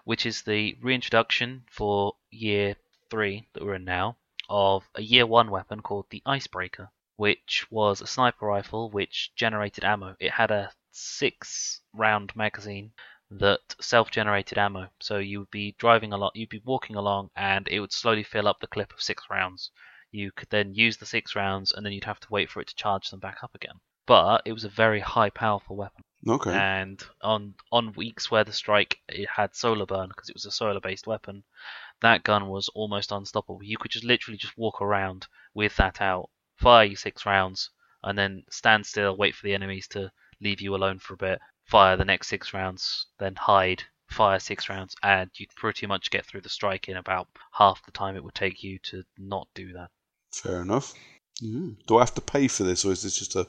which 0.04 0.24
is 0.24 0.42
the 0.42 0.78
reintroduction 0.80 1.64
for 1.68 2.14
year 2.30 2.76
three 3.10 3.48
that 3.52 3.64
we're 3.64 3.74
in 3.74 3.84
now 3.84 4.18
of 4.48 4.88
a 4.94 5.02
year 5.02 5.26
one 5.26 5.50
weapon 5.50 5.82
called 5.82 6.06
the 6.10 6.22
Icebreaker, 6.24 6.92
which 7.16 7.66
was 7.72 8.00
a 8.00 8.06
sniper 8.06 8.46
rifle 8.46 8.88
which 8.88 9.33
generated 9.35 9.83
ammo. 9.83 10.14
It 10.20 10.30
had 10.30 10.52
a 10.52 10.72
six 10.92 11.80
round 11.92 12.37
magazine 12.37 12.92
that 13.30 13.74
self 13.80 14.12
generated 14.12 14.58
ammo. 14.58 14.90
So 15.00 15.18
you 15.18 15.40
would 15.40 15.50
be 15.50 15.74
driving 15.76 16.12
a 16.12 16.18
lot, 16.18 16.37
you'd 16.37 16.50
be 16.50 16.62
walking 16.64 16.94
along, 16.94 17.30
and 17.35 17.66
it 17.66 17.80
would 17.80 17.92
slowly 17.92 18.22
fill 18.22 18.46
up 18.46 18.60
the 18.60 18.68
clip 18.68 18.92
of 18.92 19.02
six 19.02 19.24
rounds. 19.28 19.72
You 20.13 20.31
could 20.31 20.50
then 20.50 20.75
use 20.75 20.96
the 20.98 21.06
six 21.06 21.35
rounds, 21.35 21.73
and 21.73 21.85
then 21.85 21.92
you'd 21.92 22.04
have 22.04 22.21
to 22.21 22.31
wait 22.31 22.50
for 22.50 22.60
it 22.60 22.69
to 22.69 22.75
charge 22.75 23.10
them 23.10 23.21
back 23.21 23.42
up 23.42 23.54
again. 23.54 23.81
But 24.06 24.42
it 24.44 24.52
was 24.52 24.65
a 24.65 24.69
very 24.69 25.00
high 25.00 25.31
powerful 25.31 25.77
weapon 25.77 26.04
Okay. 26.29 26.52
and 26.52 27.02
on 27.21 27.54
on 27.73 27.92
weeks 27.94 28.31
where 28.31 28.44
the 28.44 28.52
strike 28.52 29.00
it 29.08 29.29
had 29.29 29.54
solar 29.56 29.87
burn 29.87 30.08
because 30.08 30.29
it 30.29 30.35
was 30.35 30.44
a 30.44 30.52
solar 30.52 30.81
based 30.81 31.06
weapon 31.06 31.42
that 32.00 32.23
gun 32.23 32.46
was 32.48 32.69
almost 32.77 33.10
unstoppable 33.10 33.63
you 33.63 33.77
could 33.77 33.90
just 33.90 34.04
literally 34.04 34.38
just 34.38 34.56
walk 34.56 34.81
around 34.81 35.27
with 35.54 35.75
that 35.77 36.00
out 36.00 36.31
fire 36.63 36.85
you 36.85 36.96
six 36.96 37.27
rounds, 37.27 37.71
and 38.04 38.17
then 38.17 38.44
stand 38.48 38.87
still, 38.87 39.17
wait 39.17 39.35
for 39.35 39.44
the 39.44 39.54
enemies 39.54 39.88
to 39.88 40.13
leave 40.40 40.60
you 40.60 40.75
alone 40.77 40.98
for 40.98 41.15
a 41.15 41.17
bit, 41.17 41.40
fire 41.65 41.96
the 41.96 42.04
next 42.04 42.29
six 42.29 42.54
rounds, 42.54 43.06
then 43.19 43.35
hide, 43.35 43.83
fire 44.08 44.38
six 44.38 44.69
rounds, 44.69 44.94
and 45.02 45.31
you'd 45.35 45.54
pretty 45.56 45.87
much 45.87 46.10
get 46.10 46.25
through 46.25 46.40
the 46.40 46.48
strike 46.48 46.88
in 46.88 46.96
about 46.96 47.27
half 47.52 47.85
the 47.85 47.90
time 47.90 48.15
it 48.15 48.23
would 48.23 48.35
take 48.35 48.63
you 48.63 48.79
to 48.79 49.02
not 49.19 49.48
do 49.54 49.73
that. 49.73 49.90
Fair 50.35 50.62
enough. 50.62 50.94
Mm. 51.42 51.76
Do 51.87 51.96
I 51.96 52.00
have 52.00 52.14
to 52.14 52.20
pay 52.20 52.48
for 52.48 52.64
this, 52.64 52.85
or 52.85 52.92
is 52.92 53.02
this 53.02 53.18
just 53.18 53.37
a? 53.37 53.46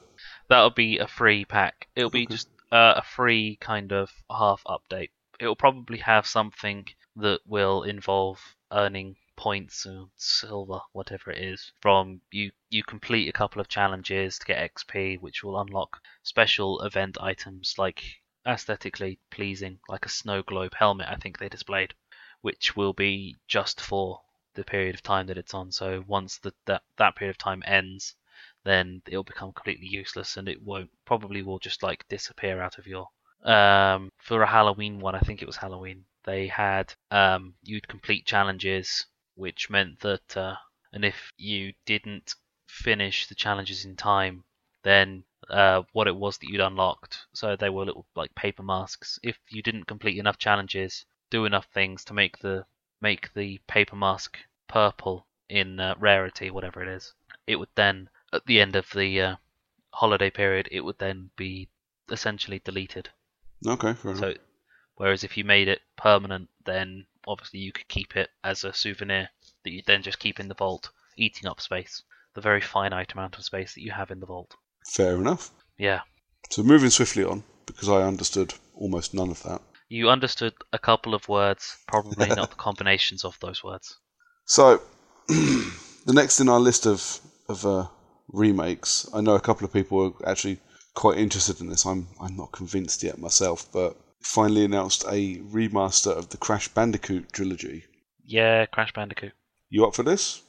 That'll 0.48 0.70
be 0.70 0.98
a 0.98 1.06
free 1.06 1.44
pack. 1.44 1.88
It'll 1.96 2.10
be 2.10 2.24
Okay. 2.24 2.34
just 2.34 2.48
uh, 2.72 2.94
a 2.96 3.02
free 3.02 3.56
kind 3.60 3.92
of 3.92 4.10
half 4.30 4.62
update. 4.64 5.10
It'll 5.40 5.56
probably 5.56 5.98
have 5.98 6.26
something 6.26 6.86
that 7.16 7.40
will 7.46 7.82
involve 7.82 8.40
earning 8.72 9.16
points 9.36 9.86
or 9.86 10.08
silver, 10.16 10.80
whatever 10.92 11.30
it 11.30 11.38
is, 11.42 11.72
from 11.80 12.20
you. 12.30 12.50
You 12.70 12.82
complete 12.84 13.28
a 13.28 13.32
couple 13.32 13.60
of 13.60 13.68
challenges 13.68 14.38
to 14.38 14.46
get 14.46 14.74
XP, 14.74 15.20
which 15.20 15.42
will 15.42 15.60
unlock 15.60 16.00
special 16.22 16.80
event 16.82 17.16
items 17.20 17.74
like 17.78 18.02
aesthetically 18.46 19.18
pleasing, 19.30 19.78
like 19.88 20.06
a 20.06 20.10
snow 20.10 20.42
globe 20.42 20.74
helmet. 20.74 21.08
I 21.08 21.16
think 21.16 21.38
they 21.38 21.48
displayed, 21.48 21.94
which 22.42 22.76
will 22.76 22.92
be 22.92 23.36
just 23.48 23.80
for 23.80 24.20
the 24.54 24.64
period 24.64 24.94
of 24.94 25.02
time 25.02 25.26
that 25.26 25.38
it's 25.38 25.54
on. 25.54 25.72
So 25.72 26.04
once 26.06 26.38
the, 26.38 26.52
that 26.66 26.82
that 26.96 27.16
period 27.16 27.30
of 27.30 27.38
time 27.38 27.62
ends, 27.66 28.14
then 28.64 29.02
it'll 29.06 29.22
become 29.22 29.52
completely 29.52 29.86
useless 29.86 30.36
and 30.36 30.48
it 30.48 30.62
won't 30.62 30.90
probably 31.04 31.42
will 31.42 31.58
just 31.58 31.82
like 31.82 32.08
disappear 32.08 32.60
out 32.62 32.78
of 32.78 32.86
your 32.86 33.08
um 33.44 34.10
for 34.18 34.42
a 34.42 34.46
Halloween 34.46 35.00
one 35.00 35.14
I 35.14 35.20
think 35.20 35.42
it 35.42 35.46
was 35.46 35.56
Halloween 35.56 36.06
they 36.24 36.46
had 36.46 36.94
um 37.10 37.54
you'd 37.62 37.86
complete 37.88 38.24
challenges 38.26 39.06
which 39.34 39.68
meant 39.68 40.00
that 40.00 40.36
uh, 40.36 40.56
and 40.92 41.04
if 41.04 41.32
you 41.36 41.74
didn't 41.84 42.34
finish 42.66 43.26
the 43.26 43.34
challenges 43.34 43.84
in 43.84 43.96
time 43.96 44.44
then 44.82 45.24
uh, 45.50 45.82
what 45.92 46.06
it 46.06 46.16
was 46.16 46.38
that 46.38 46.48
you'd 46.48 46.60
unlocked 46.60 47.26
so 47.34 47.54
they 47.54 47.68
were 47.68 47.84
little 47.84 48.06
like 48.16 48.34
paper 48.34 48.62
masks 48.62 49.18
if 49.22 49.38
you 49.50 49.62
didn't 49.62 49.84
complete 49.84 50.16
enough 50.16 50.38
challenges 50.38 51.04
do 51.30 51.44
enough 51.44 51.66
things 51.66 52.04
to 52.04 52.14
make 52.14 52.38
the 52.38 52.64
make 53.08 53.24
the 53.34 53.60
paper 53.66 53.96
mask 53.96 54.38
purple 54.68 55.16
in 55.48 55.68
uh, 55.78 55.94
rarity 55.98 56.48
whatever 56.50 56.82
it 56.82 56.88
is 56.88 57.04
it 57.46 57.56
would 57.56 57.74
then 57.74 58.08
at 58.32 58.44
the 58.46 58.60
end 58.60 58.74
of 58.76 58.90
the 58.90 59.20
uh, 59.20 59.36
holiday 59.94 60.30
period, 60.30 60.68
it 60.70 60.80
would 60.80 60.98
then 60.98 61.30
be 61.36 61.68
essentially 62.10 62.60
deleted. 62.64 63.08
Okay, 63.66 63.94
fair 63.94 64.12
enough. 64.12 64.20
So, 64.20 64.34
whereas 64.96 65.24
if 65.24 65.36
you 65.36 65.44
made 65.44 65.68
it 65.68 65.80
permanent, 65.96 66.48
then 66.64 67.06
obviously 67.26 67.60
you 67.60 67.72
could 67.72 67.88
keep 67.88 68.16
it 68.16 68.28
as 68.42 68.64
a 68.64 68.72
souvenir 68.72 69.28
that 69.62 69.70
you 69.70 69.82
then 69.86 70.02
just 70.02 70.18
keep 70.18 70.40
in 70.40 70.48
the 70.48 70.54
vault, 70.54 70.90
eating 71.16 71.48
up 71.48 71.60
space, 71.60 72.02
the 72.34 72.40
very 72.40 72.60
finite 72.60 73.12
amount 73.12 73.38
of 73.38 73.44
space 73.44 73.74
that 73.74 73.82
you 73.82 73.92
have 73.92 74.10
in 74.10 74.20
the 74.20 74.26
vault. 74.26 74.54
Fair 74.86 75.14
enough. 75.14 75.50
Yeah, 75.78 76.00
So 76.50 76.62
moving 76.62 76.90
swiftly 76.90 77.24
on, 77.24 77.42
because 77.66 77.88
I 77.88 78.02
understood 78.02 78.54
almost 78.74 79.14
none 79.14 79.30
of 79.30 79.42
that. 79.44 79.62
You 79.88 80.08
understood 80.08 80.54
a 80.72 80.78
couple 80.78 81.14
of 81.14 81.28
words, 81.28 81.76
probably 81.86 82.28
not 82.28 82.50
the 82.50 82.56
combinations 82.68 83.24
of 83.24 83.38
those 83.40 83.62
words. 83.62 83.98
So 84.46 84.80
the 85.28 86.12
next 86.12 86.40
in 86.40 86.48
our 86.48 86.60
list 86.60 86.86
of 86.86 87.20
of 87.48 87.66
uh, 87.66 87.86
remakes, 88.28 89.08
I 89.14 89.20
know 89.20 89.34
a 89.34 89.40
couple 89.40 89.64
of 89.64 89.72
people 89.72 90.16
are 90.20 90.28
actually 90.28 90.58
quite 90.94 91.18
interested 91.18 91.60
in 91.60 91.68
this. 91.68 91.86
I'm 91.86 92.08
I'm 92.20 92.36
not 92.36 92.52
convinced 92.52 93.02
yet 93.02 93.18
myself, 93.18 93.70
but 93.72 93.96
finally 94.20 94.64
announced 94.64 95.04
a 95.08 95.36
remaster 95.40 96.12
of 96.12 96.30
the 96.30 96.38
Crash 96.38 96.68
Bandicoot 96.68 97.32
trilogy. 97.32 97.84
Yeah, 98.24 98.66
Crash 98.66 98.92
Bandicoot. 98.92 99.32
You 99.68 99.86
up 99.86 99.94
for 99.94 100.02
this? 100.02 100.42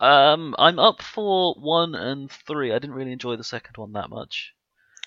Um, 0.00 0.54
I'm 0.58 0.78
up 0.78 1.02
for 1.02 1.54
one 1.54 1.94
and 1.94 2.30
three. 2.30 2.72
I 2.72 2.78
didn't 2.78 2.96
really 2.96 3.12
enjoy 3.12 3.36
the 3.36 3.44
second 3.44 3.76
one 3.76 3.92
that 3.92 4.10
much. 4.10 4.52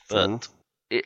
But 0.10 0.48
it 0.90 1.06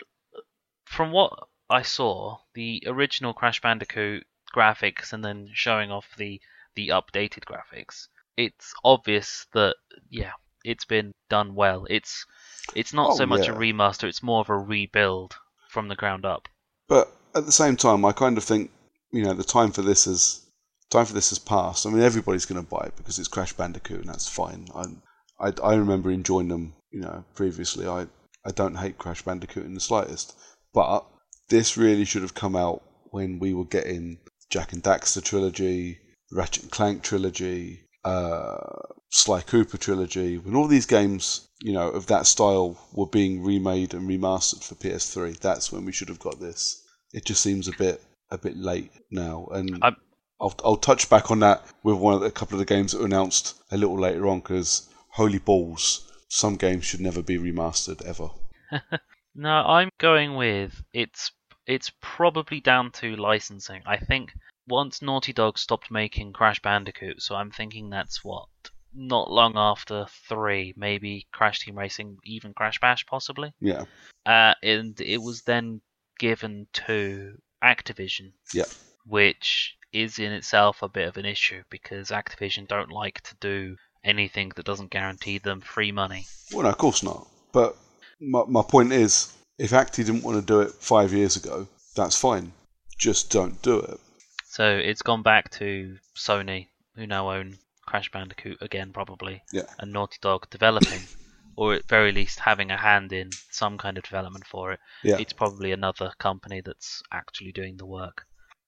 from 0.85 1.11
what 1.11 1.47
I 1.71 1.83
saw, 1.83 2.37
the 2.53 2.83
original 2.85 3.33
Crash 3.33 3.61
Bandicoot 3.61 4.25
graphics 4.53 5.13
and 5.13 5.23
then 5.23 5.49
showing 5.53 5.91
off 5.91 6.15
the 6.17 6.41
the 6.75 6.89
updated 6.89 7.45
graphics, 7.45 8.07
it's 8.37 8.73
obvious 8.83 9.47
that 9.53 9.75
yeah, 10.09 10.33
it's 10.63 10.85
been 10.85 11.13
done 11.29 11.55
well. 11.55 11.87
It's 11.89 12.25
it's 12.75 12.93
not 12.93 13.11
Oh, 13.11 13.15
so 13.15 13.25
much 13.25 13.47
a 13.47 13.53
remaster, 13.53 14.03
it's 14.03 14.21
more 14.23 14.41
of 14.41 14.49
a 14.49 14.57
rebuild 14.57 15.35
from 15.69 15.87
the 15.87 15.95
ground 15.95 16.25
up. 16.25 16.49
But 16.87 17.11
at 17.33 17.45
the 17.45 17.51
same 17.51 17.77
time, 17.77 18.03
I 18.05 18.11
kind 18.11 18.37
of 18.37 18.43
think 18.43 18.71
you 19.11 19.23
know 19.23 19.33
the 19.33 19.43
time 19.43 19.71
for 19.71 19.81
this 19.81 20.07
is 20.07 20.45
time 20.89 21.05
for 21.05 21.13
this 21.13 21.29
has 21.29 21.39
passed. 21.39 21.85
I 21.85 21.89
mean, 21.89 22.03
everybody's 22.03 22.45
going 22.45 22.61
to 22.61 22.69
buy 22.69 22.85
it 22.87 22.97
because 22.97 23.17
it's 23.17 23.27
Crash 23.29 23.53
Bandicoot, 23.53 24.01
and 24.01 24.09
that's 24.09 24.27
fine. 24.27 24.67
I, 24.75 24.85
I 25.47 25.53
I 25.63 25.75
remember 25.75 26.11
enjoying 26.11 26.49
them, 26.49 26.73
you 26.91 26.99
know, 27.01 27.23
previously. 27.35 27.87
I 27.87 28.07
I 28.45 28.51
don't 28.51 28.75
hate 28.75 28.97
Crash 28.97 29.21
Bandicoot 29.21 29.65
in 29.65 29.73
the 29.73 29.79
slightest, 29.79 30.35
but 30.73 31.05
this 31.51 31.77
really 31.77 32.05
should 32.05 32.21
have 32.23 32.33
come 32.33 32.55
out 32.55 32.81
when 33.11 33.37
we 33.37 33.53
were 33.53 33.65
getting 33.65 34.17
Jak 34.49 34.71
and 34.73 34.81
Daxter 34.81 35.21
trilogy, 35.23 35.99
Ratchet 36.31 36.63
and 36.63 36.71
Clank 36.71 37.03
trilogy, 37.03 37.81
uh, 38.05 38.55
Sly 39.09 39.41
Cooper 39.41 39.77
trilogy, 39.77 40.37
when 40.37 40.55
all 40.55 40.67
these 40.67 40.85
games, 40.85 41.47
you 41.61 41.73
know, 41.73 41.89
of 41.89 42.07
that 42.07 42.25
style 42.25 42.77
were 42.93 43.05
being 43.05 43.43
remade 43.43 43.93
and 43.93 44.09
remastered 44.09 44.63
for 44.63 44.75
PS3. 44.75 45.37
That's 45.39 45.71
when 45.71 45.83
we 45.85 45.91
should 45.91 46.07
have 46.07 46.19
got 46.19 46.39
this. 46.39 46.81
It 47.13 47.25
just 47.25 47.43
seems 47.43 47.67
a 47.67 47.73
bit 47.77 48.01
a 48.31 48.37
bit 48.37 48.55
late 48.55 48.91
now, 49.11 49.47
and 49.51 49.77
I'm- 49.83 49.97
I'll 50.39 50.55
I'll 50.63 50.77
touch 50.77 51.09
back 51.09 51.29
on 51.29 51.39
that 51.39 51.65
with 51.83 51.97
one 51.97 52.13
of 52.15 52.21
the, 52.21 52.27
a 52.27 52.31
couple 52.31 52.55
of 52.55 52.59
the 52.65 52.73
games 52.73 52.93
that 52.93 52.99
were 52.99 53.05
announced 53.05 53.61
a 53.71 53.77
little 53.77 53.99
later 53.99 54.25
on 54.27 54.39
because 54.39 54.89
holy 55.09 55.37
balls, 55.37 56.09
some 56.29 56.55
games 56.55 56.85
should 56.85 57.01
never 57.01 57.21
be 57.21 57.37
remastered 57.37 58.01
ever. 58.03 58.29
No, 59.33 59.49
I'm 59.49 59.89
going 59.97 60.35
with 60.35 60.83
it's 60.93 61.31
it's 61.65 61.91
probably 62.01 62.59
down 62.59 62.91
to 62.91 63.15
licensing. 63.15 63.81
I 63.85 63.97
think 63.97 64.33
once 64.67 65.01
Naughty 65.01 65.33
Dog 65.33 65.57
stopped 65.57 65.91
making 65.91 66.33
Crash 66.33 66.61
Bandicoot, 66.61 67.21
so 67.21 67.35
I'm 67.35 67.51
thinking 67.51 67.89
that's 67.89 68.23
what 68.23 68.47
not 68.93 69.31
long 69.31 69.53
after 69.55 70.05
three, 70.27 70.73
maybe 70.75 71.27
Crash 71.31 71.59
Team 71.59 71.77
Racing, 71.77 72.17
even 72.25 72.53
Crash 72.53 72.79
Bash, 72.79 73.05
possibly. 73.05 73.53
Yeah, 73.59 73.85
Uh, 74.25 74.53
and 74.61 74.99
it 74.99 75.21
was 75.21 75.43
then 75.43 75.81
given 76.19 76.67
to 76.73 77.37
Activision, 77.63 78.33
yeah, 78.53 78.65
which 79.05 79.75
is 79.93 80.19
in 80.19 80.31
itself 80.31 80.81
a 80.81 80.89
bit 80.89 81.07
of 81.07 81.17
an 81.17 81.25
issue 81.25 81.63
because 81.69 82.09
Activision 82.09 82.67
don't 82.67 82.91
like 82.91 83.21
to 83.21 83.35
do 83.39 83.75
anything 84.03 84.51
that 84.55 84.65
doesn't 84.65 84.91
guarantee 84.91 85.37
them 85.37 85.61
free 85.61 85.91
money. 85.91 86.25
Well, 86.53 86.63
no, 86.63 86.69
of 86.69 86.77
course 86.77 87.03
not. 87.03 87.27
But 87.51 87.75
my, 88.19 88.43
my 88.47 88.61
point 88.61 88.91
is, 88.93 89.33
if 89.61 89.73
Acti 89.73 90.03
didn't 90.03 90.23
want 90.23 90.39
to 90.39 90.45
do 90.53 90.61
it 90.61 90.71
five 90.73 91.13
years 91.13 91.35
ago, 91.35 91.67
that's 91.95 92.17
fine. 92.17 92.51
Just 92.97 93.29
don't 93.31 93.61
do 93.61 93.79
it. 93.79 93.99
So 94.47 94.65
it's 94.77 95.01
gone 95.01 95.21
back 95.23 95.49
to 95.51 95.97
Sony, 96.15 96.67
who 96.95 97.05
now 97.07 97.31
own 97.31 97.57
Crash 97.85 98.11
Bandicoot 98.11 98.57
again, 98.61 98.91
probably, 98.91 99.43
Yeah. 99.51 99.63
and 99.79 99.93
Naughty 99.93 100.17
Dog 100.21 100.49
developing, 100.49 101.01
or 101.55 101.73
at 101.75 101.87
very 101.87 102.11
least 102.11 102.39
having 102.39 102.71
a 102.71 102.77
hand 102.77 103.13
in 103.13 103.29
some 103.49 103.77
kind 103.77 103.97
of 103.97 104.03
development 104.03 104.45
for 104.47 104.71
it. 104.73 104.79
Yeah. 105.03 105.17
It's 105.19 105.33
probably 105.33 105.71
another 105.71 106.11
company 106.17 106.61
that's 106.61 107.01
actually 107.11 107.51
doing 107.51 107.77
the 107.77 107.85
work. 107.85 108.25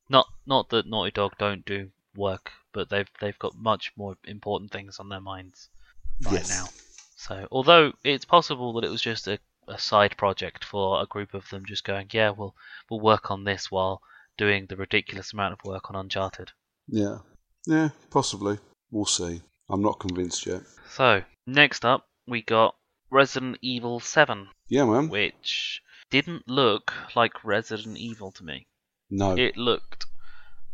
Not 0.10 0.28
not 0.46 0.70
that 0.70 0.86
Naughty 0.88 1.12
Dog 1.12 1.34
don't 1.38 1.66
do 1.66 1.90
work, 2.16 2.52
but 2.74 2.90
they've 2.90 3.10
they've 3.20 3.40
got 3.40 3.56
much 3.56 3.92
more 3.98 4.16
important 4.26 4.72
things 4.72 5.00
on 5.00 5.10
their 5.10 5.22
minds 5.22 5.70
right 6.22 6.34
Yes. 6.34 6.50
now. 6.50 6.66
So 7.16 7.48
although 7.52 7.94
it's 8.04 8.26
possible 8.26 8.74
that 8.74 8.84
it 8.84 8.90
was 8.92 9.02
just 9.02 9.28
a, 9.28 9.40
a 9.68 9.78
side 9.80 10.16
project 10.18 10.64
for 10.64 11.02
a 11.02 11.06
group 11.06 11.34
of 11.34 11.50
them 11.50 11.66
just 11.66 11.84
going, 11.84 12.08
yeah, 12.12 12.30
we'll 12.32 12.56
we'll 12.90 13.00
work 13.00 13.32
on 13.32 13.44
this 13.44 13.70
while 13.72 14.02
doing 14.38 14.66
the 14.68 14.76
ridiculous 14.76 15.34
amount 15.34 15.54
of 15.54 15.60
work 15.66 15.90
on 15.90 15.96
Uncharted. 15.96 16.52
Yeah. 16.88 17.20
Yeah, 17.66 17.90
possibly. 18.10 18.58
We'll 18.92 19.06
see. 19.06 19.42
I'm 19.70 19.82
not 19.82 20.00
convinced 20.00 20.46
yet. 20.46 20.62
So 20.90 21.24
next 21.48 21.86
up 21.86 22.08
we 22.28 22.42
got 22.42 22.76
Resident 23.10 23.58
Evil 23.62 24.00
7, 24.00 24.48
Yeah, 24.70 24.86
man. 24.86 25.08
which 25.10 25.82
didn't 26.10 26.48
look 26.48 26.94
like 27.16 27.44
Resident 27.44 27.98
Evil 27.98 28.32
to 28.34 28.44
me. 28.44 28.66
No. 29.10 29.36
It 29.38 29.56
looked 29.58 30.06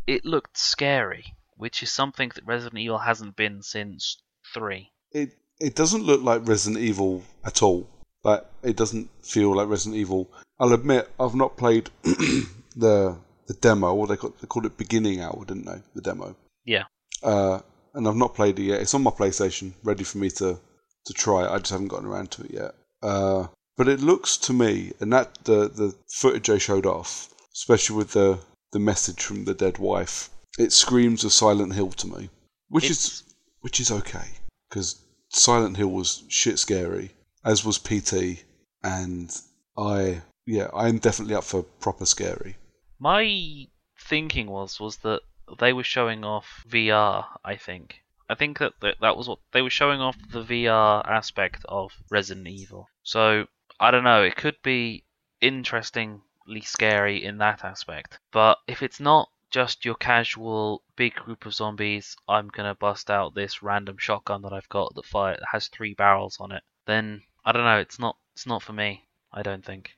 it 0.07 0.25
looked 0.25 0.57
scary, 0.57 1.35
which 1.57 1.83
is 1.83 1.91
something 1.91 2.31
that 2.35 2.45
Resident 2.45 2.79
Evil 2.79 2.97
hasn't 2.99 3.35
been 3.35 3.61
since 3.61 4.17
3. 4.53 4.89
it 5.11 5.29
it 5.59 5.75
doesn't 5.75 6.03
look 6.03 6.21
like 6.21 6.47
Resident 6.47 6.81
Evil 6.81 7.21
at 7.45 7.61
all. 7.61 7.89
Like 8.23 8.45
it 8.63 8.75
doesn't 8.75 9.09
feel 9.23 9.55
like 9.55 9.67
Resident 9.67 9.99
Evil. 9.99 10.29
I'll 10.59 10.73
admit 10.73 11.09
I've 11.19 11.35
not 11.35 11.57
played 11.57 11.89
the 12.03 13.17
the 13.47 13.53
demo, 13.55 13.95
or 13.95 14.07
they 14.07 14.17
called, 14.17 14.39
they 14.39 14.47
called 14.47 14.65
it 14.65 14.77
beginning 14.77 15.21
hour, 15.21 15.43
didn't 15.45 15.65
they? 15.65 15.81
The 15.95 16.01
demo. 16.01 16.35
Yeah. 16.65 16.83
Uh, 17.23 17.59
and 17.93 18.07
I've 18.07 18.15
not 18.15 18.35
played 18.35 18.59
it 18.59 18.63
yet. 18.63 18.81
It's 18.81 18.93
on 18.93 19.03
my 19.03 19.11
PlayStation, 19.11 19.73
ready 19.83 20.03
for 20.03 20.19
me 20.19 20.29
to 20.31 20.59
to 21.05 21.13
try. 21.13 21.45
it. 21.45 21.51
I 21.51 21.57
just 21.57 21.71
haven't 21.71 21.87
gotten 21.87 22.07
around 22.07 22.31
to 22.31 22.43
it 22.43 22.51
yet. 22.51 22.75
Uh, 23.01 23.47
but 23.77 23.87
it 23.87 24.01
looks 24.01 24.37
to 24.37 24.53
me, 24.53 24.91
and 24.99 25.11
that 25.13 25.43
the 25.45 25.69
the 25.69 25.95
footage 26.09 26.47
they 26.47 26.59
showed 26.59 26.85
off, 26.85 27.33
especially 27.53 27.95
with 27.95 28.11
the 28.11 28.39
the 28.71 28.79
message 28.79 29.23
from 29.23 29.45
the 29.45 29.53
dead 29.53 29.77
wife, 29.77 30.29
it 30.59 30.71
screams 30.71 31.23
of 31.23 31.33
Silent 31.33 31.73
Hill 31.73 31.91
to 31.91 32.07
me, 32.07 32.29
which 32.67 32.89
is 32.89 33.23
which 33.61 33.79
is 33.79 33.91
okay 33.91 34.27
because 34.69 35.01
Silent 35.29 35.77
Hill 35.77 35.89
was 35.89 36.23
shit 36.27 36.59
scary, 36.59 37.11
as 37.43 37.63
was 37.63 37.77
PT, 37.77 38.43
and 38.83 39.35
I 39.77 40.21
yeah, 40.45 40.69
I'm 40.73 40.97
definitely 40.97 41.35
up 41.35 41.43
for 41.43 41.63
proper 41.63 42.05
scary. 42.05 42.57
My 42.99 43.67
thinking 43.99 44.47
was 44.47 44.79
was 44.79 44.97
that 44.97 45.21
they 45.59 45.73
were 45.73 45.83
showing 45.83 46.25
off 46.25 46.63
VR. 46.67 47.25
I 47.45 47.55
think. 47.55 48.01
I 48.27 48.35
think 48.35 48.59
that 48.59 48.73
that, 48.81 48.95
that 49.01 49.17
was 49.17 49.27
what 49.27 49.39
they 49.51 49.61
were 49.61 49.69
showing 49.69 50.01
off 50.01 50.17
the 50.31 50.43
VR 50.43 51.07
aspect 51.07 51.65
of 51.69 51.91
Resident 52.09 52.47
Evil. 52.47 52.87
So 53.03 53.47
I 53.79 53.91
don't 53.91 54.03
know. 54.03 54.23
It 54.23 54.35
could 54.35 54.57
be 54.61 55.05
interestingly 55.41 56.61
scary 56.61 57.23
in 57.23 57.37
that 57.37 57.63
aspect. 57.63 58.19
But 58.31 58.59
if 58.67 58.83
it's 58.83 58.99
not 58.99 59.29
just 59.51 59.85
your 59.85 59.95
casual 59.95 60.83
big 60.95 61.15
group 61.15 61.45
of 61.45 61.53
zombies, 61.53 62.15
I'm 62.27 62.49
gonna 62.49 62.75
bust 62.75 63.09
out 63.09 63.33
this 63.33 63.63
random 63.63 63.97
shotgun 63.97 64.41
that 64.43 64.53
I've 64.53 64.69
got 64.69 64.93
that 64.95 65.05
fire 65.05 65.35
that 65.35 65.47
has 65.51 65.67
three 65.67 65.93
barrels 65.93 66.37
on 66.39 66.51
it. 66.51 66.63
Then 66.85 67.23
I 67.45 67.51
don't 67.51 67.63
know. 67.63 67.77
It's 67.79 67.99
not. 67.99 68.15
It's 68.35 68.45
not 68.45 68.61
for 68.63 68.73
me. 68.73 69.03
I 69.33 69.41
don't 69.43 69.63
think. 69.65 69.91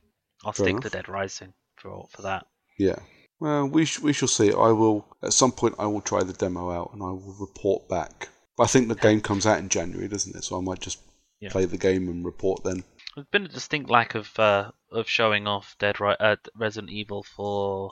I'll 0.43 0.51
Fair 0.53 0.65
stick 0.65 0.71
enough. 0.71 0.83
to 0.83 0.89
Dead 0.89 1.09
Rising 1.09 1.53
for 1.77 2.07
for 2.11 2.21
that. 2.23 2.45
Yeah. 2.77 2.97
Well, 3.39 3.67
we 3.67 3.85
sh- 3.85 3.99
we 3.99 4.13
shall 4.13 4.27
see. 4.27 4.49
I 4.51 4.69
will 4.71 5.05
at 5.23 5.33
some 5.33 5.51
point. 5.51 5.75
I 5.79 5.85
will 5.87 6.01
try 6.01 6.23
the 6.23 6.33
demo 6.33 6.71
out 6.71 6.91
and 6.93 7.01
I 7.01 7.07
will 7.07 7.35
report 7.39 7.87
back. 7.89 8.29
But 8.57 8.63
I 8.63 8.67
think 8.67 8.87
the 8.87 8.95
game 8.95 9.21
comes 9.21 9.45
out 9.45 9.59
in 9.59 9.69
January, 9.69 10.07
doesn't 10.07 10.35
it? 10.35 10.43
So 10.43 10.57
I 10.57 10.61
might 10.61 10.79
just 10.79 10.99
Yeah. 11.39 11.49
play 11.51 11.65
the 11.65 11.77
game 11.77 12.07
and 12.09 12.23
report 12.25 12.63
then. 12.63 12.83
There's 13.15 13.27
been 13.27 13.45
a 13.45 13.49
distinct 13.49 13.89
lack 13.89 14.15
of 14.15 14.37
uh, 14.39 14.71
of 14.91 15.09
showing 15.09 15.47
off 15.47 15.75
Dead 15.79 15.99
Ri- 15.99 16.15
uh, 16.19 16.35
Resident 16.55 16.91
Evil 16.91 17.23
for 17.23 17.91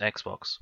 Xbox. 0.00 0.56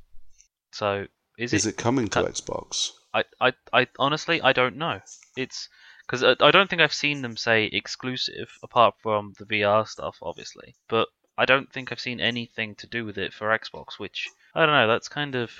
So 0.72 1.07
is, 1.39 1.53
Is, 1.53 1.66
it 1.66 1.76
coming 1.76 2.09
to 2.09 2.20
uh, 2.20 2.28
Xbox? 2.28 2.91
I, 3.14 3.24
I, 3.41 3.53
I 3.72 3.86
honestly 3.99 4.41
I 4.43 4.53
don't 4.53 4.76
know. 4.76 5.01
It's 5.36 5.68
because 6.09 6.22
I, 6.22 6.34
I 6.44 6.50
don't 6.50 6.70
think 6.70 6.80
I've 6.80 6.94
seen 6.94 7.22
them 7.22 7.36
say 7.36 7.66
exclusive 7.66 8.50
apart 8.62 8.94
from 9.02 9.34
the 9.38 9.44
VR 9.44 9.86
stuff, 9.86 10.16
obviously. 10.22 10.74
But 10.88 11.09
I 11.36 11.44
don't 11.44 11.70
think 11.72 11.92
I've 11.92 12.00
seen 12.00 12.20
anything 12.20 12.74
to 12.76 12.86
do 12.86 13.04
with 13.04 13.18
it 13.18 13.34
for 13.34 13.48
Xbox. 13.48 13.98
Which 13.98 14.28
I 14.54 14.64
don't 14.64 14.74
know. 14.74 14.88
That's 14.88 15.09
kind 15.09 15.34
of 15.34 15.50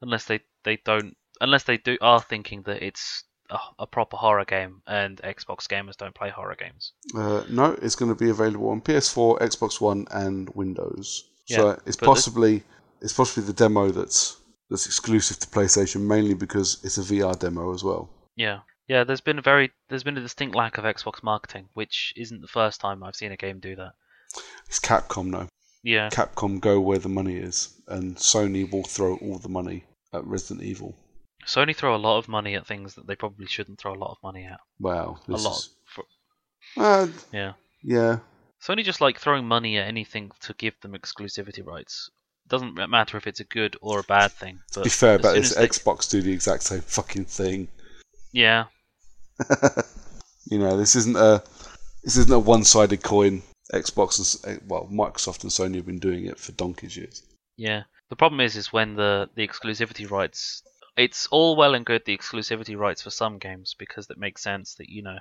unless 0.00 0.24
they 0.24 0.40
they 0.64 0.78
don't 0.84 1.16
unless 1.40 1.64
they 1.64 1.76
do 1.76 1.96
are 2.00 2.20
thinking 2.20 2.62
that 2.62 2.82
it's 2.82 3.24
a, 3.50 3.58
a 3.80 3.86
proper 3.86 4.16
horror 4.16 4.44
game 4.44 4.82
and 4.86 5.18
Xbox 5.18 5.66
gamers 5.68 5.96
don't 5.96 6.14
play 6.14 6.30
horror 6.30 6.56
games. 6.58 6.92
Uh, 7.14 7.44
no, 7.48 7.76
it's 7.82 7.94
going 7.94 8.10
to 8.10 8.18
be 8.18 8.30
available 8.30 8.70
on 8.70 8.80
PS4, 8.80 9.38
Xbox 9.40 9.80
One, 9.80 10.06
and 10.10 10.50
Windows. 10.54 11.28
Yeah, 11.48 11.56
so 11.56 11.68
it's 11.86 11.96
but 11.96 12.06
this- 12.06 12.08
possibly 12.08 12.62
it's 13.00 13.12
possibly 13.12 13.44
the 13.44 13.52
demo 13.52 13.90
that's 13.90 14.38
that's 14.68 14.86
exclusive 14.86 15.38
to 15.40 15.46
PlayStation, 15.48 16.00
mainly 16.00 16.34
because 16.34 16.78
it's 16.82 16.98
a 16.98 17.02
VR 17.02 17.38
demo 17.38 17.74
as 17.74 17.84
well. 17.84 18.08
Yeah. 18.36 18.60
Yeah, 18.92 19.04
there's 19.04 19.22
been 19.22 19.38
a 19.38 19.42
very 19.42 19.70
there's 19.88 20.02
been 20.02 20.18
a 20.18 20.20
distinct 20.20 20.54
lack 20.54 20.76
of 20.76 20.84
Xbox 20.84 21.22
marketing, 21.22 21.70
which 21.72 22.12
isn't 22.14 22.42
the 22.42 22.46
first 22.46 22.78
time 22.78 23.02
I've 23.02 23.16
seen 23.16 23.32
a 23.32 23.38
game 23.38 23.58
do 23.58 23.74
that. 23.76 23.92
It's 24.68 24.78
Capcom 24.78 25.28
now. 25.28 25.48
Yeah. 25.82 26.10
Capcom 26.10 26.60
go 26.60 26.78
where 26.78 26.98
the 26.98 27.08
money 27.08 27.36
is, 27.36 27.72
and 27.88 28.16
Sony 28.16 28.70
will 28.70 28.84
throw 28.84 29.16
all 29.16 29.38
the 29.38 29.48
money 29.48 29.84
at 30.12 30.26
Resident 30.26 30.62
Evil. 30.62 30.94
Sony 31.46 31.74
throw 31.74 31.96
a 31.96 32.04
lot 32.06 32.18
of 32.18 32.28
money 32.28 32.54
at 32.54 32.66
things 32.66 32.94
that 32.96 33.06
they 33.06 33.16
probably 33.16 33.46
shouldn't 33.46 33.78
throw 33.78 33.94
a 33.94 34.02
lot 34.02 34.10
of 34.10 34.18
money 34.22 34.44
at. 34.44 34.60
Wow, 34.78 35.16
A 35.26 35.32
lot. 35.38 35.56
is 35.56 35.70
For, 35.86 36.04
uh, 36.76 37.06
yeah. 37.32 37.54
yeah. 37.82 38.18
Sony 38.62 38.84
just 38.84 39.00
like 39.00 39.18
throwing 39.18 39.48
money 39.48 39.78
at 39.78 39.88
anything 39.88 40.32
to 40.40 40.52
give 40.58 40.78
them 40.82 40.92
exclusivity 40.92 41.64
rights. 41.64 42.10
Doesn't 42.46 42.74
matter 42.90 43.16
if 43.16 43.26
it's 43.26 43.40
a 43.40 43.44
good 43.44 43.74
or 43.80 44.00
a 44.00 44.04
bad 44.04 44.32
thing. 44.32 44.58
But 44.74 44.80
To 44.80 44.84
be 44.84 44.90
fair 44.90 45.18
but 45.18 45.32
this, 45.32 45.54
they- 45.54 45.66
Xbox 45.66 46.10
do 46.10 46.20
the 46.20 46.32
exact 46.32 46.64
same 46.64 46.82
fucking 46.82 47.24
thing. 47.24 47.68
Yeah. 48.32 48.66
You 50.52 50.58
know, 50.58 50.76
this 50.76 50.96
isn't 50.96 51.16
a 51.16 51.42
this 52.02 52.16
isn't 52.16 52.32
a 52.32 52.38
one-sided 52.38 53.02
coin. 53.02 53.42
Xbox 53.72 54.44
and 54.44 54.56
eh, 54.56 54.60
well, 54.68 54.86
Microsoft 54.92 55.44
and 55.44 55.50
Sony 55.50 55.76
have 55.76 55.86
been 55.86 55.98
doing 55.98 56.26
it 56.26 56.38
for 56.38 56.52
donkey's 56.52 56.96
years. 56.96 57.22
Yeah. 57.56 57.84
The 58.10 58.16
problem 58.16 58.40
is, 58.40 58.56
is 58.56 58.72
when 58.72 58.94
the 58.94 59.30
the 59.34 59.46
exclusivity 59.48 60.10
rights. 60.10 60.62
It's 60.94 61.26
all 61.28 61.56
well 61.56 61.74
and 61.74 61.86
good 61.86 62.04
the 62.04 62.16
exclusivity 62.16 62.76
rights 62.76 63.00
for 63.00 63.08
some 63.08 63.38
games 63.38 63.74
because 63.78 64.08
that 64.08 64.18
makes 64.18 64.42
sense 64.42 64.74
that 64.74 64.90
you 64.90 65.02
know, 65.02 65.18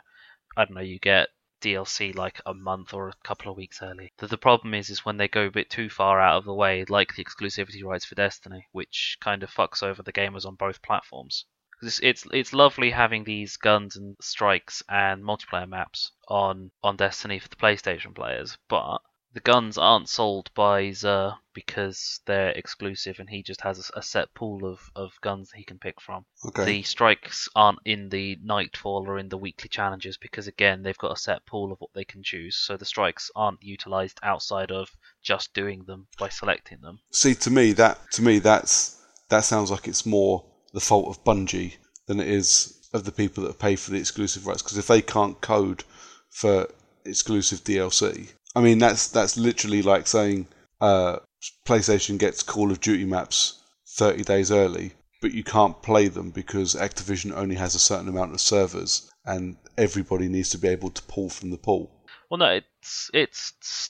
I 0.58 0.66
don't 0.66 0.76
know, 0.76 0.82
you 0.82 1.00
get 1.00 1.30
DLC 1.62 2.14
like 2.14 2.42
a 2.46 2.54
month 2.54 2.94
or 2.94 3.08
a 3.08 3.14
couple 3.24 3.52
of 3.52 3.58
weeks 3.58 3.82
early. 3.82 4.12
The, 4.18 4.28
the 4.28 4.38
problem 4.38 4.74
is, 4.74 4.90
is 4.90 5.06
when 5.06 5.16
they 5.16 5.30
go 5.30 5.46
a 5.46 5.52
bit 5.52 5.70
too 5.70 5.90
far 5.90 6.20
out 6.20 6.40
of 6.40 6.44
the 6.44 6.54
way, 6.54 6.84
like 6.90 7.16
the 7.16 7.24
exclusivity 7.24 7.86
rights 7.86 8.04
for 8.04 8.16
Destiny, 8.16 8.68
which 8.74 9.18
kind 9.22 9.44
of 9.44 9.50
fucks 9.50 9.82
over 9.82 10.04
the 10.04 10.12
gamers 10.12 10.46
on 10.46 10.56
both 10.56 10.82
platforms. 10.82 11.46
It's, 11.82 12.00
it's 12.02 12.28
it's 12.32 12.54
lovely 12.54 12.92
having 12.92 13.24
these 13.24 13.58
guns 13.58 13.96
and 13.96 14.16
strikes 14.22 14.84
and 14.88 15.24
multiplayer 15.24 15.68
maps 15.68 16.12
on 16.28 16.72
on 16.84 16.96
Destiny 16.96 17.40
for 17.40 17.50
the 17.50 17.56
PlayStation 17.56 18.14
players, 18.14 18.58
but 18.68 19.02
the 19.34 19.40
guns 19.40 19.78
aren't 19.78 20.10
sold 20.10 20.54
by 20.54 20.90
Xur 20.90 21.38
because 21.54 22.20
they're 22.26 22.50
exclusive 22.50 23.20
and 23.20 23.30
he 23.30 23.42
just 23.42 23.62
has 23.62 23.90
a, 23.96 24.00
a 24.00 24.02
set 24.02 24.34
pool 24.34 24.66
of, 24.66 24.82
of 24.96 25.14
guns 25.22 25.50
that 25.50 25.58
he 25.58 25.64
can 25.64 25.80
pick 25.80 26.02
from. 26.02 26.26
Okay. 26.46 26.66
The 26.66 26.84
strikes 26.84 27.48
aren't 27.56 27.80
in 27.86 28.10
the 28.10 28.38
Nightfall 28.44 29.06
or 29.08 29.18
in 29.18 29.30
the 29.30 29.38
weekly 29.38 29.70
challenges 29.70 30.18
because 30.18 30.48
again 30.48 30.84
they've 30.84 30.98
got 30.98 31.14
a 31.14 31.20
set 31.20 31.46
pool 31.46 31.72
of 31.72 31.80
what 31.80 31.92
they 31.94 32.04
can 32.04 32.24
choose, 32.24 32.58
so 32.58 32.76
the 32.76 32.86
strikes 32.86 33.32
aren't 33.36 33.64
utilized 33.64 34.20
outside 34.22 34.72
of 34.72 34.90
just 35.22 35.54
doing 35.54 35.84
them 35.86 36.08
by 36.20 36.30
selecting 36.30 36.80
them. 36.82 37.00
See, 37.12 37.36
to 37.36 37.50
me 37.50 37.72
that 37.74 38.00
to 38.12 38.22
me 38.22 38.40
that's 38.40 39.02
that 39.30 39.46
sounds 39.46 39.72
like 39.72 39.88
it's 39.88 40.06
more 40.06 40.46
the 40.74 40.80
fault 40.80 41.08
of 41.08 41.24
Bungie 41.24 41.76
than 42.08 42.20
it 42.20 42.28
is 42.28 42.78
of 42.94 43.04
the 43.06 43.12
people 43.12 43.44
that 43.44 43.60
pay 43.60 43.76
for 43.76 43.92
the 43.92 44.00
exclusive 44.00 44.46
rights. 44.48 44.62
Because 44.62 44.78
if 44.78 44.88
they 44.88 45.02
can't 45.02 45.40
code 45.42 45.84
for 46.30 46.68
exclusive 47.06 47.64
DLC, 47.64 48.32
I 48.56 48.62
mean 48.62 48.80
that's 48.80 49.08
that's 49.08 49.38
literally 49.38 49.82
like 49.82 50.08
saying 50.08 50.48
uh, 50.80 51.20
PlayStation 51.66 52.18
gets 52.18 52.44
Call 52.44 52.72
of 52.72 52.82
Duty 52.82 53.06
maps 53.06 53.62
30 53.88 54.24
days 54.24 54.52
early, 54.52 54.94
but 55.22 55.34
you 55.34 55.44
can't 55.44 55.82
play 55.82 56.08
them 56.08 56.32
because 56.32 56.76
Activision 56.76 57.36
only 57.36 57.56
has 57.56 57.76
a 57.76 57.80
certain 57.80 58.08
amount 58.08 58.34
of 58.34 58.42
servers, 58.42 59.10
and 59.26 59.58
everybody 59.78 60.28
needs 60.28 60.50
to 60.50 60.58
be 60.58 60.68
able 60.68 60.90
to 60.90 61.04
pull 61.04 61.30
from 61.30 61.50
the 61.50 61.58
pool. 61.58 61.92
Well, 62.30 62.38
no, 62.38 62.60
it's 62.82 63.12
it's 63.14 63.90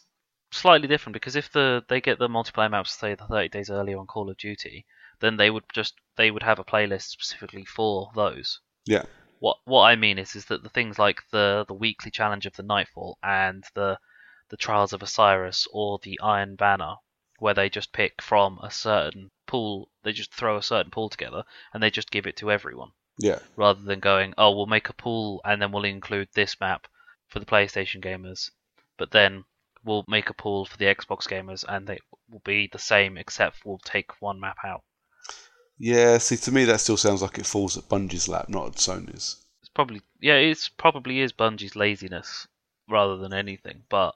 slightly 0.51 0.87
different 0.87 1.13
because 1.13 1.35
if 1.35 1.51
the 1.51 1.83
they 1.87 2.01
get 2.01 2.19
the 2.19 2.27
multiplayer 2.27 2.69
maps 2.69 2.97
say 2.97 3.15
the 3.15 3.25
30 3.25 3.49
days 3.49 3.69
earlier 3.69 3.97
on 3.97 4.07
Call 4.07 4.29
of 4.29 4.37
Duty, 4.37 4.85
then 5.21 5.37
they 5.37 5.49
would 5.49 5.63
just 5.73 5.93
they 6.17 6.29
would 6.31 6.43
have 6.43 6.59
a 6.59 6.63
playlist 6.65 7.09
specifically 7.09 7.65
for 7.65 8.11
those. 8.15 8.59
Yeah. 8.85 9.05
What 9.39 9.57
what 9.65 9.83
I 9.83 9.95
mean 9.95 10.19
is 10.19 10.35
is 10.35 10.45
that 10.45 10.63
the 10.63 10.69
things 10.69 10.99
like 10.99 11.21
the 11.31 11.65
the 11.67 11.73
weekly 11.73 12.11
challenge 12.11 12.45
of 12.45 12.55
the 12.55 12.63
Nightfall 12.63 13.17
and 13.23 13.63
the 13.73 13.97
the 14.49 14.57
Trials 14.57 14.93
of 14.93 15.01
Osiris 15.01 15.67
or 15.71 15.99
the 16.03 16.19
Iron 16.21 16.55
Banner, 16.55 16.95
where 17.39 17.53
they 17.53 17.69
just 17.69 17.93
pick 17.93 18.21
from 18.21 18.59
a 18.61 18.69
certain 18.69 19.31
pool, 19.47 19.89
they 20.03 20.11
just 20.11 20.33
throw 20.33 20.57
a 20.57 20.61
certain 20.61 20.91
pool 20.91 21.09
together 21.09 21.43
and 21.73 21.81
they 21.81 21.89
just 21.89 22.11
give 22.11 22.27
it 22.27 22.35
to 22.37 22.51
everyone 22.51 22.91
Yeah. 23.17 23.39
rather 23.55 23.81
than 23.81 23.99
going, 23.99 24.33
oh, 24.37 24.55
we'll 24.55 24.65
make 24.65 24.89
a 24.89 24.93
pool 24.93 25.41
and 25.45 25.61
then 25.61 25.71
we'll 25.71 25.85
include 25.85 26.27
this 26.33 26.59
map 26.59 26.87
for 27.29 27.39
the 27.39 27.45
PlayStation 27.45 28.03
gamers, 28.03 28.51
but 28.97 29.11
then 29.11 29.45
we'll 29.83 30.03
make 30.07 30.29
a 30.29 30.33
pool 30.33 30.65
for 30.65 30.77
the 30.77 30.85
Xbox 30.85 31.27
gamers 31.27 31.63
and 31.67 31.87
they 31.87 31.99
will 32.29 32.41
be 32.43 32.67
the 32.71 32.79
same 32.79 33.17
except 33.17 33.65
we'll 33.65 33.79
take 33.79 34.21
one 34.21 34.39
map 34.39 34.57
out. 34.65 34.83
Yeah, 35.83 36.19
see, 36.19 36.37
to 36.37 36.51
me 36.51 36.65
that 36.65 36.79
still 36.79 36.95
sounds 36.95 37.23
like 37.23 37.39
it 37.39 37.45
falls 37.47 37.75
at 37.75 37.89
Bungie's 37.89 38.27
lap, 38.27 38.49
not 38.49 38.67
at 38.67 38.73
Sony's. 38.73 39.43
It's 39.61 39.69
probably 39.73 40.03
yeah, 40.19 40.35
it's 40.35 40.69
probably 40.69 41.21
is 41.21 41.33
Bungie's 41.33 41.75
laziness 41.75 42.47
rather 42.87 43.17
than 43.17 43.33
anything, 43.33 43.81
but 43.89 44.13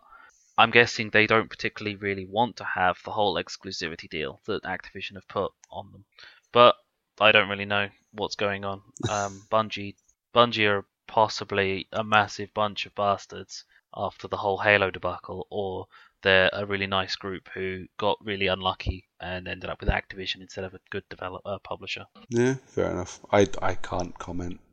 I'm 0.59 0.69
guessing 0.69 1.09
they 1.09 1.25
don't 1.25 1.49
particularly 1.49 1.95
really 1.95 2.25
want 2.25 2.57
to 2.57 2.63
have 2.63 2.99
the 3.03 3.11
whole 3.11 3.33
exclusivity 3.33 4.07
deal 4.07 4.41
that 4.45 4.61
Activision 4.61 5.15
have 5.15 5.27
put 5.27 5.53
on 5.71 5.91
them. 5.91 6.05
But 6.51 6.75
I 7.19 7.31
don't 7.31 7.49
really 7.49 7.65
know 7.65 7.89
what's 8.11 8.35
going 8.35 8.63
on. 8.63 8.83
Um, 9.09 9.41
Bungie, 9.49 9.95
Bungie 10.35 10.69
are 10.69 10.85
possibly 11.07 11.87
a 11.91 12.03
massive 12.03 12.53
bunch 12.53 12.85
of 12.85 12.93
bastards 12.93 13.63
after 13.95 14.27
the 14.27 14.37
whole 14.37 14.59
Halo 14.59 14.91
debacle, 14.91 15.47
or 15.49 15.87
they're 16.25 16.49
a 16.51 16.65
really 16.65 16.87
nice 16.87 17.15
group 17.15 17.47
who 17.53 17.85
got 17.97 18.17
really 18.21 18.47
unlucky 18.47 19.05
and 19.21 19.47
ended 19.47 19.69
up 19.69 19.79
with 19.79 19.87
Activision 19.89 20.41
instead 20.41 20.65
of 20.65 20.73
a 20.73 20.79
good 20.89 21.03
developer 21.09 21.47
uh, 21.47 21.59
publisher. 21.63 22.03
Yeah, 22.29 22.55
fair 22.65 22.91
enough. 22.91 23.19
I, 23.31 23.47
I 23.61 23.75
can't 23.75 24.17
comment. 24.19 24.59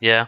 Yeah. 0.00 0.26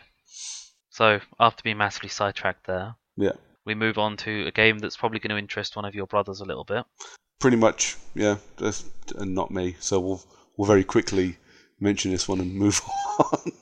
So 0.91 1.21
after 1.39 1.63
being 1.63 1.77
massively 1.77 2.09
sidetracked 2.09 2.67
there, 2.67 2.95
Yeah, 3.17 3.33
we 3.67 3.75
move 3.75 3.99
on 3.99 4.17
to 4.19 4.47
a 4.47 4.51
game 4.51 4.79
that's 4.79 4.97
probably 4.97 5.19
going 5.19 5.31
to 5.33 5.37
interest 5.39 5.77
one 5.77 5.85
of 5.85 5.95
your 5.95 6.07
brothers 6.07 6.41
a 6.41 6.45
little 6.47 6.65
bit. 6.65 6.85
pretty 7.41 7.57
much. 7.59 7.97
Yeah, 8.15 8.37
just, 8.59 8.87
and 9.17 9.35
not 9.35 9.51
me. 9.51 9.77
So 9.81 10.01
we'll 10.01 10.23
we'll 10.57 10.67
very 10.69 10.85
quickly 10.85 11.37
mention 11.79 12.11
this 12.11 12.27
one 12.29 12.41
and 12.41 12.55
move 12.55 12.81
on. 13.19 13.53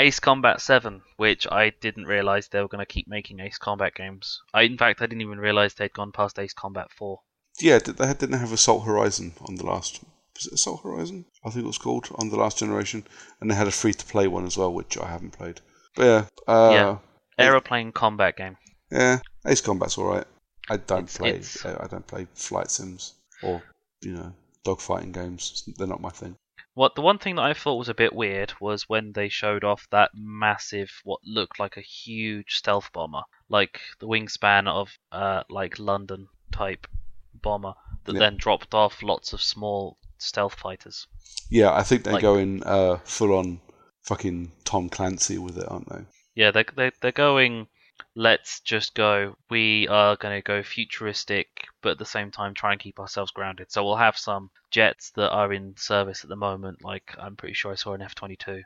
Ace 0.00 0.18
Combat 0.18 0.60
7, 0.62 1.02
which 1.18 1.46
I 1.50 1.70
didn't 1.80 2.06
realize 2.06 2.48
they 2.48 2.60
were 2.60 2.68
going 2.68 2.84
to 2.84 2.86
keep 2.92 3.06
making 3.06 3.38
Ace 3.40 3.58
Combat 3.58 3.94
games. 3.94 4.40
I, 4.54 4.62
in 4.62 4.78
fact, 4.78 5.02
I 5.02 5.06
didn't 5.06 5.20
even 5.20 5.38
realize 5.38 5.74
they'd 5.74 5.92
gone 5.92 6.10
past 6.12 6.38
Ace 6.38 6.54
Combat 6.54 6.88
4. 6.96 7.20
yeah, 7.60 7.78
they 7.78 8.14
didn't 8.14 8.38
have 8.40 8.52
Assault 8.52 8.84
Horizon 8.84 9.34
on 9.42 9.56
the 9.56 9.66
last. 9.66 10.00
Was 10.36 10.46
it 10.46 10.54
Assault 10.54 10.82
Horizon? 10.82 11.26
I 11.44 11.50
think 11.50 11.64
it 11.64 11.66
was 11.66 11.76
called 11.76 12.08
on 12.14 12.30
the 12.30 12.36
last 12.38 12.58
generation, 12.58 13.04
and 13.40 13.50
they 13.50 13.54
had 13.54 13.66
a 13.68 13.70
free 13.72 13.92
to 13.92 14.06
play 14.06 14.26
one 14.26 14.46
as 14.46 14.56
well, 14.56 14.72
which 14.72 14.96
I 14.96 15.06
haven't 15.08 15.32
played. 15.32 15.60
But 15.94 16.04
yeah, 16.04 16.24
uh, 16.52 16.70
Yeah. 16.72 16.98
Aeroplane 17.44 17.92
combat 17.92 18.36
game. 18.38 18.56
yeah, 18.90 19.20
Ace 19.46 19.60
Combat's 19.60 19.98
all 19.98 20.06
right. 20.06 20.26
I 20.70 20.76
don't 20.78 21.00
It's- 21.04 21.18
play. 21.18 21.30
it's- 21.30 21.64
I 21.66 21.86
don't 21.88 22.06
play 22.06 22.26
flight 22.34 22.70
sims 22.70 23.14
or 23.42 23.62
you 24.02 24.12
know 24.12 24.32
dogfighting 24.64 25.12
games. 25.12 25.64
They're 25.76 25.86
not 25.86 26.00
my 26.00 26.10
thing. 26.10 26.36
What 26.74 26.94
the 26.94 27.02
one 27.02 27.18
thing 27.18 27.34
that 27.36 27.42
I 27.42 27.52
thought 27.54 27.76
was 27.78 27.88
a 27.88 27.94
bit 27.94 28.14
weird 28.14 28.52
was 28.60 28.88
when 28.88 29.12
they 29.12 29.28
showed 29.28 29.64
off 29.64 29.86
that 29.90 30.10
massive, 30.14 30.90
what 31.04 31.20
looked 31.24 31.58
like 31.58 31.76
a 31.76 31.80
huge 31.82 32.54
stealth 32.56 32.92
bomber, 32.92 33.22
like 33.48 33.80
the 33.98 34.06
wingspan 34.06 34.68
of 34.68 34.90
uh 35.12 35.42
like 35.50 35.78
London 35.78 36.28
type 36.52 36.86
bomber 37.34 37.74
that 38.04 38.14
Yeah. 38.14 38.20
then 38.20 38.36
dropped 38.36 38.72
off 38.74 39.02
lots 39.02 39.32
of 39.32 39.42
small 39.42 39.98
stealth 40.18 40.54
fighters. 40.54 41.06
Yeah, 41.50 41.72
I 41.72 41.82
think 41.82 42.04
they're 42.04 42.14
Like- 42.14 42.22
going 42.22 42.62
uh, 42.64 42.98
full 43.04 43.34
on 43.34 43.60
fucking 44.02 44.52
Tom 44.64 44.88
Clancy 44.88 45.38
with 45.38 45.58
it, 45.58 45.66
aren't 45.68 45.88
they? 45.88 46.04
Yeah, 46.36 46.50
they 46.52 46.64
they 46.76 46.92
they're 47.00 47.12
going. 47.12 47.66
Let's 48.14 48.60
just 48.60 48.94
go. 48.94 49.36
We 49.50 49.88
are 49.88 50.16
going 50.16 50.36
to 50.36 50.42
go 50.42 50.62
futuristic, 50.62 51.48
but 51.82 51.90
at 51.92 51.98
the 51.98 52.04
same 52.04 52.30
time 52.30 52.54
try 52.54 52.72
and 52.72 52.80
keep 52.80 52.98
ourselves 53.00 53.30
grounded. 53.32 53.70
So 53.70 53.84
we'll 53.84 53.96
have 53.96 54.16
some 54.16 54.50
jets 54.70 55.10
that 55.16 55.30
are 55.30 55.52
in 55.52 55.74
service 55.76 56.22
at 56.24 56.28
the 56.30 56.36
moment. 56.36 56.84
Like 56.84 57.14
I'm 57.18 57.36
pretty 57.36 57.54
sure 57.54 57.72
I 57.72 57.76
saw 57.76 57.94
an 57.94 58.02
F-22, 58.02 58.62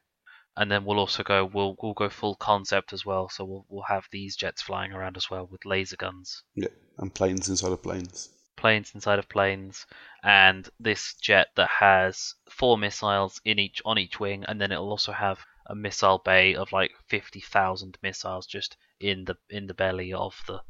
and 0.57 0.71
then 0.71 0.85
we'll 0.85 0.99
also 0.99 1.23
go. 1.23 1.45
We'll 1.45 1.77
we'll 1.83 1.95
go 1.95 2.09
full 2.09 2.37
concept 2.37 2.93
as 2.93 3.05
well. 3.07 3.29
So 3.29 3.45
we'll 3.45 3.67
we'll 3.69 3.85
have 3.85 4.07
these 4.11 4.37
jets 4.37 4.63
flying 4.63 4.93
around 4.93 5.17
as 5.17 5.31
well 5.31 5.47
with 5.51 5.65
laser 5.65 5.97
guns, 5.97 6.43
Yeah, 6.55 6.69
and 6.99 7.13
planes 7.15 7.49
inside 7.49 7.73
of 7.73 7.83
planes. 7.83 8.29
planes 8.57 8.93
inside 8.95 9.19
of 9.19 9.29
planes, 9.29 9.87
and 10.23 10.69
this 10.81 11.15
jet 11.15 11.49
that 11.57 11.69
has 11.71 12.35
four 12.49 12.79
missiles 12.79 13.41
in 13.45 13.59
each 13.59 13.83
on 13.85 13.99
each 13.99 14.19
wing, 14.21 14.45
and 14.49 14.61
then 14.61 14.73
it'll 14.73 14.91
also 14.91 15.13
have 15.13 15.39
a 15.67 15.75
missile 15.75 16.19
bay 16.25 16.55
of 16.55 16.71
like 16.73 16.93
fifty 17.09 17.41
thousand 17.41 17.97
missiles 18.03 18.47
just 18.47 18.77
in 19.05 19.25
the 19.27 19.37
in 19.51 19.67
the 19.67 19.75
belly 19.75 20.13
of 20.15 20.35
the 20.47 20.61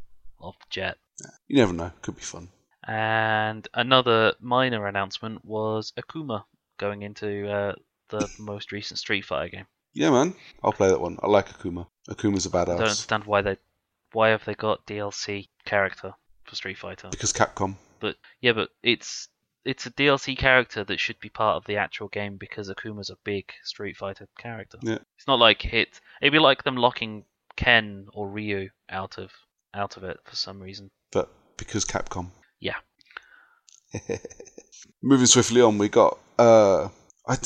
of 0.41 0.55
the 0.59 0.67
jet. 0.69 0.99
You 1.47 1.57
never 1.57 1.73
know. 1.73 1.93
Could 2.03 2.17
be 2.17 2.23
fun. 2.23 2.49
And 2.87 3.67
another 3.73 4.35
minor 4.41 4.87
announcement 4.87 5.45
was 5.45 5.93
Akuma 5.97 6.45
going 6.77 7.03
into 7.03 7.49
uh, 7.49 7.75
the 8.11 8.29
most 8.39 8.73
recent 8.73 8.99
Street 8.99 9.25
Fighter 9.25 9.57
game. 9.57 9.67
Yeah, 9.95 10.11
man. 10.11 10.35
I'll 10.63 10.73
play 10.73 10.89
that 10.89 11.01
one. 11.01 11.19
I 11.23 11.29
like 11.29 11.49
Akuma. 11.49 11.87
Akuma's 12.11 12.47
a 12.47 12.57
I 12.57 12.65
don't 12.65 12.81
understand 12.81 13.25
why 13.25 13.43
they 13.43 13.57
why 14.13 14.31
have 14.31 14.45
they 14.45 14.55
got 14.55 14.87
DLC 14.87 15.49
character 15.65 16.13
for 16.45 16.57
Street 16.57 16.79
Fighter. 16.79 17.09
because 17.11 17.33
Capcom. 17.33 17.77
But 18.01 18.17
yeah, 18.41 18.53
but 18.53 18.71
it's 18.83 19.29
it's 19.65 19.87
a 19.87 19.91
DLC 19.91 20.37
character 20.37 20.85
that 20.85 21.01
should 21.01 21.21
be 21.21 21.31
part 21.31 21.57
of 21.57 21.65
the 21.67 21.77
actual 21.77 22.09
game 22.09 22.37
because 22.37 22.69
Akuma's 22.69 23.11
a 23.11 23.17
big 23.25 23.53
Street 23.63 23.97
Fighter 23.97 24.29
character. 24.37 24.79
Yeah. 24.83 24.99
It's 25.17 25.29
not 25.29 25.39
like 25.39 25.63
hit. 25.63 26.01
It'd 26.21 26.33
be 26.33 26.39
like 26.41 26.65
them 26.65 26.77
locking 26.77 27.25
Ken 27.57 28.07
or 28.13 28.29
Ryu 28.29 28.69
out 28.91 29.19
of 29.19 29.31
out 29.75 29.97
of 29.97 30.05
it 30.05 30.19
for 30.25 30.37
some 30.37 30.61
reason. 30.61 30.91
but 31.13 31.31
because 31.57 31.85
Capcom. 31.85 32.31
Yeah. 32.61 32.77
Moving 35.03 35.27
swiftly 35.27 35.61
on, 35.61 35.79
we 35.79 35.89
got. 35.89 36.19
Uh, 36.39 36.89
I, 37.29 37.37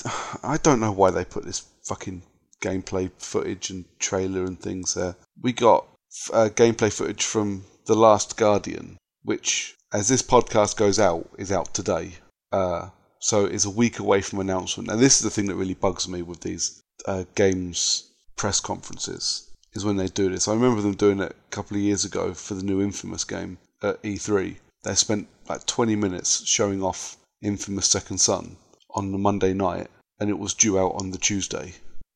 I 0.42 0.56
don't 0.58 0.80
know 0.80 0.92
why 0.92 1.10
they 1.10 1.24
put 1.24 1.44
this 1.44 1.66
fucking 1.84 2.22
gameplay 2.60 3.10
footage 3.18 3.70
and 3.70 3.84
trailer 3.98 4.44
and 4.44 4.60
things 4.60 4.94
there. 4.94 5.16
We 5.40 5.52
got 5.52 5.86
uh, 6.32 6.48
gameplay 6.52 6.92
footage 6.92 7.24
from 7.24 7.64
The 7.86 7.94
Last 7.94 8.36
Guardian, 8.36 8.96
which, 9.22 9.76
as 9.92 10.08
this 10.08 10.22
podcast 10.22 10.76
goes 10.76 10.98
out, 10.98 11.28
is 11.38 11.52
out 11.52 11.72
today. 11.74 12.12
Uh, 12.52 12.88
so 13.20 13.44
it's 13.44 13.64
a 13.64 13.70
week 13.70 13.98
away 13.98 14.20
from 14.20 14.40
announcement. 14.40 14.90
And 14.90 15.00
this 15.00 15.16
is 15.16 15.22
the 15.22 15.30
thing 15.30 15.46
that 15.46 15.56
really 15.56 15.74
bugs 15.74 16.08
me 16.08 16.22
with 16.22 16.40
these 16.40 16.80
uh, 17.06 17.24
games 17.34 18.10
press 18.36 18.60
conferences, 18.60 19.47
is 19.74 19.84
when 19.84 19.96
they 19.96 20.08
do 20.08 20.30
this. 20.30 20.48
I 20.48 20.54
remember 20.54 20.80
them 20.80 20.94
doing 20.94 21.20
it 21.20 21.32
a 21.32 21.50
couple 21.50 21.76
of 21.76 21.82
years 21.82 22.04
ago 22.04 22.34
for 22.34 22.54
the 22.54 22.62
new 22.62 22.80
Infamous 22.80 23.24
game 23.24 23.58
at 23.82 24.02
E3. 24.02 24.56
They 24.84 24.94
spent 24.94 25.28
like 25.48 25.66
20 25.66 25.96
minutes 25.96 26.46
showing 26.46 26.82
off 26.82 27.16
Infamous 27.42 27.86
Second 27.86 28.18
Son 28.18 28.56
on 28.90 29.12
the 29.12 29.18
Monday 29.18 29.52
night, 29.52 29.88
and 30.18 30.30
it 30.30 30.38
was 30.38 30.54
due 30.54 30.78
out 30.78 30.94
on 31.00 31.10
the 31.10 31.18
Tuesday. 31.18 31.74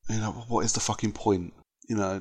You 0.08 0.18
know, 0.18 0.32
what 0.48 0.64
is 0.64 0.72
the 0.72 0.80
fucking 0.80 1.12
point? 1.12 1.52
You 1.88 1.96
know, 1.96 2.20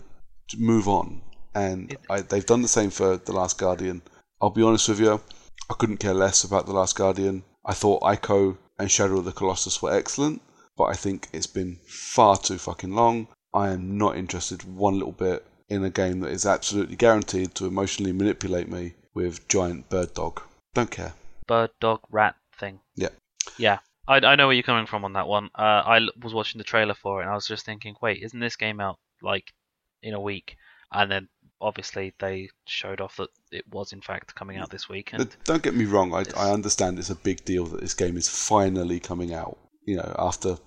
to 0.50 0.58
move 0.58 0.88
on. 0.88 1.22
And 1.54 1.96
I, 2.10 2.22
they've 2.22 2.46
done 2.46 2.62
the 2.62 2.68
same 2.68 2.90
for 2.90 3.18
The 3.18 3.34
Last 3.34 3.58
Guardian. 3.58 4.02
I'll 4.42 4.50
be 4.50 4.64
honest 4.64 4.90
with 4.90 5.00
you, 5.00 5.22
I 5.70 5.74
couldn't 5.74 5.98
care 5.98 6.14
less 6.14 6.44
about 6.44 6.66
The 6.66 6.74
Last 6.74 6.96
Guardian. 6.96 7.44
I 7.66 7.74
thought 7.74 8.02
Ico 8.02 8.58
and 8.80 8.90
Shadow 8.90 9.20
of 9.20 9.26
the 9.26 9.32
Colossus 9.32 9.82
were 9.82 9.94
excellent, 9.94 10.42
but 10.76 10.86
I 10.86 10.94
think 10.94 11.28
it's 11.32 11.48
been 11.48 11.80
far 11.86 12.38
too 12.38 12.58
fucking 12.58 12.94
long. 12.94 13.28
I 13.54 13.70
am 13.70 13.98
not 13.98 14.18
interested 14.18 14.64
one 14.64 14.96
little 14.96 15.12
bit 15.12 15.46
in 15.70 15.84
a 15.84 15.90
game 15.90 16.20
that 16.22 16.32
is 16.32 16.46
absolutely 16.46 16.96
guaranteed 16.96 17.56
to 17.56 17.66
emotionally 17.66 18.12
manipulate 18.12 18.70
me 18.70 18.94
with 19.14 19.48
giant 19.48 19.90
bird 19.90 20.14
dog. 20.14 20.42
Don't 20.74 20.92
care. 20.92 21.14
Bird 21.48 21.72
dog 21.80 22.02
rat 22.10 22.36
thing. 22.58 22.80
Yeah. 22.96 23.10
Yeah. 23.58 23.80
I, 24.08 24.18
I 24.18 24.36
know 24.36 24.48
where 24.48 24.54
you're 24.54 24.64
coming 24.64 24.86
from 24.86 25.06
on 25.06 25.14
that 25.14 25.28
one. 25.28 25.50
Uh, 25.56 25.84
I 25.86 26.00
was 26.22 26.34
watching 26.34 26.60
the 26.60 26.64
trailer 26.66 26.94
for 26.94 27.20
it 27.20 27.24
and 27.24 27.32
I 27.32 27.36
was 27.36 27.48
just 27.48 27.66
thinking, 27.66 27.96
wait, 28.02 28.22
isn't 28.24 28.40
this 28.40 28.56
game 28.56 28.80
out 28.80 29.00
like 29.22 29.54
in 30.02 30.14
a 30.14 30.20
week? 30.20 30.58
And 30.92 31.12
then 31.12 31.28
obviously 31.62 32.14
they 32.20 32.50
showed 32.66 33.00
off 33.00 33.18
that 33.18 33.30
it 33.52 33.66
was 33.72 33.94
in 33.94 34.02
fact 34.02 34.36
coming 34.36 34.58
out 34.58 34.70
this 34.70 34.90
week. 34.90 35.12
And 35.14 35.30
don't 35.46 35.64
get 35.64 35.76
me 35.76 35.86
wrong, 35.86 36.14
I, 36.14 36.24
I 36.36 36.52
understand 36.52 37.00
it's 37.00 37.10
a 37.10 37.16
big 37.16 37.46
deal 37.46 37.66
that 37.68 37.82
this 37.82 37.94
game 37.94 38.18
is 38.18 38.28
finally 38.28 39.00
coming 39.00 39.34
out, 39.34 39.58
you 39.86 39.98
know, 39.98 40.16
after 40.18 40.58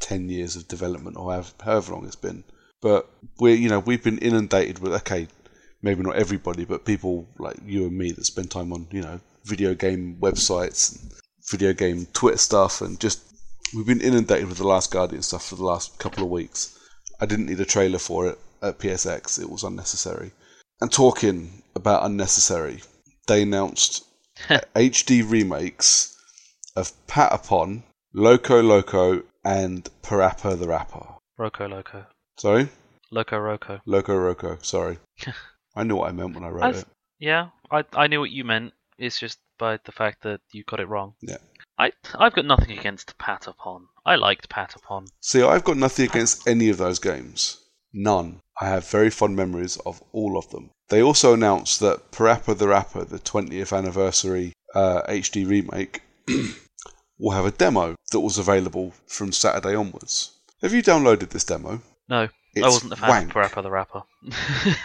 10 0.00 0.28
years 0.28 0.56
of 0.56 0.68
development 0.68 1.16
or 1.16 1.32
however, 1.62 1.92
long 1.92 2.06
it's 2.06 2.16
been. 2.16 2.44
But 2.80 3.08
we're, 3.38 3.56
you 3.56 3.68
know, 3.68 3.80
we've 3.80 4.02
been 4.02 4.18
inundated 4.18 4.78
with, 4.78 4.92
okay, 4.92 5.28
maybe 5.82 6.02
not 6.02 6.16
everybody, 6.16 6.64
but 6.64 6.84
people 6.84 7.26
like 7.38 7.56
you 7.64 7.86
and 7.86 7.96
me 7.96 8.12
that 8.12 8.24
spend 8.24 8.50
time 8.50 8.72
on, 8.72 8.86
you 8.90 9.00
know, 9.00 9.20
video 9.44 9.74
game 9.74 10.16
websites, 10.20 10.92
and 10.92 11.12
video 11.48 11.72
game 11.72 12.06
Twitter 12.12 12.38
stuff, 12.38 12.80
and 12.80 13.00
just 13.00 13.20
we've 13.74 13.86
been 13.86 14.00
inundated 14.00 14.48
with 14.48 14.58
the 14.58 14.66
Last 14.66 14.90
Guardian 14.90 15.22
stuff 15.22 15.46
for 15.46 15.56
the 15.56 15.64
last 15.64 15.98
couple 15.98 16.22
of 16.22 16.30
weeks. 16.30 16.78
I 17.20 17.26
didn't 17.26 17.46
need 17.46 17.60
a 17.60 17.64
trailer 17.64 17.98
for 17.98 18.28
it 18.28 18.38
at 18.62 18.78
PSX; 18.78 19.40
it 19.40 19.50
was 19.50 19.64
unnecessary. 19.64 20.32
And 20.80 20.92
talking 20.92 21.62
about 21.74 22.04
unnecessary, 22.04 22.82
they 23.26 23.42
announced 23.42 24.04
HD 24.48 25.28
remakes 25.28 26.16
of 26.76 26.92
Patapon, 27.08 27.82
Loco 28.12 28.62
Loco, 28.62 29.22
and 29.44 29.88
Parappa 30.02 30.58
the 30.58 30.68
Rapper. 30.68 31.06
Roco 31.38 31.68
Loco. 31.70 32.04
Sorry, 32.38 32.68
Loco 33.10 33.36
Roco. 33.38 33.80
Loco 33.86 34.14
Roco. 34.14 34.64
Sorry, 34.64 34.98
I 35.76 35.84
knew 35.84 35.96
what 35.96 36.08
I 36.08 36.12
meant 36.12 36.34
when 36.34 36.44
I 36.44 36.48
wrote 36.48 36.64
I've- 36.64 36.78
it. 36.80 36.86
Yeah, 37.20 37.48
I 37.70 37.84
I 37.92 38.06
knew 38.06 38.20
what 38.20 38.30
you 38.30 38.44
meant. 38.44 38.72
It's 38.98 39.18
just 39.18 39.38
by 39.58 39.78
the 39.84 39.92
fact 39.92 40.22
that 40.22 40.40
you 40.52 40.64
got 40.64 40.80
it 40.80 40.88
wrong. 40.88 41.14
Yeah. 41.20 41.38
I 41.78 41.92
I've 42.16 42.34
got 42.34 42.44
nothing 42.44 42.76
against 42.78 43.16
Patapon. 43.18 43.82
I 44.04 44.16
liked 44.16 44.48
Patapon. 44.48 45.08
See, 45.20 45.42
I've 45.42 45.64
got 45.64 45.76
nothing 45.76 46.06
against 46.08 46.46
any 46.48 46.68
of 46.70 46.78
those 46.78 46.98
games. 46.98 47.58
None. 47.92 48.40
I 48.60 48.66
have 48.68 48.88
very 48.88 49.10
fond 49.10 49.36
memories 49.36 49.76
of 49.86 50.02
all 50.12 50.36
of 50.36 50.50
them. 50.50 50.70
They 50.88 51.00
also 51.02 51.32
announced 51.34 51.80
that 51.80 52.10
Parappa 52.10 52.56
the 52.58 52.68
Rapper, 52.68 53.04
the 53.04 53.18
20th 53.18 53.76
anniversary 53.76 54.52
uh, 54.74 55.02
HD 55.08 55.46
remake, 55.48 56.02
will 57.18 57.32
have 57.32 57.46
a 57.46 57.50
demo 57.50 57.96
that 58.12 58.20
was 58.20 58.38
available 58.38 58.92
from 59.06 59.32
Saturday 59.32 59.74
onwards. 59.74 60.30
Have 60.62 60.72
you 60.72 60.82
downloaded 60.82 61.30
this 61.30 61.44
demo? 61.44 61.82
No, 62.08 62.28
It's 62.54 62.64
I 62.64 62.68
wasn't 62.68 62.92
a 62.92 62.96
fan 62.96 63.08
wank. 63.08 63.28
of 63.28 63.34
Parappa 63.34 63.62
the 63.62 63.70
Rapper. 63.70 64.02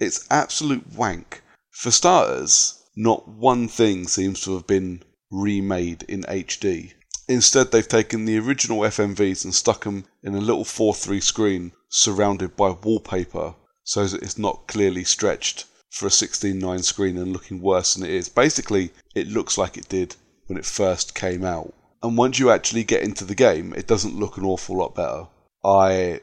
It's 0.00 0.26
absolute 0.28 0.92
wank. 0.92 1.42
For 1.70 1.92
starters, 1.92 2.82
not 2.96 3.28
one 3.28 3.68
thing 3.68 4.08
seems 4.08 4.40
to 4.42 4.54
have 4.54 4.66
been 4.66 5.02
remade 5.30 6.02
in 6.08 6.22
HD. 6.24 6.92
Instead, 7.28 7.70
they've 7.70 7.86
taken 7.86 8.24
the 8.24 8.38
original 8.38 8.80
FMVs 8.80 9.44
and 9.44 9.54
stuck 9.54 9.84
them 9.84 10.04
in 10.22 10.34
a 10.34 10.40
little 10.40 10.64
4 10.64 10.94
3 10.94 11.20
screen 11.20 11.72
surrounded 11.88 12.56
by 12.56 12.70
wallpaper 12.70 13.54
so 13.84 14.04
that 14.06 14.22
it's 14.22 14.36
not 14.36 14.66
clearly 14.66 15.04
stretched 15.04 15.66
for 15.90 16.06
a 16.06 16.10
16:9 16.10 16.82
screen 16.82 17.16
and 17.16 17.32
looking 17.32 17.60
worse 17.60 17.94
than 17.94 18.02
it 18.04 18.10
is. 18.10 18.28
Basically, 18.28 18.90
it 19.14 19.28
looks 19.28 19.56
like 19.56 19.76
it 19.76 19.88
did 19.88 20.16
when 20.46 20.58
it 20.58 20.66
first 20.66 21.14
came 21.14 21.44
out. 21.44 21.72
And 22.02 22.18
once 22.18 22.38
you 22.38 22.50
actually 22.50 22.84
get 22.84 23.02
into 23.02 23.24
the 23.24 23.34
game, 23.34 23.72
it 23.74 23.86
doesn't 23.86 24.18
look 24.18 24.36
an 24.36 24.44
awful 24.44 24.76
lot 24.76 24.94
better. 24.94 25.26
I, 25.64 26.20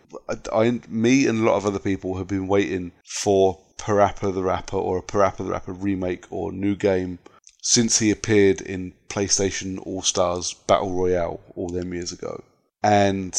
I, 0.53 0.79
me 0.87 1.25
and 1.25 1.39
a 1.39 1.43
lot 1.43 1.57
of 1.57 1.65
other 1.65 1.79
people 1.79 2.17
have 2.17 2.27
been 2.27 2.47
waiting 2.47 2.91
for 3.03 3.59
Parappa 3.77 4.31
the 4.31 4.43
Rapper 4.43 4.77
or 4.77 4.99
a 4.99 5.01
Parappa 5.01 5.37
the 5.37 5.45
Rapper 5.45 5.73
remake 5.73 6.25
or 6.29 6.51
new 6.51 6.75
game 6.75 7.17
since 7.63 7.97
he 7.97 8.11
appeared 8.11 8.61
in 8.61 8.93
PlayStation 9.09 9.79
All 9.83 10.03
Stars 10.03 10.53
Battle 10.53 10.91
Royale 10.91 11.41
all 11.55 11.69
them 11.69 11.93
years 11.93 12.11
ago. 12.11 12.43
And 12.83 13.33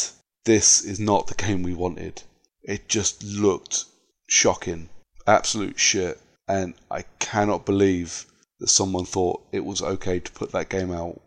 this 0.45 0.85
is 0.85 0.99
not 0.99 1.28
the 1.28 1.35
game 1.35 1.62
we 1.62 1.74
wanted. 1.74 2.22
It 2.64 2.89
just 2.89 3.22
looked 3.22 3.85
shocking, 4.26 4.89
absolute 5.26 5.78
shit. 5.78 6.20
And 6.49 6.74
I 6.91 7.03
cannot 7.20 7.64
believe 7.64 8.26
that 8.63 8.71
someone 8.71 9.05
thought 9.05 9.45
it 9.51 9.65
was 9.65 9.83
okay 9.83 10.21
to 10.21 10.31
put 10.31 10.53
that 10.53 10.69
game 10.69 10.93
out. 10.93 11.21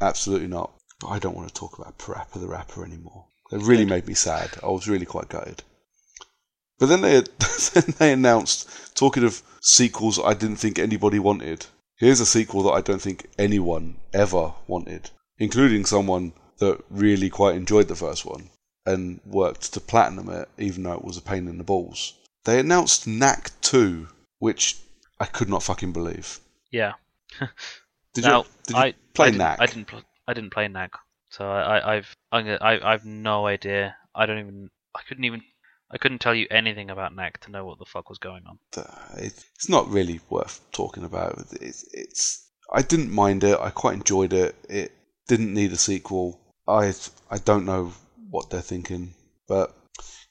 Absolutely 0.00 0.46
not. 0.46 0.70
But 1.00 1.08
I 1.08 1.18
don't 1.18 1.34
want 1.34 1.48
to 1.48 1.54
talk 1.54 1.76
about 1.76 1.98
Parappa 1.98 2.40
the 2.40 2.46
Rapper 2.46 2.84
anymore. 2.84 3.24
It 3.50 3.60
really 3.62 3.84
made 3.84 4.06
me 4.06 4.14
sad. 4.14 4.50
I 4.62 4.68
was 4.68 4.86
really 4.86 5.04
quite 5.04 5.28
gutted. 5.28 5.64
But 6.78 6.86
then 6.86 7.00
they 7.00 7.20
then 7.74 7.94
they 7.98 8.12
announced, 8.12 8.68
talking 8.94 9.24
of 9.24 9.42
sequels 9.60 10.20
I 10.20 10.34
didn't 10.34 10.58
think 10.58 10.78
anybody 10.78 11.18
wanted. 11.18 11.66
Here's 11.96 12.20
a 12.20 12.26
sequel 12.26 12.62
that 12.62 12.78
I 12.78 12.82
don't 12.82 13.02
think 13.02 13.26
anyone 13.36 13.96
ever 14.12 14.54
wanted, 14.68 15.10
including 15.38 15.84
someone 15.84 16.34
that 16.58 16.84
really 16.88 17.30
quite 17.30 17.56
enjoyed 17.56 17.88
the 17.88 17.96
first 17.96 18.24
one 18.24 18.48
and 18.86 19.20
worked 19.26 19.72
to 19.72 19.80
platinum 19.80 20.30
it, 20.30 20.48
even 20.56 20.84
though 20.84 20.92
it 20.92 21.04
was 21.04 21.16
a 21.16 21.22
pain 21.22 21.48
in 21.48 21.58
the 21.58 21.64
balls. 21.64 22.14
They 22.44 22.60
announced 22.60 23.08
Knack 23.08 23.50
2, 23.60 24.06
which 24.38 24.78
I 25.18 25.26
could 25.26 25.48
not 25.48 25.64
fucking 25.64 25.92
believe. 25.92 26.38
Yeah. 26.70 26.92
Did 28.14 28.24
now, 28.24 28.38
you, 28.38 28.44
did 28.66 28.76
you 28.76 28.82
I 28.82 28.94
play 29.14 29.26
I 29.26 29.30
didn't, 29.30 29.38
Knack? 29.38 29.60
I 29.60 29.66
didn't. 29.66 29.84
Pl- 29.86 30.02
I 30.26 30.34
didn't 30.34 30.52
play 30.52 30.66
Knack, 30.66 30.92
so 31.28 31.48
I, 31.48 31.78
I, 31.78 31.96
I've 31.96 32.16
I'm 32.32 32.44
gonna, 32.44 32.58
I, 32.60 32.92
I've 32.92 33.04
no 33.04 33.46
idea. 33.46 33.94
I 34.16 34.26
don't 34.26 34.40
even. 34.40 34.68
I 34.96 35.02
couldn't 35.06 35.24
even. 35.24 35.42
I 35.92 35.98
couldn't 35.98 36.18
tell 36.20 36.34
you 36.34 36.48
anything 36.50 36.90
about 36.90 37.14
Knack 37.14 37.38
to 37.42 37.52
know 37.52 37.64
what 37.64 37.78
the 37.78 37.84
fuck 37.84 38.08
was 38.08 38.18
going 38.18 38.42
on. 38.48 38.58
uh, 38.76 38.84
it's 39.16 39.68
not 39.68 39.88
really 39.88 40.20
worth 40.28 40.60
talking 40.72 41.04
about. 41.04 41.38
It's, 41.60 41.84
it's 41.92 42.50
I 42.72 42.82
didn't 42.82 43.12
mind 43.12 43.44
it. 43.44 43.58
I 43.60 43.70
quite 43.70 43.94
enjoyed 43.94 44.32
it. 44.32 44.56
It 44.68 44.92
didn't 45.28 45.54
need 45.54 45.72
a 45.72 45.76
sequel. 45.76 46.40
I 46.66 46.92
I 47.30 47.38
don't 47.38 47.64
know 47.64 47.92
what 48.28 48.50
they're 48.50 48.60
thinking, 48.60 49.14
but 49.46 49.72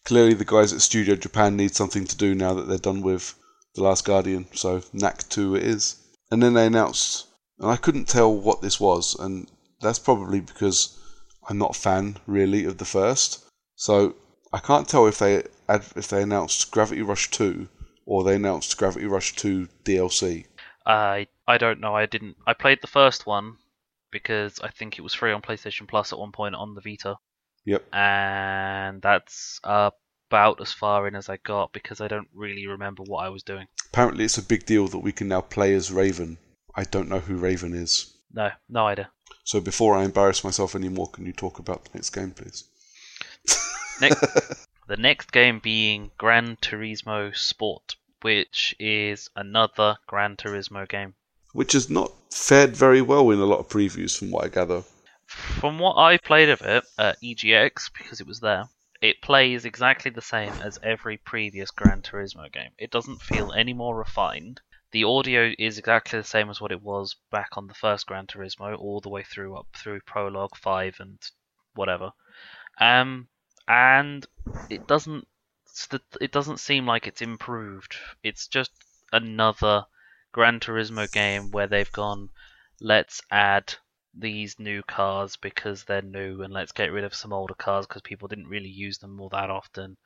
clearly 0.06 0.34
the 0.34 0.46
guys 0.46 0.74
at 0.74 0.82
Studio 0.82 1.16
Japan 1.16 1.56
need 1.56 1.76
something 1.76 2.06
to 2.06 2.18
do 2.18 2.36
now 2.36 2.54
that 2.56 2.68
they're 2.68 2.78
done 2.78 3.02
with 3.02 3.36
The 3.76 3.84
Last 3.84 4.06
Guardian. 4.06 4.48
So 4.54 4.82
Knack 4.92 5.28
2 5.30 5.56
it 5.56 5.64
is. 5.64 5.96
And 6.32 6.42
then 6.44 6.54
they 6.54 6.68
announced, 6.68 7.28
and 7.60 7.70
I 7.72 7.76
couldn't 7.76 8.08
tell 8.08 8.34
what 8.34 8.62
this 8.62 8.80
was, 8.80 9.16
and 9.20 9.50
that's 9.82 10.00
probably 10.00 10.40
because 10.40 10.98
I'm 11.48 11.58
not 11.58 11.76
a 11.76 11.80
fan 11.80 12.18
really 12.28 12.66
of 12.66 12.78
the 12.78 12.86
first. 12.86 13.46
So 13.76 14.16
I 14.54 14.60
can't 14.60 14.88
tell 14.88 15.08
if 15.08 15.18
they 15.20 15.44
if 15.70 16.08
they 16.08 16.22
announced 16.22 16.72
Gravity 16.72 17.02
Rush 17.02 17.30
2 17.32 17.68
or 18.06 18.24
they 18.24 18.36
announced 18.36 18.78
Gravity 18.78 19.06
Rush 19.06 19.36
2 19.36 19.68
DLC. 19.84 20.46
I 20.86 21.28
I 21.48 21.58
don't 21.58 21.80
know. 21.80 21.96
I 21.96 22.06
didn't. 22.06 22.38
I 22.46 22.54
played 22.54 22.80
the 22.82 22.88
first 22.88 23.26
one 23.26 23.58
because 24.12 24.60
I 24.60 24.70
think 24.70 24.98
it 24.98 25.02
was 25.02 25.14
free 25.14 25.32
on 25.32 25.42
PlayStation 25.42 25.88
Plus 25.88 26.12
at 26.14 26.20
one 26.20 26.32
point 26.32 26.56
on 26.56 26.74
the 26.76 26.82
Vita, 26.82 27.16
Yep. 27.66 27.94
and 27.94 29.02
that's 29.02 29.60
about 30.30 30.62
as 30.62 30.72
far 30.72 31.08
in 31.08 31.16
as 31.16 31.28
I 31.28 31.38
got 31.38 31.74
because 31.74 32.02
I 32.02 32.08
don't 32.08 32.28
really 32.36 32.68
remember 32.68 33.02
what 33.02 33.26
I 33.26 33.30
was 33.30 33.42
doing. 33.42 33.68
Apparently, 33.88 34.26
it's 34.26 34.38
a 34.38 34.44
big 34.44 34.66
deal 34.66 34.88
that 34.88 35.00
we 35.00 35.12
can 35.12 35.28
now 35.28 35.42
play 35.42 35.74
as 35.74 35.92
Raven. 35.92 36.38
I 36.76 36.84
don't 36.84 37.10
know 37.10 37.20
who 37.20 37.36
Raven 37.36 37.74
is. 37.74 38.14
No, 38.32 38.52
no 38.70 38.86
idea. 38.86 39.10
So 39.44 39.60
before 39.60 39.98
I 39.98 40.04
embarrass 40.04 40.44
myself 40.44 40.76
anymore, 40.76 41.10
can 41.10 41.26
you 41.26 41.34
talk 41.34 41.58
about 41.58 41.86
the 41.86 41.90
next 41.96 42.12
game, 42.12 42.32
please? 42.32 42.64
Next, 44.00 44.68
the 44.88 44.98
next 44.98 45.32
game 45.32 45.60
being 45.60 46.12
Gran 46.20 46.58
Turismo 46.58 47.36
Sport, 47.36 47.96
which 48.22 48.76
is 48.80 49.32
another 49.36 49.98
Gran 50.06 50.38
Turismo 50.38 50.88
game. 50.88 51.16
Which 51.54 51.74
has 51.74 51.90
not 51.90 52.12
fared 52.32 52.78
very 52.78 53.02
well 53.02 53.32
in 53.32 53.40
a 53.40 53.46
lot 53.46 53.60
of 53.60 53.68
previews, 53.68 54.16
from 54.16 54.30
what 54.30 54.46
I 54.46 54.50
gather. 54.50 54.84
From 55.26 55.80
what 55.80 55.98
I 55.98 56.18
played 56.18 56.50
of 56.50 56.62
it 56.62 56.84
at 57.00 57.20
EGX, 57.24 57.90
because 57.98 58.22
it 58.22 58.28
was 58.28 58.40
there, 58.40 58.70
it 59.02 59.22
plays 59.22 59.66
exactly 59.66 60.12
the 60.12 60.22
same 60.22 60.52
as 60.62 60.78
every 60.84 61.18
previous 61.18 61.72
Gran 61.72 62.02
Turismo 62.02 62.52
game. 62.52 62.72
It 62.78 62.92
doesn't 62.92 63.22
feel 63.22 63.54
any 63.54 63.74
more 63.74 63.96
refined. 63.96 64.62
The 64.92 65.06
audio 65.06 65.54
is 65.58 65.78
exactly 65.78 66.20
the 66.20 66.26
same 66.26 66.50
as 66.50 66.60
what 66.60 66.72
it 66.72 66.82
was 66.82 67.16
back 67.32 67.58
on 67.58 67.68
the 67.68 67.74
first 67.74 68.08
Gran 68.08 68.28
Turismo, 68.28 68.78
all 68.78 69.00
the 69.00 69.10
way 69.10 69.24
through 69.24 69.58
up 69.58 69.68
through 69.74 70.02
Prologue 70.02 70.56
5 70.58 71.00
and 71.00 71.20
whatever. 71.76 72.12
Um, 72.80 73.30
and 73.68 74.26
it 74.70 74.88
doesn't 74.88 75.28
it 76.20 76.32
doesn't 76.32 76.58
seem 76.60 76.86
like 76.86 77.08
it's 77.08 77.22
improved. 77.22 77.96
It's 78.24 78.48
just 78.48 78.72
another 79.14 79.86
Gran 80.32 80.60
Turismo 80.60 81.10
game 81.12 81.52
where 81.52 81.68
they've 81.68 81.92
gone, 81.92 82.30
let's 82.82 83.22
add 83.32 83.76
these 84.14 84.60
new 84.60 84.82
cars 84.84 85.36
because 85.36 85.84
they're 85.84 86.02
new 86.02 86.42
and 86.42 86.54
let's 86.54 86.72
get 86.72 86.92
rid 86.92 87.04
of 87.04 87.14
some 87.14 87.34
older 87.34 87.54
cars 87.54 87.86
because 87.88 88.02
people 88.02 88.28
didn't 88.28 88.48
really 88.48 88.70
use 88.70 88.98
them 88.98 89.20
all 89.20 89.30
that 89.30 89.50
often. 89.50 89.98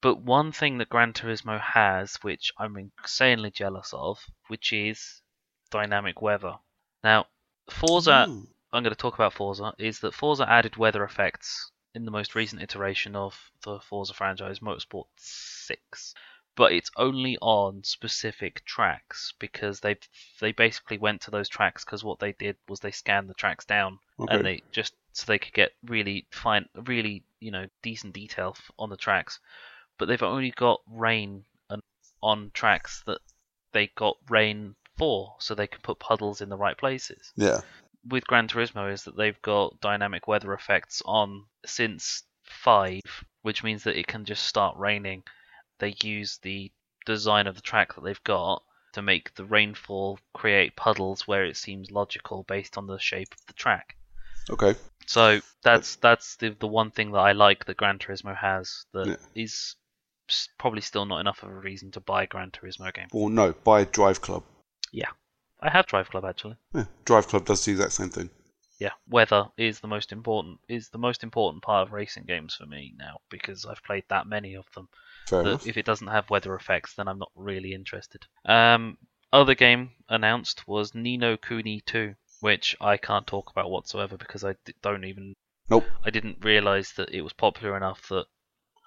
But 0.00 0.20
one 0.20 0.52
thing 0.52 0.78
that 0.78 0.90
Gran 0.90 1.12
Turismo 1.12 1.58
has, 1.60 2.16
which 2.16 2.52
I'm 2.58 2.76
insanely 2.76 3.50
jealous 3.50 3.94
of, 3.94 4.18
which 4.48 4.72
is 4.72 5.22
dynamic 5.70 6.20
weather. 6.20 6.56
Now, 7.02 7.26
Forza, 7.70 8.26
Ooh. 8.28 8.48
I'm 8.72 8.82
going 8.82 8.92
to 8.92 8.96
talk 8.96 9.14
about 9.14 9.32
Forza, 9.32 9.72
is 9.78 10.00
that 10.00 10.14
Forza 10.14 10.48
added 10.48 10.76
weather 10.76 11.04
effects 11.04 11.70
in 11.94 12.04
the 12.04 12.10
most 12.10 12.34
recent 12.34 12.60
iteration 12.60 13.16
of 13.16 13.50
the 13.62 13.80
Forza 13.80 14.12
franchise, 14.12 14.58
Motorsport 14.58 15.06
6. 15.16 16.14
But 16.56 16.72
it's 16.72 16.90
only 16.96 17.36
on 17.40 17.82
specific 17.82 18.64
tracks 18.64 19.32
because 19.38 19.80
they 19.80 19.96
they 20.40 20.52
basically 20.52 20.98
went 20.98 21.20
to 21.22 21.30
those 21.30 21.48
tracks 21.48 21.84
because 21.84 22.04
what 22.04 22.20
they 22.20 22.32
did 22.32 22.56
was 22.68 22.80
they 22.80 22.92
scanned 22.92 23.28
the 23.28 23.34
tracks 23.34 23.64
down 23.64 23.98
Okay. 24.20 24.34
and 24.34 24.44
they 24.44 24.62
just 24.70 24.94
so 25.12 25.24
they 25.26 25.38
could 25.38 25.52
get 25.52 25.72
really 25.84 26.26
fine, 26.30 26.68
really 26.86 27.24
you 27.40 27.50
know 27.50 27.66
decent 27.82 28.14
detail 28.14 28.56
on 28.78 28.90
the 28.90 28.96
tracks. 28.96 29.40
But 29.98 30.06
they've 30.06 30.22
only 30.22 30.50
got 30.52 30.80
rain 30.88 31.44
and 31.70 31.82
on 32.22 32.50
tracks 32.54 33.02
that 33.06 33.20
they 33.72 33.88
got 33.96 34.16
rain 34.28 34.74
for, 34.96 35.34
so 35.40 35.54
they 35.54 35.66
can 35.66 35.80
put 35.82 35.98
puddles 35.98 36.40
in 36.40 36.48
the 36.48 36.56
right 36.56 36.78
places 36.78 37.32
Yeah. 37.36 37.60
with 38.06 38.26
Gran 38.26 38.46
Turismo 38.48 38.92
is 38.92 39.02
that 39.04 39.16
they've 39.16 39.40
got 39.42 39.80
dynamic 39.80 40.28
weather 40.28 40.52
effects 40.52 41.02
on 41.04 41.46
since 41.66 42.22
five, 42.44 43.00
which 43.42 43.64
means 43.64 43.82
that 43.84 43.96
it 43.98 44.06
can 44.06 44.24
just 44.24 44.44
start 44.46 44.76
raining. 44.76 45.24
They 45.78 45.94
use 46.02 46.38
the 46.42 46.70
design 47.06 47.46
of 47.46 47.54
the 47.54 47.60
track 47.60 47.94
that 47.94 48.04
they've 48.04 48.24
got 48.24 48.62
to 48.92 49.02
make 49.02 49.34
the 49.34 49.44
rainfall 49.44 50.18
create 50.32 50.76
puddles 50.76 51.26
where 51.26 51.44
it 51.44 51.56
seems 51.56 51.90
logical 51.90 52.44
based 52.44 52.78
on 52.78 52.86
the 52.86 52.98
shape 52.98 53.34
of 53.34 53.44
the 53.46 53.52
track. 53.54 53.96
Okay. 54.50 54.74
So 55.06 55.40
that's 55.62 55.96
that's 55.96 56.36
the 56.36 56.50
the 56.58 56.66
one 56.68 56.90
thing 56.90 57.12
that 57.12 57.18
I 57.18 57.32
like 57.32 57.64
that 57.66 57.76
Gran 57.76 57.98
Turismo 57.98 58.36
has 58.36 58.86
that 58.92 59.06
Yeah. 59.08 59.16
is 59.34 59.76
probably 60.58 60.80
still 60.80 61.04
not 61.04 61.18
enough 61.20 61.42
of 61.42 61.50
a 61.50 61.54
reason 61.54 61.90
to 61.92 62.00
buy 62.00 62.22
a 62.22 62.26
Gran 62.26 62.50
Turismo 62.50 62.92
game. 62.94 63.08
Or 63.12 63.28
no, 63.28 63.52
buy 63.52 63.84
Drive 63.84 64.20
Club. 64.22 64.42
Yeah, 64.92 65.10
I 65.60 65.70
have 65.70 65.86
Drive 65.86 66.08
Club 66.10 66.24
actually. 66.24 66.56
Yeah, 66.74 66.84
Drive 67.04 67.28
Club 67.28 67.44
does 67.44 67.64
the 67.64 67.72
exact 67.72 67.92
same 67.92 68.10
thing. 68.10 68.30
yeah, 68.78 68.92
weather 69.08 69.46
is 69.58 69.80
the 69.80 69.88
most 69.88 70.12
important 70.12 70.58
is 70.68 70.88
the 70.88 70.98
most 70.98 71.22
important 71.22 71.62
part 71.62 71.86
of 71.86 71.92
racing 71.92 72.24
games 72.24 72.54
for 72.54 72.66
me 72.66 72.94
now 72.96 73.18
because 73.28 73.66
I've 73.66 73.82
played 73.82 74.04
that 74.08 74.26
many 74.26 74.54
of 74.54 74.66
them. 74.74 74.88
If 75.66 75.76
it 75.76 75.86
doesn't 75.86 76.08
have 76.08 76.30
weather 76.30 76.54
effects, 76.54 76.94
then 76.94 77.08
I'm 77.08 77.18
not 77.18 77.32
really 77.34 77.72
interested. 77.72 78.26
Um, 78.44 78.98
other 79.32 79.54
game 79.54 79.90
announced 80.08 80.66
was 80.68 80.94
Ni 80.94 81.16
no 81.16 81.36
Kuni 81.36 81.80
2, 81.86 82.14
which 82.40 82.76
I 82.80 82.96
can't 82.96 83.26
talk 83.26 83.50
about 83.50 83.70
whatsoever 83.70 84.16
because 84.16 84.44
I 84.44 84.54
d- 84.64 84.74
don't 84.82 85.04
even 85.04 85.34
Nope. 85.70 85.86
I 86.04 86.10
didn't 86.10 86.44
realize 86.44 86.92
that 86.92 87.10
it 87.10 87.22
was 87.22 87.32
popular 87.32 87.76
enough 87.76 88.08
that 88.08 88.26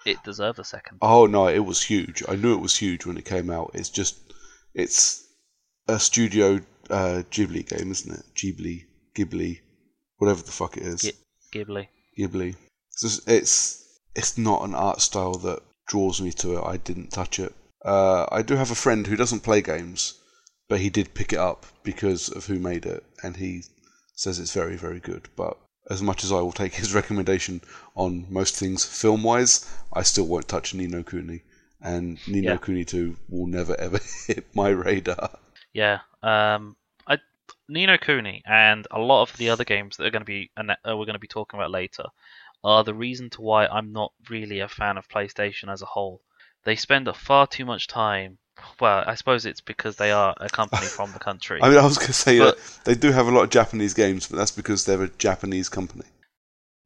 it 0.05 0.23
deserved 0.23 0.59
a 0.59 0.63
second. 0.63 0.99
Oh 1.01 1.25
no, 1.25 1.47
it 1.47 1.65
was 1.65 1.81
huge. 1.81 2.23
I 2.27 2.35
knew 2.35 2.53
it 2.53 2.61
was 2.61 2.77
huge 2.77 3.05
when 3.05 3.17
it 3.17 3.25
came 3.25 3.49
out. 3.49 3.71
It's 3.73 3.89
just, 3.89 4.17
it's 4.73 5.27
a 5.87 5.99
Studio 5.99 6.61
uh, 6.89 7.23
Ghibli 7.31 7.67
game, 7.67 7.91
isn't 7.91 8.19
it? 8.19 8.25
Ghibli, 8.35 8.85
Ghibli, 9.15 9.59
whatever 10.17 10.43
the 10.43 10.51
fuck 10.51 10.77
it 10.77 10.83
is. 10.83 11.01
Gi- 11.01 11.13
Ghibli. 11.51 11.87
Ghibli. 12.17 12.55
It's, 12.91 13.01
just, 13.01 13.27
it's 13.27 13.99
it's 14.15 14.37
not 14.37 14.63
an 14.63 14.75
art 14.75 15.01
style 15.01 15.33
that 15.33 15.61
draws 15.87 16.21
me 16.21 16.31
to 16.33 16.57
it. 16.57 16.63
I 16.63 16.77
didn't 16.77 17.11
touch 17.11 17.39
it. 17.39 17.53
Uh, 17.83 18.25
I 18.31 18.41
do 18.41 18.55
have 18.55 18.71
a 18.71 18.75
friend 18.75 19.07
who 19.07 19.15
doesn't 19.15 19.41
play 19.41 19.61
games, 19.61 20.19
but 20.67 20.79
he 20.79 20.89
did 20.89 21.13
pick 21.13 21.33
it 21.33 21.39
up 21.39 21.65
because 21.83 22.29
of 22.29 22.45
who 22.45 22.59
made 22.59 22.85
it, 22.85 23.03
and 23.23 23.37
he 23.37 23.63
says 24.13 24.39
it's 24.39 24.53
very 24.53 24.75
very 24.75 24.99
good. 24.99 25.29
But 25.35 25.57
as 25.89 26.01
much 26.01 26.23
as 26.23 26.31
I 26.31 26.41
will 26.41 26.51
take 26.51 26.75
his 26.75 26.93
recommendation 27.01 27.61
on 27.95 28.25
most 28.29 28.55
things 28.55 28.83
film 28.83 29.23
wise, 29.23 29.65
I 29.93 30.03
still 30.03 30.27
won't 30.27 30.47
touch 30.47 30.73
Ni 30.73 30.87
no 30.87 31.03
Kuni, 31.03 31.41
and 31.81 32.19
Ni 32.27 32.41
no 32.41 32.53
Yeah. 32.53 32.57
Kuni 32.57 32.83
two 32.85 33.15
will 33.29 33.47
never 33.47 33.75
ever 33.79 33.99
hit 34.27 34.45
my 34.53 34.69
radar. 34.69 35.37
Yeah. 35.73 35.99
Um, 36.21 36.75
I 37.07 37.19
Ni 37.69 37.85
no 37.85 37.97
Kuni 37.97 38.43
and 38.45 38.87
a 38.91 38.99
lot 38.99 39.29
of 39.29 39.37
the 39.37 39.49
other 39.49 39.63
games 39.63 39.95
that 39.97 40.05
are 40.05 40.11
going 40.11 40.21
to 40.21 40.25
be 40.25 40.51
uh, 40.57 40.75
we're 40.85 41.05
going 41.05 41.13
to 41.13 41.19
be 41.19 41.27
talking 41.27 41.59
about 41.59 41.71
later 41.71 42.05
are 42.67 42.83
the 42.83 42.93
reason 42.93 43.29
to 43.31 43.41
why 43.41 43.65
I'm 43.65 43.93
not 43.93 44.11
really 44.29 44.59
a 44.59 44.67
fan 44.67 44.97
of 44.97 45.07
PlayStation 45.07 45.71
as 45.71 45.81
a 45.81 45.85
whole. 45.85 46.21
They 46.65 46.75
spend 46.75 47.07
a 47.07 47.13
far 47.13 47.47
too 47.47 47.63
much 47.63 47.87
time. 47.87 48.39
Well, 48.81 49.03
I 49.07 49.15
suppose 49.15 49.45
it's 49.45 49.61
because 49.61 49.95
they 49.95 50.11
are 50.11 50.35
a 50.37 50.49
company 50.49 50.85
from 50.97 51.13
the 51.13 51.19
country. 51.19 51.59
I 51.63 51.69
mean, 51.69 51.77
I 51.77 51.85
was 51.85 51.97
going 51.97 52.07
to 52.07 52.13
say 52.13 52.39
But- 52.39 52.57
that 52.57 52.79
they 52.83 52.95
do 52.95 53.11
have 53.13 53.27
a 53.27 53.31
lot 53.31 53.43
of 53.43 53.49
Japanese 53.51 53.93
games, 53.93 54.27
but 54.27 54.35
that's 54.35 54.51
because 54.51 54.83
they're 54.83 55.03
a 55.03 55.07
Japanese 55.07 55.69
company. 55.69 56.05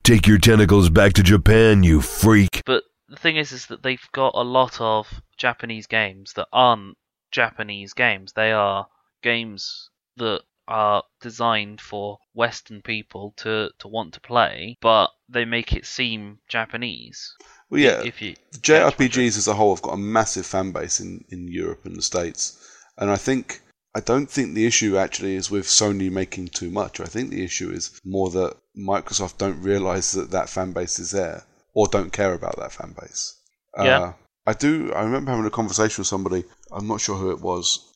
Take 0.03 0.27
your 0.27 0.37
tentacles 0.37 0.89
back 0.89 1.13
to 1.13 1.23
Japan, 1.23 1.81
you 1.83 2.01
freak. 2.01 2.61
But 2.65 2.83
the 3.09 3.15
thing 3.15 3.37
is, 3.37 3.51
is 3.51 3.65
that 3.67 3.81
they've 3.81 4.07
got 4.11 4.33
a 4.35 4.43
lot 4.43 4.79
of 4.79 5.07
Japanese 5.37 5.87
games 5.87 6.33
that 6.33 6.47
aren't 6.53 6.95
Japanese 7.31 7.93
games. 7.93 8.33
They 8.33 8.51
are 8.51 8.87
games 9.23 9.89
that 10.17 10.41
are 10.67 11.03
designed 11.21 11.81
for 11.81 12.17
Western 12.33 12.81
people 12.81 13.33
to, 13.37 13.69
to 13.79 13.87
want 13.87 14.13
to 14.13 14.21
play, 14.21 14.77
but 14.81 15.09
they 15.29 15.45
make 15.45 15.73
it 15.73 15.85
seem 15.85 16.39
Japanese. 16.47 17.33
Well, 17.69 17.81
yeah, 17.81 18.01
If 18.03 18.21
you 18.21 18.35
the 18.51 18.59
catch 18.59 18.99
my 18.99 19.07
drift. 19.07 19.15
JRPGs 19.15 19.37
as 19.37 19.47
a 19.47 19.53
whole 19.53 19.75
have 19.75 19.81
got 19.81 19.93
a 19.93 19.97
massive 19.97 20.45
fan 20.45 20.71
base 20.71 20.99
in, 20.99 21.23
in 21.29 21.47
Europe 21.47 21.85
and 21.85 21.95
the 21.95 22.01
States. 22.01 22.57
And 22.97 23.09
I 23.09 23.15
think, 23.15 23.61
I 23.95 23.99
don't 23.99 24.29
think 24.29 24.53
the 24.53 24.65
issue 24.65 24.97
actually 24.97 25.35
is 25.35 25.49
with 25.49 25.65
Sony 25.65 26.11
making 26.11 26.49
too 26.49 26.69
much. 26.69 26.99
I 26.99 27.05
think 27.05 27.29
the 27.29 27.43
issue 27.43 27.71
is 27.71 27.99
more 28.03 28.29
that 28.31 28.57
Microsoft 28.77 29.37
don't 29.37 29.61
realize 29.61 30.11
that 30.13 30.31
that 30.31 30.49
fan 30.49 30.73
base 30.73 30.99
is 30.99 31.11
there 31.11 31.43
or 31.73 31.87
don't 31.87 32.13
care 32.13 32.33
about 32.33 32.57
that 32.57 32.73
fan 32.73 32.95
base. 32.99 33.35
Yeah. 33.77 33.99
Uh, 33.99 34.13
I 34.45 34.53
do, 34.53 34.91
I 34.93 35.03
remember 35.03 35.31
having 35.31 35.45
a 35.45 35.51
conversation 35.51 36.01
with 36.01 36.07
somebody, 36.07 36.43
I'm 36.71 36.87
not 36.87 36.99
sure 36.99 37.15
who 37.15 37.31
it 37.31 37.41
was, 37.41 37.93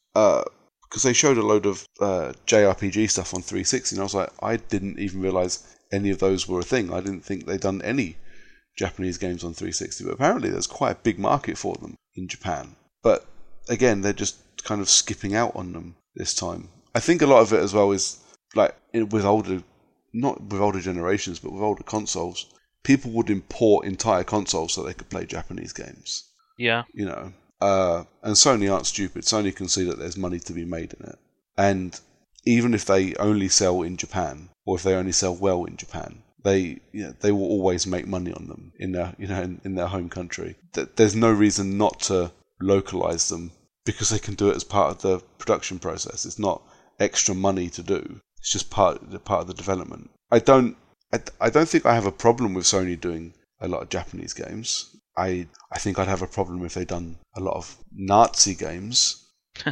because 0.89 1.03
they 1.03 1.13
showed 1.13 1.37
a 1.37 1.45
load 1.45 1.65
of 1.65 1.85
uh, 1.99 2.33
JRPG 2.47 3.09
stuff 3.09 3.33
on 3.33 3.41
360, 3.41 3.95
and 3.95 4.01
I 4.01 4.03
was 4.03 4.15
like, 4.15 4.29
I 4.41 4.57
didn't 4.57 4.99
even 4.99 5.21
realize 5.21 5.75
any 5.91 6.09
of 6.09 6.19
those 6.19 6.47
were 6.47 6.59
a 6.59 6.63
thing. 6.63 6.93
I 6.93 7.01
didn't 7.01 7.25
think 7.25 7.45
they'd 7.45 7.59
done 7.61 7.81
any 7.81 8.17
Japanese 8.77 9.17
games 9.17 9.43
on 9.43 9.53
360, 9.53 10.03
but 10.03 10.13
apparently 10.13 10.49
there's 10.49 10.67
quite 10.67 10.91
a 10.91 11.03
big 11.03 11.19
market 11.19 11.57
for 11.57 11.75
them 11.75 11.95
in 12.15 12.27
Japan. 12.27 12.75
But 13.01 13.25
again, 13.69 14.01
they're 14.01 14.13
just 14.13 14.37
kind 14.63 14.81
of 14.81 14.89
skipping 14.89 15.35
out 15.35 15.55
on 15.55 15.73
them 15.73 15.95
this 16.15 16.33
time. 16.33 16.69
I 16.93 16.99
think 16.99 17.21
a 17.21 17.27
lot 17.27 17.41
of 17.41 17.53
it 17.53 17.59
as 17.59 17.73
well 17.73 17.91
is 17.91 18.19
like 18.55 18.75
with 18.93 19.25
older, 19.25 19.63
not 20.13 20.41
with 20.41 20.61
older 20.61 20.79
generations, 20.79 21.39
but 21.39 21.51
with 21.51 21.61
older 21.61 21.83
consoles, 21.83 22.47
people 22.83 23.11
would 23.11 23.29
import 23.29 23.85
entire 23.85 24.23
consoles 24.23 24.73
so 24.73 24.83
they 24.83 24.93
could 24.93 25.09
play 25.09 25.25
Japanese 25.25 25.73
games. 25.73 26.23
Yeah. 26.57 26.83
You 26.93 27.05
know, 27.05 27.33
uh, 27.61 28.03
and 28.21 28.35
Sony 28.35 28.71
aren't 28.71 28.85
stupid. 28.87 29.23
Sony 29.23 29.55
can 29.55 29.67
see 29.67 29.83
that 29.85 29.97
there's 29.97 30.17
money 30.17 30.39
to 30.39 30.53
be 30.53 30.65
made 30.65 30.93
in 30.93 31.05
it, 31.07 31.19
and 31.57 31.99
even 32.45 32.73
if 32.73 32.85
they 32.85 33.15
only 33.15 33.49
sell 33.49 33.81
in 33.81 33.97
Japan 33.97 34.49
or 34.65 34.75
if 34.75 34.83
they 34.83 34.93
only 34.93 35.11
sell 35.11 35.35
well 35.35 35.65
in 35.65 35.77
Japan, 35.77 36.21
they 36.43 36.79
you 36.91 37.03
know, 37.03 37.15
they 37.21 37.31
will 37.31 37.43
always 37.43 37.87
make 37.87 38.07
money 38.07 38.31
on 38.31 38.47
them 38.47 38.71
in 38.79 38.91
their 38.91 39.15
you 39.17 39.27
know 39.27 39.41
in, 39.41 39.61
in 39.63 39.75
their 39.75 39.87
home 39.87 40.09
country. 40.09 40.55
Th- 40.73 40.87
There's 40.95 41.15
no 41.15 41.31
reason 41.31 41.77
not 41.77 41.99
to 42.01 42.31
localize 42.61 43.29
them 43.29 43.51
because 43.85 44.09
they 44.09 44.19
can 44.19 44.35
do 44.35 44.49
it 44.49 44.55
as 44.55 44.63
part 44.63 44.91
of 44.91 45.01
the 45.01 45.19
production 45.37 45.79
process. 45.79 46.25
It's 46.25 46.39
not 46.39 46.61
extra 46.99 47.35
money 47.35 47.69
to 47.69 47.83
do. 47.83 48.21
It's 48.39 48.51
just 48.51 48.69
part 48.69 48.99
part 49.25 49.41
of 49.41 49.47
the 49.47 49.53
development. 49.53 50.11
I 50.31 50.39
don't 50.39 50.77
I, 51.13 51.19
I 51.41 51.49
don't 51.49 51.69
think 51.69 51.85
I 51.85 51.95
have 51.95 52.05
a 52.05 52.11
problem 52.11 52.53
with 52.53 52.65
Sony 52.65 52.99
doing 52.99 53.33
a 53.59 53.67
lot 53.67 53.81
of 53.81 53.89
Japanese 53.89 54.33
games. 54.33 54.95
I 55.17 55.47
I 55.71 55.79
think 55.79 55.99
I'd 55.99 56.07
have 56.07 56.21
a 56.21 56.27
problem 56.27 56.63
if 56.65 56.73
they'd 56.73 56.87
done 56.87 57.17
a 57.35 57.39
lot 57.39 57.55
of 57.55 57.77
Nazi 57.93 58.55
games. 58.55 59.25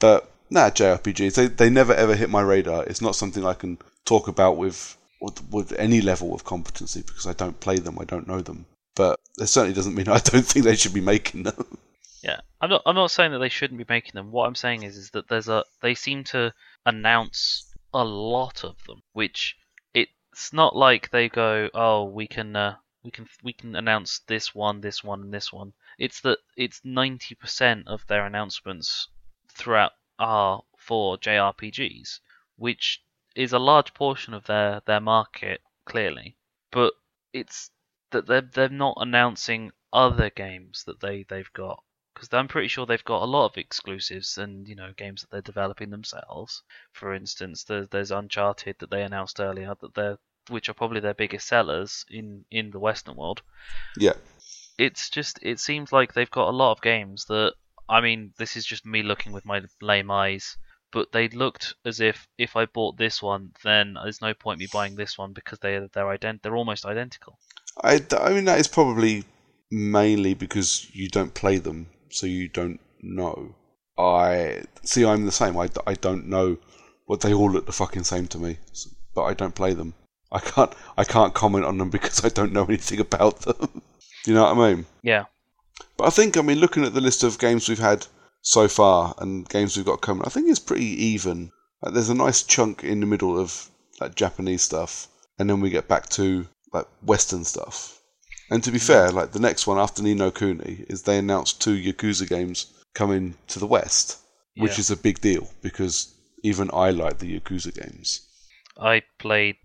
but 0.00 0.30
nah, 0.50 0.70
JRPGs 0.70 1.34
they 1.34 1.46
they 1.46 1.70
never 1.70 1.94
ever 1.94 2.14
hit 2.14 2.30
my 2.30 2.42
radar. 2.42 2.84
It's 2.84 3.02
not 3.02 3.16
something 3.16 3.44
I 3.44 3.54
can 3.54 3.78
talk 4.04 4.28
about 4.28 4.56
with 4.56 4.96
with, 5.20 5.50
with 5.50 5.72
any 5.78 6.00
level 6.00 6.34
of 6.34 6.44
competency 6.44 7.02
because 7.02 7.26
I 7.26 7.32
don't 7.32 7.60
play 7.60 7.78
them. 7.78 7.98
I 8.00 8.04
don't 8.04 8.26
know 8.26 8.40
them. 8.40 8.66
But 8.94 9.20
it 9.38 9.46
certainly 9.46 9.74
doesn't 9.74 9.94
mean 9.94 10.08
I 10.18 10.18
don't 10.18 10.44
think 10.44 10.64
they 10.64 10.76
should 10.76 10.94
be 10.94 11.00
making 11.00 11.44
them. 11.44 11.78
Yeah, 12.22 12.40
I'm 12.60 12.70
not. 12.70 12.82
I'm 12.86 12.94
not 12.94 13.10
saying 13.10 13.32
that 13.32 13.38
they 13.38 13.48
shouldn't 13.48 13.78
be 13.78 13.86
making 13.88 14.12
them. 14.14 14.30
What 14.30 14.46
I'm 14.46 14.54
saying 14.54 14.82
is, 14.82 14.96
is 14.96 15.10
that 15.10 15.28
there's 15.28 15.48
a. 15.48 15.64
They 15.80 15.94
seem 15.94 16.24
to 16.24 16.52
announce 16.86 17.72
a 17.94 18.04
lot 18.04 18.64
of 18.64 18.76
them, 18.86 19.02
which 19.12 19.56
it's 19.94 20.52
not 20.52 20.74
like 20.74 21.10
they 21.10 21.28
go, 21.28 21.68
oh, 21.74 22.04
we 22.04 22.26
can, 22.26 22.56
uh, 22.56 22.76
we 23.04 23.10
can, 23.10 23.28
we 23.42 23.52
can 23.52 23.74
announce 23.76 24.20
this 24.20 24.54
one, 24.54 24.80
this 24.80 25.02
one, 25.02 25.22
and 25.22 25.34
this 25.34 25.52
one. 25.52 25.72
It's 25.98 26.20
that 26.20 26.38
it's 26.56 26.80
90% 26.80 27.86
of 27.86 28.06
their 28.06 28.26
announcements 28.26 29.08
throughout 29.48 29.92
are 30.18 30.62
for 30.76 31.18
JRPGs, 31.18 32.20
which 32.56 33.02
is 33.34 33.52
a 33.52 33.58
large 33.58 33.94
portion 33.94 34.34
of 34.34 34.44
their 34.44 34.80
their 34.86 35.00
market 35.00 35.62
clearly, 35.84 36.36
but 36.70 36.92
it's 37.32 37.70
that 38.10 38.26
they're 38.26 38.42
they're 38.42 38.68
not 38.68 38.98
announcing 39.00 39.72
other 39.92 40.30
games 40.30 40.84
that 40.84 41.00
they 41.00 41.24
they've 41.24 41.52
got 41.52 41.82
because 42.14 42.28
I'm 42.32 42.48
pretty 42.48 42.68
sure 42.68 42.86
they've 42.86 43.04
got 43.04 43.22
a 43.22 43.26
lot 43.26 43.46
of 43.46 43.56
exclusives 43.56 44.38
and 44.38 44.68
you 44.68 44.74
know 44.74 44.92
games 44.92 45.22
that 45.22 45.30
they're 45.30 45.40
developing 45.40 45.90
themselves. 45.90 46.62
For 46.92 47.14
instance, 47.14 47.64
there's 47.64 47.88
there's 47.88 48.10
Uncharted 48.10 48.78
that 48.78 48.90
they 48.90 49.02
announced 49.02 49.40
earlier 49.40 49.74
that 49.80 49.94
they're 49.94 50.18
which 50.48 50.68
are 50.68 50.74
probably 50.74 51.00
their 51.00 51.14
biggest 51.14 51.46
sellers 51.46 52.04
in 52.10 52.44
in 52.50 52.70
the 52.70 52.78
Western 52.80 53.16
world. 53.16 53.42
yeah, 53.96 54.14
It's 54.78 55.10
just 55.10 55.38
it 55.42 55.60
seems 55.60 55.92
like 55.92 56.12
they've 56.12 56.30
got 56.30 56.48
a 56.48 56.56
lot 56.56 56.72
of 56.72 56.82
games 56.82 57.26
that 57.26 57.54
I 57.88 58.00
mean 58.00 58.32
this 58.38 58.56
is 58.56 58.64
just 58.64 58.86
me 58.86 59.02
looking 59.02 59.32
with 59.32 59.44
my 59.44 59.62
lame 59.80 60.10
eyes. 60.10 60.56
But 60.92 61.10
they 61.10 61.28
looked 61.28 61.74
as 61.86 62.00
if 62.00 62.28
if 62.36 62.54
I 62.54 62.66
bought 62.66 62.98
this 62.98 63.22
one, 63.22 63.52
then 63.64 63.94
there's 63.94 64.20
no 64.20 64.34
point 64.34 64.58
me 64.58 64.68
buying 64.70 64.94
this 64.94 65.16
one 65.16 65.32
because 65.32 65.58
they 65.60 65.78
they're 65.92 66.16
ident- 66.18 66.42
they're 66.42 66.56
almost 66.56 66.84
identical. 66.84 67.38
I, 67.82 68.04
I 68.18 68.34
mean 68.34 68.44
that 68.44 68.60
is 68.60 68.68
probably 68.68 69.24
mainly 69.70 70.34
because 70.34 70.86
you 70.92 71.08
don't 71.08 71.32
play 71.32 71.56
them, 71.56 71.86
so 72.10 72.26
you 72.26 72.48
don't 72.48 72.78
know. 73.00 73.54
I 73.98 74.64
see. 74.84 75.04
I'm 75.04 75.24
the 75.24 75.32
same. 75.32 75.56
I, 75.56 75.70
I 75.86 75.94
don't 75.94 76.26
know 76.28 76.58
what 77.06 77.20
they 77.20 77.32
all 77.32 77.50
look 77.50 77.66
the 77.66 77.72
fucking 77.72 78.04
same 78.04 78.26
to 78.28 78.38
me, 78.38 78.58
but 79.14 79.24
I 79.24 79.34
don't 79.34 79.54
play 79.54 79.72
them. 79.74 79.94
I 80.32 80.40
can't 80.40 80.72
I 80.96 81.04
can't 81.04 81.34
comment 81.34 81.64
on 81.64 81.78
them 81.78 81.90
because 81.90 82.24
I 82.24 82.28
don't 82.30 82.52
know 82.52 82.64
anything 82.64 83.00
about 83.00 83.40
them. 83.42 83.82
you 84.26 84.34
know 84.34 84.42
what 84.44 84.56
I 84.58 84.74
mean? 84.74 84.86
Yeah, 85.02 85.24
But 85.96 86.06
I 86.06 86.10
think 86.10 86.36
I 86.36 86.42
mean 86.42 86.58
looking 86.58 86.84
at 86.84 86.94
the 86.94 87.00
list 87.00 87.22
of 87.22 87.38
games 87.38 87.68
we've 87.68 87.78
had 87.78 88.06
so 88.40 88.66
far 88.68 89.14
and 89.18 89.48
games 89.48 89.76
we've 89.76 89.86
got 89.86 90.00
coming, 90.00 90.24
I 90.26 90.30
think 90.30 90.48
it's 90.48 90.58
pretty 90.58 90.86
even. 91.12 91.52
Like, 91.82 91.94
there's 91.94 92.08
a 92.08 92.14
nice 92.14 92.42
chunk 92.42 92.82
in 92.82 93.00
the 93.00 93.06
middle 93.06 93.38
of 93.38 93.68
like 94.00 94.14
Japanese 94.14 94.62
stuff, 94.62 95.06
and 95.38 95.48
then 95.50 95.60
we 95.60 95.70
get 95.70 95.86
back 95.88 96.08
to 96.10 96.46
like 96.72 96.86
Western 97.02 97.44
stuff. 97.44 98.00
And 98.50 98.62
to 98.64 98.70
be 98.72 98.78
fair, 98.78 99.10
like 99.10 99.32
the 99.32 99.40
next 99.40 99.66
one 99.66 99.78
after 99.78 100.02
Ni 100.02 100.14
no 100.14 100.30
Kuni 100.30 100.84
is 100.88 101.02
they 101.02 101.18
announced 101.18 101.60
two 101.62 101.76
Yakuza 101.76 102.28
games 102.28 102.66
coming 102.94 103.34
to 103.48 103.58
the 103.58 103.66
West, 103.66 104.18
which 104.56 104.72
Yeah. 104.72 104.80
is 104.80 104.90
a 104.90 104.96
big 104.96 105.20
deal 105.20 105.50
because 105.62 106.14
even 106.42 106.70
I 106.72 106.90
like 106.90 107.18
the 107.18 107.38
Yakuza 107.38 107.72
games. 107.74 108.20
I 108.78 109.02
played 109.18 109.56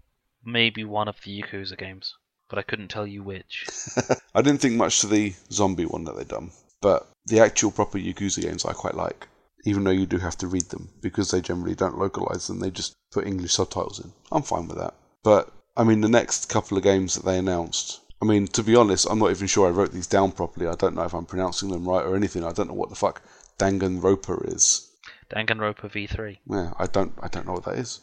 maybe 0.48 0.86
one 0.86 1.10
of 1.10 1.18
the 1.24 1.42
Yakuza 1.42 1.78
games, 1.78 2.16
but 2.50 2.58
I 2.58 2.64
couldn't 2.64 2.88
tell 2.88 3.06
you 3.06 3.22
which. 3.22 3.68
I 4.34 4.42
didn't 4.42 4.62
think 4.62 4.76
much 4.76 5.02
to 5.02 5.08
the 5.08 5.36
zombie 5.52 5.86
one 5.86 6.06
that 6.06 6.16
they 6.16 6.24
done, 6.24 6.52
but 6.82 7.10
the 7.26 7.42
actual 7.42 7.70
proper 7.70 8.00
Yakuza 8.00 8.42
games 8.42 8.64
I 8.64 8.72
quite 8.72 8.96
like, 8.96 9.28
even 9.66 9.84
though 9.84 9.92
you 9.92 10.06
do 10.06 10.18
have 10.18 10.38
to 10.38 10.48
read 10.48 10.70
them 10.70 10.90
because 11.02 11.30
they 11.30 11.42
generally 11.42 11.76
don't 11.76 12.00
localize 12.00 12.48
them; 12.48 12.60
they 12.60 12.72
just 12.72 12.96
put 13.12 13.28
English 13.28 13.54
subtitles 13.54 14.00
in. 14.00 14.14
I'm 14.32 14.42
fine 14.42 14.68
with 14.68 14.78
that. 14.78 14.94
But 15.22 15.52
I 15.76 15.84
mean, 15.84 16.00
the 16.00 16.10
next 16.10 16.48
couple 16.48 16.78
of 16.78 16.84
games 16.84 17.16
that 17.16 17.26
they 17.26 17.38
announced. 17.38 18.00
I 18.22 18.26
mean, 18.26 18.48
to 18.48 18.64
be 18.64 18.76
honest, 18.76 19.06
I'm 19.10 19.20
not 19.20 19.32
even 19.32 19.48
sure 19.48 19.68
I 19.68 19.72
wrote 19.72 19.92
these 19.92 20.08
down 20.08 20.32
properly. 20.32 20.66
I 20.66 20.76
don't 20.76 20.96
know 20.96 21.04
if 21.04 21.14
I'm 21.14 21.26
pronouncing 21.26 21.70
them 21.70 21.88
right 21.88 22.06
or 22.06 22.16
anything. 22.16 22.44
I 22.44 22.54
don't 22.54 22.70
know 22.70 22.74
what 22.74 22.90
the 22.90 22.96
fuck 22.96 23.22
Danganronpa 23.60 24.56
is. 24.56 24.90
Danganronpa 25.30 25.92
V3, 25.92 26.38
Yeah, 26.50 26.72
I 26.80 26.88
don't. 26.88 27.14
I 27.22 27.28
don't 27.28 27.46
know 27.46 27.54
what 27.54 27.66
that 27.66 27.78
is. 27.78 28.00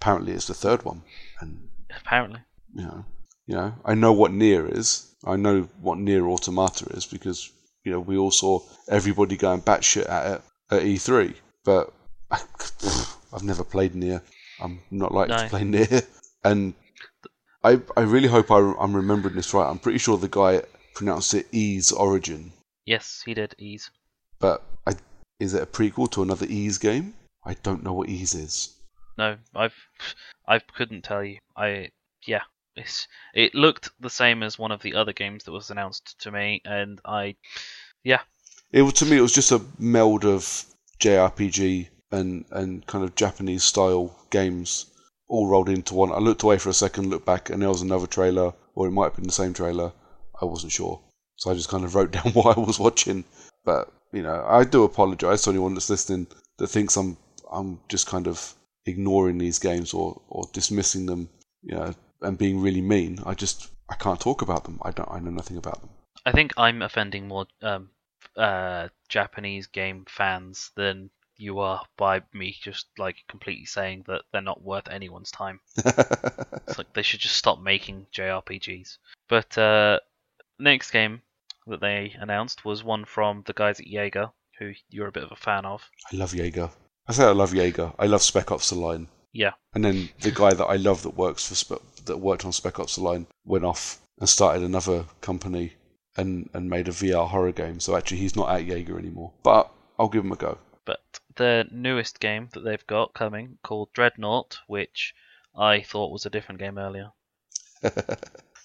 Apparently, 0.00 0.32
it's 0.32 0.46
the 0.46 0.54
third 0.54 0.82
one, 0.84 1.02
and 1.40 1.68
apparently. 2.00 2.40
know, 2.74 3.04
you 3.46 3.54
know, 3.56 3.74
I 3.84 3.94
know 3.94 4.12
what 4.12 4.32
Nier 4.32 4.66
is. 4.66 5.14
I 5.26 5.36
know 5.36 5.62
what 5.80 5.98
Nier 5.98 6.26
Automata 6.28 6.86
is 6.96 7.06
because 7.06 7.50
you 7.84 7.92
know 7.92 8.00
we 8.00 8.16
all 8.16 8.30
saw 8.30 8.60
everybody 8.88 9.36
going 9.36 9.62
batshit 9.62 10.08
at 10.08 10.32
it 10.36 10.42
at 10.70 10.82
E3. 10.82 11.34
But 11.64 11.92
I've 13.32 13.42
never 13.42 13.64
played 13.64 13.94
Nier. 13.94 14.22
I'm 14.60 14.80
not 14.90 15.12
like 15.12 15.28
No. 15.28 15.38
to 15.38 15.48
play 15.48 15.64
Nier, 15.74 16.02
and 16.44 16.74
I 17.62 17.80
I 17.96 18.02
really 18.02 18.28
hope 18.28 18.50
I, 18.50 18.58
I'm 18.78 18.94
remembering 18.94 19.34
this 19.36 19.52
right. 19.54 19.68
I'm 19.68 19.78
pretty 19.78 19.98
sure 19.98 20.16
the 20.18 20.28
guy 20.28 20.62
pronounced 20.94 21.34
it 21.34 21.46
Ys 21.52 21.90
Origin, 21.92 22.52
Yes, 22.86 23.22
he 23.26 23.34
did 23.34 23.54
Ys. 23.58 23.90
but 24.38 24.62
I 24.86 24.92
is 25.40 25.54
it 25.54 25.62
a 25.62 25.66
prequel 25.66 26.10
to 26.12 26.22
another 26.22 26.46
Ys 26.48 26.78
game? 26.78 27.14
I 27.44 27.54
don't 27.62 27.82
know 27.82 27.92
what 27.92 28.08
Ys 28.08 28.34
is. 28.34 28.73
No, 29.16 29.36
I've 29.54 29.74
I 30.46 30.58
couldn't 30.58 31.02
tell 31.02 31.24
you. 31.24 31.38
I 31.56 31.90
yeah, 32.26 32.42
it's 32.76 33.06
it 33.34 33.54
looked 33.54 33.90
the 34.00 34.10
same 34.10 34.42
as 34.42 34.58
one 34.58 34.72
of 34.72 34.82
the 34.82 34.94
other 34.94 35.12
games 35.12 35.44
that 35.44 35.52
was 35.52 35.70
announced 35.70 36.18
to 36.20 36.32
me, 36.32 36.60
and 36.64 37.00
I 37.04 37.36
yeah, 38.02 38.20
It 38.72 38.82
to 38.96 39.06
me, 39.06 39.18
it 39.18 39.22
was 39.22 39.32
just 39.32 39.52
a 39.52 39.64
meld 39.78 40.24
of 40.24 40.64
JRPG 41.00 41.88
and 42.10 42.44
and 42.50 42.86
kind 42.86 43.04
of 43.04 43.14
Japanese 43.14 43.64
style 43.64 44.16
games 44.30 44.86
all 45.28 45.48
rolled 45.48 45.68
into 45.68 45.94
one. 45.94 46.12
I 46.12 46.18
looked 46.18 46.42
away 46.42 46.58
for 46.58 46.68
a 46.68 46.74
second, 46.74 47.10
looked 47.10 47.26
back, 47.26 47.50
and 47.50 47.62
there 47.62 47.68
was 47.68 47.82
another 47.82 48.06
trailer, 48.06 48.52
or 48.74 48.86
it 48.86 48.92
might 48.92 49.06
have 49.06 49.16
been 49.16 49.26
the 49.26 49.32
same 49.32 49.54
trailer. 49.54 49.92
I 50.40 50.44
wasn't 50.44 50.72
sure, 50.72 51.00
so 51.36 51.50
I 51.50 51.54
just 51.54 51.68
kind 51.68 51.84
of 51.84 51.94
wrote 51.94 52.10
down 52.16 52.32
what 52.32 52.56
I 52.56 52.60
was 52.60 52.78
watching. 52.78 53.24
But 53.64 53.92
you 54.12 54.22
know, 54.22 54.44
I 54.46 54.64
do 54.64 54.82
apologise 54.82 55.42
to 55.42 55.50
anyone 55.50 55.74
that's 55.74 55.90
listening 55.90 56.26
that 56.58 56.68
thinks 56.68 56.96
I'm 56.96 57.16
I'm 57.52 57.80
just 57.88 58.06
kind 58.06 58.26
of 58.26 58.54
ignoring 58.86 59.38
these 59.38 59.58
games 59.58 59.94
or 59.94 60.20
or 60.28 60.44
dismissing 60.52 61.06
them, 61.06 61.28
you 61.62 61.74
know, 61.74 61.94
and 62.22 62.38
being 62.38 62.60
really 62.60 62.80
mean. 62.80 63.18
I 63.24 63.34
just 63.34 63.68
I 63.88 63.94
can't 63.94 64.20
talk 64.20 64.42
about 64.42 64.64
them. 64.64 64.78
I 64.82 64.90
don't. 64.90 65.10
I 65.10 65.18
know 65.20 65.30
nothing 65.30 65.56
about 65.56 65.80
them. 65.80 65.90
I 66.26 66.32
think 66.32 66.52
I'm 66.56 66.82
offending 66.82 67.28
more 67.28 67.46
um 67.62 67.90
uh 68.36 68.88
Japanese 69.08 69.66
game 69.66 70.04
fans 70.08 70.70
than 70.76 71.10
you 71.36 71.58
are 71.58 71.84
by 71.96 72.22
me 72.32 72.56
just 72.62 72.86
like 72.96 73.16
completely 73.28 73.66
saying 73.66 74.04
that 74.06 74.22
they're 74.32 74.40
not 74.40 74.62
worth 74.62 74.88
anyone's 74.88 75.30
time. 75.30 75.60
It's 76.66 76.78
like 76.78 76.92
they 76.94 77.02
should 77.02 77.20
just 77.20 77.36
stop 77.36 77.60
making 77.60 78.06
JRPGs. 78.12 78.96
But 79.28 79.58
uh, 79.58 79.98
Next 80.58 80.92
game 80.92 81.22
that 81.66 81.80
they 81.80 82.14
announced 82.18 82.64
was 82.64 82.84
one 82.84 83.04
from 83.04 83.42
the 83.46 83.52
guys 83.52 83.80
at 83.80 83.86
Yager, 83.86 84.30
who 84.58 84.72
you're 84.88 85.08
a 85.08 85.12
bit 85.12 85.24
of 85.24 85.32
a 85.32 85.36
fan 85.36 85.64
of. 85.64 85.82
I 86.12 86.16
love 86.16 86.32
Yager. 86.34 86.70
I 87.06 87.12
say 87.12 87.24
I 87.24 87.32
love 87.32 87.54
Yager. 87.54 87.92
I 87.98 88.06
love 88.06 88.22
Spec 88.22 88.50
Ops: 88.50 88.70
The 88.70 88.76
Line. 88.76 89.08
Yeah. 89.32 89.52
And 89.74 89.84
then 89.84 90.10
the 90.20 90.30
guy 90.30 90.54
that 90.54 90.64
I 90.64 90.76
love 90.76 91.02
that 91.02 91.16
works 91.16 91.48
for 91.48 91.54
Spe- 91.54 92.04
that 92.06 92.18
worked 92.18 92.44
on 92.44 92.52
Spec 92.52 92.78
Ops: 92.78 92.96
The 92.96 93.02
Line 93.02 93.26
went 93.44 93.64
off 93.64 94.00
and 94.18 94.28
started 94.28 94.62
another 94.62 95.04
company 95.20 95.74
and 96.16 96.48
and 96.54 96.70
made 96.70 96.88
a 96.88 96.92
VR 96.92 97.28
horror 97.28 97.52
game. 97.52 97.80
So 97.80 97.96
actually, 97.96 98.18
he's 98.18 98.36
not 98.36 98.50
at 98.50 98.64
Yager 98.64 98.98
anymore. 98.98 99.32
But 99.42 99.70
I'll 99.98 100.08
give 100.08 100.24
him 100.24 100.32
a 100.32 100.36
go. 100.36 100.58
But 100.84 101.00
their 101.36 101.64
newest 101.70 102.20
game 102.20 102.48
that 102.52 102.60
they've 102.60 102.86
got 102.86 103.14
coming, 103.14 103.58
called 103.62 103.92
Dreadnought, 103.92 104.60
which 104.66 105.14
I 105.56 105.82
thought 105.82 106.12
was 106.12 106.26
a 106.26 106.30
different 106.30 106.60
game 106.60 106.78
earlier. 106.78 107.10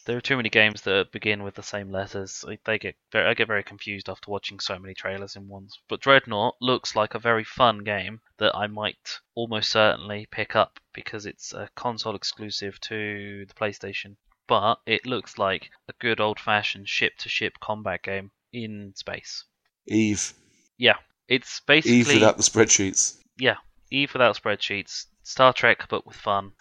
There 0.06 0.18
are 0.18 0.22
too 0.22 0.38
many 0.38 0.50
games 0.50 0.82
that 0.84 1.12
begin 1.12 1.44
with 1.44 1.56
the 1.56 1.64
same 1.64 1.92
letters. 1.92 2.44
I- 2.48 2.58
They 2.64 2.80
get 2.80 2.96
very, 3.12 3.28
I 3.28 3.34
get 3.34 3.48
very 3.48 3.64
confused 3.64 4.10
after 4.10 4.32
watching 4.32 4.60
so 4.60 4.80
many 4.80 4.94
trailers 4.94 5.36
in 5.36 5.48
ones. 5.48 5.78
But 5.88 6.02
Dreadnought 6.02 6.56
looks 6.62 6.96
like 6.96 7.14
a 7.14 7.20
very 7.20 7.44
fun 7.44 7.80
game 7.84 8.22
that 8.38 8.56
I 8.56 8.68
might 8.68 9.20
almost 9.36 9.70
certainly 9.72 10.28
pick 10.32 10.56
up 10.56 10.80
because 10.94 11.26
it's 11.26 11.54
a 11.54 11.70
console 11.76 12.16
exclusive 12.16 12.80
to 12.82 13.46
the 13.46 13.54
PlayStation. 13.54 14.16
But 14.48 14.80
it 14.88 15.06
looks 15.06 15.38
like 15.38 15.70
a 15.88 15.94
good 16.00 16.20
old-fashioned 16.20 16.90
ship-to-ship 16.90 17.60
combat 17.60 18.02
game 18.02 18.32
in 18.52 18.94
space. 18.96 19.44
Eve. 19.88 20.34
Yeah, 20.78 20.96
it's 21.28 21.60
basically 21.60 21.98
Eve 22.00 22.08
without 22.16 22.38
the 22.38 22.44
spreadsheets. 22.44 23.20
yeah, 23.38 23.58
Eve 23.92 24.12
without 24.14 24.42
spreadsheets, 24.42 25.06
Star 25.24 25.54
Trek 25.54 25.86
but 25.88 26.08
with 26.08 26.16
fun. 26.16 26.54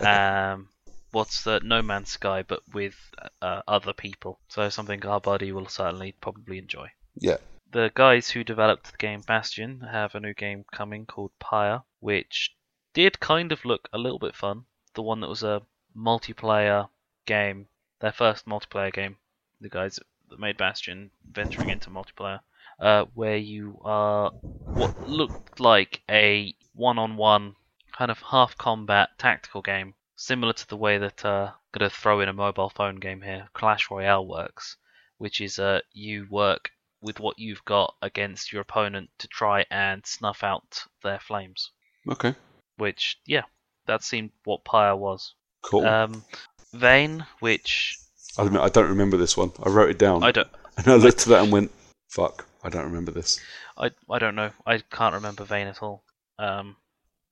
um, 0.00 0.68
what's 1.16 1.44
the 1.44 1.58
No 1.64 1.80
Man's 1.80 2.10
Sky 2.10 2.42
but 2.42 2.60
with 2.74 2.94
uh, 3.40 3.62
other 3.66 3.94
people? 3.94 4.38
So 4.48 4.68
something 4.68 5.04
our 5.06 5.18
buddy 5.18 5.50
will 5.50 5.66
certainly 5.66 6.14
probably 6.20 6.58
enjoy. 6.58 6.88
Yeah. 7.14 7.38
The 7.72 7.90
guys 7.94 8.28
who 8.28 8.44
developed 8.44 8.92
the 8.92 8.98
game 8.98 9.22
Bastion 9.26 9.80
have 9.80 10.14
a 10.14 10.20
new 10.20 10.34
game 10.34 10.66
coming 10.70 11.06
called 11.06 11.30
Pyre, 11.40 11.82
which 12.00 12.54
did 12.92 13.18
kind 13.18 13.50
of 13.50 13.64
look 13.64 13.88
a 13.94 13.98
little 13.98 14.18
bit 14.18 14.36
fun. 14.36 14.66
The 14.92 15.00
one 15.00 15.20
that 15.20 15.30
was 15.30 15.42
a 15.42 15.62
multiplayer 15.96 16.90
game, 17.24 17.68
their 18.00 18.12
first 18.12 18.44
multiplayer 18.44 18.92
game. 18.92 19.16
The 19.62 19.70
guys 19.70 19.98
that 20.28 20.38
made 20.38 20.58
Bastion 20.58 21.10
venturing 21.32 21.70
into 21.70 21.88
multiplayer, 21.88 22.40
uh, 22.78 23.06
where 23.14 23.38
you 23.38 23.80
are 23.82 24.32
what 24.66 25.08
looked 25.08 25.60
like 25.60 26.02
a 26.10 26.54
one-on-one 26.74 27.54
kind 27.96 28.10
of 28.10 28.20
half 28.20 28.58
combat 28.58 29.08
tactical 29.16 29.62
game, 29.62 29.94
similar 30.16 30.52
to 30.52 30.68
the 30.68 30.76
way 30.76 30.98
that 30.98 31.24
uh, 31.24 31.50
I'm 31.52 31.78
gonna 31.78 31.90
throw 31.90 32.20
in 32.20 32.28
a 32.28 32.32
mobile 32.32 32.70
phone 32.70 32.96
game 32.96 33.22
here, 33.22 33.48
Clash 33.52 33.90
Royale 33.90 34.26
works, 34.26 34.76
which 35.18 35.40
is 35.40 35.58
uh, 35.58 35.80
you 35.92 36.26
work 36.30 36.70
with 37.00 37.20
what 37.20 37.38
you've 37.38 37.64
got 37.64 37.94
against 38.02 38.52
your 38.52 38.62
opponent 38.62 39.10
to 39.18 39.28
try 39.28 39.64
and 39.70 40.04
snuff 40.04 40.42
out 40.42 40.82
their 41.02 41.20
flames. 41.20 41.70
Okay. 42.08 42.34
Which, 42.78 43.18
yeah, 43.26 43.42
that 43.86 44.02
seemed 44.02 44.30
what 44.44 44.64
Pyre 44.64 44.96
was. 44.96 45.34
Cool. 45.62 45.86
Um, 45.86 46.24
Vane, 46.72 47.24
which 47.40 47.98
I 48.38 48.44
admit 48.44 48.60
I 48.60 48.68
don't 48.68 48.88
remember 48.88 49.16
this 49.16 49.36
one. 49.36 49.52
I 49.62 49.68
wrote 49.68 49.90
it 49.90 49.98
down. 49.98 50.22
I 50.22 50.32
don't, 50.32 50.48
And 50.76 50.88
I 50.88 50.94
looked 50.96 51.22
at 51.22 51.28
that 51.28 51.44
and 51.44 51.52
went, 51.52 51.70
"Fuck, 52.08 52.46
I 52.62 52.68
don't 52.68 52.84
remember 52.84 53.10
this." 53.10 53.40
I, 53.78 53.90
I 54.10 54.18
don't 54.18 54.34
know. 54.34 54.50
I 54.66 54.78
can't 54.78 55.14
remember 55.14 55.44
Vane 55.44 55.68
at 55.68 55.82
all. 55.82 56.04
Um, 56.38 56.76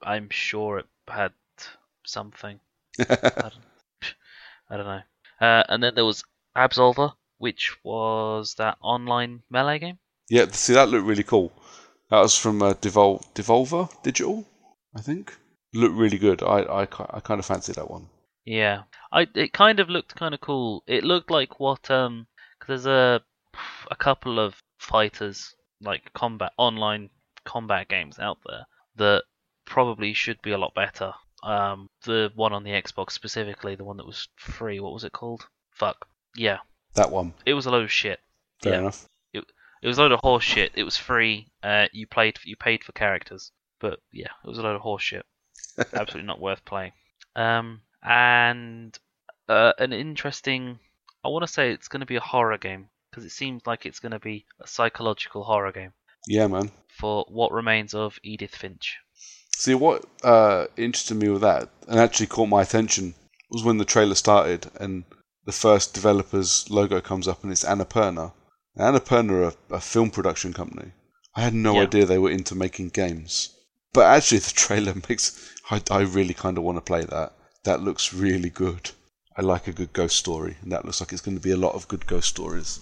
I'm 0.03 0.30
sure 0.30 0.78
it 0.78 0.87
had 1.09 1.32
something. 2.05 2.59
I 2.99 3.05
don't, 3.42 3.55
I 4.70 4.76
don't 4.76 4.86
know. 4.86 5.03
Uh, 5.40 5.64
and 5.68 5.82
then 5.82 5.95
there 5.95 6.05
was 6.05 6.24
Absolver, 6.57 7.12
which 7.38 7.76
was 7.84 8.55
that 8.57 8.78
online 8.80 9.42
melee 9.51 9.78
game. 9.78 9.99
Yeah, 10.30 10.47
see 10.51 10.74
that 10.74 10.88
looked 10.88 11.07
really 11.07 11.22
cool. 11.24 11.53
That 12.11 12.20
was 12.20 12.36
from 12.36 12.62
uh, 12.62 12.74
Devol- 12.74 13.24
Devolver 13.34 13.90
Digital, 14.03 14.47
I 14.97 15.01
think. 15.01 15.36
Looked 15.72 15.97
really 15.97 16.18
good. 16.18 16.42
I 16.42 16.61
I, 16.61 16.82
I 16.82 17.20
kind 17.20 17.40
of 17.40 17.47
fancied 17.47 17.74
that 17.76 17.90
one. 17.90 18.09
Yeah, 18.45 18.82
I 19.12 19.26
it 19.34 19.53
kind 19.53 19.80
of 19.80 19.88
looked 19.90 20.14
kind 20.14 20.34
of 20.34 20.40
cool. 20.40 20.84
It 20.86 21.03
looked 21.05 21.30
like 21.30 21.59
what 21.59 21.90
um, 21.90 22.26
'cause 22.61 22.84
there's 22.84 22.86
a 22.86 23.22
a 23.90 23.97
couple 23.97 24.38
of 24.38 24.62
fighters 24.78 25.55
like 25.80 26.12
combat 26.14 26.53
online 26.57 27.11
combat 27.45 27.88
games 27.88 28.18
out 28.18 28.38
there 28.47 28.66
that 28.97 29.24
probably 29.64 30.14
should 30.14 30.40
be 30.42 30.53
a 30.53 30.59
lot 30.59 30.74
better. 30.74 31.12
Um, 31.45 31.88
the 32.05 32.32
one 32.34 32.53
on 32.53 32.64
the 32.64 32.70
Xbox 32.70 33.11
specifically, 33.12 33.74
the 33.74 33.84
one 33.84 33.99
that 33.99 34.07
was 34.07 34.28
free. 34.36 34.80
What 34.80 34.92
was 34.95 35.05
it 35.05 35.12
called? 35.12 35.47
Fuck. 35.72 36.09
Yeah, 36.34 36.59
That 36.95 37.11
one. 37.11 37.34
it 37.47 37.55
was 37.55 37.66
a 37.66 37.70
load 37.70 37.84
of 37.84 37.92
shit. 37.92 38.18
Fair 38.62 38.72
Yeah. 38.74 38.78
enough. 38.80 39.07
It 39.82 39.88
was 39.88 39.99
a 39.99 40.01
load 40.01 40.12
of 40.12 40.20
horse 40.20 40.42
shit. 40.45 40.72
It 40.76 40.84
was 40.84 40.97
free. 40.97 41.49
Uh, 41.62 41.88
you 41.92 42.07
played 42.07 42.38
you 42.45 42.57
paid 42.57 42.82
for 42.82 42.92
characters, 42.92 43.53
but 43.80 44.01
yeah, 44.11 44.30
it 44.42 44.49
was 44.49 44.57
a 44.57 44.62
load 44.62 44.76
of 44.76 44.80
horse 44.80 45.03
shit. 45.03 45.26
Absolutely 45.92 46.22
not 46.22 46.40
worth 46.40 46.64
playing. 46.64 46.92
Um, 47.36 47.82
and 48.03 48.99
uh, 49.47 49.72
an 49.78 49.92
interesting. 49.92 50.78
I 51.22 51.28
want 51.28 51.42
to 51.47 51.53
say 51.53 51.70
it's 51.70 51.88
going 51.88 52.01
to 52.01 52.07
be 52.07 52.16
a 52.16 52.20
horror 52.20 52.57
game 52.57 52.88
because 53.11 53.26
it 53.26 53.32
seems 53.32 53.66
like 53.66 53.84
it's 53.84 54.01
going 54.01 54.12
to 54.12 54.18
be 54.18 54.47
a 54.59 54.66
psychological 54.66 55.45
horror 55.45 55.72
game 55.72 55.92
Yeah, 56.26 56.47
man. 56.47 56.70
for 56.88 57.26
what 57.28 57.53
remains 57.53 57.92
of 57.92 58.18
Edith 58.22 58.55
Finch. 58.55 58.97
See 59.57 59.74
what 59.74 60.05
uh, 60.22 60.66
interested 60.76 61.14
me 61.16 61.28
with 61.28 61.42
that, 61.42 61.68
and 61.88 61.98
actually 61.98 62.26
caught 62.26 62.48
my 62.48 62.62
attention, 62.62 63.14
was 63.50 63.62
when 63.62 63.78
the 63.78 63.84
trailer 63.84 64.14
started 64.14 64.70
and 64.80 65.05
the 65.46 65.52
first 65.52 65.94
developer's 65.94 66.68
logo 66.70 67.00
comes 67.00 67.28
up 67.28 67.42
and 67.42 67.52
it's 67.52 67.64
Annapurna. 67.64 68.32
Now, 68.76 68.90
Annapurna 68.92 69.52
are 69.70 69.76
a, 69.76 69.80
film 69.80 70.11
production 70.11 70.52
company. 70.52 70.92
I 71.36 71.42
had 71.42 71.55
no 71.55 71.74
Yeah. 71.74 71.82
idea 71.82 72.05
they 72.05 72.18
were 72.18 72.30
into 72.30 72.55
making 72.55 72.88
games. 72.90 73.50
But 73.92 74.07
actually, 74.07 74.38
the 74.38 74.50
trailer 74.64 74.94
makes. 75.09 75.50
I, 75.70 75.80
I 75.90 76.00
really 76.00 76.34
kind 76.34 76.59
of 76.59 76.64
want 76.64 76.76
to 76.78 76.82
play 76.82 77.05
that. 77.05 77.32
That 77.64 77.80
looks 77.82 78.12
really 78.12 78.50
good. 78.50 78.90
I 79.36 79.42
like 79.42 79.66
a 79.68 79.72
good 79.72 79.92
ghost 79.92 80.16
story, 80.16 80.57
and 80.62 80.72
that 80.72 80.84
looks 80.84 81.00
like 81.00 81.12
it's 81.12 81.22
going 81.22 81.36
to 81.36 81.42
be 81.42 81.50
a 81.52 81.57
lot 81.57 81.74
of 81.74 81.88
good 81.88 82.07
ghost 82.07 82.28
stories. 82.28 82.80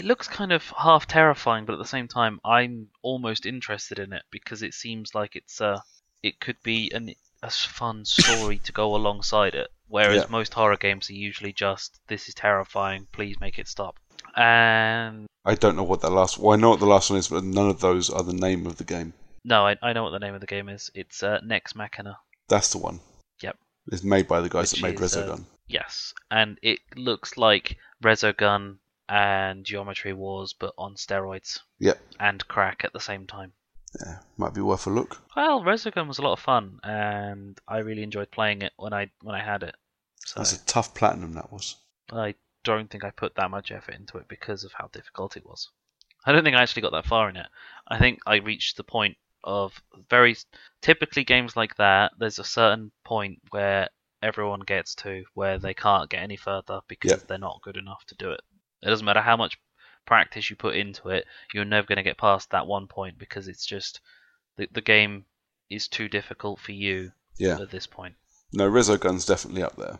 It 0.00 0.06
looks 0.06 0.28
kind 0.28 0.50
of 0.50 0.66
half 0.78 1.06
terrifying, 1.06 1.66
but 1.66 1.74
at 1.74 1.78
the 1.78 1.84
same 1.84 2.08
time, 2.08 2.40
I'm 2.42 2.88
almost 3.02 3.44
interested 3.44 3.98
in 3.98 4.14
it 4.14 4.22
because 4.30 4.62
it 4.62 4.72
seems 4.72 5.14
like 5.14 5.36
it's 5.36 5.60
uh, 5.60 5.80
it 6.22 6.40
could 6.40 6.56
be 6.62 6.90
an 6.94 7.12
a 7.42 7.50
fun 7.50 8.06
story 8.06 8.56
to 8.64 8.72
go 8.72 8.96
alongside 8.96 9.54
it. 9.54 9.68
Whereas 9.88 10.22
Yeah. 10.22 10.30
most 10.30 10.54
horror 10.54 10.78
games 10.78 11.10
are 11.10 11.20
usually 11.28 11.52
just 11.52 12.00
this 12.06 12.28
is 12.28 12.34
terrifying, 12.34 13.08
please 13.12 13.38
make 13.40 13.58
it 13.58 13.68
stop. 13.68 13.98
And 14.34 15.26
I 15.44 15.54
don't 15.54 15.76
know 15.76 15.82
what 15.82 16.00
that 16.00 16.12
last. 16.12 16.38
Well, 16.38 16.54
I 16.54 16.56
know 16.56 16.70
what 16.70 16.80
the 16.80 16.86
last 16.86 17.10
one 17.10 17.18
is, 17.18 17.28
but 17.28 17.44
none 17.44 17.68
of 17.68 17.80
those 17.82 18.08
are 18.08 18.22
the 18.22 18.32
name 18.32 18.66
of 18.66 18.76
the 18.78 18.84
game. 18.84 19.12
no, 19.44 19.66
I, 19.66 19.76
I 19.82 19.92
know 19.92 20.04
what 20.04 20.12
the 20.12 20.18
name 20.26 20.34
of 20.34 20.40
the 20.40 20.46
game 20.46 20.70
is. 20.70 20.90
It's 20.94 21.22
uh, 21.22 21.40
Nex 21.44 21.74
Machina. 21.74 22.16
That's 22.48 22.72
the 22.72 22.78
one. 22.78 23.00
Yep. 23.42 23.58
It's 23.92 24.02
made 24.02 24.26
by 24.26 24.40
the 24.40 24.48
guys 24.48 24.72
Which 24.72 24.80
that 24.80 24.86
made 24.88 24.98
is, 25.00 25.14
uh, 25.14 25.26
Resogun. 25.26 25.44
Yes, 25.68 26.14
and 26.30 26.58
it 26.62 26.78
looks 26.96 27.36
like 27.36 27.76
Resogun 28.02 28.78
and 29.10 29.64
Geometry 29.66 30.12
Wars, 30.14 30.54
but 30.58 30.72
on 30.78 30.94
steroids 30.94 31.58
Yep. 31.80 32.00
and 32.20 32.46
crack 32.48 32.84
at 32.84 32.92
the 32.92 33.00
same 33.00 33.26
time. 33.26 33.52
Yeah, 34.00 34.20
might 34.36 34.54
be 34.54 34.60
worth 34.60 34.86
a 34.86 34.90
look. 34.90 35.20
Well, 35.36 35.62
Resogun 35.62 36.06
was 36.06 36.18
a 36.18 36.22
lot 36.22 36.34
of 36.34 36.40
fun, 36.40 36.78
and 36.84 37.58
I 37.66 37.78
really 37.78 38.04
enjoyed 38.04 38.30
playing 38.30 38.62
it 38.62 38.72
when 38.76 38.92
I 38.92 39.10
when 39.22 39.34
I 39.34 39.42
had 39.42 39.64
it. 39.64 39.74
So 40.24 40.38
That's 40.40 40.52
a 40.52 40.64
tough 40.64 40.94
platinum. 40.94 41.34
That 41.34 41.52
was. 41.52 41.76
I 42.12 42.36
don't 42.62 42.88
think 42.88 43.02
I 43.04 43.10
put 43.10 43.34
that 43.34 43.50
much 43.50 43.72
effort 43.72 43.96
into 43.96 44.18
it 44.18 44.28
because 44.28 44.62
of 44.62 44.72
how 44.74 44.88
difficult 44.92 45.36
it 45.36 45.44
was. 45.44 45.68
I 46.24 46.30
don't 46.32 46.44
think 46.44 46.54
I 46.56 46.62
actually 46.62 46.82
got 46.82 46.92
that 46.92 47.06
far 47.06 47.28
in 47.28 47.36
it. 47.36 47.46
I 47.88 47.98
think 47.98 48.20
I 48.26 48.36
reached 48.36 48.76
the 48.76 48.84
point 48.84 49.16
of 49.42 49.72
very 50.08 50.36
typically 50.82 51.24
games 51.24 51.56
like 51.56 51.74
that. 51.76 52.12
There's 52.18 52.38
a 52.38 52.44
certain 52.44 52.92
point 53.04 53.40
where 53.50 53.88
everyone 54.22 54.60
gets 54.60 54.94
to 54.96 55.24
where 55.34 55.58
they 55.58 55.72
can't 55.74 56.10
get 56.10 56.22
any 56.22 56.36
further 56.36 56.80
because 56.88 57.10
Yeah. 57.12 57.16
they're 57.26 57.38
not 57.38 57.62
good 57.62 57.78
enough 57.78 58.04
to 58.06 58.14
do 58.16 58.30
it. 58.30 58.42
It 58.82 58.88
doesn't 58.88 59.04
matter 59.04 59.20
how 59.22 59.36
much 59.36 59.58
practice 60.06 60.50
you 60.50 60.56
put 60.56 60.76
into 60.76 61.08
it, 61.10 61.24
you're 61.54 61.64
never 61.64 61.86
going 61.86 61.96
to 61.96 62.02
get 62.02 62.18
past 62.18 62.50
that 62.50 62.66
one 62.66 62.86
point 62.86 63.18
because 63.18 63.48
it's 63.48 63.66
just 63.66 64.00
the 64.56 64.66
the 64.72 64.80
game 64.80 65.24
is 65.68 65.86
too 65.88 66.08
difficult 66.08 66.58
for 66.60 66.72
you 66.72 67.12
Yeah. 67.38 67.60
at 67.60 67.70
this 67.70 67.86
point. 67.86 68.14
No, 68.52 68.68
Resogun's 68.68 69.24
definitely 69.26 69.62
up 69.62 69.76
there. 69.76 69.98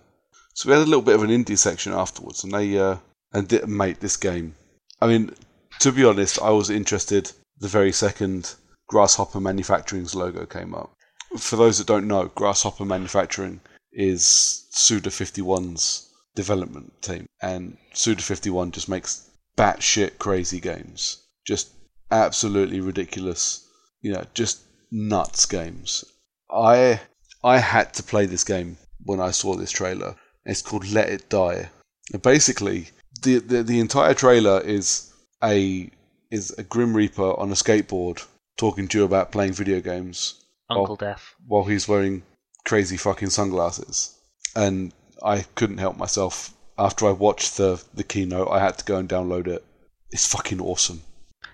So 0.55 0.69
we 0.69 0.75
had 0.75 0.83
a 0.83 0.91
little 0.91 1.03
bit 1.03 1.15
of 1.15 1.23
an 1.23 1.31
indie 1.31 1.57
section 1.57 1.93
afterwards, 1.93 2.43
and 2.43 2.53
they 2.53 2.77
uh, 2.79 2.97
and 3.33 3.47
di- 3.47 3.65
mate, 3.67 4.01
this 4.01 4.17
game. 4.17 4.57
I 5.01 5.07
mean, 5.07 5.33
to 5.79 5.93
be 5.93 6.05
honest, 6.05 6.41
I 6.43 6.51
was 6.51 6.71
interested 6.71 7.31
the 7.59 7.69
very 7.69 7.93
second 7.93 8.55
Grasshopper 8.89 9.39
Manufacturing's 9.41 10.15
logo 10.17 10.45
came 10.47 10.75
up. 10.75 10.93
For 11.39 11.55
those 11.55 11.79
that 11.79 11.87
don't 11.87 12.09
know, 12.09 12.27
Grasshopper 12.35 12.85
Manufacturing 12.85 13.61
is 13.93 14.67
Suda 14.71 15.11
51's 15.11 16.10
development 16.35 16.93
team, 17.03 17.27
and 17.43 17.77
Suda 17.93 18.23
51 18.23 18.71
just 18.73 18.89
makes 18.89 19.31
batshit 19.57 20.19
crazy 20.19 20.61
games, 20.61 21.23
just 21.47 21.71
absolutely 22.11 22.81
ridiculous, 22.81 23.67
you 24.01 24.13
know, 24.13 24.25
just 24.35 24.63
nuts 24.91 25.47
games. 25.47 26.05
I 26.51 27.01
I 27.45 27.59
had 27.59 27.95
to 27.95 28.03
play 28.03 28.27
this 28.27 28.45
game 28.45 28.77
when 29.05 29.21
I 29.21 29.31
saw 29.31 29.55
this 29.55 29.71
trailer. 29.71 30.17
It's 30.45 30.63
called 30.63 30.89
Let 30.91 31.09
It 31.09 31.29
Die. 31.29 31.69
And 32.13 32.23
basically, 32.23 32.89
the, 33.23 33.39
the 33.39 33.63
the 33.63 33.81
entire 33.81 34.15
trailer 34.15 34.61
is 34.61 35.13
a 35.43 35.91
is 36.31 36.51
a 36.59 36.63
Grim 36.63 36.95
Reaper 36.95 37.39
on 37.39 37.51
a 37.51 37.55
skateboard 37.55 38.25
talking 38.57 38.89
to 38.89 38.99
you 38.99 39.05
about 39.05 39.33
playing 39.33 39.53
video 39.53 39.81
games 39.81 40.45
Uncle 40.69 40.93
Oh. 40.93 40.97
Death. 40.97 41.35
while 41.47 41.65
he's 41.65 41.89
wearing 41.89 42.23
crazy 42.67 42.97
fucking 42.97 43.31
sunglasses. 43.31 44.15
And 44.55 44.93
I 45.23 45.43
couldn't 45.55 45.79
help 45.79 45.97
myself. 45.97 46.55
After 46.79 47.07
I 47.07 47.13
watched 47.13 47.57
the 47.57 47.83
the 47.95 48.05
keynote, 48.05 48.49
I 48.51 48.61
had 48.61 48.79
to 48.79 48.85
go 48.85 48.97
and 48.97 49.09
download 49.09 49.47
it. 49.47 49.65
It's 50.11 50.27
fucking 50.27 50.61
awesome. 50.61 51.03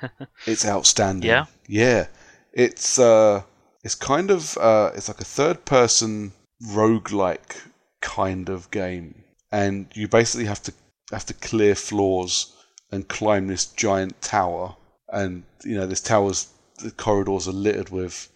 it's 0.47 0.65
outstanding. 0.67 1.29
Yeah? 1.29 1.47
Yeah. 1.69 2.07
It's 2.53 2.99
uh 2.99 3.43
it's 3.83 3.95
kind 3.95 4.31
of 4.31 4.57
uh 4.59 4.93
it's 4.95 5.09
like 5.09 5.21
a 5.21 5.25
third 5.25 5.65
person 5.65 6.33
roguelike 6.63 7.57
kind 8.01 8.49
of 8.49 8.71
game. 8.71 9.25
And 9.53 9.87
you 9.95 10.09
basically 10.09 10.47
have 10.47 10.63
to 10.65 10.73
have 11.13 11.27
to 11.27 11.35
clear 11.35 11.75
floors 11.75 12.53
and 12.91 13.09
climb 13.09 13.49
this 13.49 13.67
giant 13.67 14.21
tower. 14.23 14.77
And 15.09 15.45
you 15.65 15.77
know, 15.77 15.87
this 15.87 16.01
tower's 16.01 16.49
the 16.83 16.91
corridors 16.91 17.49
are 17.49 17.53
littered 17.53 17.89
with, 17.91 18.29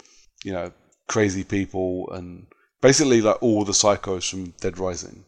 you 0.44 0.52
know, 0.52 0.72
crazy 1.08 1.44
people 1.44 2.10
and 2.12 2.46
basically 2.80 3.20
like 3.20 3.42
all 3.42 3.64
the 3.64 3.72
psychos 3.72 4.28
from 4.28 4.54
Dead 4.60 4.78
Rising. 4.78 5.24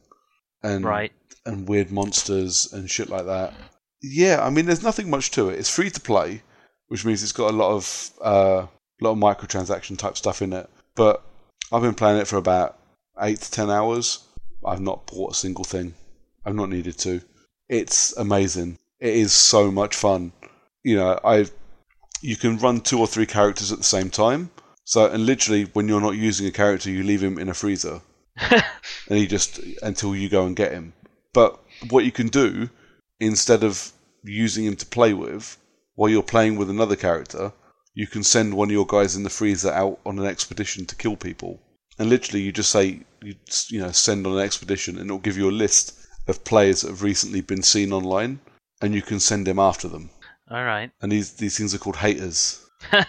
And 0.63 0.85
Right. 0.85 1.13
and 1.45 1.69
weird 1.69 1.91
monsters 1.91 2.73
and 2.73 2.89
shit 2.89 3.09
like 3.09 3.27
that. 3.27 3.53
Yeah, 4.01 4.45
I 4.45 4.51
mean, 4.51 4.67
there's 4.67 4.83
nothing 4.83 5.11
much 5.11 5.31
to 5.33 5.49
it. 5.49 5.59
It's 5.59 5.69
free 5.69 5.91
to 5.91 6.01
play, 6.01 6.43
which 6.89 7.05
means 7.05 7.23
it's 7.23 7.33
got 7.33 7.51
a 7.51 7.57
lot 7.57 7.73
of 7.73 8.11
uh, 8.21 8.67
lot 9.01 9.13
of 9.13 9.19
microtransaction 9.19 9.99
type 9.99 10.17
stuff 10.17 10.41
in 10.43 10.53
it. 10.53 10.71
But 10.95 11.23
I've 11.73 11.83
been 11.83 11.95
playing 11.95 12.19
it 12.21 12.29
for 12.29 12.37
about 12.37 12.79
eight 13.21 13.41
to 13.41 13.51
ten 13.51 13.71
hours. 13.71 14.21
I've 14.65 14.81
not 14.81 15.07
bought 15.07 15.33
a 15.33 15.35
single 15.35 15.65
thing. 15.65 15.95
I've 16.45 16.55
not 16.55 16.69
needed 16.69 16.99
to. 16.99 17.21
It's 17.69 18.17
amazing. 18.17 18.79
It 19.01 19.15
is 19.15 19.33
so 19.33 19.71
much 19.73 19.97
fun. 19.97 20.33
You 20.85 20.97
know, 20.97 21.19
I 21.25 21.47
you 22.21 22.37
can 22.37 22.59
run 22.59 22.81
two 22.81 23.01
or 23.01 23.09
three 23.09 23.27
characters 23.27 23.73
at 23.73 23.79
the 23.79 23.85
same 23.85 24.11
time. 24.11 24.51
So, 24.85 25.07
and 25.07 25.27
literally, 25.27 25.65
when 25.65 25.89
you're 25.89 26.01
not 26.01 26.17
using 26.17 26.47
a 26.47 26.53
character, 26.53 26.91
you 26.91 27.03
leave 27.03 27.23
him 27.23 27.39
in 27.39 27.49
a 27.49 27.55
freezer 27.55 28.03
and 28.51 29.19
he 29.19 29.27
just 29.27 29.61
until 29.83 30.17
you 30.17 30.29
go 30.29 30.47
and 30.47 30.57
get 30.57 30.73
him. 30.73 30.93
But 31.33 31.61
what 31.91 32.05
you 32.05 32.13
can 32.13 32.29
do 32.29 32.71
instead 33.21 33.63
of 33.63 33.93
using 34.25 34.65
him 34.65 34.77
to 34.77 34.87
play 34.87 35.13
with 35.13 35.57
while 35.95 36.11
you're 36.11 36.23
playing 36.23 36.57
with 36.57 36.71
another 36.71 36.97
character, 36.97 37.53
you 37.95 38.07
can 38.07 38.23
send 38.23 38.55
one 38.55 38.69
of 38.69 38.73
your 38.73 38.87
guys 38.87 39.15
in 39.17 39.23
the 39.23 39.31
freezer 39.31 39.73
out 39.73 40.01
on 40.07 40.19
an 40.19 40.27
expedition 40.27 40.87
to 40.87 40.97
kill 40.97 41.17
people. 41.17 41.61
And 41.99 42.09
literally, 42.09 42.41
you 42.41 42.53
just 42.53 42.71
say 42.71 43.01
you 43.23 43.35
you 43.69 43.81
know 43.81 43.93
send 43.93 44.27
on 44.27 44.33
an 44.33 44.45
expedition, 44.45 44.97
and 44.97 45.07
it'll 45.07 45.19
give 45.19 45.37
you 45.37 45.49
a 45.49 45.63
list 45.65 45.95
of 46.27 46.45
players 46.45 46.81
that 46.81 46.89
have 46.89 47.03
recently 47.03 47.43
been 47.43 47.63
seen 47.63 47.93
online, 47.93 48.41
and 48.81 48.95
you 48.95 49.03
can 49.03 49.21
send 49.21 49.47
him 49.47 49.59
after 49.59 49.89
them. 49.89 50.11
All 50.51 50.65
right. 50.65 50.91
And 51.03 51.13
these 51.13 51.35
these 51.35 51.59
things 51.59 51.75
are 51.75 51.79
called 51.79 51.97
haters 51.97 52.67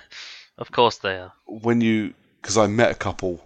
of 0.58 0.72
course 0.72 0.97
they 0.97 1.16
are. 1.18 1.34
when 1.47 1.82
you 1.82 2.14
because 2.41 2.58
I 2.58 2.68
met 2.68 2.91
a 2.91 2.95
couple, 2.95 3.43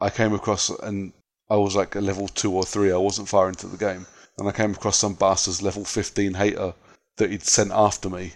I 0.00 0.10
came 0.10 0.32
across 0.34 0.70
and 0.70 1.12
I 1.50 1.56
was 1.56 1.76
like 1.76 1.94
a 1.94 2.00
level 2.00 2.28
two 2.28 2.52
or 2.52 2.64
three. 2.64 2.92
I 2.92 2.96
wasn't 2.96 3.28
far 3.28 3.48
into 3.48 3.66
the 3.66 3.76
game, 3.76 4.06
and 4.38 4.48
I 4.48 4.52
came 4.52 4.72
across 4.72 4.96
some 4.98 5.14
bastard's 5.14 5.62
level 5.62 5.84
fifteen 5.84 6.34
hater 6.34 6.74
that 7.16 7.30
he'd 7.30 7.42
sent 7.44 7.70
after 7.72 8.08
me. 8.10 8.32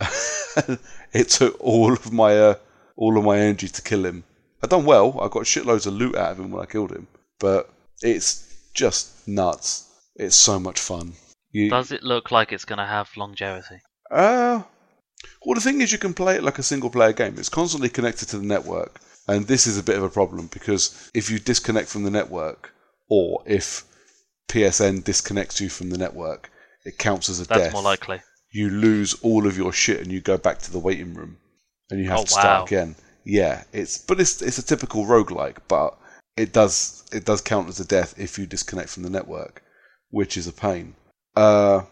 it 1.12 1.28
took 1.28 1.56
all 1.60 1.92
of 1.92 2.12
my 2.12 2.38
uh, 2.38 2.54
all 2.96 3.16
of 3.18 3.24
my 3.24 3.38
energy 3.38 3.68
to 3.68 3.82
kill 3.82 4.04
him. 4.04 4.24
I 4.62 4.66
done 4.66 4.84
well. 4.84 5.18
I 5.20 5.28
got 5.28 5.44
shitloads 5.44 5.86
of 5.86 5.94
loot 5.94 6.16
out 6.16 6.32
of 6.32 6.40
him 6.40 6.50
when 6.50 6.62
I 6.62 6.66
killed 6.66 6.92
him, 6.92 7.06
but 7.38 7.70
it's 8.02 8.70
just 8.74 9.26
nuts. 9.26 9.86
It's 10.16 10.36
so 10.36 10.58
much 10.58 10.78
fun. 10.78 11.14
You, 11.52 11.70
Does 11.70 11.92
it 11.92 12.02
look 12.02 12.30
like 12.30 12.52
it's 12.52 12.64
going 12.66 12.78
to 12.78 12.84
have 12.86 13.08
longevity? 13.16 13.80
uh, 14.10 14.62
well, 15.44 15.54
the 15.54 15.60
thing 15.60 15.80
is, 15.80 15.92
you 15.92 15.98
can 15.98 16.14
play 16.14 16.36
it 16.36 16.42
like 16.42 16.58
a 16.58 16.62
single 16.62 16.90
player 16.90 17.12
game. 17.12 17.36
It's 17.38 17.48
constantly 17.48 17.88
connected 17.88 18.28
to 18.28 18.38
the 18.38 18.46
network. 18.46 19.00
And 19.28 19.46
this 19.46 19.66
is 19.66 19.78
a 19.78 19.82
bit 19.82 19.96
of 19.96 20.02
a 20.02 20.08
problem 20.08 20.48
because 20.52 21.10
if 21.14 21.30
you 21.30 21.38
disconnect 21.38 21.88
from 21.88 22.02
the 22.02 22.10
network, 22.10 22.72
or 23.08 23.42
if 23.46 23.84
PSN 24.48 25.04
disconnects 25.04 25.60
you 25.60 25.68
from 25.68 25.90
the 25.90 25.98
network, 25.98 26.50
it 26.84 26.98
counts 26.98 27.28
as 27.28 27.40
a 27.40 27.46
That's 27.46 27.64
death. 27.64 27.72
more 27.72 27.82
likely. 27.82 28.20
You 28.50 28.70
lose 28.70 29.14
all 29.22 29.46
of 29.46 29.56
your 29.56 29.72
shit 29.72 30.00
and 30.00 30.10
you 30.10 30.20
go 30.20 30.36
back 30.36 30.58
to 30.60 30.72
the 30.72 30.78
waiting 30.78 31.14
room 31.14 31.36
and 31.90 32.00
you 32.00 32.08
have 32.10 32.20
Oh, 32.20 32.24
to 32.24 32.30
start 32.30 32.60
wow. 32.60 32.64
again. 32.64 32.96
Yeah, 33.24 33.62
it's 33.72 33.98
but 33.98 34.18
it's 34.18 34.42
it's 34.42 34.58
a 34.58 34.62
typical 34.64 35.04
roguelike, 35.04 35.58
but 35.68 35.96
it 36.36 36.52
does 36.52 37.04
it 37.12 37.24
does 37.24 37.40
count 37.40 37.68
as 37.68 37.78
a 37.78 37.84
death 37.84 38.14
if 38.18 38.38
you 38.38 38.46
disconnect 38.46 38.88
from 38.88 39.02
the 39.04 39.10
network, 39.10 39.62
which 40.10 40.36
is 40.36 40.48
a 40.48 40.52
pain. 40.52 40.94
Uh, 41.36 41.82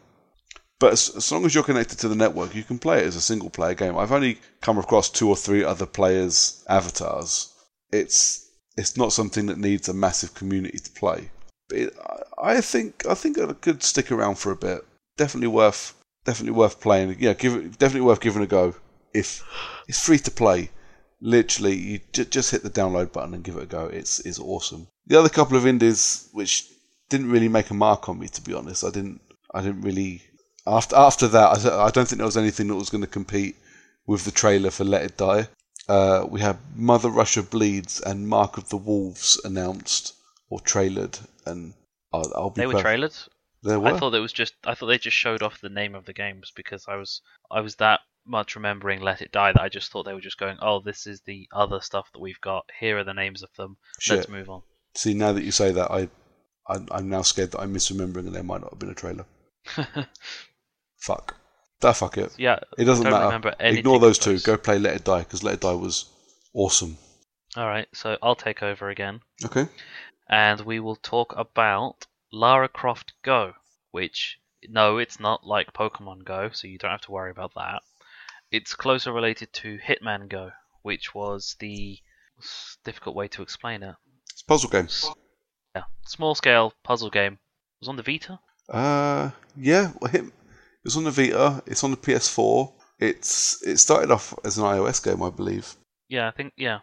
but 0.81 0.93
as, 0.93 1.15
as 1.17 1.33
long 1.33 1.45
as 1.45 1.55
you're 1.55 1.65
connected 1.65 1.99
to 1.99 2.09
the 2.09 2.15
network, 2.15 2.55
you 2.55 2.63
can 2.63 2.79
play 2.79 3.01
it 3.01 3.07
as 3.07 3.17
a 3.17 3.21
single 3.21 3.51
player 3.51 3.75
game. 3.75 3.99
I've 3.99 4.13
only 4.13 4.39
come 4.61 4.79
across 4.79 5.11
two 5.11 5.29
or 5.29 5.37
three 5.37 5.65
other 5.65 5.87
players' 5.87 6.65
avatars. 6.69 7.53
It's 7.91 8.47
it's 8.77 8.97
not 8.97 9.13
something 9.13 9.47
that 9.47 9.59
needs 9.59 9.89
a 9.89 9.95
massive 9.95 10.35
community 10.35 10.79
to 10.79 10.91
play. 10.93 11.31
But 11.69 11.79
it, 11.79 11.99
I, 12.41 12.61
think 12.61 13.05
I 13.07 13.15
think 13.15 13.37
it 13.37 13.61
could 13.61 13.83
stick 13.83 14.13
around 14.13 14.37
for 14.37 14.53
a 14.53 14.57
bit. 14.57 14.87
Definitely 15.17 15.49
worth 15.49 15.95
definitely 16.25 16.53
worth 16.53 16.81
playing. 16.81 17.17
Yeah, 17.19 17.33
give 17.33 17.55
it 17.55 17.79
definitely 17.79 18.07
worth 18.07 18.21
giving 18.21 18.43
a 18.43 18.47
go. 18.47 18.75
If 19.13 19.43
it's 19.89 20.05
free 20.05 20.19
to 20.21 20.31
play, 20.31 20.71
literally 21.21 21.75
you 21.75 22.01
j- 22.13 22.27
just 22.27 22.53
hit 22.53 22.63
the 22.63 22.71
download 22.71 23.13
button 23.13 23.35
and 23.35 23.43
give 23.43 23.57
it 23.57 23.65
a 23.65 23.67
go. 23.67 23.87
It's 23.87 24.21
it's 24.21 24.39
awesome. 24.39 24.87
The 25.07 25.19
other 25.19 25.29
couple 25.29 25.57
of 25.57 25.67
indies 25.67 26.29
which 26.33 26.71
didn't 27.09 27.31
really 27.31 27.49
make 27.49 27.71
a 27.71 27.75
mark 27.75 28.09
on 28.09 28.19
me, 28.19 28.29
to 28.29 28.43
be 28.43 28.55
honest. 28.55 28.85
I 28.85 28.91
didn't 28.91 29.21
I 29.53 29.61
didn't 29.63 29.83
really 29.83 30.23
after 30.69 30.97
after 30.97 31.29
that. 31.29 31.59
I, 31.59 31.63
don't- 31.63 31.81
I 31.81 31.91
don't 31.91 32.07
think 32.09 32.19
there 32.19 32.27
was 32.27 32.37
anything 32.37 32.69
that 32.69 32.75
was 32.77 32.91
going 32.91 33.03
to 33.05 33.07
compete 33.11 33.57
with 34.07 34.25
the 34.25 34.31
trailer 34.31 34.71
for 34.71 34.85
Let 34.85 35.03
It 35.03 35.17
Die. 35.17 35.49
Uh, 35.89 36.27
we 36.29 36.41
had 36.41 36.59
Mother 36.77 37.09
Russia 37.09 37.43
Bleeds 37.43 38.01
and 38.01 38.29
Mark 38.29 38.59
of 38.59 38.69
the 38.69 38.77
Wolves 38.77 39.41
announced 39.45 40.15
or 40.51 40.61
trailered, 40.61 41.19
and 41.47 41.75
I'll, 42.13 42.31
I'll 42.37 42.51
be 42.51 42.61
They 42.63 42.67
were 42.67 42.75
perf- 42.75 42.83
trailered. 42.85 43.29
There 43.63 43.81
were. 43.81 43.89
I 43.95 43.99
thought 43.99 44.15
it 44.15 44.21
was 44.21 44.33
just. 44.33 44.55
I 44.65 44.75
thought 44.75 44.87
they 44.87 44.99
just 44.99 45.17
showed 45.17 45.43
off 45.43 45.61
the 45.61 45.69
name 45.69 45.95
of 45.95 46.05
the 46.05 46.13
games 46.13 46.53
because 46.55 46.85
I 46.89 46.97
was. 46.97 47.23
I 47.51 47.61
was 47.61 47.77
that 47.77 48.01
much 48.27 48.55
remembering 48.57 49.01
Let 49.01 49.23
It 49.23 49.33
Die 49.33 49.53
that 49.53 49.61
I 49.63 49.69
just 49.71 49.91
thought 49.91 50.05
they 50.05 50.13
were 50.15 50.21
just 50.21 50.39
going. 50.39 50.59
Oh, 50.61 50.81
this 50.81 51.07
is 51.07 51.23
the 51.23 51.49
other 51.53 51.81
stuff 51.81 52.09
that 52.13 52.21
we've 52.21 52.41
got. 52.43 52.65
Here 52.79 52.99
are 52.99 53.05
the 53.05 53.15
names 53.15 53.43
of 53.43 53.49
them. 53.57 53.77
Let's 54.09 54.29
move 54.29 54.49
on. 54.51 54.63
See, 54.95 55.15
now 55.15 55.33
that 55.33 55.43
you 55.45 55.51
say 55.51 55.73
that, 55.73 55.91
I, 55.91 56.09
I 56.69 56.79
I'm 56.91 57.09
now 57.09 57.23
scared 57.23 57.51
that 57.53 57.61
I'm 57.61 57.75
misremembering 57.75 58.27
and 58.27 58.35
there 58.35 58.43
might 58.43 58.61
not 58.61 58.71
have 58.71 58.79
been 58.79 58.91
a 58.91 58.95
trailer. 58.95 59.25
Fuck. 60.99 61.37
That 61.81 61.97
fuck 61.97 62.19
it. 62.19 62.35
yeah. 62.39 62.59
It 62.77 62.85
doesn't 62.85 63.09
matter. 63.09 63.55
Ignore 63.61 64.01
those 64.01 64.19
two. 64.19 64.39
Go 64.41 64.57
play 64.57 64.79
Let 64.79 64.97
It 64.97 65.05
Die 65.05 65.19
because 65.21 65.43
Let 65.45 65.55
It 65.55 65.61
Die 65.61 65.73
was 65.73 66.07
awesome. 66.53 66.99
All 67.57 67.67
right. 67.67 67.87
So 67.95 68.17
I'll 68.23 68.35
take 68.35 68.63
over 68.63 68.89
again, 68.91 69.21
Okay. 69.45 69.67
and 70.29 70.61
we 70.61 70.81
will 70.81 70.97
talk 70.97 71.35
about 71.37 72.07
Lara 72.33 72.69
Croft 72.69 73.13
Go, 73.25 73.53
which 73.93 74.39
no, 74.69 74.99
it's 74.99 75.21
not 75.21 75.47
like 75.47 75.73
Pokemon 75.73 76.25
Go, 76.25 76.51
so 76.53 76.67
you 76.67 76.79
don't 76.79 76.91
have 76.91 77.01
to 77.03 77.13
worry 77.13 77.31
about 77.31 77.53
that. 77.55 77.83
It's 78.51 78.75
closer 78.75 79.13
related 79.13 79.53
to 79.55 79.79
Hitman 79.79 80.29
Go, 80.29 80.51
which 80.83 81.15
was 81.15 81.55
the 81.61 81.99
difficult 82.85 83.15
way 83.15 83.29
to 83.29 83.43
explain 83.43 83.83
it. 83.85 83.95
It's 84.33 84.43
puzzle 84.43 84.71
games. 84.71 85.09
Yeah, 85.77 85.85
small 86.07 86.35
scale 86.35 86.73
puzzle 86.83 87.11
game. 87.11 87.35
It 87.35 87.81
was 87.81 87.89
on 87.89 87.97
the 87.97 88.03
Vita. 88.03 88.41
Uh, 88.69 89.31
yeah. 89.57 89.93
Well, 90.01 90.13
It's 90.89 90.97
on 90.97 91.05
the 91.05 91.11
Vita. 91.11 91.63
It's 91.67 91.85
on 91.85 91.91
the 91.91 91.99
PS4. 91.99 92.73
It's 92.99 93.63
it 93.63 93.77
started 93.77 94.11
off 94.11 94.33
as 94.43 94.57
an 94.57 94.65
iOS 94.65 95.05
game, 95.05 95.23
I 95.23 95.29
believe. 95.29 95.75
Yeah, 96.09 96.27
I 96.27 96.31
think 96.31 96.55
yeah, 96.57 96.79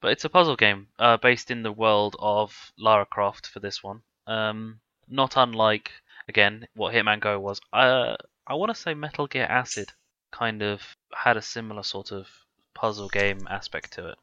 but 0.00 0.12
it's 0.12 0.24
a 0.24 0.28
puzzle 0.28 0.54
game 0.54 0.86
uh, 0.96 1.16
based 1.16 1.50
in 1.50 1.64
the 1.64 1.72
world 1.72 2.14
of 2.20 2.54
Lara 2.78 3.04
Croft 3.04 3.48
for 3.48 3.58
this 3.58 3.82
one. 3.82 4.02
Um, 4.28 4.78
not 5.08 5.36
unlike 5.36 5.90
again 6.28 6.68
what 6.76 6.94
Hitman 6.94 7.18
Go 7.18 7.40
was. 7.40 7.60
Uh, 7.72 8.14
I 8.46 8.54
want 8.54 8.72
to 8.72 8.80
say 8.80 8.94
Metal 8.94 9.26
Gear 9.26 9.46
Acid 9.46 9.92
kind 10.30 10.62
of 10.62 10.80
had 11.12 11.36
a 11.36 11.42
similar 11.42 11.82
sort 11.82 12.12
of 12.12 12.28
puzzle 12.76 13.08
game 13.08 13.48
aspect 13.50 13.94
to 13.94 14.10
it. 14.10 14.18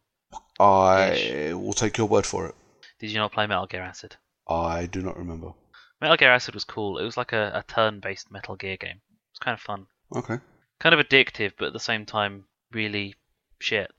I 0.62 1.52
will 1.54 1.74
take 1.74 1.98
your 1.98 2.08
word 2.08 2.26
for 2.26 2.48
it. 2.48 2.56
Did 3.00 3.12
you 3.12 3.18
not 3.18 3.34
play 3.34 3.48
Metal 3.48 3.68
Gear 3.68 3.82
Acid? 3.82 4.16
I 4.48 4.86
do 4.86 5.02
not 5.02 5.18
remember. 5.18 5.52
Metal 6.00 6.16
Gear 6.16 6.32
Acid 6.32 6.54
was 6.54 6.64
cool. 6.64 6.98
It 6.98 7.04
was 7.04 7.18
like 7.18 7.34
a, 7.34 7.52
a 7.54 7.64
turn-based 7.68 8.32
Metal 8.32 8.56
Gear 8.56 8.78
game. 8.78 9.02
It 9.36 9.40
was 9.40 9.44
kind 9.44 9.54
of 9.56 9.62
fun. 9.62 9.88
Okay. 10.16 10.40
kind 10.80 10.96
of 10.96 11.06
addictive, 11.06 11.54
but 11.58 11.68
at 11.68 11.74
the 11.74 11.80
same 11.80 12.06
time, 12.06 12.46
really 12.72 13.16
shit. 13.60 13.92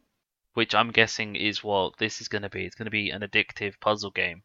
Which 0.54 0.74
I'm 0.74 0.90
guessing 0.92 1.36
is 1.36 1.62
what 1.62 1.98
this 1.98 2.22
is 2.22 2.28
going 2.28 2.42
to 2.42 2.48
be. 2.48 2.64
It's 2.64 2.74
going 2.74 2.86
to 2.86 2.90
be 2.90 3.10
an 3.10 3.20
addictive 3.20 3.78
puzzle 3.78 4.10
game, 4.10 4.44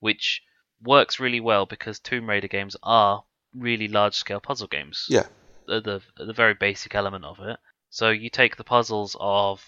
which 0.00 0.42
works 0.82 1.20
really 1.20 1.38
well 1.38 1.66
because 1.66 2.00
Tomb 2.00 2.28
Raider 2.28 2.48
games 2.48 2.76
are 2.82 3.24
really 3.54 3.86
large 3.86 4.14
scale 4.14 4.40
puzzle 4.40 4.66
games. 4.66 5.06
Yeah. 5.08 5.26
The, 5.68 5.80
the 5.80 6.24
the 6.24 6.32
very 6.32 6.54
basic 6.54 6.96
element 6.96 7.24
of 7.24 7.38
it. 7.38 7.58
So 7.90 8.10
you 8.10 8.28
take 8.28 8.56
the 8.56 8.64
puzzles 8.64 9.16
of 9.20 9.64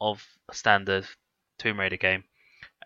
of 0.00 0.24
a 0.48 0.54
standard 0.54 1.08
Tomb 1.58 1.80
Raider 1.80 1.96
game, 1.96 2.22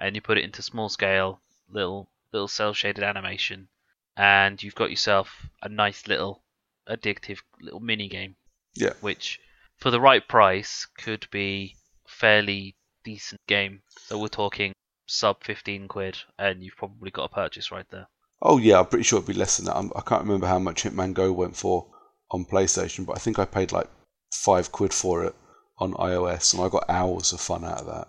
and 0.00 0.14
you 0.14 0.22
put 0.22 0.38
it 0.38 0.44
into 0.44 0.62
small 0.62 0.88
scale, 0.88 1.42
little 1.68 2.08
little 2.32 2.48
cell 2.48 2.72
shaded 2.72 3.04
animation, 3.04 3.68
and 4.16 4.62
you've 4.62 4.74
got 4.74 4.88
yourself 4.88 5.46
a 5.62 5.68
nice 5.68 6.08
little 6.08 6.42
addictive 6.90 7.38
little 7.60 7.80
mini 7.80 8.08
game, 8.08 8.36
Yeah. 8.74 8.92
which 9.00 9.40
for 9.78 9.90
the 9.90 10.00
right 10.00 10.26
price 10.26 10.86
could 10.98 11.26
be 11.30 11.76
fairly 12.06 12.74
decent 13.04 13.40
game. 13.46 13.82
So 13.98 14.18
we're 14.18 14.28
talking 14.28 14.72
sub 15.06 15.42
15 15.44 15.88
quid, 15.88 16.18
and 16.38 16.62
you've 16.62 16.76
probably 16.76 17.10
got 17.10 17.24
a 17.24 17.34
purchase 17.34 17.70
right 17.70 17.86
there. 17.90 18.06
Oh 18.42 18.58
yeah, 18.58 18.78
I'm 18.78 18.86
pretty 18.86 19.04
sure 19.04 19.18
it'd 19.18 19.26
be 19.26 19.34
less 19.34 19.56
than 19.56 19.66
that. 19.66 19.76
I'm, 19.76 19.90
I 19.94 20.00
can't 20.00 20.22
remember 20.22 20.46
how 20.46 20.58
much 20.58 20.82
Hitman 20.82 21.14
Go 21.14 21.32
went 21.32 21.56
for 21.56 21.86
on 22.30 22.44
PlayStation, 22.44 23.04
but 23.06 23.16
I 23.16 23.18
think 23.20 23.38
I 23.38 23.44
paid 23.44 23.72
like 23.72 23.88
five 24.32 24.70
quid 24.72 24.94
for 24.94 25.24
it 25.24 25.34
on 25.78 25.92
iOS, 25.94 26.54
and 26.54 26.62
I 26.62 26.68
got 26.68 26.84
hours 26.88 27.32
of 27.32 27.40
fun 27.40 27.64
out 27.64 27.80
of 27.80 27.86
that. 27.86 28.08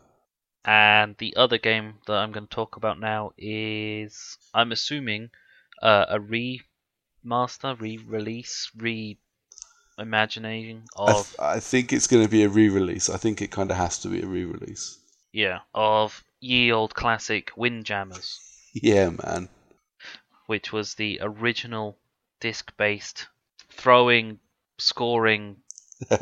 And 0.64 1.16
the 1.18 1.36
other 1.38 1.58
game 1.58 1.96
that 2.06 2.18
I'm 2.18 2.32
going 2.32 2.46
to 2.48 2.56
talk 2.56 2.76
about 2.76 3.00
now 3.00 3.32
is, 3.38 4.38
I'm 4.54 4.72
assuming, 4.72 5.32
uh, 5.82 6.06
a 6.10 6.20
remaster, 7.26 7.80
re-release, 7.80 8.72
re-imagining 8.78 10.84
I, 10.98 11.12
of 11.12 11.28
th- 11.28 11.40
I 11.40 11.60
think 11.60 11.94
it's 11.94 12.08
going 12.08 12.24
to 12.24 12.30
be 12.30 12.44
a 12.44 12.50
re-release. 12.50 13.10
I 13.10 13.18
think 13.18 13.42
it 13.42 13.52
kind 13.52 13.72
of 13.72 13.78
has 13.78 14.00
to 14.00 14.08
be 14.10 14.22
a 14.22 14.26
re-release. 14.28 14.98
yeah 15.34 15.60
of 15.74 16.24
ye 16.40 16.72
old 16.72 16.94
classic 16.96 17.52
Windjammers, 17.56 18.40
Yeah, 18.74 19.10
man. 19.12 19.50
which 20.48 20.72
was 20.74 20.96
the 20.96 21.20
original 21.22 21.98
disc-based 22.40 23.28
throwing, 23.70 24.40
scoring, 24.78 25.58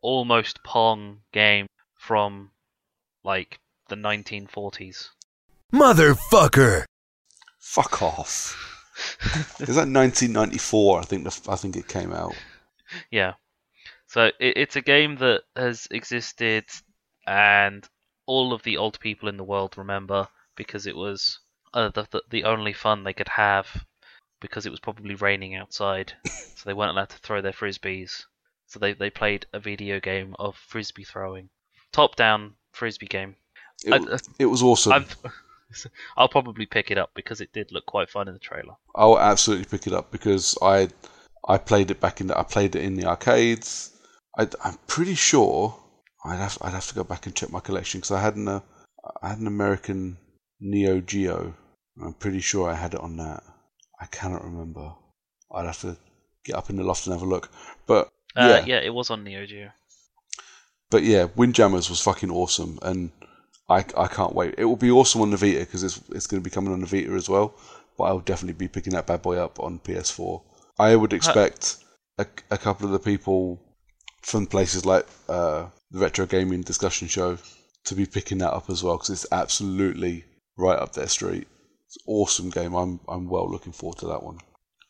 almost 0.00 0.62
Pong 0.64 1.18
game 1.32 1.66
from 1.96 2.50
like 3.24 3.58
the 3.88 3.96
1940s. 3.96 5.08
Motherfucker! 5.72 6.84
Fuck 7.58 8.02
off. 8.02 8.81
Is 9.60 9.76
that 9.76 9.88
1994? 9.88 11.00
I 11.00 11.02
think 11.04 11.24
the, 11.24 11.50
I 11.50 11.56
think 11.56 11.76
it 11.76 11.88
came 11.88 12.12
out. 12.12 12.34
Yeah. 13.10 13.34
So 14.06 14.26
it, 14.26 14.56
it's 14.56 14.76
a 14.76 14.80
game 14.82 15.16
that 15.16 15.42
has 15.56 15.88
existed, 15.90 16.64
and 17.26 17.86
all 18.26 18.52
of 18.52 18.62
the 18.62 18.76
old 18.76 19.00
people 19.00 19.28
in 19.28 19.36
the 19.36 19.44
world 19.44 19.76
remember 19.78 20.28
because 20.56 20.86
it 20.86 20.96
was 20.96 21.38
uh, 21.74 21.88
the, 21.90 22.06
the 22.10 22.22
the 22.30 22.44
only 22.44 22.72
fun 22.72 23.02
they 23.04 23.12
could 23.14 23.28
have 23.28 23.66
because 24.40 24.66
it 24.66 24.70
was 24.70 24.80
probably 24.80 25.14
raining 25.14 25.54
outside, 25.56 26.12
so 26.24 26.62
they 26.66 26.74
weren't 26.74 26.90
allowed 26.90 27.08
to 27.10 27.18
throw 27.18 27.40
their 27.40 27.52
frisbees. 27.52 28.24
So 28.66 28.78
they 28.78 28.92
they 28.92 29.10
played 29.10 29.46
a 29.52 29.60
video 29.60 30.00
game 30.00 30.34
of 30.38 30.56
frisbee 30.56 31.04
throwing, 31.04 31.48
top 31.92 32.16
down 32.16 32.54
frisbee 32.72 33.06
game. 33.06 33.36
It, 33.84 33.92
I- 33.94 34.18
it 34.38 34.46
was 34.46 34.62
awesome. 34.62 34.92
I've, 34.92 35.16
I'll 36.16 36.28
probably 36.28 36.66
pick 36.66 36.90
it 36.90 36.98
up 36.98 37.10
because 37.14 37.40
it 37.40 37.52
did 37.52 37.72
look 37.72 37.86
quite 37.86 38.10
fun 38.10 38.28
in 38.28 38.34
the 38.34 38.40
trailer. 38.40 38.74
I'll 38.94 39.18
absolutely 39.18 39.66
pick 39.66 39.86
it 39.86 39.92
up 39.92 40.10
because 40.10 40.56
I 40.62 40.88
I 41.48 41.58
played 41.58 41.90
it 41.90 42.00
back 42.00 42.20
in 42.20 42.28
the, 42.28 42.38
I 42.38 42.44
played 42.44 42.76
it 42.76 42.84
in 42.84 42.96
the 42.96 43.06
arcades. 43.06 43.90
I, 44.38 44.48
am 44.64 44.78
pretty 44.86 45.14
sure 45.14 45.76
I'd 46.24 46.38
have 46.38 46.58
I'd 46.60 46.72
have 46.72 46.86
to 46.88 46.94
go 46.94 47.04
back 47.04 47.26
and 47.26 47.34
check 47.34 47.50
my 47.50 47.60
collection 47.60 48.00
because 48.00 48.12
I 48.12 48.20
had 48.20 48.36
an 48.36 48.48
uh, 48.48 48.60
I 49.22 49.30
had 49.30 49.38
an 49.38 49.46
American 49.46 50.18
Neo 50.60 51.00
Geo. 51.00 51.54
I'm 52.02 52.14
pretty 52.14 52.40
sure 52.40 52.70
I 52.70 52.74
had 52.74 52.94
it 52.94 53.00
on 53.00 53.16
that. 53.16 53.42
I 54.00 54.06
cannot 54.06 54.44
remember. 54.44 54.94
I'd 55.52 55.66
have 55.66 55.80
to 55.82 55.96
get 56.44 56.56
up 56.56 56.70
in 56.70 56.76
the 56.76 56.84
loft 56.84 57.06
and 57.06 57.12
have 57.12 57.22
a 57.22 57.26
look. 57.26 57.50
But 57.86 58.08
Uh, 58.36 58.48
yeah, 58.48 58.64
yeah, 58.64 58.80
it 58.80 58.94
was 58.94 59.10
on 59.10 59.24
Neo 59.24 59.44
Geo. 59.46 59.70
but 60.90 61.02
yeah, 61.02 61.26
Windjammers 61.36 61.90
was 61.90 62.00
fucking 62.00 62.30
awesome, 62.30 62.78
and 62.82 63.10
I, 63.72 63.84
I 63.96 64.06
can't 64.06 64.34
wait. 64.34 64.54
It 64.58 64.64
will 64.64 64.76
be 64.76 64.90
awesome 64.90 65.22
on 65.22 65.30
the 65.30 65.36
Vita 65.36 65.60
because 65.60 65.82
it's 65.82 66.00
it's 66.10 66.26
going 66.26 66.42
to 66.42 66.48
be 66.48 66.54
coming 66.54 66.72
on 66.72 66.80
the 66.80 66.86
Vita 66.86 67.12
as 67.12 67.28
well. 67.28 67.54
But 67.96 68.04
I'll 68.04 68.20
definitely 68.20 68.58
be 68.58 68.68
picking 68.68 68.92
that 68.92 69.06
bad 69.06 69.22
boy 69.22 69.36
up 69.36 69.60
on 69.60 69.78
PS4. 69.78 70.42
I 70.78 70.96
would 70.96 71.12
expect 71.12 71.76
a, 72.18 72.26
a 72.50 72.58
couple 72.58 72.86
of 72.86 72.92
the 72.92 72.98
people 72.98 73.60
from 74.22 74.46
places 74.46 74.86
like 74.86 75.06
uh, 75.28 75.66
the 75.90 75.98
Retro 75.98 76.26
Gaming 76.26 76.62
Discussion 76.62 77.08
Show 77.08 77.38
to 77.84 77.94
be 77.94 78.06
picking 78.06 78.38
that 78.38 78.52
up 78.52 78.70
as 78.70 78.82
well 78.82 78.96
because 78.96 79.10
it's 79.10 79.26
absolutely 79.32 80.24
right 80.56 80.78
up 80.78 80.92
their 80.92 81.08
street. 81.08 81.48
It's 81.86 81.96
an 81.96 82.02
awesome 82.06 82.50
game. 82.50 82.74
I'm 82.74 83.00
I'm 83.08 83.28
well 83.28 83.50
looking 83.50 83.72
forward 83.72 83.98
to 83.98 84.06
that 84.08 84.22
one. 84.22 84.38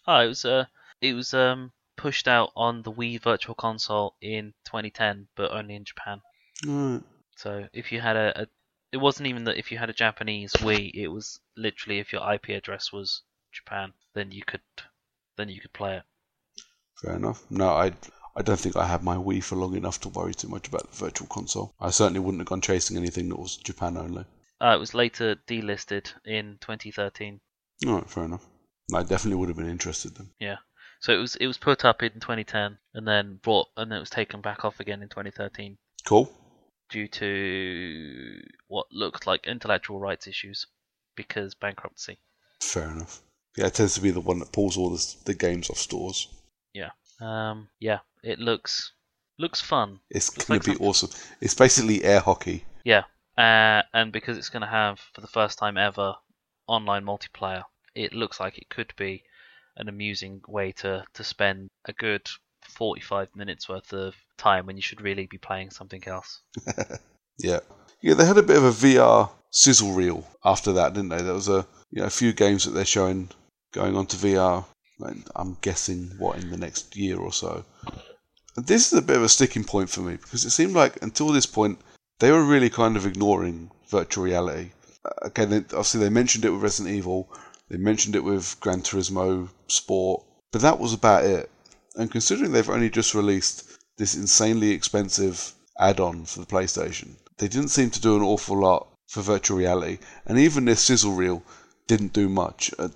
Oh, 0.07 0.21
it 0.21 0.29
was 0.29 0.45
uh, 0.45 0.65
it 1.01 1.15
was 1.15 1.35
um 1.35 1.73
pushed 1.97 2.27
out 2.27 2.51
on 2.57 2.83
the 2.83 2.93
Wii 2.93 3.23
Virtual 3.23 3.55
Console 3.55 4.15
in 4.21 4.55
2010, 4.65 5.29
but 5.37 5.53
only 5.53 5.75
in 5.75 5.85
Japan. 5.85 6.21
Alright. 6.67 7.03
So 7.37 7.69
if 7.73 7.93
you 7.93 8.01
had 8.01 8.17
a, 8.17 8.43
a 8.43 8.47
it 8.93 8.99
wasn't 8.99 9.27
even 9.27 9.45
that 9.45 9.59
if 9.59 9.73
you 9.73 9.79
had 9.79 9.91
a 9.91 9.95
Japanese 9.95 10.53
Wii, 10.53 10.93
it 10.95 11.09
was 11.09 11.41
literally 11.57 11.99
if 11.99 12.13
your 12.13 12.33
IP 12.33 12.51
address 12.51 12.93
was 12.93 13.23
Japan, 13.51 13.93
then 14.15 14.31
you 14.31 14.43
could 14.47 14.61
then 15.37 15.49
you 15.49 15.61
could 15.61 15.73
play 15.73 15.97
it. 15.97 16.03
Fair 17.03 17.17
enough. 17.17 17.43
No, 17.51 17.71
I 17.71 17.93
I 18.37 18.43
don't 18.43 18.61
think 18.61 18.77
I 18.77 18.87
had 18.87 19.03
my 19.03 19.17
Wii 19.17 19.43
for 19.43 19.57
long 19.57 19.75
enough 19.75 20.01
to 20.03 20.09
worry 20.09 20.35
too 20.35 20.49
much 20.49 20.69
about 20.69 20.91
the 20.91 20.97
Virtual 20.97 21.27
Console. 21.29 21.75
I 21.81 21.91
certainly 21.91 22.21
wouldn't 22.21 22.41
have 22.41 22.49
gone 22.49 22.61
chasing 22.61 22.97
anything 22.97 23.29
that 23.29 23.39
was 23.39 23.57
Japan 23.57 23.97
only. 23.97 24.25
Uh, 24.61 24.75
it 24.77 24.79
was 24.79 24.95
later 24.95 25.37
delisted 25.47 26.13
in 26.25 26.59
2013. 26.61 27.41
All 27.87 27.95
right, 27.95 28.09
fair 28.09 28.25
enough. 28.25 28.47
I 28.95 29.03
definitely 29.03 29.37
would 29.37 29.49
have 29.49 29.57
been 29.57 29.69
interested 29.69 30.15
then. 30.15 30.31
Yeah. 30.39 30.59
So 31.01 31.13
it 31.13 31.19
was 31.19 31.35
it 31.37 31.47
was 31.47 31.59
put 31.59 31.85
up 31.85 32.03
in 32.03 32.13
2010 32.13 32.79
and 32.95 33.09
then 33.09 33.41
brought 33.43 33.69
and 33.77 33.91
then 33.91 33.97
it 33.97 34.01
was 34.01 34.11
taken 34.11 34.41
back 34.41 34.65
off 34.65 34.81
again 34.81 35.03
in 35.03 35.09
2013 35.09 35.79
Cool. 36.05 36.31
Due 36.93 37.09
to 37.09 38.41
what 38.69 38.87
looked 38.93 39.27
like 39.27 39.47
intellectual 39.47 39.99
rights 39.99 40.27
issues 40.27 40.67
because 41.17 41.55
bankruptcy. 41.55 42.19
Fair 42.61 42.91
enough. 42.91 43.21
Yeah, 43.57 43.67
it 43.67 43.75
tends 43.75 43.95
to 43.95 44.01
be 44.01 44.11
the 44.11 44.21
one 44.21 44.39
that 44.39 44.53
pulls 44.53 44.77
all 44.77 44.91
the, 44.91 45.15
the 45.25 45.35
games 45.35 45.69
off 45.71 45.79
stores. 45.79 46.29
Yeah. 46.73 46.91
Um, 47.21 47.69
yeah, 47.81 48.01
it 48.23 48.39
looks 48.39 48.93
looks 49.39 49.61
fun. 49.61 50.01
It's 50.11 50.31
going 50.31 50.57
like 50.59 50.63
to 50.63 50.71
be 50.71 50.75
something- 50.77 50.87
awesome. 50.89 51.11
It's 51.41 51.55
basically 51.55 52.05
air 52.05 52.21
hockey. 52.21 52.65
Yeah, 52.85 53.05
uh, 53.39 53.83
and 53.93 54.13
because 54.13 54.37
it's 54.39 54.49
going 54.51 54.63
to 54.63 54.69
have 54.69 55.01
for 55.15 55.21
the 55.21 55.27
first 55.39 55.59
time 55.59 55.77
ever 55.77 56.15
online 56.67 57.05
multiplayer, 57.05 57.63
it 57.95 58.13
looks 58.13 58.41
like 58.41 58.59
it 58.59 58.69
could 58.69 58.93
be 58.97 59.23
an 59.77 59.89
amusing 59.89 60.41
way 60.49 60.73
to 60.73 61.05
to 61.15 61.25
spend 61.25 61.69
a 61.87 61.93
good 61.93 62.29
45 62.73 63.29
minutes 63.37 63.69
worth 63.69 63.93
of 63.93 64.15
time 64.37 64.67
when 64.67 64.77
you 64.77 64.83
should 64.83 65.01
really 65.01 65.27
be 65.27 65.39
playing 65.39 65.71
something 65.71 66.03
else. 66.07 66.41
Yeah. 67.39 67.61
Yeah, 68.01 68.15
they 68.15 68.27
had 68.27 68.39
a 68.39 68.43
bit 68.43 68.57
of 68.57 68.65
a 68.65 68.71
VR 68.71 69.31
sizzle 69.51 69.93
reel 69.93 70.27
after 70.45 70.73
that, 70.73 70.95
didn't 70.95 71.11
they? 71.11 71.23
There 71.23 71.35
was 71.35 71.49
a 71.49 71.67
you 71.91 72.01
know 72.01 72.07
a 72.07 72.11
few 72.11 72.33
games 72.33 72.65
that 72.65 72.73
they're 72.73 72.85
showing 72.85 73.31
going 73.73 73.97
on 73.97 74.07
to 74.07 74.17
VR. 74.17 74.65
I'm 75.35 75.57
guessing 75.63 76.13
what 76.19 76.39
in 76.39 76.51
the 76.51 76.57
next 76.57 76.95
year 76.95 77.19
or 77.19 77.33
so. 77.33 77.65
And 78.57 78.67
This 78.67 78.93
is 78.93 78.99
a 78.99 79.03
bit 79.03 79.17
of 79.17 79.25
a 79.25 79.29
sticking 79.29 79.65
point 79.65 79.91
for 79.91 80.01
me 80.01 80.13
because 80.17 80.45
it 80.45 80.51
seemed 80.51 80.75
like 80.75 81.03
until 81.03 81.29
this 81.29 81.47
point 81.47 81.81
they 82.21 82.31
were 82.31 82.45
really 82.45 82.71
kind 82.71 82.97
of 82.97 83.07
ignoring 83.07 83.71
virtual 83.89 84.25
reality. 84.25 84.71
Uh, 85.05 85.29
Okay, 85.29 85.45
they, 85.45 85.57
obviously 85.59 86.01
they 86.01 86.11
mentioned 86.11 86.45
it 86.45 86.51
with 86.51 86.63
Resident 86.63 86.95
Evil, 86.95 87.29
they 87.69 87.79
mentioned 87.79 88.15
it 88.15 88.23
with 88.23 88.57
Gran 88.61 88.83
Turismo 88.83 89.49
Sport, 89.67 90.23
but 90.53 90.63
that 90.63 90.79
was 90.79 90.93
about 90.93 91.25
it. 91.25 91.51
And 91.97 92.11
considering 92.11 92.53
they've 92.53 92.69
only 92.69 92.91
just 92.91 93.15
released 93.15 93.79
this 93.99 94.15
insanely 94.15 94.71
expensive 94.71 95.53
add-on 95.79 96.25
for 96.25 96.41
the 96.41 96.47
PlayStation, 96.47 97.17
they 97.39 97.49
didn't 97.49 97.69
seem 97.69 97.91
to 97.91 98.01
do 98.01 98.17
an 98.17 98.23
awful 98.23 98.59
lot 98.59 98.89
for 99.09 99.21
virtual 99.21 99.59
reality. 99.59 99.99
And 100.27 100.39
even 100.39 100.65
this 100.65 100.83
sizzle 100.83 101.13
reel 101.13 101.43
didn't 101.87 102.13
do 102.13 102.29
much. 102.29 102.73
Uh, 102.79 102.89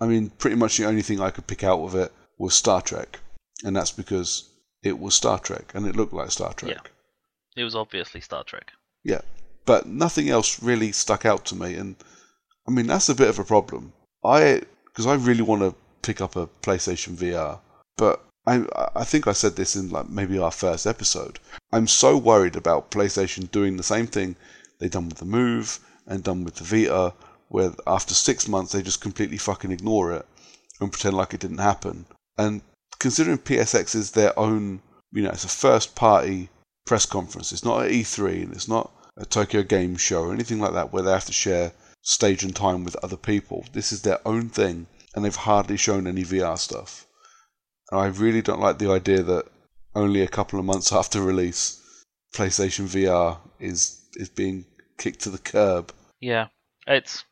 I 0.00 0.06
mean, 0.06 0.30
pretty 0.30 0.56
much 0.56 0.76
the 0.76 0.86
only 0.86 1.02
thing 1.02 1.20
I 1.20 1.30
could 1.30 1.46
pick 1.46 1.62
out 1.64 1.80
of 1.80 1.94
it 1.94 2.12
was 2.38 2.54
Star 2.54 2.82
Trek, 2.82 3.20
and 3.62 3.76
that's 3.76 3.92
because 3.92 4.50
it 4.82 4.98
was 4.98 5.14
Star 5.14 5.38
Trek 5.38 5.72
and 5.74 5.86
it 5.86 5.96
looked 5.96 6.12
like 6.12 6.30
Star 6.30 6.52
Trek. 6.52 6.72
Yeah. 6.72 7.62
It 7.62 7.64
was 7.64 7.76
obviously 7.76 8.20
Star 8.20 8.44
Trek. 8.44 8.72
Yeah, 9.04 9.20
but 9.64 9.86
nothing 9.86 10.28
else 10.28 10.62
really 10.62 10.92
stuck 10.92 11.24
out 11.24 11.44
to 11.46 11.54
me, 11.54 11.74
and 11.74 11.96
I 12.66 12.70
mean 12.70 12.86
that's 12.86 13.08
a 13.08 13.14
bit 13.14 13.28
of 13.28 13.38
a 13.38 13.44
problem. 13.44 13.92
I 14.24 14.62
because 14.86 15.06
I 15.06 15.14
really 15.14 15.42
want 15.42 15.62
to 15.62 15.74
pick 16.02 16.20
up 16.20 16.36
a 16.36 16.46
PlayStation 16.62 17.14
VR, 17.14 17.60
but 17.96 18.24
I 18.46 18.64
I 18.94 19.04
think 19.04 19.26
I 19.26 19.32
said 19.32 19.56
this 19.56 19.76
in 19.76 19.88
like 19.90 20.08
maybe 20.08 20.38
our 20.38 20.50
first 20.50 20.86
episode. 20.86 21.38
I'm 21.72 21.86
so 21.86 22.16
worried 22.16 22.56
about 22.56 22.90
PlayStation 22.90 23.50
doing 23.50 23.76
the 23.76 23.82
same 23.82 24.06
thing 24.06 24.36
they 24.78 24.88
done 24.88 25.08
with 25.08 25.18
the 25.18 25.24
Move 25.24 25.80
and 26.06 26.22
done 26.22 26.44
with 26.44 26.56
the 26.56 26.64
Vita, 26.64 27.14
where 27.48 27.72
after 27.86 28.12
six 28.12 28.48
months 28.48 28.72
they 28.72 28.82
just 28.82 29.00
completely 29.00 29.38
fucking 29.38 29.70
ignore 29.70 30.12
it 30.12 30.26
and 30.80 30.92
pretend 30.92 31.16
like 31.16 31.32
it 31.32 31.40
didn't 31.40 31.58
happen. 31.58 32.06
And 32.36 32.62
considering 32.98 33.38
PSX 33.38 33.94
is 33.94 34.10
their 34.10 34.36
own, 34.38 34.82
you 35.12 35.22
know, 35.22 35.30
it's 35.30 35.44
a 35.44 35.48
first 35.48 35.94
party 35.94 36.50
press 36.84 37.06
conference. 37.06 37.52
It's 37.52 37.64
not 37.64 37.84
at 37.84 37.92
E3 37.92 38.42
and 38.42 38.52
it's 38.52 38.68
not 38.68 38.90
a 39.16 39.24
Tokyo 39.24 39.62
Game 39.62 39.96
Show 39.96 40.24
or 40.24 40.32
anything 40.32 40.58
like 40.60 40.72
that 40.72 40.92
where 40.92 41.02
they 41.02 41.12
have 41.12 41.26
to 41.26 41.32
share 41.32 41.72
stage 42.02 42.42
and 42.42 42.54
time 42.54 42.84
with 42.84 42.96
other 42.96 43.16
people. 43.16 43.64
This 43.72 43.92
is 43.92 44.02
their 44.02 44.20
own 44.26 44.48
thing 44.48 44.86
and 45.14 45.24
they've 45.24 45.34
hardly 45.34 45.76
shown 45.76 46.06
any 46.06 46.24
VR 46.24 46.58
stuff. 46.58 47.06
And 47.90 48.00
I 48.00 48.06
really 48.06 48.42
don't 48.42 48.60
like 48.60 48.78
the 48.78 48.90
idea 48.90 49.22
that 49.22 49.46
only 49.94 50.22
a 50.22 50.28
couple 50.28 50.58
of 50.58 50.64
months 50.64 50.92
after 50.92 51.20
release, 51.22 51.80
PlayStation 52.34 52.86
VR 52.86 53.38
is 53.60 54.00
is 54.14 54.28
being 54.28 54.64
kicked 54.98 55.20
to 55.22 55.30
the 55.30 55.38
curb. 55.38 55.92
Yeah, 56.20 56.48
it's 56.86 57.24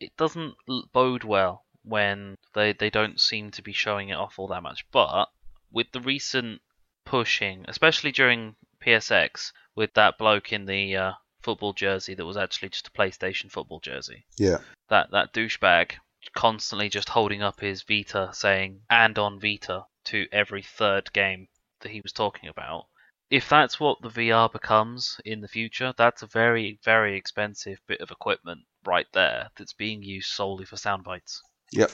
it 0.00 0.10
doesn't 0.16 0.54
bode 0.92 1.24
well 1.24 1.64
when 1.82 2.36
they 2.54 2.72
they 2.72 2.90
don't 2.90 3.20
seem 3.20 3.50
to 3.52 3.62
be 3.62 3.72
showing 3.72 4.08
it 4.10 4.14
off 4.16 4.38
all 4.38 4.48
that 4.48 4.62
much. 4.62 4.84
But 4.92 5.28
with 5.72 5.86
the 5.92 6.00
recent 6.00 6.60
pushing, 7.06 7.64
especially 7.68 8.12
during 8.12 8.56
PSX, 8.84 9.52
with 9.76 9.94
that 9.94 10.18
bloke 10.18 10.52
in 10.52 10.66
the 10.66 10.96
uh, 10.96 11.12
football 11.42 11.72
jersey 11.72 12.14
that 12.14 12.24
was 12.26 12.36
actually 12.36 12.68
just 12.70 12.88
a 12.88 12.90
PlayStation 12.90 13.50
football 13.50 13.80
jersey, 13.80 14.24
Yeah. 14.38 14.58
that 14.88 15.10
that 15.12 15.32
douchebag 15.32 15.92
constantly 16.34 16.88
just 16.90 17.08
holding 17.08 17.42
up 17.42 17.60
his 17.60 17.82
Vita 17.82 18.28
saying 18.32 18.80
and 18.90 19.18
on 19.18 19.40
Vita 19.40 19.84
to 20.10 20.26
every 20.32 20.62
third 20.62 21.12
game 21.12 21.48
that 21.80 21.90
he 21.90 22.00
was 22.00 22.12
talking 22.12 22.48
about. 22.48 22.86
If 23.30 23.48
that's 23.48 23.78
what 23.78 24.02
the 24.02 24.08
VR 24.08 24.50
becomes 24.50 25.20
in 25.24 25.40
the 25.40 25.48
future, 25.48 25.94
that's 25.96 26.22
a 26.22 26.26
very 26.26 26.80
very 26.84 27.16
expensive 27.16 27.78
bit 27.86 28.00
of 28.00 28.10
equipment 28.10 28.60
right 28.84 29.06
there 29.12 29.50
that's 29.56 29.72
being 29.72 30.02
used 30.02 30.30
solely 30.30 30.64
for 30.64 30.76
sound 30.76 31.04
bites. 31.04 31.40
Yep. 31.72 31.92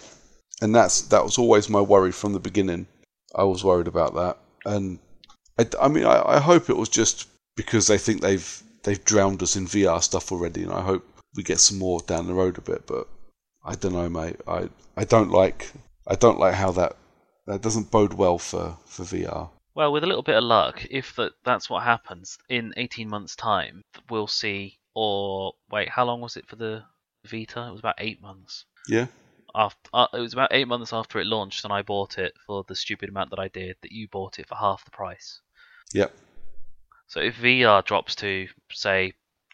And 0.63 0.75
that's 0.75 1.03
that 1.03 1.23
was 1.23 1.37
always 1.37 1.69
my 1.69 1.81
worry 1.81 2.13
from 2.13 2.33
the 2.33 2.41
beginning. 2.41 2.87
I 3.35 3.45
was 3.45 3.63
worried 3.63 3.89
about 3.89 4.15
that, 4.15 4.39
and 4.65 4.99
I, 5.59 5.67
I 5.81 5.89
mean, 5.89 6.05
I, 6.05 6.37
I 6.37 6.41
hope 6.41 6.71
it 6.71 6.77
was 6.77 6.89
just 6.89 7.29
because 7.57 7.87
they 7.87 7.99
think 7.99 8.23
they've 8.23 8.63
they've 8.83 9.05
drowned 9.05 9.43
us 9.43 9.57
in 9.57 9.67
VR 9.67 10.03
stuff 10.03 10.33
already, 10.33 10.63
and 10.63 10.73
I 10.73 10.81
hope 10.81 11.07
we 11.35 11.43
get 11.43 11.61
some 11.61 11.79
more 11.79 12.01
down 12.01 12.27
the 12.27 12.33
road 12.33 12.57
a 12.57 12.63
bit. 12.63 12.87
But 12.87 13.07
I 13.63 13.75
don't 13.75 13.93
know, 13.93 14.09
mate. 14.09 14.41
I 14.49 14.71
I 14.97 15.05
don't 15.05 15.31
like 15.31 15.71
I 16.07 16.15
don't 16.15 16.39
like 16.39 16.55
how 16.55 16.73
that 16.73 16.97
that 17.47 17.63
doesn't 17.63 17.91
bode 17.91 18.13
well 18.13 18.39
for 18.39 18.77
for 18.85 19.05
VR. 19.05 19.51
Well, 19.75 19.93
with 19.93 20.05
a 20.05 20.07
little 20.07 20.23
bit 20.23 20.37
of 20.37 20.45
luck, 20.45 20.87
if 20.91 21.15
that 21.17 21.33
that's 21.45 21.69
what 21.69 21.83
happens 21.83 22.39
in 22.49 22.73
18 22.77 23.09
months' 23.09 23.37
time, 23.37 23.85
we'll 24.09 24.27
see. 24.27 24.79
Or 24.95 25.53
wait, 25.71 25.91
how 25.91 26.07
long 26.07 26.23
was 26.23 26.37
it 26.37 26.49
for 26.49 26.57
the 26.57 26.85
Vita? 27.25 27.67
It 27.69 27.73
was 27.73 27.81
about 27.81 27.97
eight 27.99 28.23
months. 28.23 28.65
Yeah. 28.89 29.07
After 29.55 29.91
uh, 29.93 30.07
it 30.15 30.21
was 30.21 30.33
about 30.33 30.53
eight 30.53 30.67
months 30.67 30.93
after 30.93 31.19
it 31.19 31.27
launched, 31.27 31.65
and 31.65 31.73
I 31.73 31.83
bought 31.83 32.19
it 32.19 32.35
for 32.47 32.65
the 32.67 32.75
stupid 32.75 33.11
amount 33.11 33.31
that 33.31 33.39
I 33.39 33.49
did. 33.49 33.77
That 33.83 33.93
you 33.93 34.09
bought 34.09 34.39
it 34.39 34.49
for 34.49 34.55
half 34.55 34.85
the 34.85 34.91
price. 34.91 35.41
Yep. 35.93 36.15
So 37.09 37.21
if 37.21 37.37
VR 37.37 37.85
drops 37.85 38.15
to 38.17 38.49
say 38.73 39.13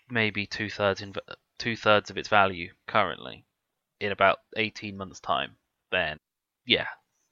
maybe 0.08 0.46
two 0.46 0.70
thirds 0.70 1.02
in 1.02 1.14
two 1.58 1.76
thirds 1.76 2.10
of 2.10 2.16
its 2.16 2.28
value 2.28 2.70
currently 2.86 3.44
in 4.00 4.12
about 4.12 4.38
18 4.56 4.96
months' 4.96 5.20
time, 5.20 5.56
then 5.90 6.18
yeah, 6.64 6.86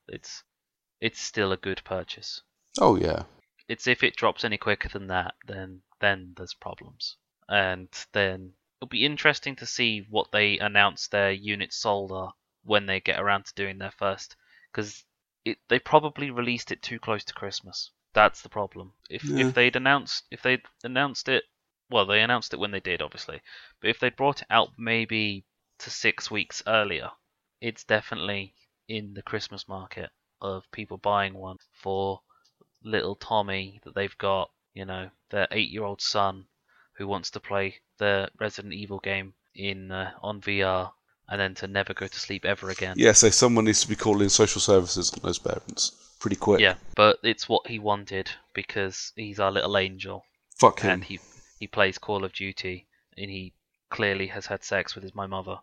it's 0.08 0.42
it's 1.00 1.20
still 1.20 1.52
a 1.52 1.56
good 1.56 1.82
purchase. 1.84 2.42
Oh 2.78 2.96
yeah. 2.96 3.24
it's 3.68 3.86
if 3.86 4.02
it 4.02 4.16
drops 4.16 4.44
any 4.44 4.58
quicker 4.58 4.88
than 4.88 5.06
that, 5.08 5.34
then 5.46 5.82
then 6.00 6.34
there's 6.36 6.54
problems, 6.54 7.16
and 7.48 7.88
then 8.12 8.52
it'll 8.78 8.88
be 8.88 9.04
interesting 9.04 9.56
to 9.56 9.66
see 9.66 10.06
what 10.10 10.30
they 10.32 10.58
announce 10.58 11.08
their 11.08 11.30
units 11.32 11.76
sold 11.76 12.12
are 12.12 12.32
when 12.64 12.86
they 12.86 13.00
get 13.00 13.18
around 13.18 13.46
to 13.46 13.54
doing 13.54 13.78
their 13.78 13.90
first, 13.92 14.36
because 14.72 15.04
it 15.44 15.58
they 15.68 15.78
probably 15.78 16.30
released 16.30 16.70
it 16.72 16.82
too 16.82 16.98
close 16.98 17.24
to 17.24 17.34
Christmas. 17.34 17.90
That's 18.12 18.42
the 18.42 18.48
problem. 18.48 18.92
If 19.08 19.24
Yeah. 19.24 19.46
if 19.46 19.54
they'd 19.54 19.76
announced 19.76 20.26
if 20.30 20.42
they'd 20.42 20.62
announced 20.84 21.28
it, 21.28 21.44
well, 21.88 22.06
they 22.06 22.20
announced 22.22 22.52
it 22.54 22.60
when 22.60 22.70
they 22.72 22.80
did, 22.80 23.00
obviously, 23.02 23.40
but 23.80 23.90
if 23.90 23.98
they'd 23.98 24.16
brought 24.16 24.42
it 24.42 24.48
out 24.50 24.70
maybe 24.78 25.44
to 25.78 25.90
six 25.90 26.30
weeks 26.30 26.62
earlier, 26.66 27.10
it's 27.60 27.84
definitely 27.84 28.54
in 28.88 29.14
the 29.14 29.22
Christmas 29.22 29.66
market 29.68 30.10
of 30.40 30.70
people 30.72 30.98
buying 30.98 31.34
one 31.34 31.56
for 31.72 32.20
little 32.82 33.14
Tommy 33.14 33.80
that 33.84 33.94
they've 33.94 34.16
got, 34.18 34.50
you 34.74 34.84
know, 34.84 35.10
their 35.30 35.48
eight-year-old 35.50 36.00
son 36.00 36.46
who 36.96 37.06
wants 37.06 37.30
to 37.30 37.40
play 37.40 37.76
the 37.98 38.28
Resident 38.38 38.74
Evil 38.74 38.98
game 38.98 39.34
in 39.54 39.90
uh, 39.90 40.12
on 40.22 40.40
VR 40.40 40.90
and 41.28 41.40
then 41.40 41.54
to 41.54 41.66
never 41.66 41.94
go 41.94 42.06
to 42.06 42.20
sleep 42.20 42.44
ever 42.44 42.70
again. 42.70 42.94
Yeah. 42.96 43.12
So 43.12 43.30
someone 43.30 43.64
needs 43.64 43.82
to 43.82 43.88
be 43.88 43.96
calling 43.96 44.28
social 44.28 44.60
services 44.60 45.12
on 45.12 45.20
those 45.22 45.38
parents 45.38 45.92
pretty 46.20 46.36
quick. 46.36 46.60
Yeah, 46.60 46.74
but 46.94 47.18
it's 47.22 47.48
what 47.48 47.66
he 47.66 47.78
wanted 47.78 48.30
because 48.54 49.12
he's 49.16 49.40
our 49.40 49.50
little 49.50 49.76
angel 49.76 50.24
Fuck 50.58 50.80
him. 50.80 50.90
and 50.90 51.04
he 51.04 51.18
he 51.58 51.66
plays 51.66 51.98
Call 51.98 52.24
of 52.24 52.32
Duty 52.32 52.86
and 53.16 53.30
he 53.30 53.54
clearly 53.90 54.28
has 54.28 54.46
had 54.46 54.62
sex 54.62 54.94
with 54.94 55.02
his 55.02 55.14
my 55.14 55.26
mother 55.26 55.56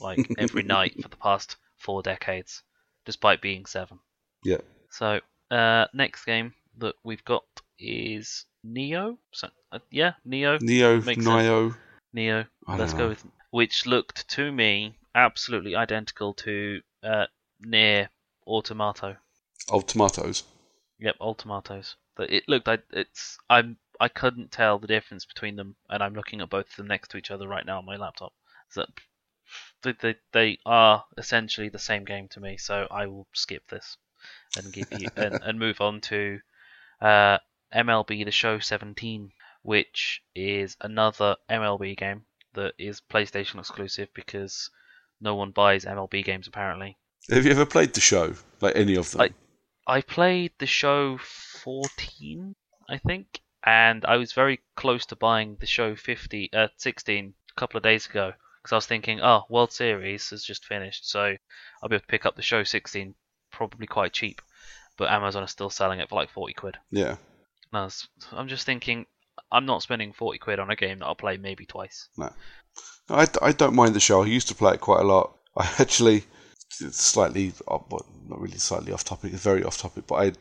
like 0.00 0.18
every 0.38 0.62
night 0.76 0.94
for 1.02 1.08
the 1.08 1.16
past 1.16 1.56
four 1.76 2.02
decades, 2.02 2.62
despite 3.04 3.42
being 3.42 3.66
seven. 3.66 3.98
Yeah. 4.44 4.58
So 4.90 5.20
uh, 5.50 5.86
next 5.92 6.24
game 6.24 6.54
that 6.78 6.94
we've 7.02 7.24
got 7.24 7.44
is 7.78 8.46
Neo. 8.62 9.18
So, 9.32 9.48
uh, 9.72 9.78
yeah, 9.90 10.12
Neo. 10.24 10.58
Neo, 10.60 11.00
Makes 11.00 11.24
Nio. 11.24 11.74
Neo. 12.12 12.44
Let's 12.68 12.94
go 12.94 13.08
with 13.08 13.24
which 13.50 13.86
looked 13.86 14.28
to 14.28 14.50
me 14.50 14.96
absolutely 15.14 15.76
identical 15.76 16.34
to 16.34 16.80
uh, 17.02 17.26
Nier 17.60 18.08
Automata. 18.46 19.18
Old 19.68 19.88
tomatoes. 19.88 20.44
Yep, 20.98 21.16
Ultimatos. 21.20 21.94
But 22.16 22.30
it 22.30 22.44
looked. 22.48 22.68
I 22.68 22.78
it's. 22.92 23.38
I'm. 23.48 23.76
I 24.00 24.08
couldn't 24.08 24.50
tell 24.50 24.78
the 24.78 24.86
difference 24.86 25.24
between 25.24 25.56
them, 25.56 25.76
and 25.88 26.02
I'm 26.02 26.14
looking 26.14 26.40
at 26.40 26.50
both 26.50 26.70
of 26.70 26.76
them 26.76 26.88
next 26.88 27.10
to 27.10 27.16
each 27.16 27.30
other 27.30 27.46
right 27.46 27.64
now 27.64 27.78
on 27.78 27.86
my 27.86 27.96
laptop. 27.96 28.32
So 28.70 28.84
they 29.82 29.92
they, 30.00 30.16
they 30.32 30.58
are 30.66 31.04
essentially 31.16 31.68
the 31.68 31.78
same 31.78 32.04
game 32.04 32.28
to 32.28 32.40
me. 32.40 32.56
So 32.56 32.86
I 32.90 33.06
will 33.06 33.26
skip 33.34 33.68
this 33.68 33.96
and 34.56 34.72
give 34.72 34.92
you 34.92 35.08
and, 35.16 35.40
and 35.42 35.58
move 35.58 35.80
on 35.80 36.00
to 36.02 36.38
uh, 37.00 37.38
MLB 37.74 38.24
The 38.24 38.30
Show 38.30 38.58
17, 38.58 39.30
which 39.62 40.22
is 40.34 40.76
another 40.80 41.36
MLB 41.50 41.96
game 41.96 42.24
that 42.54 42.74
is 42.78 43.00
PlayStation 43.00 43.58
exclusive 43.58 44.08
because 44.14 44.70
no 45.20 45.34
one 45.34 45.50
buys 45.50 45.84
MLB 45.84 46.24
games 46.24 46.46
apparently. 46.46 46.96
Have 47.30 47.44
you 47.44 47.50
ever 47.50 47.66
played 47.66 47.94
the 47.94 48.00
show? 48.00 48.34
Like 48.60 48.76
any 48.76 48.96
of 48.96 49.10
them? 49.10 49.20
I- 49.22 49.34
I 49.86 50.00
played 50.00 50.52
the 50.58 50.66
show 50.66 51.18
14, 51.18 52.54
I 52.88 52.96
think, 52.98 53.40
and 53.64 54.04
I 54.06 54.16
was 54.16 54.32
very 54.32 54.60
close 54.76 55.04
to 55.06 55.16
buying 55.16 55.56
the 55.60 55.66
show 55.66 55.94
50, 55.94 56.50
uh, 56.52 56.68
16 56.78 57.34
a 57.50 57.60
couple 57.60 57.76
of 57.76 57.82
days 57.82 58.06
ago 58.06 58.32
because 58.62 58.72
I 58.72 58.76
was 58.76 58.86
thinking, 58.86 59.20
oh, 59.20 59.44
World 59.50 59.72
Series 59.72 60.30
has 60.30 60.42
just 60.42 60.64
finished, 60.64 61.08
so 61.10 61.36
I'll 61.82 61.88
be 61.90 61.96
able 61.96 62.00
to 62.00 62.06
pick 62.06 62.24
up 62.24 62.34
the 62.36 62.40
show 62.42 62.62
16 62.64 63.14
probably 63.54 63.86
quite 63.86 64.12
cheap. 64.12 64.40
But 64.96 65.10
Amazon 65.10 65.42
is 65.42 65.50
still 65.50 65.70
selling 65.70 66.00
it 66.00 66.08
for 66.08 66.16
like 66.16 66.30
40 66.30 66.54
quid. 66.54 66.76
yeah. 66.90 67.16
And 67.72 67.80
I 67.80 67.84
was, 67.84 68.06
I'm 68.30 68.48
just 68.48 68.66
thinking, 68.66 69.06
I'm 69.50 69.66
not 69.66 69.82
spending 69.82 70.12
40 70.12 70.38
quid 70.38 70.60
on 70.60 70.70
a 70.70 70.76
game 70.76 70.98
that 70.98 71.06
I'll 71.06 71.16
play 71.16 71.36
maybe 71.36 71.66
twice. 71.66 72.08
No, 72.16 72.30
I, 73.08 73.26
I 73.42 73.52
don't 73.52 73.74
mind 73.74 73.94
the 73.94 74.00
show. 74.00 74.22
I 74.22 74.26
used 74.26 74.48
to 74.48 74.54
play 74.54 74.74
it 74.74 74.80
quite 74.80 75.00
a 75.00 75.06
lot. 75.06 75.36
I 75.56 75.68
actually 75.78 76.24
slightly, 76.68 77.52
well, 77.66 78.06
not 78.28 78.40
really 78.40 78.58
slightly 78.58 78.92
off 78.92 79.04
topic. 79.04 79.32
It's 79.32 79.42
very 79.42 79.64
off 79.64 79.78
topic. 79.78 80.06
But 80.06 80.14
I 80.14 80.32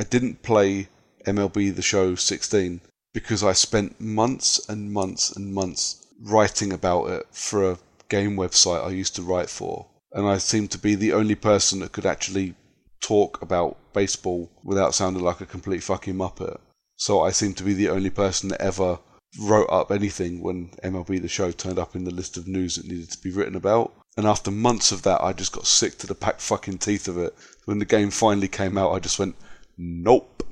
I 0.00 0.04
didn't 0.04 0.42
play 0.42 0.88
MLB 1.26 1.74
The 1.74 1.82
Show 1.82 2.14
16 2.14 2.80
because 3.12 3.42
I 3.42 3.52
spent 3.52 4.00
months 4.00 4.68
and 4.68 4.92
months 4.92 5.34
and 5.34 5.52
months 5.52 6.06
writing 6.20 6.72
about 6.72 7.06
it 7.10 7.26
for 7.32 7.72
a 7.72 7.78
game 8.08 8.36
website 8.36 8.86
I 8.86 8.90
used 8.90 9.16
to 9.16 9.22
write 9.22 9.50
for, 9.50 9.86
and 10.12 10.26
I 10.26 10.38
seemed 10.38 10.70
to 10.72 10.78
be 10.78 10.94
the 10.94 11.12
only 11.12 11.34
person 11.34 11.80
that 11.80 11.92
could 11.92 12.06
actually 12.06 12.54
talk 13.00 13.42
about 13.42 13.76
baseball 13.92 14.50
without 14.64 14.94
sounding 14.94 15.22
like 15.22 15.40
a 15.40 15.46
complete 15.46 15.82
fucking 15.82 16.14
muppet. 16.14 16.58
So 16.96 17.20
I 17.20 17.30
seemed 17.30 17.56
to 17.58 17.64
be 17.64 17.74
the 17.74 17.90
only 17.90 18.10
person 18.10 18.48
that 18.48 18.60
ever 18.60 18.98
wrote 19.40 19.68
up 19.70 19.90
anything 19.90 20.40
when 20.40 20.70
MLB 20.82 21.20
The 21.20 21.28
Show 21.28 21.50
turned 21.52 21.78
up 21.78 21.94
in 21.94 22.04
the 22.04 22.14
list 22.14 22.36
of 22.36 22.48
news 22.48 22.76
that 22.76 22.86
needed 22.86 23.10
to 23.10 23.22
be 23.22 23.30
written 23.30 23.56
about. 23.56 23.92
And 24.16 24.26
after 24.26 24.50
months 24.50 24.90
of 24.90 25.02
that, 25.02 25.22
I 25.22 25.32
just 25.32 25.52
got 25.52 25.66
sick 25.66 25.98
to 25.98 26.06
the 26.06 26.14
packed 26.14 26.40
fucking 26.40 26.78
teeth 26.78 27.06
of 27.06 27.18
it. 27.18 27.34
When 27.66 27.78
the 27.78 27.84
game 27.84 28.10
finally 28.10 28.48
came 28.48 28.76
out, 28.76 28.92
I 28.92 28.98
just 28.98 29.18
went, 29.18 29.36
nope, 29.76 30.42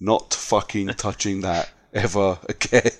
not 0.00 0.32
fucking 0.32 0.88
touching 0.96 1.42
that 1.42 1.70
ever 1.92 2.38
again. 2.48 2.90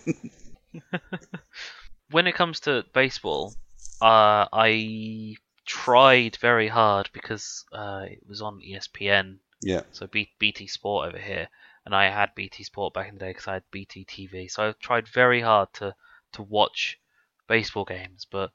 when 2.10 2.26
it 2.26 2.34
comes 2.34 2.60
to 2.60 2.84
baseball, 2.92 3.54
uh, 4.02 4.46
I 4.52 5.36
tried 5.64 6.36
very 6.36 6.68
hard 6.68 7.10
because 7.12 7.64
uh, 7.72 8.06
it 8.09 8.26
was 8.26 8.43
on 8.43 8.60
ESPN, 8.62 9.40
yeah, 9.60 9.82
so 9.90 10.06
B- 10.06 10.32
BT 10.39 10.66
Sport 10.66 11.09
over 11.09 11.18
here, 11.18 11.48
and 11.84 11.94
I 11.94 12.10
had 12.10 12.34
BT 12.34 12.64
Sport 12.64 12.94
back 12.94 13.09
in 13.09 13.14
the 13.14 13.20
day 13.20 13.30
because 13.30 13.48
I 13.48 13.55
had 13.55 13.70
BT 13.70 14.05
TV. 14.05 14.48
So 14.48 14.68
I 14.68 14.72
tried 14.72 15.09
very 15.09 15.40
hard 15.40 15.72
to 15.74 15.94
to 16.32 16.43
watch 16.43 16.98
baseball 17.48 17.84
games, 17.84 18.24
but 18.24 18.52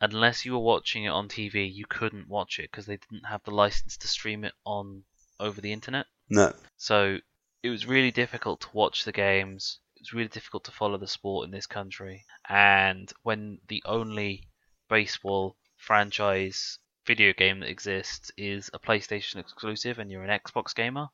unless 0.00 0.44
you 0.44 0.52
were 0.52 0.58
watching 0.58 1.04
it 1.04 1.08
on 1.08 1.28
TV, 1.28 1.64
you 1.64 1.86
couldn't 1.86 2.28
watch 2.28 2.58
it 2.58 2.70
because 2.70 2.86
they 2.86 2.96
didn't 2.96 3.26
have 3.26 3.42
the 3.44 3.50
license 3.50 3.96
to 3.98 4.08
stream 4.08 4.44
it 4.44 4.54
on 4.64 5.04
over 5.40 5.60
the 5.60 5.72
internet. 5.72 6.06
no, 6.28 6.52
So 6.78 7.18
it 7.62 7.70
was 7.70 7.86
really 7.86 8.10
difficult 8.10 8.60
to 8.62 8.68
watch 8.72 9.04
the 9.04 9.12
games. 9.12 9.80
It 9.96 10.02
was 10.02 10.12
really 10.14 10.28
difficult 10.28 10.64
to 10.64 10.70
follow 10.70 10.96
the 10.96 11.06
sport 11.06 11.44
in 11.44 11.50
this 11.50 11.66
country. 11.66 12.24
And 12.48 13.12
when 13.22 13.60
the 13.68 13.82
only 13.84 14.48
baseball 14.88 15.56
franchise 15.88 16.78
video 17.06 17.32
game 17.32 17.60
that 17.60 17.70
exists 17.70 18.30
is 18.36 18.70
a 18.74 18.78
PlayStation 18.78 19.36
exclusive 19.36 19.98
and 19.98 20.10
you're 20.10 20.22
an 20.22 20.40
Xbox 20.40 20.74
gamer, 20.74 21.08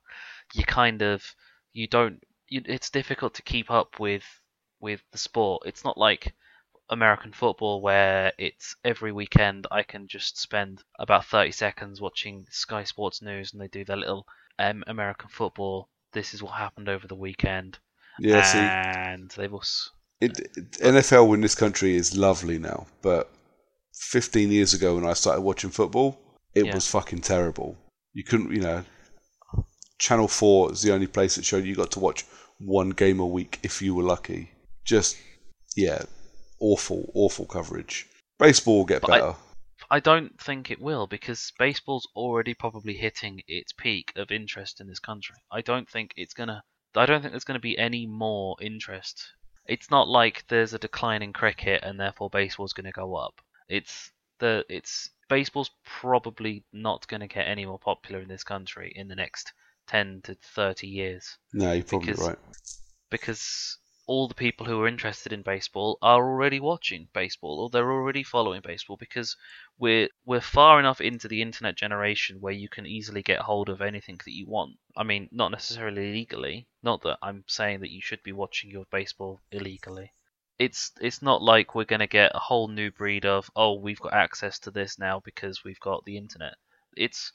you 0.52 0.64
kind 0.64 1.00
of 1.00 1.22
you 1.72 1.86
don't 1.86 2.20
you, 2.48 2.60
it's 2.66 2.90
difficult 2.90 3.34
to 3.34 3.42
keep 3.42 3.70
up 3.70 4.00
with 4.00 4.24
with 4.80 5.00
the 5.12 5.18
sport. 5.18 5.62
It's 5.64 5.84
not 5.84 5.96
like 5.96 6.34
American 6.90 7.32
football 7.32 7.80
where 7.80 8.32
it's 8.36 8.74
every 8.84 9.12
weekend 9.12 9.68
I 9.70 9.84
can 9.84 10.08
just 10.08 10.40
spend 10.40 10.82
about 10.98 11.24
30 11.26 11.52
seconds 11.52 12.00
watching 12.00 12.44
Sky 12.50 12.82
Sports 12.82 13.22
News 13.22 13.52
and 13.52 13.62
they 13.62 13.68
do 13.68 13.84
their 13.84 13.96
little 13.96 14.26
um, 14.58 14.82
American 14.88 15.28
football. 15.28 15.88
This 16.12 16.34
is 16.34 16.42
what 16.42 16.54
happened 16.54 16.88
over 16.88 17.06
the 17.06 17.14
weekend. 17.14 17.78
Yeah, 18.18 18.42
see, 18.42 18.58
and 18.58 19.30
they've 19.36 19.54
also. 19.54 19.90
it, 20.20 20.40
it, 20.40 20.70
NFL 20.72 21.32
in 21.34 21.42
this 21.42 21.54
country 21.54 21.94
is 21.94 22.16
lovely 22.16 22.58
now, 22.58 22.86
but 23.02 23.30
15 23.94 24.50
years 24.50 24.74
ago 24.74 24.96
when 24.96 25.06
I 25.06 25.12
started 25.14 25.40
watching 25.42 25.70
football, 25.70 26.18
it 26.54 26.66
Yeah. 26.66 26.74
was 26.74 26.88
fucking 26.88 27.20
terrible. 27.22 27.76
You 28.12 28.24
couldn't, 28.24 28.52
you 28.52 28.60
know, 28.60 28.84
Channel 29.98 30.28
4 30.28 30.72
is 30.72 30.82
the 30.82 30.92
only 30.92 31.06
place 31.06 31.36
that 31.36 31.44
showed 31.44 31.64
you 31.64 31.74
got 31.74 31.90
to 31.92 32.00
watch 32.00 32.24
one 32.58 32.90
game 32.90 33.20
a 33.20 33.26
week 33.26 33.60
if 33.62 33.80
you 33.80 33.94
were 33.94 34.02
lucky. 34.02 34.50
Just, 34.84 35.16
yeah, 35.76 36.02
awful, 36.60 37.10
awful 37.14 37.46
coverage. 37.46 38.06
Baseball 38.38 38.78
will 38.78 38.84
get 38.84 39.02
But 39.02 39.10
I- 39.12 39.20
better. 39.20 39.36
I 39.90 40.00
don't 40.00 40.40
think 40.40 40.70
it 40.70 40.80
will 40.80 41.06
because 41.06 41.52
baseball's 41.58 42.08
already 42.16 42.54
probably 42.54 42.94
hitting 42.96 43.42
its 43.46 43.72
peak 43.72 44.12
of 44.16 44.30
interest 44.30 44.80
in 44.80 44.88
this 44.88 44.98
country. 44.98 45.36
I 45.52 45.60
don't 45.60 45.88
think 45.88 46.12
it's 46.16 46.32
gonna. 46.34 46.62
I 46.96 47.06
don't 47.06 47.20
think 47.20 47.32
there's 47.32 47.44
gonna 47.44 47.58
be 47.60 47.76
any 47.78 48.06
more 48.06 48.56
interest. 48.60 49.22
It's 49.66 49.90
not 49.90 50.08
like 50.08 50.44
there's 50.48 50.72
a 50.74 50.78
decline 50.78 51.22
in 51.22 51.32
cricket 51.32 51.82
and 51.82 51.98
therefore 52.00 52.30
baseball's 52.30 52.72
gonna 52.72 52.92
go 52.92 53.14
up. 53.14 53.40
It's 53.68 54.10
the 54.38 54.64
it's 54.68 55.10
baseball's 55.28 55.70
probably 55.84 56.64
not 56.72 57.06
gonna 57.08 57.28
get 57.28 57.48
any 57.48 57.64
more 57.64 57.78
popular 57.78 58.20
in 58.20 58.28
this 58.28 58.44
country 58.44 58.92
in 58.94 59.08
the 59.08 59.14
next 59.14 59.52
ten 59.86 60.20
to 60.24 60.34
thirty 60.34 60.86
years 60.86 61.38
no, 61.52 61.72
you're 61.72 61.84
probably 61.84 62.12
because- 62.12 62.28
right. 62.28 62.38
because 63.10 63.78
all 64.06 64.28
the 64.28 64.34
people 64.34 64.66
who 64.66 64.82
are 64.82 64.88
interested 64.88 65.32
in 65.32 65.42
baseball 65.42 65.96
are 66.02 66.22
already 66.22 66.60
watching 66.60 67.08
baseball 67.14 67.58
or 67.60 67.70
they're 67.70 67.90
already 67.90 68.22
following 68.22 68.60
baseball 68.60 68.98
because 68.98 69.34
we're 69.78 70.08
we're 70.26 70.40
far 70.42 70.78
enough 70.78 71.00
into 71.00 71.26
the 71.26 71.40
internet 71.40 71.74
generation 71.74 72.36
where 72.40 72.52
you 72.52 72.68
can 72.68 72.86
easily 72.86 73.22
get 73.22 73.40
hold 73.40 73.70
of 73.70 73.80
anything 73.80 74.20
that 74.26 74.34
you 74.34 74.46
want. 74.46 74.72
I 74.94 75.04
mean, 75.04 75.28
not 75.32 75.50
necessarily 75.52 76.12
legally. 76.12 76.66
Not 76.82 77.00
that 77.02 77.18
I'm 77.22 77.44
saying 77.46 77.80
that 77.80 77.90
you 77.90 78.02
should 78.02 78.22
be 78.22 78.32
watching 78.32 78.70
your 78.70 78.84
baseball 78.90 79.40
illegally. 79.50 80.12
It's 80.58 80.92
it's 81.00 81.22
not 81.22 81.42
like 81.42 81.74
we're 81.74 81.84
going 81.84 82.00
to 82.00 82.06
get 82.06 82.32
a 82.34 82.38
whole 82.38 82.68
new 82.68 82.90
breed 82.90 83.26
of 83.26 83.50
oh 83.56 83.74
we've 83.74 84.00
got 84.00 84.14
access 84.14 84.58
to 84.60 84.70
this 84.70 84.98
now 84.98 85.20
because 85.24 85.64
we've 85.64 85.80
got 85.80 86.04
the 86.04 86.16
internet. 86.16 86.54
It's 86.96 87.32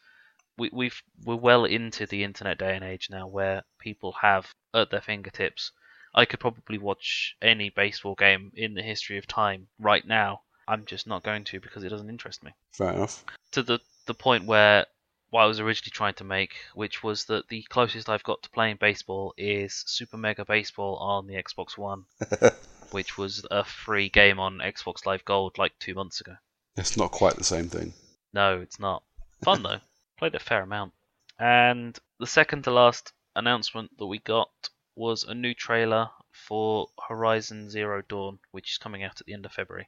we, 0.58 0.70
we've 0.72 1.02
we're 1.26 1.36
well 1.36 1.66
into 1.66 2.06
the 2.06 2.24
internet 2.24 2.58
day 2.58 2.76
and 2.76 2.84
age 2.84 3.10
now 3.10 3.28
where 3.28 3.64
people 3.80 4.14
have 4.22 4.54
at 4.74 4.90
their 4.90 5.02
fingertips. 5.02 5.72
I 6.14 6.26
could 6.26 6.40
probably 6.40 6.78
watch 6.78 7.36
any 7.42 7.70
baseball 7.70 8.16
game 8.16 8.52
in 8.56 8.74
the 8.74 8.82
history 8.82 9.18
of 9.18 9.28
time 9.28 9.68
right 9.80 10.06
now. 10.06 10.42
I'm 10.68 10.86
just 10.86 11.08
not 11.08 11.24
going 11.24 11.44
to 11.46 11.60
because 11.60 11.84
it 11.84 11.90
doesn't 11.90 12.10
interest 12.10 12.44
me. 12.44 12.52
Fair 12.72 12.94
enough. 12.94 13.26
To 13.52 13.64
the 13.64 13.80
the 14.06 14.14
point 14.14 14.46
where 14.46 14.86
what 15.30 15.42
I 15.42 15.46
was 15.46 15.60
originally 15.60 15.92
trying 15.92 16.16
to 16.16 16.24
make, 16.24 16.56
which 16.74 17.04
was 17.04 17.26
that 17.26 17.48
the 17.50 17.64
closest 17.64 18.10
I've 18.10 18.24
got 18.24 18.42
to 18.44 18.50
playing 18.50 18.78
baseball 18.80 19.34
is 19.38 19.84
Super 19.86 20.18
Mega 20.18 20.46
Baseball 20.46 20.96
on 20.98 21.28
the 21.28 21.36
Xbox 21.36 21.78
One, 21.78 22.06
which 22.92 23.18
was 23.18 23.46
a 23.52 23.64
free 23.64 24.10
game 24.10 24.40
on 24.40 24.60
Xbox 24.60 25.06
Live 25.06 25.26
Gold 25.26 25.58
like 25.58 25.78
two 25.80 25.94
months 25.94 26.22
ago. 26.22 26.36
It's 26.76 26.98
not 26.98 27.12
quite 27.12 27.36
the 27.36 27.44
same 27.44 27.68
thing. 27.70 27.94
No, 28.34 28.60
it's 28.62 28.80
not. 28.80 29.04
Fun 29.44 29.64
though. 29.64 29.80
Played 30.18 30.36
a 30.36 30.40
fair 30.40 30.62
amount. 30.64 30.94
And 31.40 31.98
the 32.20 32.28
second 32.28 32.64
to 32.64 32.72
last 32.72 33.14
announcement 33.36 33.98
that 33.98 34.06
we 34.06 34.20
got 34.20 34.50
was 34.96 35.24
a 35.24 35.34
new 35.34 35.54
trailer 35.54 36.10
for 36.32 36.88
Horizon 37.08 37.70
Zero 37.70 38.02
Dawn, 38.08 38.40
which 38.52 38.72
is 38.72 38.78
coming 38.78 39.04
out 39.04 39.20
at 39.20 39.26
the 39.26 39.34
end 39.34 39.46
of 39.46 39.54
February. 39.54 39.88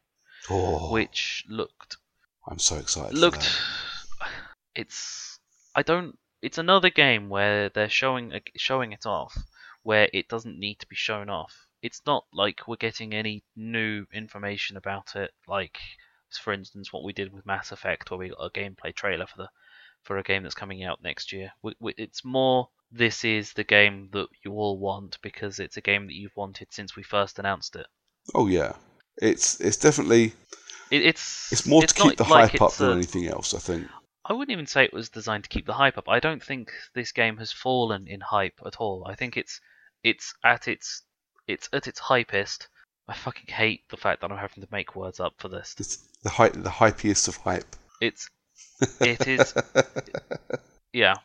Oh, 0.50 0.92
Which 0.92 1.46
looked 1.48 1.98
I'm 2.48 2.60
so 2.60 2.78
excited. 2.78 3.18
looked 3.18 3.60
it's 4.76 5.40
I 5.76 5.84
don't 5.84 6.18
it's 6.42 6.58
another 6.58 6.90
game 6.90 7.30
where 7.30 7.70
they're 7.70 7.90
showing 7.90 8.34
showing 8.56 8.94
it 8.94 9.06
off 9.06 9.38
where 9.84 10.10
it 10.14 10.28
doesn't 10.28 10.60
need 10.60 10.80
to 10.80 10.88
be 10.88 10.96
shown 10.96 11.30
off. 11.30 11.68
It's 11.82 12.02
not 12.06 12.26
like 12.34 12.68
we're 12.68 12.76
getting 12.76 13.14
any 13.14 13.44
new 13.56 14.06
information 14.14 14.78
about 14.78 15.16
it 15.16 15.32
like 15.48 15.80
for 16.42 16.54
instance 16.54 16.94
what 16.94 17.04
we 17.04 17.14
did 17.14 17.34
with 17.34 17.46
Mass 17.46 17.72
Effect 17.72 18.10
where 18.10 18.18
we 18.18 18.30
got 18.30 18.46
a 18.46 18.50
gameplay 18.50 18.96
trailer 18.96 19.26
for 19.28 19.38
the 19.38 19.50
for 20.04 20.18
a 20.18 20.24
game 20.24 20.44
that's 20.44 20.56
coming 20.56 20.84
out 20.84 21.04
next 21.04 21.32
year. 21.32 21.52
We, 21.62 21.76
we, 21.80 21.94
it's 21.98 22.26
more 22.26 22.70
this 22.92 23.24
is 23.24 23.54
the 23.54 23.64
game 23.64 24.10
that 24.12 24.28
you 24.44 24.54
all 24.54 24.78
want 24.78 25.18
because 25.22 25.60
it's 25.60 25.78
a 25.78 25.82
game 25.82 26.08
that 26.08 26.16
you've 26.16 26.36
wanted 26.36 26.68
since 26.72 26.96
we 26.96 27.04
first 27.04 27.40
announced 27.40 27.76
it. 27.76 27.88
Oh 28.34 28.48
yeah, 28.48 28.74
it's 29.18 29.60
it's 29.60 29.78
definitely 29.78 30.34
it 30.90 31.04
it's 31.04 31.52
it's 31.52 31.66
more 31.66 31.84
to 31.84 31.94
keep 31.94 32.18
the 32.18 32.24
like 32.24 32.52
hype 32.52 32.62
up 32.62 32.74
than 32.74 32.90
a- 32.90 32.96
anything 32.96 33.28
else. 33.28 33.54
I 33.54 33.60
think. 33.60 33.88
I 34.24 34.34
wouldn't 34.34 34.52
even 34.52 34.68
say 34.68 34.84
it 34.84 34.94
was 34.94 35.10
designed 35.10 35.46
to 35.46 35.50
keep 35.50 35.66
the 35.66 35.74
hype 35.74 35.98
up. 35.98 36.08
I 36.08 36.20
don't 36.20 36.44
think 36.44 36.72
this 36.94 37.12
game 37.12 37.38
has 37.38 37.52
fallen 37.52 38.08
in 38.08 38.22
hype 38.22 38.60
at 38.66 38.76
all. 38.78 39.06
I 39.08 39.16
think 39.16 39.36
it's 39.36 39.60
it's 40.04 40.34
at 40.44 40.68
its 40.68 41.04
it's 41.48 41.70
at 41.74 41.88
its 41.88 42.00
hypest. 42.00 42.68
I 43.08 43.14
fucking 43.14 43.54
hate 43.54 43.82
the 43.90 43.98
fact 43.98 44.22
that 44.22 44.32
I'm 44.32 44.38
having 44.38 44.64
to 44.64 44.70
make 44.72 44.96
words 44.96 45.20
up 45.20 45.34
for 45.38 45.50
this. 45.50 45.76
It's 45.78 45.98
the 46.24 46.30
hype, 46.30 46.54
the 46.54 46.70
hypiest 46.70 47.28
of 47.28 47.38
hype. 47.38 47.76
It's 48.00 48.30
it 49.02 49.28
is 49.28 49.54
yeah. 50.94 51.16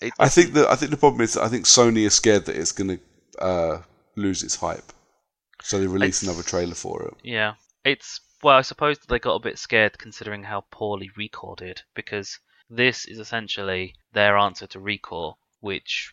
It, 0.00 0.12
I 0.18 0.28
think 0.28 0.52
the 0.52 0.68
I 0.68 0.76
think 0.76 0.90
the 0.90 0.96
problem 0.96 1.22
is 1.22 1.36
I 1.36 1.48
think 1.48 1.64
Sony 1.64 2.04
is 2.06 2.14
scared 2.14 2.46
that 2.46 2.56
it's 2.56 2.72
going 2.72 2.98
to 2.98 3.42
uh, 3.42 3.82
lose 4.16 4.42
its 4.42 4.56
hype, 4.56 4.92
so 5.62 5.78
they 5.78 5.86
release 5.86 6.22
another 6.22 6.42
trailer 6.42 6.74
for 6.74 7.02
it. 7.04 7.14
Yeah, 7.22 7.54
it's 7.84 8.20
well, 8.42 8.58
I 8.58 8.62
suppose 8.62 8.98
they 8.98 9.20
got 9.20 9.36
a 9.36 9.40
bit 9.40 9.58
scared 9.58 9.98
considering 9.98 10.42
how 10.42 10.64
poorly 10.72 11.10
Recore 11.16 11.56
did, 11.56 11.82
because 11.94 12.40
this 12.68 13.04
is 13.04 13.18
essentially 13.18 13.94
their 14.12 14.36
answer 14.36 14.66
to 14.68 14.80
Recore, 14.80 15.36
which 15.60 16.12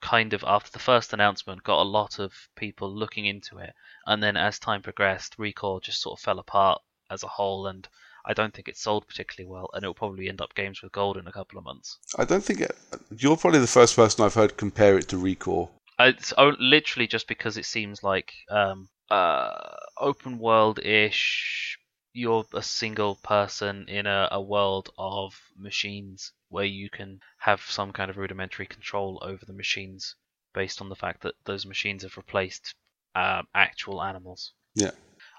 kind 0.00 0.32
of 0.32 0.44
after 0.46 0.70
the 0.70 0.78
first 0.78 1.12
announcement 1.12 1.62
got 1.62 1.82
a 1.82 1.84
lot 1.84 2.18
of 2.18 2.32
people 2.56 2.92
looking 2.94 3.26
into 3.26 3.58
it, 3.58 3.74
and 4.06 4.22
then 4.22 4.36
as 4.36 4.58
time 4.58 4.82
progressed, 4.82 5.36
Recore 5.38 5.82
just 5.82 6.00
sort 6.00 6.18
of 6.18 6.22
fell 6.22 6.38
apart 6.38 6.80
as 7.10 7.22
a 7.22 7.28
whole, 7.28 7.66
and 7.66 7.88
I 8.24 8.32
don't 8.32 8.54
think 8.54 8.68
it 8.68 8.76
sold 8.76 9.06
particularly 9.06 9.50
well, 9.50 9.70
and 9.72 9.82
it'll 9.82 9.94
probably 9.94 10.28
end 10.28 10.40
up 10.40 10.54
games 10.54 10.82
with 10.82 10.92
gold 10.92 11.16
in 11.16 11.26
a 11.26 11.32
couple 11.32 11.58
of 11.58 11.64
months. 11.64 11.98
I 12.16 12.24
don't 12.24 12.44
think 12.44 12.60
it, 12.60 12.76
you're 13.16 13.36
probably 13.36 13.60
the 13.60 13.66
first 13.66 13.96
person 13.96 14.24
I've 14.24 14.34
heard 14.34 14.56
compare 14.56 14.98
it 14.98 15.08
to 15.08 15.16
Recore. 15.16 15.68
It's 15.98 16.32
literally 16.58 17.06
just 17.06 17.28
because 17.28 17.56
it 17.56 17.66
seems 17.66 18.02
like 18.02 18.32
um, 18.48 18.88
uh, 19.10 19.76
open 19.98 20.38
world 20.38 20.78
ish. 20.78 21.78
You're 22.12 22.44
a 22.54 22.62
single 22.62 23.16
person 23.16 23.86
in 23.88 24.06
a, 24.06 24.28
a 24.32 24.40
world 24.40 24.90
of 24.98 25.38
machines 25.56 26.32
where 26.50 26.64
you 26.64 26.90
can 26.90 27.20
have 27.38 27.62
some 27.62 27.92
kind 27.92 28.10
of 28.10 28.18
rudimentary 28.18 28.66
control 28.66 29.18
over 29.22 29.44
the 29.46 29.52
machines 29.52 30.14
based 30.52 30.80
on 30.80 30.88
the 30.88 30.96
fact 30.96 31.22
that 31.22 31.34
those 31.44 31.64
machines 31.64 32.02
have 32.02 32.16
replaced 32.16 32.74
um, 33.14 33.46
actual 33.54 34.02
animals. 34.02 34.52
Yeah, 34.74 34.90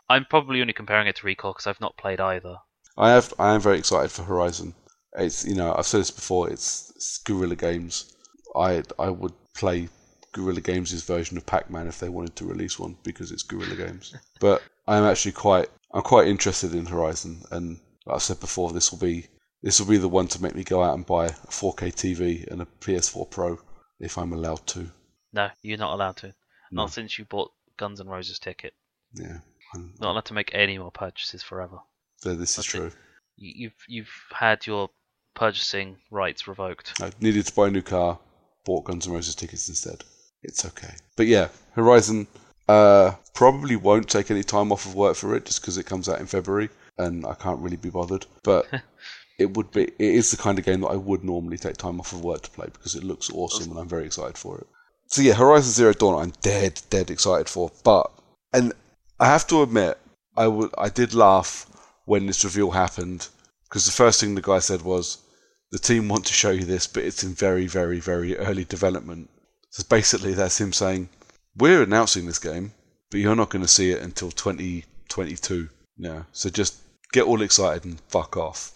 I'm 0.09 0.25
probably 0.25 0.61
only 0.61 0.73
comparing 0.73 1.07
it 1.07 1.15
to 1.17 1.23
Recore 1.23 1.53
because 1.53 1.67
I've 1.67 1.81
not 1.81 1.97
played 1.97 2.19
either. 2.19 2.57
I 2.97 3.11
have. 3.11 3.33
I 3.39 3.53
am 3.53 3.61
very 3.61 3.77
excited 3.77 4.11
for 4.11 4.23
Horizon. 4.23 4.73
It's 5.17 5.45
you 5.45 5.55
know 5.55 5.75
I've 5.75 5.87
said 5.87 6.01
this 6.01 6.11
before. 6.11 6.49
It's, 6.49 6.91
it's 6.95 7.17
Guerrilla 7.19 7.55
Games. 7.55 8.15
I 8.55 8.83
I 8.99 9.09
would 9.09 9.33
play 9.53 9.89
Guerrilla 10.33 10.61
Games' 10.61 11.03
version 11.03 11.37
of 11.37 11.45
Pac-Man 11.45 11.87
if 11.87 11.99
they 11.99 12.09
wanted 12.09 12.35
to 12.37 12.45
release 12.45 12.79
one 12.79 12.97
because 13.03 13.31
it's 13.31 13.43
Guerrilla 13.43 13.75
Games. 13.75 14.15
But 14.39 14.63
I'm 14.87 15.03
actually 15.03 15.33
quite 15.33 15.69
I'm 15.93 16.01
quite 16.01 16.27
interested 16.27 16.73
in 16.73 16.85
Horizon, 16.85 17.43
and 17.51 17.79
like 18.05 18.15
I 18.15 18.19
said 18.19 18.39
before, 18.39 18.71
this 18.71 18.91
will 18.91 18.99
be 18.99 19.27
this 19.63 19.79
will 19.79 19.87
be 19.87 19.97
the 19.97 20.07
one 20.09 20.27
to 20.27 20.41
make 20.41 20.55
me 20.55 20.63
go 20.63 20.83
out 20.83 20.95
and 20.95 21.05
buy 21.05 21.25
a 21.27 21.31
4K 21.31 21.93
TV 21.93 22.47
and 22.51 22.61
a 22.61 22.65
PS4 22.79 23.29
Pro 23.29 23.59
if 23.99 24.17
I'm 24.17 24.33
allowed 24.33 24.65
to. 24.67 24.89
No, 25.33 25.49
you're 25.61 25.77
not 25.77 25.93
allowed 25.93 26.17
to. 26.17 26.27
No. 26.71 26.83
Not 26.83 26.91
since 26.93 27.17
you 27.19 27.25
bought 27.25 27.51
Guns 27.77 27.99
N' 28.01 28.07
Roses 28.07 28.39
ticket. 28.39 28.73
Yeah, 29.13 29.39
I'm- 29.75 29.93
Not 29.99 30.11
allowed 30.11 30.25
to 30.25 30.33
make 30.33 30.51
any 30.53 30.77
more 30.77 30.91
purchases 30.91 31.43
forever. 31.43 31.79
so 32.17 32.35
this 32.35 32.51
is 32.51 32.55
That's 32.57 32.67
true. 32.67 32.91
you- 33.35 33.53
you've 33.55 33.85
you've 33.87 34.11
had 34.33 34.65
your 34.65 34.89
purchasing 35.35 35.97
rights 36.11 36.47
revoked. 36.47 37.01
I 37.01 37.11
needed 37.21 37.45
to 37.47 37.53
buy 37.53 37.67
a 37.67 37.71
new 37.71 37.81
car, 37.81 38.19
bought 38.65 38.85
Guns 38.85 39.07
N' 39.07 39.13
Roses 39.13 39.35
tickets 39.35 39.69
instead. 39.69 40.03
It's 40.43 40.65
okay. 40.65 40.93
But 41.15 41.27
yeah, 41.27 41.49
Horizon 41.73 42.27
uh, 42.67 43.15
probably 43.33 43.75
won't 43.75 44.09
take 44.09 44.31
any 44.31 44.43
time 44.43 44.71
off 44.71 44.85
of 44.85 44.95
work 44.95 45.15
for 45.15 45.35
it 45.35 45.45
just 45.45 45.61
because 45.61 45.77
it 45.77 45.85
comes 45.85 46.07
out 46.09 46.19
in 46.19 46.25
February 46.25 46.69
and 46.97 47.25
I 47.25 47.33
can't 47.35 47.59
really 47.59 47.77
be 47.77 47.89
bothered. 47.89 48.25
But 48.43 48.67
it 49.41 49.55
would 49.55 49.71
be 49.71 49.83
it 49.83 49.93
is 49.99 50.31
the 50.31 50.37
kind 50.37 50.59
of 50.59 50.65
game 50.65 50.81
that 50.81 50.87
I 50.87 50.95
would 50.95 51.23
normally 51.23 51.57
take 51.57 51.77
time 51.77 51.99
off 51.99 52.13
of 52.13 52.23
work 52.23 52.43
to 52.43 52.51
play 52.51 52.67
because 52.71 52.95
it 52.95 53.03
looks 53.03 53.29
awesome 53.31 53.71
and 53.71 53.79
I'm 53.79 53.87
very 53.87 54.05
excited 54.05 54.37
for 54.37 54.57
it. 54.59 54.67
So 55.07 55.21
yeah, 55.21 55.33
Horizon 55.33 55.71
Zero 55.73 55.93
Dawn 55.93 56.21
I'm 56.21 56.33
dead 56.41 56.81
dead 56.89 57.11
excited 57.11 57.49
for. 57.49 57.71
But 57.83 58.11
and 58.53 58.73
I 59.19 59.25
have 59.27 59.47
to 59.47 59.61
admit 59.63 59.97
I 60.37 60.47
would 60.47 60.71
I 60.77 60.89
did 60.89 61.13
laugh 61.13 61.67
when 62.05 62.25
this 62.25 62.43
reveal 62.43 62.71
happened 62.71 63.27
because 63.63 63.85
the 63.85 63.91
first 63.91 64.19
thing 64.19 64.35
the 64.35 64.41
guy 64.41 64.59
said 64.59 64.81
was 64.81 65.17
the 65.71 65.79
team 65.79 66.09
want 66.09 66.25
to 66.25 66.33
show 66.33 66.51
you 66.51 66.65
this, 66.65 66.85
but 66.85 67.03
it's 67.03 67.23
in 67.23 67.33
very, 67.33 67.65
very, 67.65 67.99
very 67.99 68.37
early 68.37 68.65
development. 68.65 69.29
So 69.69 69.83
basically, 69.87 70.33
that's 70.33 70.59
him 70.59 70.73
saying, 70.73 71.09
We're 71.55 71.83
announcing 71.83 72.25
this 72.25 72.39
game, 72.39 72.73
but 73.09 73.21
you're 73.21 73.35
not 73.35 73.49
going 73.49 73.61
to 73.61 73.69
see 73.69 73.91
it 73.91 74.01
until 74.01 74.31
2022. 74.31 75.69
Yeah, 75.97 76.23
so 76.33 76.49
just 76.49 76.75
get 77.13 77.23
all 77.25 77.41
excited 77.41 77.85
and 77.85 78.01
fuck 78.09 78.35
off. 78.35 78.73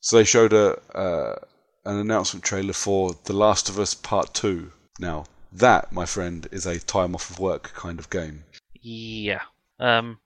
So 0.00 0.16
they 0.16 0.24
showed 0.24 0.52
a 0.52 0.80
uh, 0.94 1.36
an 1.84 1.96
announcement 1.96 2.44
trailer 2.44 2.72
for 2.72 3.16
The 3.24 3.32
Last 3.32 3.68
of 3.68 3.78
Us 3.78 3.94
Part 3.94 4.34
Two. 4.34 4.72
Now 4.98 5.26
that, 5.52 5.92
my 5.92 6.06
friend, 6.06 6.48
is 6.52 6.66
a 6.66 6.78
time 6.78 7.14
off 7.14 7.30
of 7.30 7.38
work 7.38 7.72
kind 7.74 7.98
of 7.98 8.10
game. 8.10 8.44
Yeah. 8.80 9.42
Um, 9.78 10.18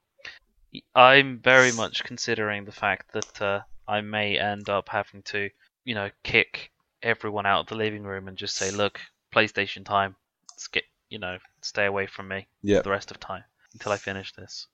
I'm 0.95 1.39
very 1.39 1.73
much 1.73 2.05
considering 2.05 2.65
the 2.65 2.73
fact 2.73 3.13
that 3.13 3.43
uh, 3.43 3.61
I 3.87 4.01
may 4.01 4.39
end 4.39 4.69
up 4.69 4.89
having 4.89 5.23
to, 5.23 5.51
you 5.85 5.95
know, 5.95 6.11
kick 6.23 6.71
everyone 7.03 7.47
out 7.47 7.61
of 7.61 7.67
the 7.67 7.77
living 7.77 8.03
room 8.03 8.29
and 8.29 8.37
just 8.37 8.57
say, 8.57 8.71
"Look, 8.71 9.01
PlayStation 9.35 9.85
time. 9.85 10.17
Let's 10.51 10.69
get, 10.69 10.85
you 11.09 11.19
know, 11.19 11.39
stay 11.63 11.87
away 11.87 12.07
from 12.07 12.29
me 12.29 12.47
for 12.63 12.83
the 12.83 12.91
rest 12.91 13.11
of 13.11 13.21
time 13.21 13.45
until 13.73 13.93
I 13.93 13.97
finish 13.97 14.33
this." 14.33 14.67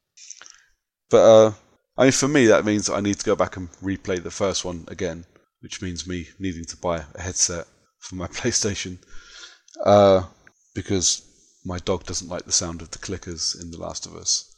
but 1.11 1.19
uh, 1.19 1.53
I 2.01 2.05
mean, 2.05 2.13
for 2.13 2.29
me, 2.29 2.47
that 2.47 2.65
means 2.65 2.89
I 2.89 3.03
need 3.03 3.19
to 3.19 3.27
go 3.27 3.37
back 3.37 3.59
and 3.59 3.71
replay 3.73 4.23
the 4.23 4.31
first 4.31 4.65
one 4.65 4.87
again, 4.89 5.27
which 5.61 5.83
means 5.83 6.07
me 6.07 6.29
needing 6.39 6.65
to 6.65 6.77
buy 6.79 7.05
a 7.15 7.21
headset 7.21 7.67
for 7.99 8.15
my 8.15 8.27
PlayStation, 8.39 8.97
uh, 9.85 10.23
because 10.75 11.21
my 11.63 11.77
dog 11.81 12.05
doesn't 12.05 12.31
like 12.31 12.47
the 12.47 12.53
sound 12.53 12.81
of 12.81 12.91
the 12.91 12.99
clickers 12.99 13.61
in 13.61 13.71
The 13.71 13.77
Last 13.77 14.07
of 14.07 14.17
Us, 14.17 14.51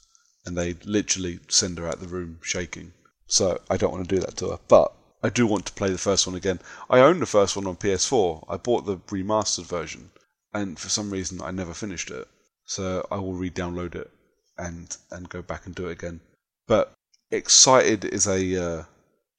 and 0.46 0.56
they 0.56 0.74
literally 0.84 1.40
send 1.48 1.78
her 1.78 1.88
out 1.88 1.98
the 1.98 2.06
room 2.06 2.38
shaking. 2.42 2.92
So 3.26 3.60
I 3.68 3.76
don't 3.76 3.90
want 3.90 4.08
to 4.08 4.14
do 4.14 4.20
that 4.20 4.36
to 4.36 4.50
her, 4.50 4.60
but 4.68 4.94
I 5.20 5.28
do 5.28 5.44
want 5.44 5.66
to 5.66 5.72
play 5.72 5.90
the 5.90 5.98
first 5.98 6.28
one 6.28 6.36
again. 6.36 6.60
I 6.88 7.00
own 7.00 7.18
the 7.18 7.26
first 7.26 7.56
one 7.56 7.66
on 7.66 7.74
PS4. 7.74 8.44
I 8.48 8.56
bought 8.56 8.86
the 8.86 8.98
remastered 8.98 9.66
version, 9.66 10.12
and 10.54 10.78
for 10.78 10.90
some 10.90 11.10
reason 11.10 11.42
I 11.42 11.50
never 11.50 11.74
finished 11.74 12.12
it. 12.12 12.28
So 12.66 13.04
I 13.10 13.16
will 13.16 13.34
re-download 13.34 13.96
it 13.96 14.12
and 14.58 14.96
and 15.10 15.28
go 15.28 15.42
back 15.42 15.66
and 15.66 15.74
do 15.74 15.88
it 15.88 15.98
again. 15.98 16.20
But 16.68 16.94
excited 17.32 18.04
is 18.04 18.26
a 18.26 18.64
uh, 18.64 18.84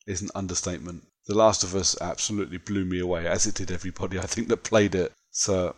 is 0.08 0.22
an 0.22 0.30
understatement. 0.36 1.04
The 1.28 1.36
Last 1.36 1.64
of 1.64 1.74
Us 1.76 1.96
absolutely 2.02 2.58
blew 2.58 2.84
me 2.84 3.00
away, 3.00 3.28
as 3.28 3.46
it 3.46 3.56
did 3.56 3.72
everybody 3.72 4.20
I 4.20 4.26
think 4.26 4.50
that 4.50 4.64
played 4.64 4.96
it. 4.96 5.14
So 5.32 5.76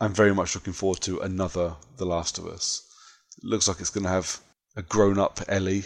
I'm 0.00 0.12
very 0.12 0.34
much 0.34 0.54
looking 0.54 0.72
forward 0.72 1.00
to 1.02 1.20
another 1.20 1.76
The 1.96 2.06
Last 2.06 2.38
of 2.38 2.46
Us. 2.46 2.82
It 3.38 3.44
looks 3.44 3.68
like 3.68 3.80
it's 3.80 3.90
going 3.90 4.04
to 4.04 4.10
have 4.10 4.40
a 4.76 4.82
grown-up 4.82 5.40
Ellie 5.48 5.84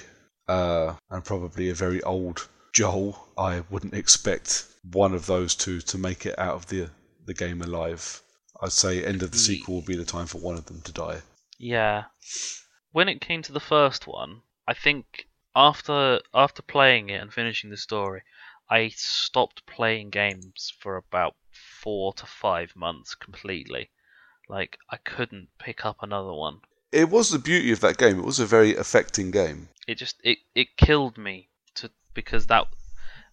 uh, 0.48 0.94
and 1.10 1.24
probably 1.24 1.68
a 1.68 1.74
very 1.74 2.02
old 2.02 2.48
Joel. 2.72 3.28
I 3.36 3.62
wouldn't 3.68 3.94
expect 3.94 4.64
one 4.90 5.12
of 5.12 5.26
those 5.26 5.54
two 5.54 5.80
to 5.82 5.98
make 5.98 6.24
it 6.24 6.38
out 6.38 6.54
of 6.54 6.66
the 6.68 6.88
the 7.26 7.34
game 7.34 7.60
alive. 7.60 8.22
I'd 8.62 8.72
say 8.72 9.04
end 9.04 9.22
of 9.22 9.32
the 9.32 9.38
sequel 9.38 9.74
will 9.74 9.82
be 9.82 9.96
the 9.96 10.04
time 10.04 10.26
for 10.26 10.38
one 10.38 10.56
of 10.56 10.64
them 10.64 10.80
to 10.82 10.92
die. 10.92 11.20
Yeah. 11.58 12.04
When 12.92 13.08
it 13.08 13.20
came 13.20 13.42
to 13.42 13.52
the 13.52 13.60
first 13.60 14.06
one, 14.06 14.40
I 14.66 14.72
think 14.72 15.27
after 15.58 16.20
after 16.32 16.62
playing 16.62 17.10
it 17.10 17.20
and 17.20 17.34
finishing 17.34 17.68
the 17.68 17.76
story, 17.76 18.22
I 18.70 18.90
stopped 18.90 19.66
playing 19.66 20.10
games 20.10 20.72
for 20.78 20.96
about 20.96 21.34
four 21.50 22.12
to 22.12 22.26
five 22.26 22.76
months 22.76 23.16
completely. 23.16 23.90
Like 24.48 24.78
I 24.88 24.98
couldn't 24.98 25.48
pick 25.58 25.84
up 25.84 25.96
another 26.00 26.32
one. 26.32 26.60
It 26.92 27.10
was 27.10 27.30
the 27.30 27.40
beauty 27.40 27.72
of 27.72 27.80
that 27.80 27.98
game. 27.98 28.20
It 28.20 28.24
was 28.24 28.38
a 28.38 28.46
very 28.46 28.76
affecting 28.76 29.32
game. 29.32 29.68
It 29.88 29.96
just 29.96 30.20
it, 30.22 30.38
it 30.54 30.76
killed 30.76 31.18
me 31.18 31.48
to 31.74 31.90
because 32.14 32.46
that 32.46 32.68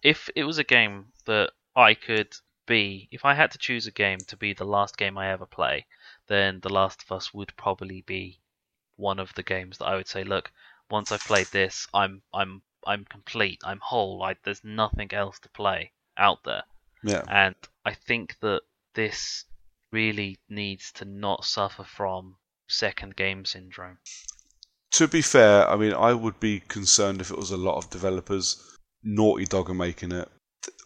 if 0.02 0.28
it 0.34 0.42
was 0.42 0.58
a 0.58 0.64
game 0.64 1.12
that 1.26 1.52
I 1.76 1.94
could 1.94 2.34
be 2.66 3.08
if 3.12 3.24
I 3.24 3.34
had 3.34 3.52
to 3.52 3.58
choose 3.58 3.86
a 3.86 3.92
game 3.92 4.18
to 4.26 4.36
be 4.36 4.52
the 4.52 4.64
last 4.64 4.96
game 4.96 5.16
I 5.16 5.30
ever 5.30 5.46
play, 5.46 5.86
then 6.26 6.58
The 6.58 6.72
Last 6.72 7.04
of 7.04 7.12
Us 7.12 7.32
would 7.32 7.56
probably 7.56 8.00
be 8.00 8.40
one 8.96 9.20
of 9.20 9.32
the 9.34 9.44
games 9.44 9.78
that 9.78 9.84
I 9.84 9.94
would 9.94 10.08
say, 10.08 10.24
look, 10.24 10.50
once 10.90 11.12
I've 11.12 11.24
played 11.24 11.48
this, 11.48 11.86
I'm 11.92 12.22
I'm 12.32 12.62
I'm 12.86 13.04
complete, 13.04 13.60
I'm 13.64 13.80
whole. 13.80 14.22
I, 14.22 14.36
there's 14.44 14.62
nothing 14.62 15.12
else 15.12 15.38
to 15.40 15.48
play 15.48 15.92
out 16.16 16.44
there. 16.44 16.62
Yeah. 17.02 17.22
And 17.28 17.56
I 17.84 17.94
think 17.94 18.38
that 18.40 18.62
this 18.94 19.44
really 19.92 20.38
needs 20.48 20.92
to 20.92 21.04
not 21.04 21.44
suffer 21.44 21.84
from 21.84 22.36
second 22.68 23.16
game 23.16 23.44
syndrome. 23.44 23.98
To 24.92 25.08
be 25.08 25.22
fair, 25.22 25.68
I 25.68 25.76
mean, 25.76 25.92
I 25.92 26.12
would 26.14 26.40
be 26.40 26.60
concerned 26.60 27.20
if 27.20 27.30
it 27.30 27.36
was 27.36 27.50
a 27.50 27.56
lot 27.56 27.76
of 27.76 27.90
developers. 27.90 28.62
Naughty 29.02 29.44
Dog 29.44 29.68
are 29.70 29.74
making 29.74 30.12
it. 30.12 30.28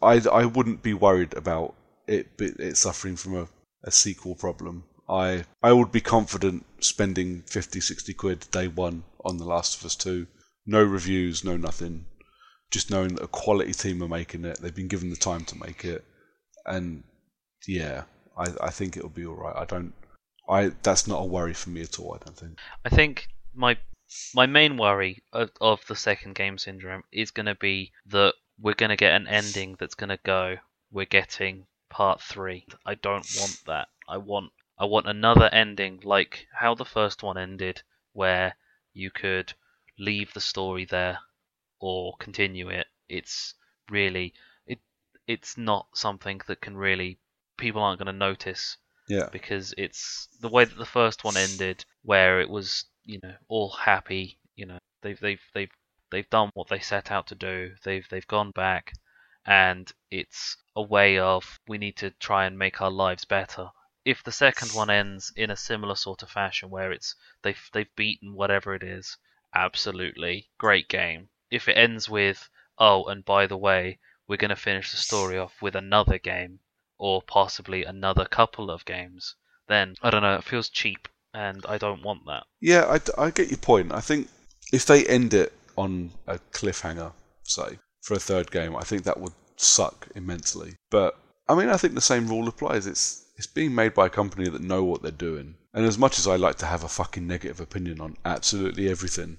I, 0.02 0.20
I 0.30 0.46
wouldn't 0.46 0.82
be 0.82 0.94
worried 0.94 1.34
about 1.34 1.74
it, 2.06 2.28
it 2.38 2.76
suffering 2.76 3.16
from 3.16 3.36
a, 3.36 3.48
a 3.84 3.90
sequel 3.90 4.34
problem. 4.34 4.84
I 5.08 5.44
I 5.62 5.72
would 5.72 5.90
be 5.90 6.00
confident 6.00 6.64
spending 6.80 7.42
50, 7.42 7.80
60 7.80 8.14
quid 8.14 8.46
day 8.50 8.68
one 8.68 9.02
on 9.24 9.38
The 9.38 9.44
Last 9.44 9.78
of 9.78 9.84
Us 9.84 9.96
2. 9.96 10.26
No 10.66 10.82
reviews, 10.82 11.44
no 11.44 11.56
nothing. 11.56 12.06
Just 12.70 12.90
knowing 12.90 13.14
that 13.14 13.24
a 13.24 13.28
quality 13.28 13.72
team 13.72 14.02
are 14.02 14.08
making 14.08 14.44
it. 14.44 14.58
They've 14.60 14.74
been 14.74 14.88
given 14.88 15.10
the 15.10 15.16
time 15.16 15.44
to 15.46 15.58
make 15.58 15.84
it. 15.84 16.04
And 16.66 17.02
yeah, 17.66 18.04
I, 18.36 18.46
I 18.62 18.70
think 18.70 18.96
it'll 18.96 19.08
be 19.08 19.26
alright. 19.26 19.56
I 19.56 19.64
don't. 19.64 19.92
I 20.48 20.72
That's 20.82 21.06
not 21.06 21.22
a 21.22 21.24
worry 21.26 21.54
for 21.54 21.70
me 21.70 21.82
at 21.82 21.98
all, 21.98 22.14
I 22.20 22.24
don't 22.24 22.36
think. 22.36 22.58
I 22.84 22.88
think 22.88 23.28
my 23.54 23.76
my 24.34 24.46
main 24.46 24.76
worry 24.76 25.22
of, 25.32 25.50
of 25.60 25.86
the 25.86 25.94
second 25.94 26.34
game 26.34 26.58
syndrome 26.58 27.04
is 27.12 27.30
going 27.30 27.46
to 27.46 27.54
be 27.54 27.92
that 28.06 28.34
we're 28.58 28.74
going 28.74 28.90
to 28.90 28.96
get 28.96 29.14
an 29.14 29.28
ending 29.28 29.76
that's 29.78 29.94
going 29.94 30.08
to 30.08 30.18
go. 30.24 30.56
We're 30.90 31.06
getting 31.06 31.66
part 31.88 32.20
three. 32.20 32.66
I 32.84 32.94
don't 32.94 33.26
want 33.38 33.60
that. 33.66 33.88
I 34.08 34.16
want 34.16 34.52
I 34.78 34.86
want 34.86 35.08
another 35.08 35.48
ending 35.52 36.00
like 36.02 36.46
how 36.52 36.74
the 36.74 36.84
first 36.84 37.22
one 37.22 37.38
ended, 37.38 37.82
where 38.12 38.56
you 39.00 39.10
could 39.10 39.52
leave 39.98 40.32
the 40.32 40.40
story 40.40 40.84
there 40.84 41.18
or 41.80 42.14
continue 42.18 42.68
it. 42.68 42.86
It's 43.08 43.54
really 43.90 44.34
it 44.66 44.78
it's 45.26 45.56
not 45.58 45.86
something 45.94 46.40
that 46.46 46.60
can 46.60 46.76
really 46.76 47.18
people 47.56 47.82
aren't 47.82 47.98
going 47.98 48.12
to 48.14 48.26
notice 48.30 48.76
Yeah. 49.08 49.28
because 49.32 49.74
it's 49.78 50.28
the 50.40 50.48
way 50.48 50.64
that 50.64 50.78
the 50.78 50.84
first 50.98 51.24
one 51.24 51.36
ended, 51.36 51.84
where 52.02 52.40
it 52.40 52.48
was 52.50 52.84
you 53.04 53.18
know 53.22 53.34
all 53.48 53.70
happy. 53.70 54.38
You 54.56 54.66
know 54.66 54.78
they've 55.02 55.20
they've 55.20 55.42
they've 55.54 55.72
they've 56.10 56.30
done 56.30 56.50
what 56.54 56.68
they 56.68 56.80
set 56.80 57.10
out 57.10 57.26
to 57.28 57.34
do. 57.34 57.74
They've 57.84 58.06
they've 58.10 58.26
gone 58.26 58.52
back, 58.52 58.92
and 59.46 59.90
it's 60.10 60.56
a 60.76 60.82
way 60.82 61.18
of 61.18 61.58
we 61.68 61.78
need 61.78 61.96
to 61.98 62.10
try 62.12 62.46
and 62.46 62.58
make 62.58 62.80
our 62.80 62.90
lives 62.90 63.24
better. 63.24 63.70
If 64.04 64.22
the 64.22 64.32
second 64.32 64.72
one 64.72 64.90
ends 64.90 65.32
in 65.36 65.50
a 65.50 65.56
similar 65.56 65.94
sort 65.94 66.22
of 66.22 66.30
fashion, 66.30 66.70
where 66.70 66.92
it's 66.92 67.14
they've 67.42 67.70
they've 67.72 67.94
beaten 67.96 68.34
whatever 68.34 68.74
it 68.74 68.82
is, 68.82 69.16
absolutely 69.54 70.48
great 70.58 70.88
game. 70.88 71.28
If 71.50 71.68
it 71.68 71.76
ends 71.76 72.08
with 72.08 72.48
oh, 72.78 73.04
and 73.06 73.24
by 73.24 73.46
the 73.46 73.56
way, 73.56 73.98
we're 74.26 74.36
going 74.36 74.50
to 74.50 74.56
finish 74.56 74.90
the 74.90 74.96
story 74.96 75.38
off 75.38 75.60
with 75.60 75.76
another 75.76 76.18
game 76.18 76.60
or 76.98 77.22
possibly 77.22 77.84
another 77.84 78.24
couple 78.24 78.70
of 78.70 78.84
games, 78.84 79.34
then 79.68 79.96
I 80.02 80.10
don't 80.10 80.22
know, 80.22 80.36
it 80.36 80.44
feels 80.44 80.68
cheap 80.68 81.08
and 81.34 81.64
I 81.66 81.78
don't 81.78 82.02
want 82.02 82.26
that. 82.26 82.44
Yeah, 82.60 82.84
I, 82.86 83.26
I 83.26 83.30
get 83.30 83.50
your 83.50 83.58
point. 83.58 83.92
I 83.92 84.00
think 84.00 84.28
if 84.72 84.86
they 84.86 85.04
end 85.06 85.34
it 85.34 85.52
on 85.76 86.10
a 86.26 86.38
cliffhanger, 86.52 87.12
say, 87.42 87.78
for 88.02 88.14
a 88.14 88.20
third 88.20 88.50
game, 88.50 88.76
I 88.76 88.82
think 88.82 89.04
that 89.04 89.20
would 89.20 89.32
suck 89.56 90.08
immensely. 90.14 90.76
But 90.90 91.18
I 91.50 91.54
mean, 91.56 91.68
I 91.68 91.76
think 91.76 91.94
the 91.94 92.00
same 92.00 92.28
rule 92.28 92.46
applies. 92.46 92.86
It's 92.86 93.24
it's 93.36 93.48
being 93.48 93.74
made 93.74 93.92
by 93.92 94.06
a 94.06 94.16
company 94.20 94.48
that 94.48 94.62
know 94.62 94.84
what 94.84 95.02
they're 95.02 95.10
doing. 95.10 95.56
And 95.74 95.84
as 95.84 95.98
much 95.98 96.16
as 96.20 96.28
I 96.28 96.36
like 96.36 96.58
to 96.58 96.66
have 96.66 96.84
a 96.84 96.88
fucking 96.88 97.26
negative 97.26 97.58
opinion 97.58 98.00
on 98.00 98.16
absolutely 98.24 98.88
everything, 98.88 99.36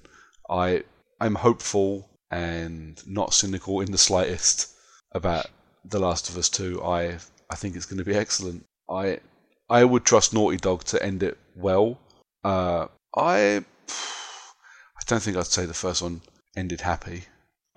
I 0.50 0.84
I'm 1.22 1.36
hopeful 1.36 2.10
and 2.30 3.02
not 3.08 3.34
cynical 3.34 3.80
in 3.80 3.94
the 3.94 3.98
slightest 3.98 4.74
about 5.14 5.46
The 5.86 6.00
Last 6.00 6.28
of 6.30 6.36
Us 6.36 6.50
2. 6.50 6.84
I 6.84 7.18
I 7.50 7.56
think 7.56 7.78
it's 7.78 7.86
going 7.86 8.00
to 8.00 8.12
be 8.12 8.16
excellent. 8.16 8.66
I 8.90 9.22
I 9.70 9.86
would 9.86 10.04
trust 10.04 10.34
Naughty 10.34 10.58
Dog 10.58 10.84
to 10.86 11.02
end 11.02 11.24
it 11.24 11.38
well. 11.56 11.98
Uh, 12.44 12.88
I 13.16 13.64
I 15.00 15.02
don't 15.08 15.24
think 15.24 15.38
I'd 15.38 15.46
say 15.46 15.66
the 15.66 15.74
first 15.74 16.02
one 16.02 16.24
ended 16.58 16.82
happy. 16.82 17.24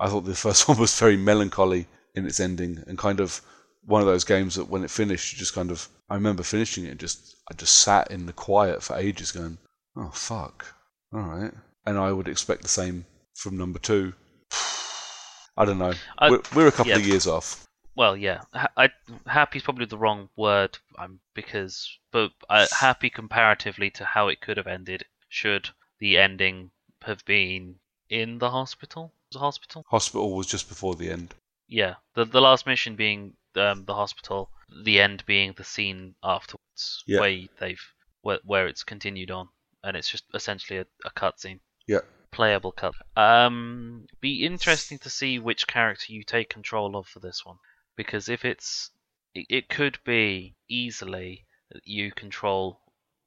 I 0.01 0.09
thought 0.09 0.25
the 0.25 0.35
first 0.35 0.67
one 0.69 0.79
was 0.79 0.99
very 0.99 1.17
melancholy 1.17 1.87
in 2.17 2.27
its 2.27 2.41
ending 2.41 2.83
and 2.89 2.99
kind 2.99 3.21
of 3.21 3.41
one 3.87 4.01
of 4.01 4.07
those 4.07 4.25
games 4.25 4.55
that 4.55 4.69
when 4.69 4.85
it 4.85 4.91
finished, 4.91 5.33
you 5.33 5.39
just 5.39 5.55
kind 5.55 5.71
of 5.71 5.89
I 6.09 6.15
remember 6.15 6.43
finishing 6.43 6.85
it 6.85 6.91
and 6.91 7.01
just 7.01 7.37
I 7.51 7.55
just 7.55 7.81
sat 7.81 8.11
in 8.11 8.27
the 8.27 8.33
quiet 8.33 8.83
for 8.83 8.97
ages 8.97 9.33
going, 9.33 9.59
oh 9.97 10.11
fuck, 10.11 10.75
all 11.13 11.21
right. 11.21 11.53
And 11.87 11.99
I 11.99 12.13
would 12.13 12.29
expect 12.29 12.63
the 12.63 12.69
same 12.69 13.05
from 13.35 13.59
number 13.59 13.79
two. 13.79 14.15
I 15.57 15.65
don't 15.65 15.79
know. 15.79 15.93
I- 16.19 16.31
we're, 16.31 16.43
we're 16.55 16.69
a 16.69 16.73
couple 16.73 16.93
yeah. 16.93 16.99
of 16.99 17.07
years 17.07 17.27
off. 17.27 17.65
Well, 17.97 18.17
yeah, 18.17 18.41
ha- 18.53 18.73
I, 18.77 18.91
happy 19.27 19.59
is 19.59 19.63
probably 19.63 19.87
the 19.87 19.99
wrong 19.99 20.29
word, 20.37 20.79
um, 20.99 21.21
because 21.33 21.89
but 22.11 22.33
uh, 22.49 22.67
happy 22.73 23.09
comparatively 23.09 23.91
to 23.91 24.05
how 24.05 24.27
it 24.27 24.41
could 24.41 24.57
have 24.57 24.67
ended. 24.67 25.05
Should 25.29 25.71
the 26.01 26.19
ending 26.19 26.73
have 27.03 27.25
been 27.25 27.77
in 28.11 28.39
the 28.39 28.51
hospital? 28.51 29.15
The 29.31 29.39
hospital? 29.39 29.85
Hospital 29.89 30.35
was 30.35 30.49
just 30.49 30.69
before 30.69 30.97
the 30.97 31.09
end. 31.09 31.35
Yeah, 31.69 31.95
the 32.15 32.25
the 32.25 32.41
last 32.41 32.67
mission 32.67 32.97
being 32.97 33.37
um, 33.57 33.85
the 33.85 33.95
hospital, 33.95 34.51
the 34.85 35.01
end 35.01 35.25
being 35.27 35.55
the 35.57 35.65
scene 35.65 36.15
afterwards, 36.23 37.03
Yeah. 37.07 37.21
where 37.21 37.39
they've 37.61 37.83
where, 38.23 38.39
where 38.45 38.67
it's 38.67 38.85
continued 38.85 39.31
on, 39.31 39.49
and 39.83 39.97
it's 39.97 40.09
just 40.09 40.25
essentially 40.35 40.79
a, 40.79 40.87
a 41.05 41.11
cutscene. 41.11 41.61
Yeah. 41.87 42.01
playable 42.31 42.73
cut. 42.73 42.95
Um, 43.17 44.07
be 44.21 44.45
interesting 44.45 44.99
to 45.01 45.11
see 45.11 45.39
which 45.39 45.67
character 45.67 46.13
you 46.13 46.25
take 46.25 46.49
control 46.49 46.97
of 46.97 47.07
for 47.07 47.21
this 47.21 47.45
one, 47.45 47.57
because 47.97 48.29
if 48.31 48.45
it's, 48.45 48.91
it, 49.35 49.47
it 49.51 49.69
could 49.69 49.99
be 50.05 50.57
easily 50.69 51.45
that 51.71 51.83
you 51.87 52.11
control 52.13 52.81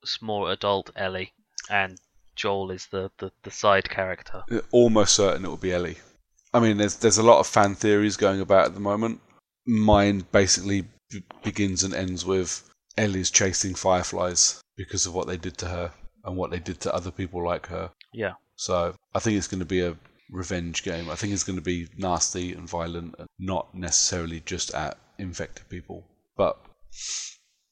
small 0.03 0.47
adult 0.47 0.89
Ellie, 0.95 1.31
and 1.69 1.99
Joel 2.35 2.71
is 2.71 2.87
the, 2.87 3.11
the, 3.19 3.31
the 3.43 3.51
side 3.51 3.89
character. 3.89 4.43
Almost 4.71 5.15
certain 5.15 5.45
it 5.45 5.49
will 5.49 5.57
be 5.57 5.71
Ellie. 5.73 5.97
I 6.53 6.59
mean, 6.59 6.77
there's 6.77 6.95
there's 6.97 7.17
a 7.17 7.23
lot 7.23 7.39
of 7.39 7.45
fan 7.47 7.75
theories 7.75 8.17
going 8.17 8.41
about 8.41 8.65
at 8.65 8.73
the 8.73 8.79
moment. 8.79 9.21
Mine 9.67 10.25
basically 10.31 10.85
b- 11.09 11.23
begins 11.43 11.83
and 11.83 11.93
ends 11.93 12.25
with 12.25 12.67
Ellie's 12.97 13.29
chasing 13.29 13.75
fireflies 13.75 14.61
because 14.75 15.05
of 15.05 15.13
what 15.13 15.27
they 15.27 15.37
did 15.37 15.57
to 15.59 15.67
her 15.67 15.91
and 16.23 16.35
what 16.35 16.51
they 16.51 16.59
did 16.59 16.79
to 16.81 16.93
other 16.93 17.11
people 17.11 17.43
like 17.43 17.67
her. 17.67 17.91
Yeah. 18.13 18.33
So 18.55 18.95
I 19.13 19.19
think 19.19 19.37
it's 19.37 19.47
going 19.47 19.59
to 19.59 19.65
be 19.65 19.81
a 19.81 19.95
revenge 20.31 20.83
game. 20.83 21.09
I 21.09 21.15
think 21.15 21.33
it's 21.33 21.43
going 21.43 21.59
to 21.59 21.63
be 21.63 21.87
nasty 21.97 22.53
and 22.53 22.67
violent, 22.67 23.15
and 23.17 23.27
not 23.39 23.73
necessarily 23.73 24.41
just 24.41 24.73
at 24.73 24.97
infected 25.17 25.69
people. 25.69 26.05
But 26.35 26.57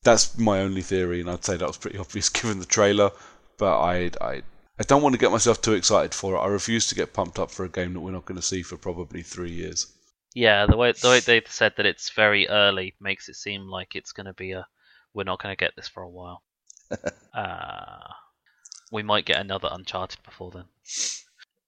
that's 0.04 0.38
my 0.38 0.60
only 0.60 0.82
theory, 0.82 1.22
and 1.22 1.30
I'd 1.30 1.44
say 1.44 1.58
that 1.58 1.68
was 1.68 1.78
pretty 1.78 1.98
obvious 2.06 2.30
given 2.30 2.60
the 2.60 2.66
trailer. 2.66 3.12
But 3.58 3.80
I, 3.80 4.12
I, 4.22 4.42
I 4.80 4.84
don't 4.86 5.02
want 5.02 5.14
to 5.14 5.20
get 5.20 5.32
myself 5.32 5.62
too 5.62 5.74
excited 5.74 6.14
for 6.14 6.36
it. 6.36 6.40
I 6.40 6.48
refuse 6.48 6.88
to 6.88 6.96
get 6.96 7.14
pumped 7.14 7.40
up 7.40 7.52
for 7.52 7.66
a 7.66 7.70
game 7.70 7.94
that 7.94 8.02
we're 8.02 8.12
not 8.12 8.26
going 8.26 8.40
to 8.40 8.42
see 8.42 8.62
for 8.62 8.78
probably 8.78 9.22
three 9.22 9.52
years. 9.52 9.88
Yeah, 10.36 10.66
the 10.68 10.76
way 10.78 10.92
the 10.92 11.08
way 11.08 11.20
they've 11.22 11.48
said 11.50 11.74
that 11.78 11.86
it's 11.86 12.10
very 12.12 12.48
early 12.50 12.94
makes 13.00 13.30
it 13.30 13.36
seem 13.36 13.68
like 13.70 13.96
it's 13.96 14.12
going 14.12 14.26
to 14.26 14.34
be 14.34 14.52
a 14.52 14.68
we're 15.14 15.24
not 15.24 15.42
going 15.42 15.56
to 15.56 15.60
get 15.60 15.72
this 15.78 15.88
for 15.88 16.04
a 16.04 16.10
while. 16.10 16.44
uh, 17.34 18.02
we 18.92 19.02
might 19.02 19.26
get 19.26 19.40
another 19.40 19.70
Uncharted 19.72 20.22
before 20.24 20.52
then. 20.52 20.66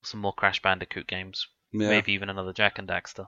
Some 0.04 0.20
more 0.20 0.34
Crash 0.34 0.62
Bandicoot 0.62 1.08
games, 1.08 1.48
Yeah. 1.72 1.88
maybe 1.90 2.12
even 2.12 2.30
another 2.30 2.52
Jak 2.52 2.78
and 2.78 2.88
Daxter. 2.88 3.28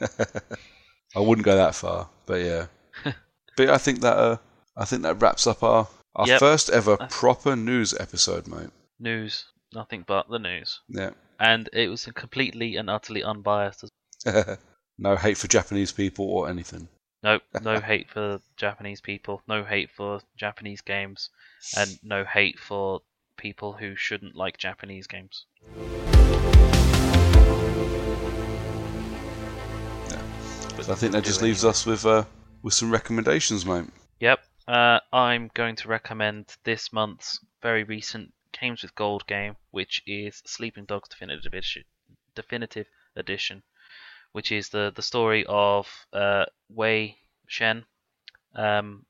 I 0.00 1.20
wouldn't 1.20 1.44
go 1.44 1.56
that 1.56 1.74
far, 1.74 2.08
but 2.26 2.40
yeah. 2.40 2.66
but 3.56 3.68
I 3.70 3.78
think 3.78 4.00
that 4.02 4.16
uh, 4.16 4.36
I 4.76 4.84
think 4.84 5.02
that 5.02 5.20
wraps 5.20 5.46
up 5.48 5.62
our 5.64 5.88
our 6.14 6.26
Yep. 6.28 6.38
first 6.40 6.70
ever 6.70 6.96
proper 7.10 7.56
news 7.56 7.94
episode, 7.98 8.46
mate. 8.46 8.70
News, 9.00 9.44
nothing 9.74 10.04
but 10.06 10.28
the 10.30 10.38
news, 10.38 10.80
Yeah. 10.88 11.10
and 11.40 11.68
it 11.72 11.88
was 11.88 12.06
completely 12.14 12.76
and 12.76 12.88
utterly 12.88 13.24
unbiased. 13.24 13.84
No 14.98 15.16
hate 15.16 15.38
for 15.38 15.46
Japanese 15.46 15.92
people 15.92 16.26
or 16.26 16.48
anything. 16.48 16.88
No, 17.22 17.38
no 17.62 17.80
hate 17.80 18.10
for 18.10 18.40
Japanese 18.56 19.00
people, 19.00 19.42
no 19.48 19.64
hate 19.64 19.90
for 19.96 20.20
Japanese 20.36 20.80
games, 20.80 21.30
and 21.76 21.98
no 22.02 22.24
hate 22.24 22.58
for 22.58 23.00
people 23.36 23.72
who 23.72 23.94
shouldn't 23.94 24.34
like 24.34 24.58
Japanese 24.58 25.06
games. 25.06 25.46
So 30.82 30.92
I 30.92 30.96
think 30.96 31.12
that 31.12 31.24
just 31.24 31.42
leaves 31.42 31.64
us 31.64 31.86
with 31.86 32.04
uh, 32.06 32.24
with 32.62 32.74
some 32.74 32.90
recommendations, 32.90 33.64
mate. 33.64 33.86
Yep. 34.20 34.40
Uh, 34.66 35.00
I'm 35.12 35.50
going 35.54 35.76
to 35.76 35.88
recommend 35.88 36.56
this 36.64 36.92
month's 36.92 37.40
very 37.62 37.84
recent 37.84 38.32
Games 38.52 38.82
with 38.82 38.94
Gold 38.94 39.26
game, 39.26 39.56
which 39.70 40.02
is 40.06 40.42
Sleeping 40.46 40.84
Dogs 40.84 41.08
Definitive 41.08 41.46
Edition, 41.46 41.84
Definitive 42.34 42.86
Edition, 43.14 43.62
which 44.32 44.52
is 44.52 44.68
the 44.68 44.92
the 44.94 45.02
story 45.02 45.44
of 45.48 45.88
uh, 46.12 46.44
Wei 46.68 47.16
Shen, 47.46 47.84
um, 48.54 49.04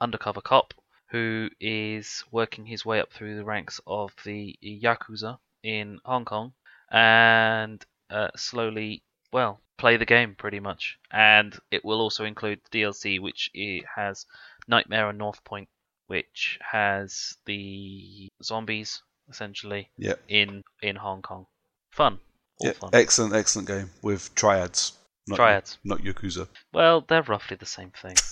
undercover 0.00 0.40
cop 0.40 0.74
who 1.10 1.48
is 1.60 2.24
working 2.32 2.66
his 2.66 2.84
way 2.84 3.00
up 3.00 3.12
through 3.12 3.36
the 3.36 3.44
ranks 3.44 3.80
of 3.86 4.12
the 4.24 4.58
yakuza 4.62 5.38
in 5.62 5.98
Hong 6.04 6.24
Kong, 6.24 6.52
and 6.90 7.84
uh, 8.10 8.28
slowly, 8.36 9.02
well, 9.32 9.60
play 9.78 9.96
the 9.96 10.04
game 10.04 10.34
pretty 10.36 10.58
much. 10.60 10.98
And 11.12 11.56
it 11.70 11.84
will 11.84 12.00
also 12.00 12.24
include 12.24 12.60
DLC, 12.72 13.20
which 13.20 13.50
has 13.94 14.26
Nightmare 14.66 15.06
on 15.06 15.16
North 15.16 15.42
Point, 15.44 15.68
which 16.08 16.58
has 16.60 17.36
the 17.46 18.28
zombies 18.42 19.02
essentially 19.30 19.90
Yeah. 19.96 20.14
in 20.28 20.62
in 20.82 20.96
Hong 20.96 21.22
Kong. 21.22 21.46
Fun, 21.90 22.18
all 22.58 22.66
Yeah, 22.68 22.72
fun. 22.74 22.90
excellent, 22.92 23.34
excellent 23.34 23.68
game 23.68 23.90
with 24.02 24.34
triads. 24.34 24.92
Not, 25.28 25.36
Triads. 25.36 25.78
not 25.82 25.98
Yakuza. 26.02 26.46
Well, 26.72 27.00
they're 27.08 27.22
roughly 27.22 27.56
the 27.56 27.66
same 27.66 27.90
thing. 27.90 28.14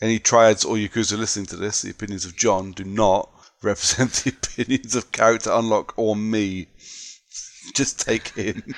Any 0.00 0.18
triads 0.18 0.64
or 0.64 0.76
Yakuza 0.76 1.16
listening 1.18 1.46
to 1.46 1.56
this, 1.56 1.82
the 1.82 1.90
opinions 1.90 2.24
of 2.24 2.36
John 2.36 2.72
do 2.72 2.84
not 2.84 3.30
represent 3.62 4.12
the 4.12 4.30
opinions 4.30 4.94
of 4.94 5.12
Character 5.12 5.50
Unlock 5.52 5.94
or 5.96 6.14
me. 6.16 6.66
Just 7.74 8.00
take 8.00 8.28
him. 8.28 8.74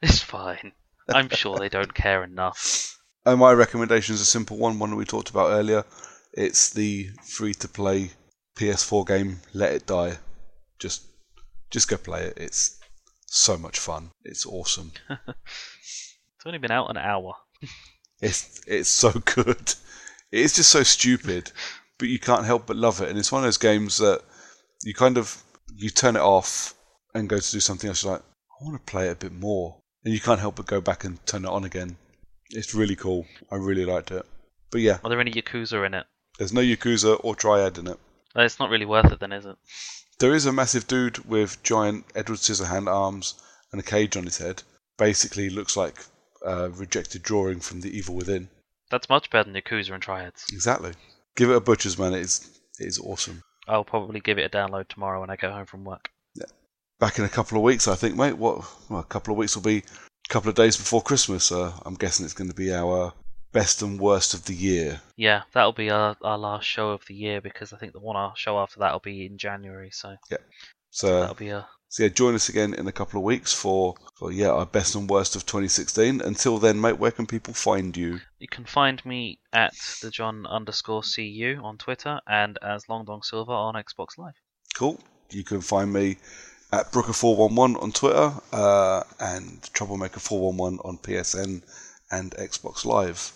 it's 0.00 0.20
fine. 0.20 0.72
I'm 1.08 1.28
sure 1.30 1.58
they 1.58 1.68
don't 1.68 1.92
care 1.94 2.22
enough. 2.24 2.98
And 3.24 3.40
my 3.40 3.52
recommendation 3.52 4.14
is 4.14 4.20
a 4.20 4.26
simple 4.26 4.56
one, 4.56 4.78
one 4.78 4.90
that 4.90 4.96
we 4.96 5.04
talked 5.04 5.30
about 5.30 5.50
earlier. 5.50 5.84
It's 6.32 6.70
the 6.70 7.10
free 7.24 7.54
to 7.54 7.68
play 7.68 8.10
PS4 8.56 9.06
game 9.06 9.40
Let 9.52 9.72
It 9.72 9.86
Die. 9.86 10.16
Just 10.78 11.02
just 11.72 11.88
go 11.88 11.96
play 11.96 12.22
it. 12.24 12.34
It's 12.36 12.78
so 13.26 13.56
much 13.58 13.78
fun. 13.78 14.10
It's 14.24 14.46
awesome. 14.46 14.92
It's 16.36 16.46
only 16.46 16.58
been 16.58 16.72
out 16.72 16.90
an 16.90 16.96
hour. 16.96 17.34
It's 18.20 18.60
it's 18.66 18.88
so 18.88 19.12
good. 19.36 19.74
It 20.32 20.40
is 20.40 20.54
just 20.54 20.70
so 20.70 20.82
stupid, 20.82 21.52
but 21.98 22.08
you 22.08 22.18
can't 22.18 22.44
help 22.44 22.66
but 22.66 22.74
love 22.76 23.00
it. 23.00 23.08
And 23.08 23.16
it's 23.16 23.30
one 23.30 23.42
of 23.42 23.46
those 23.46 23.58
games 23.58 23.98
that 23.98 24.22
you 24.82 24.92
kind 24.92 25.18
of 25.18 25.40
you 25.76 25.88
turn 25.90 26.16
it 26.16 26.20
off 26.22 26.74
and 27.14 27.28
go 27.28 27.38
to 27.38 27.50
do 27.52 27.60
something 27.60 27.86
else. 27.88 28.02
You're 28.02 28.14
like, 28.14 28.22
I 28.60 28.64
want 28.64 28.84
to 28.84 28.90
play 28.90 29.06
it 29.06 29.12
a 29.12 29.16
bit 29.26 29.32
more, 29.32 29.76
and 30.04 30.12
you 30.12 30.18
can't 30.18 30.40
help 30.40 30.56
but 30.56 30.66
go 30.66 30.80
back 30.80 31.04
and 31.04 31.24
turn 31.26 31.44
it 31.44 31.48
on 31.48 31.62
again. 31.62 31.96
It's 32.50 32.74
really 32.74 32.96
cool. 32.96 33.24
I 33.52 33.54
really 33.56 33.84
liked 33.84 34.10
it. 34.10 34.26
But 34.72 34.80
yeah, 34.80 34.98
Are 35.04 35.10
there 35.10 35.20
any 35.20 35.30
Yakuza 35.30 35.86
in 35.86 35.94
it? 35.94 36.06
there's 36.38 36.52
no 36.52 36.60
Yakuza 36.60 37.20
or 37.22 37.36
Triad 37.36 37.78
in 37.78 37.86
it. 37.86 37.98
It's 38.34 38.58
not 38.58 38.70
really 38.70 38.86
worth 38.86 39.12
it 39.12 39.20
then, 39.20 39.32
is 39.32 39.46
it? 39.46 39.56
There 40.18 40.34
is 40.34 40.46
a 40.46 40.52
massive 40.52 40.86
dude 40.86 41.18
with 41.24 41.62
giant 41.62 42.04
Edward 42.14 42.38
Scissorhand 42.38 42.88
arms 42.88 43.34
and 43.72 43.80
a 43.80 43.84
cage 43.84 44.16
on 44.16 44.24
his 44.24 44.38
head. 44.38 44.62
Basically, 44.98 45.50
looks 45.50 45.76
like 45.76 45.96
a 46.44 46.70
rejected 46.70 47.22
drawing 47.22 47.60
from 47.60 47.80
The 47.80 47.96
Evil 47.96 48.14
Within. 48.14 48.48
That's 48.90 49.08
much 49.08 49.30
better 49.30 49.50
than 49.50 49.60
Yakuza 49.60 49.92
and 49.92 50.02
Triads. 50.02 50.46
Exactly. 50.52 50.92
Give 51.34 51.50
it 51.50 51.56
a 51.56 51.60
butcher's 51.60 51.98
man. 51.98 52.14
It 52.14 52.20
is 52.20 52.60
it 52.78 52.86
is 52.86 52.98
awesome. 52.98 53.42
I'll 53.66 53.84
probably 53.84 54.20
give 54.20 54.38
it 54.38 54.54
a 54.54 54.56
download 54.56 54.88
tomorrow 54.88 55.20
when 55.20 55.30
I 55.30 55.36
go 55.36 55.50
home 55.50 55.66
from 55.66 55.84
work. 55.84 56.10
Back 57.00 57.18
in 57.18 57.24
a 57.24 57.28
couple 57.28 57.58
of 57.58 57.64
weeks, 57.64 57.88
I 57.88 57.96
think, 57.96 58.16
mate. 58.16 58.36
What? 58.36 58.64
Well, 58.88 59.00
a 59.00 59.04
couple 59.04 59.32
of 59.32 59.38
weeks 59.38 59.56
will 59.56 59.62
be 59.62 59.78
a 59.78 60.28
couple 60.28 60.50
of 60.50 60.54
days 60.54 60.76
before 60.76 61.02
Christmas. 61.02 61.50
Uh, 61.50 61.72
I'm 61.84 61.94
guessing 61.94 62.24
it's 62.24 62.34
going 62.34 62.50
to 62.50 62.54
be 62.54 62.72
our 62.72 63.12
best 63.52 63.82
and 63.82 64.00
worst 64.00 64.34
of 64.34 64.44
the 64.46 64.54
year. 64.54 65.00
Yeah, 65.16 65.42
that'll 65.52 65.72
be 65.72 65.90
our, 65.90 66.16
our 66.22 66.38
last 66.38 66.64
show 66.64 66.90
of 66.90 67.04
the 67.06 67.14
year 67.14 67.40
because 67.40 67.72
I 67.72 67.76
think 67.76 67.92
the 67.92 68.00
one 68.00 68.16
our 68.16 68.34
show 68.36 68.58
after 68.58 68.80
that 68.80 68.92
will 68.92 69.00
be 69.00 69.26
in 69.26 69.38
January. 69.38 69.90
So 69.92 70.16
yeah, 70.30 70.38
So, 70.90 71.20
that'll 71.20 71.34
be 71.34 71.50
a 71.50 71.66
so 71.92 72.04
yeah, 72.04 72.08
join 72.08 72.34
us 72.34 72.48
again 72.48 72.72
in 72.72 72.88
a 72.88 72.92
couple 72.92 73.18
of 73.18 73.24
weeks 73.24 73.52
for 73.52 73.94
for 74.14 74.32
yeah 74.32 74.50
our 74.50 74.64
best 74.64 74.94
and 74.94 75.10
worst 75.10 75.36
of 75.36 75.44
2016. 75.44 76.22
Until 76.22 76.56
then, 76.56 76.80
mate, 76.80 76.98
where 76.98 77.10
can 77.10 77.26
people 77.26 77.52
find 77.52 77.94
you? 77.94 78.18
You 78.38 78.48
can 78.48 78.64
find 78.64 79.04
me 79.04 79.40
at 79.52 79.74
the 80.00 80.10
John 80.10 80.46
underscore 80.46 81.02
cu 81.02 81.60
on 81.62 81.76
Twitter 81.76 82.18
and 82.26 82.58
as 82.62 82.88
Long 82.88 83.04
Dong 83.04 83.22
Silver 83.22 83.52
on 83.52 83.74
Xbox 83.74 84.16
Live. 84.16 84.32
Cool. 84.74 84.98
You 85.30 85.44
can 85.44 85.60
find 85.60 85.92
me 85.92 86.16
at 86.72 86.90
Brooker411 86.92 87.82
on 87.82 87.92
Twitter 87.92 88.32
uh, 88.52 89.02
and 89.20 89.60
Troublemaker411 89.74 90.82
on 90.86 90.96
PSN 90.96 91.62
and 92.10 92.30
Xbox 92.32 92.86
Live. 92.86 93.32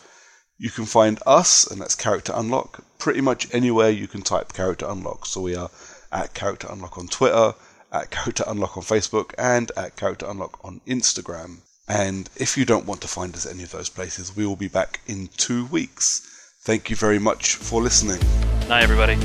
You 0.58 0.70
can 0.70 0.86
find 0.86 1.18
us, 1.26 1.66
and 1.66 1.80
that's 1.80 1.94
Character 1.94 2.32
Unlock, 2.34 2.82
pretty 2.98 3.20
much 3.20 3.52
anywhere 3.52 3.90
you 3.90 4.08
can 4.08 4.22
type 4.22 4.54
Character 4.54 4.86
Unlock. 4.88 5.26
So 5.26 5.42
we 5.42 5.54
are 5.54 5.70
at 6.10 6.32
Character 6.32 6.66
Unlock 6.70 6.96
on 6.96 7.08
Twitter, 7.08 7.54
at 7.92 8.10
Character 8.10 8.44
Unlock 8.46 8.76
on 8.76 8.82
Facebook, 8.82 9.34
and 9.36 9.70
at 9.76 9.96
Character 9.96 10.26
Unlock 10.26 10.58
on 10.64 10.80
Instagram. 10.86 11.58
And 11.88 12.30
if 12.36 12.56
you 12.56 12.64
don't 12.64 12.86
want 12.86 13.02
to 13.02 13.08
find 13.08 13.34
us 13.34 13.44
at 13.44 13.52
any 13.52 13.64
of 13.64 13.70
those 13.70 13.90
places, 13.90 14.34
we 14.34 14.46
will 14.46 14.56
be 14.56 14.68
back 14.68 15.00
in 15.06 15.28
two 15.36 15.66
weeks. 15.66 16.22
Thank 16.62 16.88
you 16.88 16.96
very 16.96 17.18
much 17.18 17.54
for 17.56 17.82
listening. 17.82 18.20
Night, 18.66 18.82
everybody. 18.82 19.16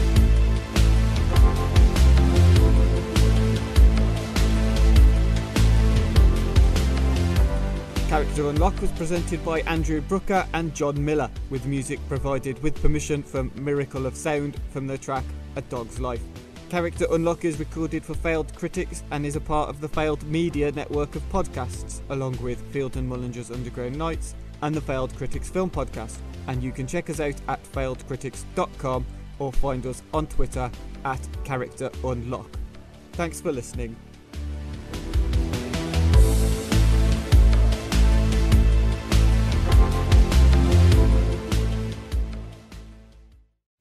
Character 8.11 8.49
Unlock 8.49 8.81
was 8.81 8.91
presented 8.91 9.43
by 9.45 9.61
Andrew 9.61 10.01
Brooker 10.01 10.45
and 10.53 10.75
John 10.75 11.01
Miller, 11.05 11.31
with 11.49 11.65
music 11.65 11.97
provided 12.09 12.61
with 12.61 12.81
permission 12.81 13.23
from 13.23 13.53
Miracle 13.55 14.05
of 14.05 14.17
Sound 14.17 14.59
from 14.69 14.85
the 14.85 14.97
track 14.97 15.23
A 15.55 15.61
Dog's 15.61 15.97
Life. 15.97 16.21
Character 16.67 17.05
Unlock 17.11 17.45
is 17.45 17.57
recorded 17.57 18.03
for 18.03 18.13
Failed 18.13 18.53
Critics 18.53 19.03
and 19.11 19.25
is 19.25 19.37
a 19.37 19.39
part 19.39 19.69
of 19.69 19.79
the 19.79 19.87
Failed 19.87 20.23
Media 20.23 20.73
network 20.73 21.15
of 21.15 21.21
podcasts, 21.29 22.01
along 22.09 22.35
with 22.41 22.59
Field 22.73 22.97
and 22.97 23.09
Mullinger's 23.09 23.49
Underground 23.49 23.97
Nights 23.97 24.35
and 24.61 24.75
the 24.75 24.81
Failed 24.81 25.15
Critics 25.15 25.49
Film 25.49 25.69
Podcast. 25.69 26.17
And 26.47 26.61
you 26.61 26.73
can 26.73 26.87
check 26.87 27.09
us 27.09 27.21
out 27.21 27.39
at 27.47 27.63
failedcritics.com 27.63 29.05
or 29.39 29.53
find 29.53 29.85
us 29.85 30.03
on 30.13 30.27
Twitter 30.27 30.69
at 31.05 31.45
Character 31.45 31.89
Unlock. 32.03 32.59
Thanks 33.13 33.39
for 33.39 33.53
listening. 33.53 33.95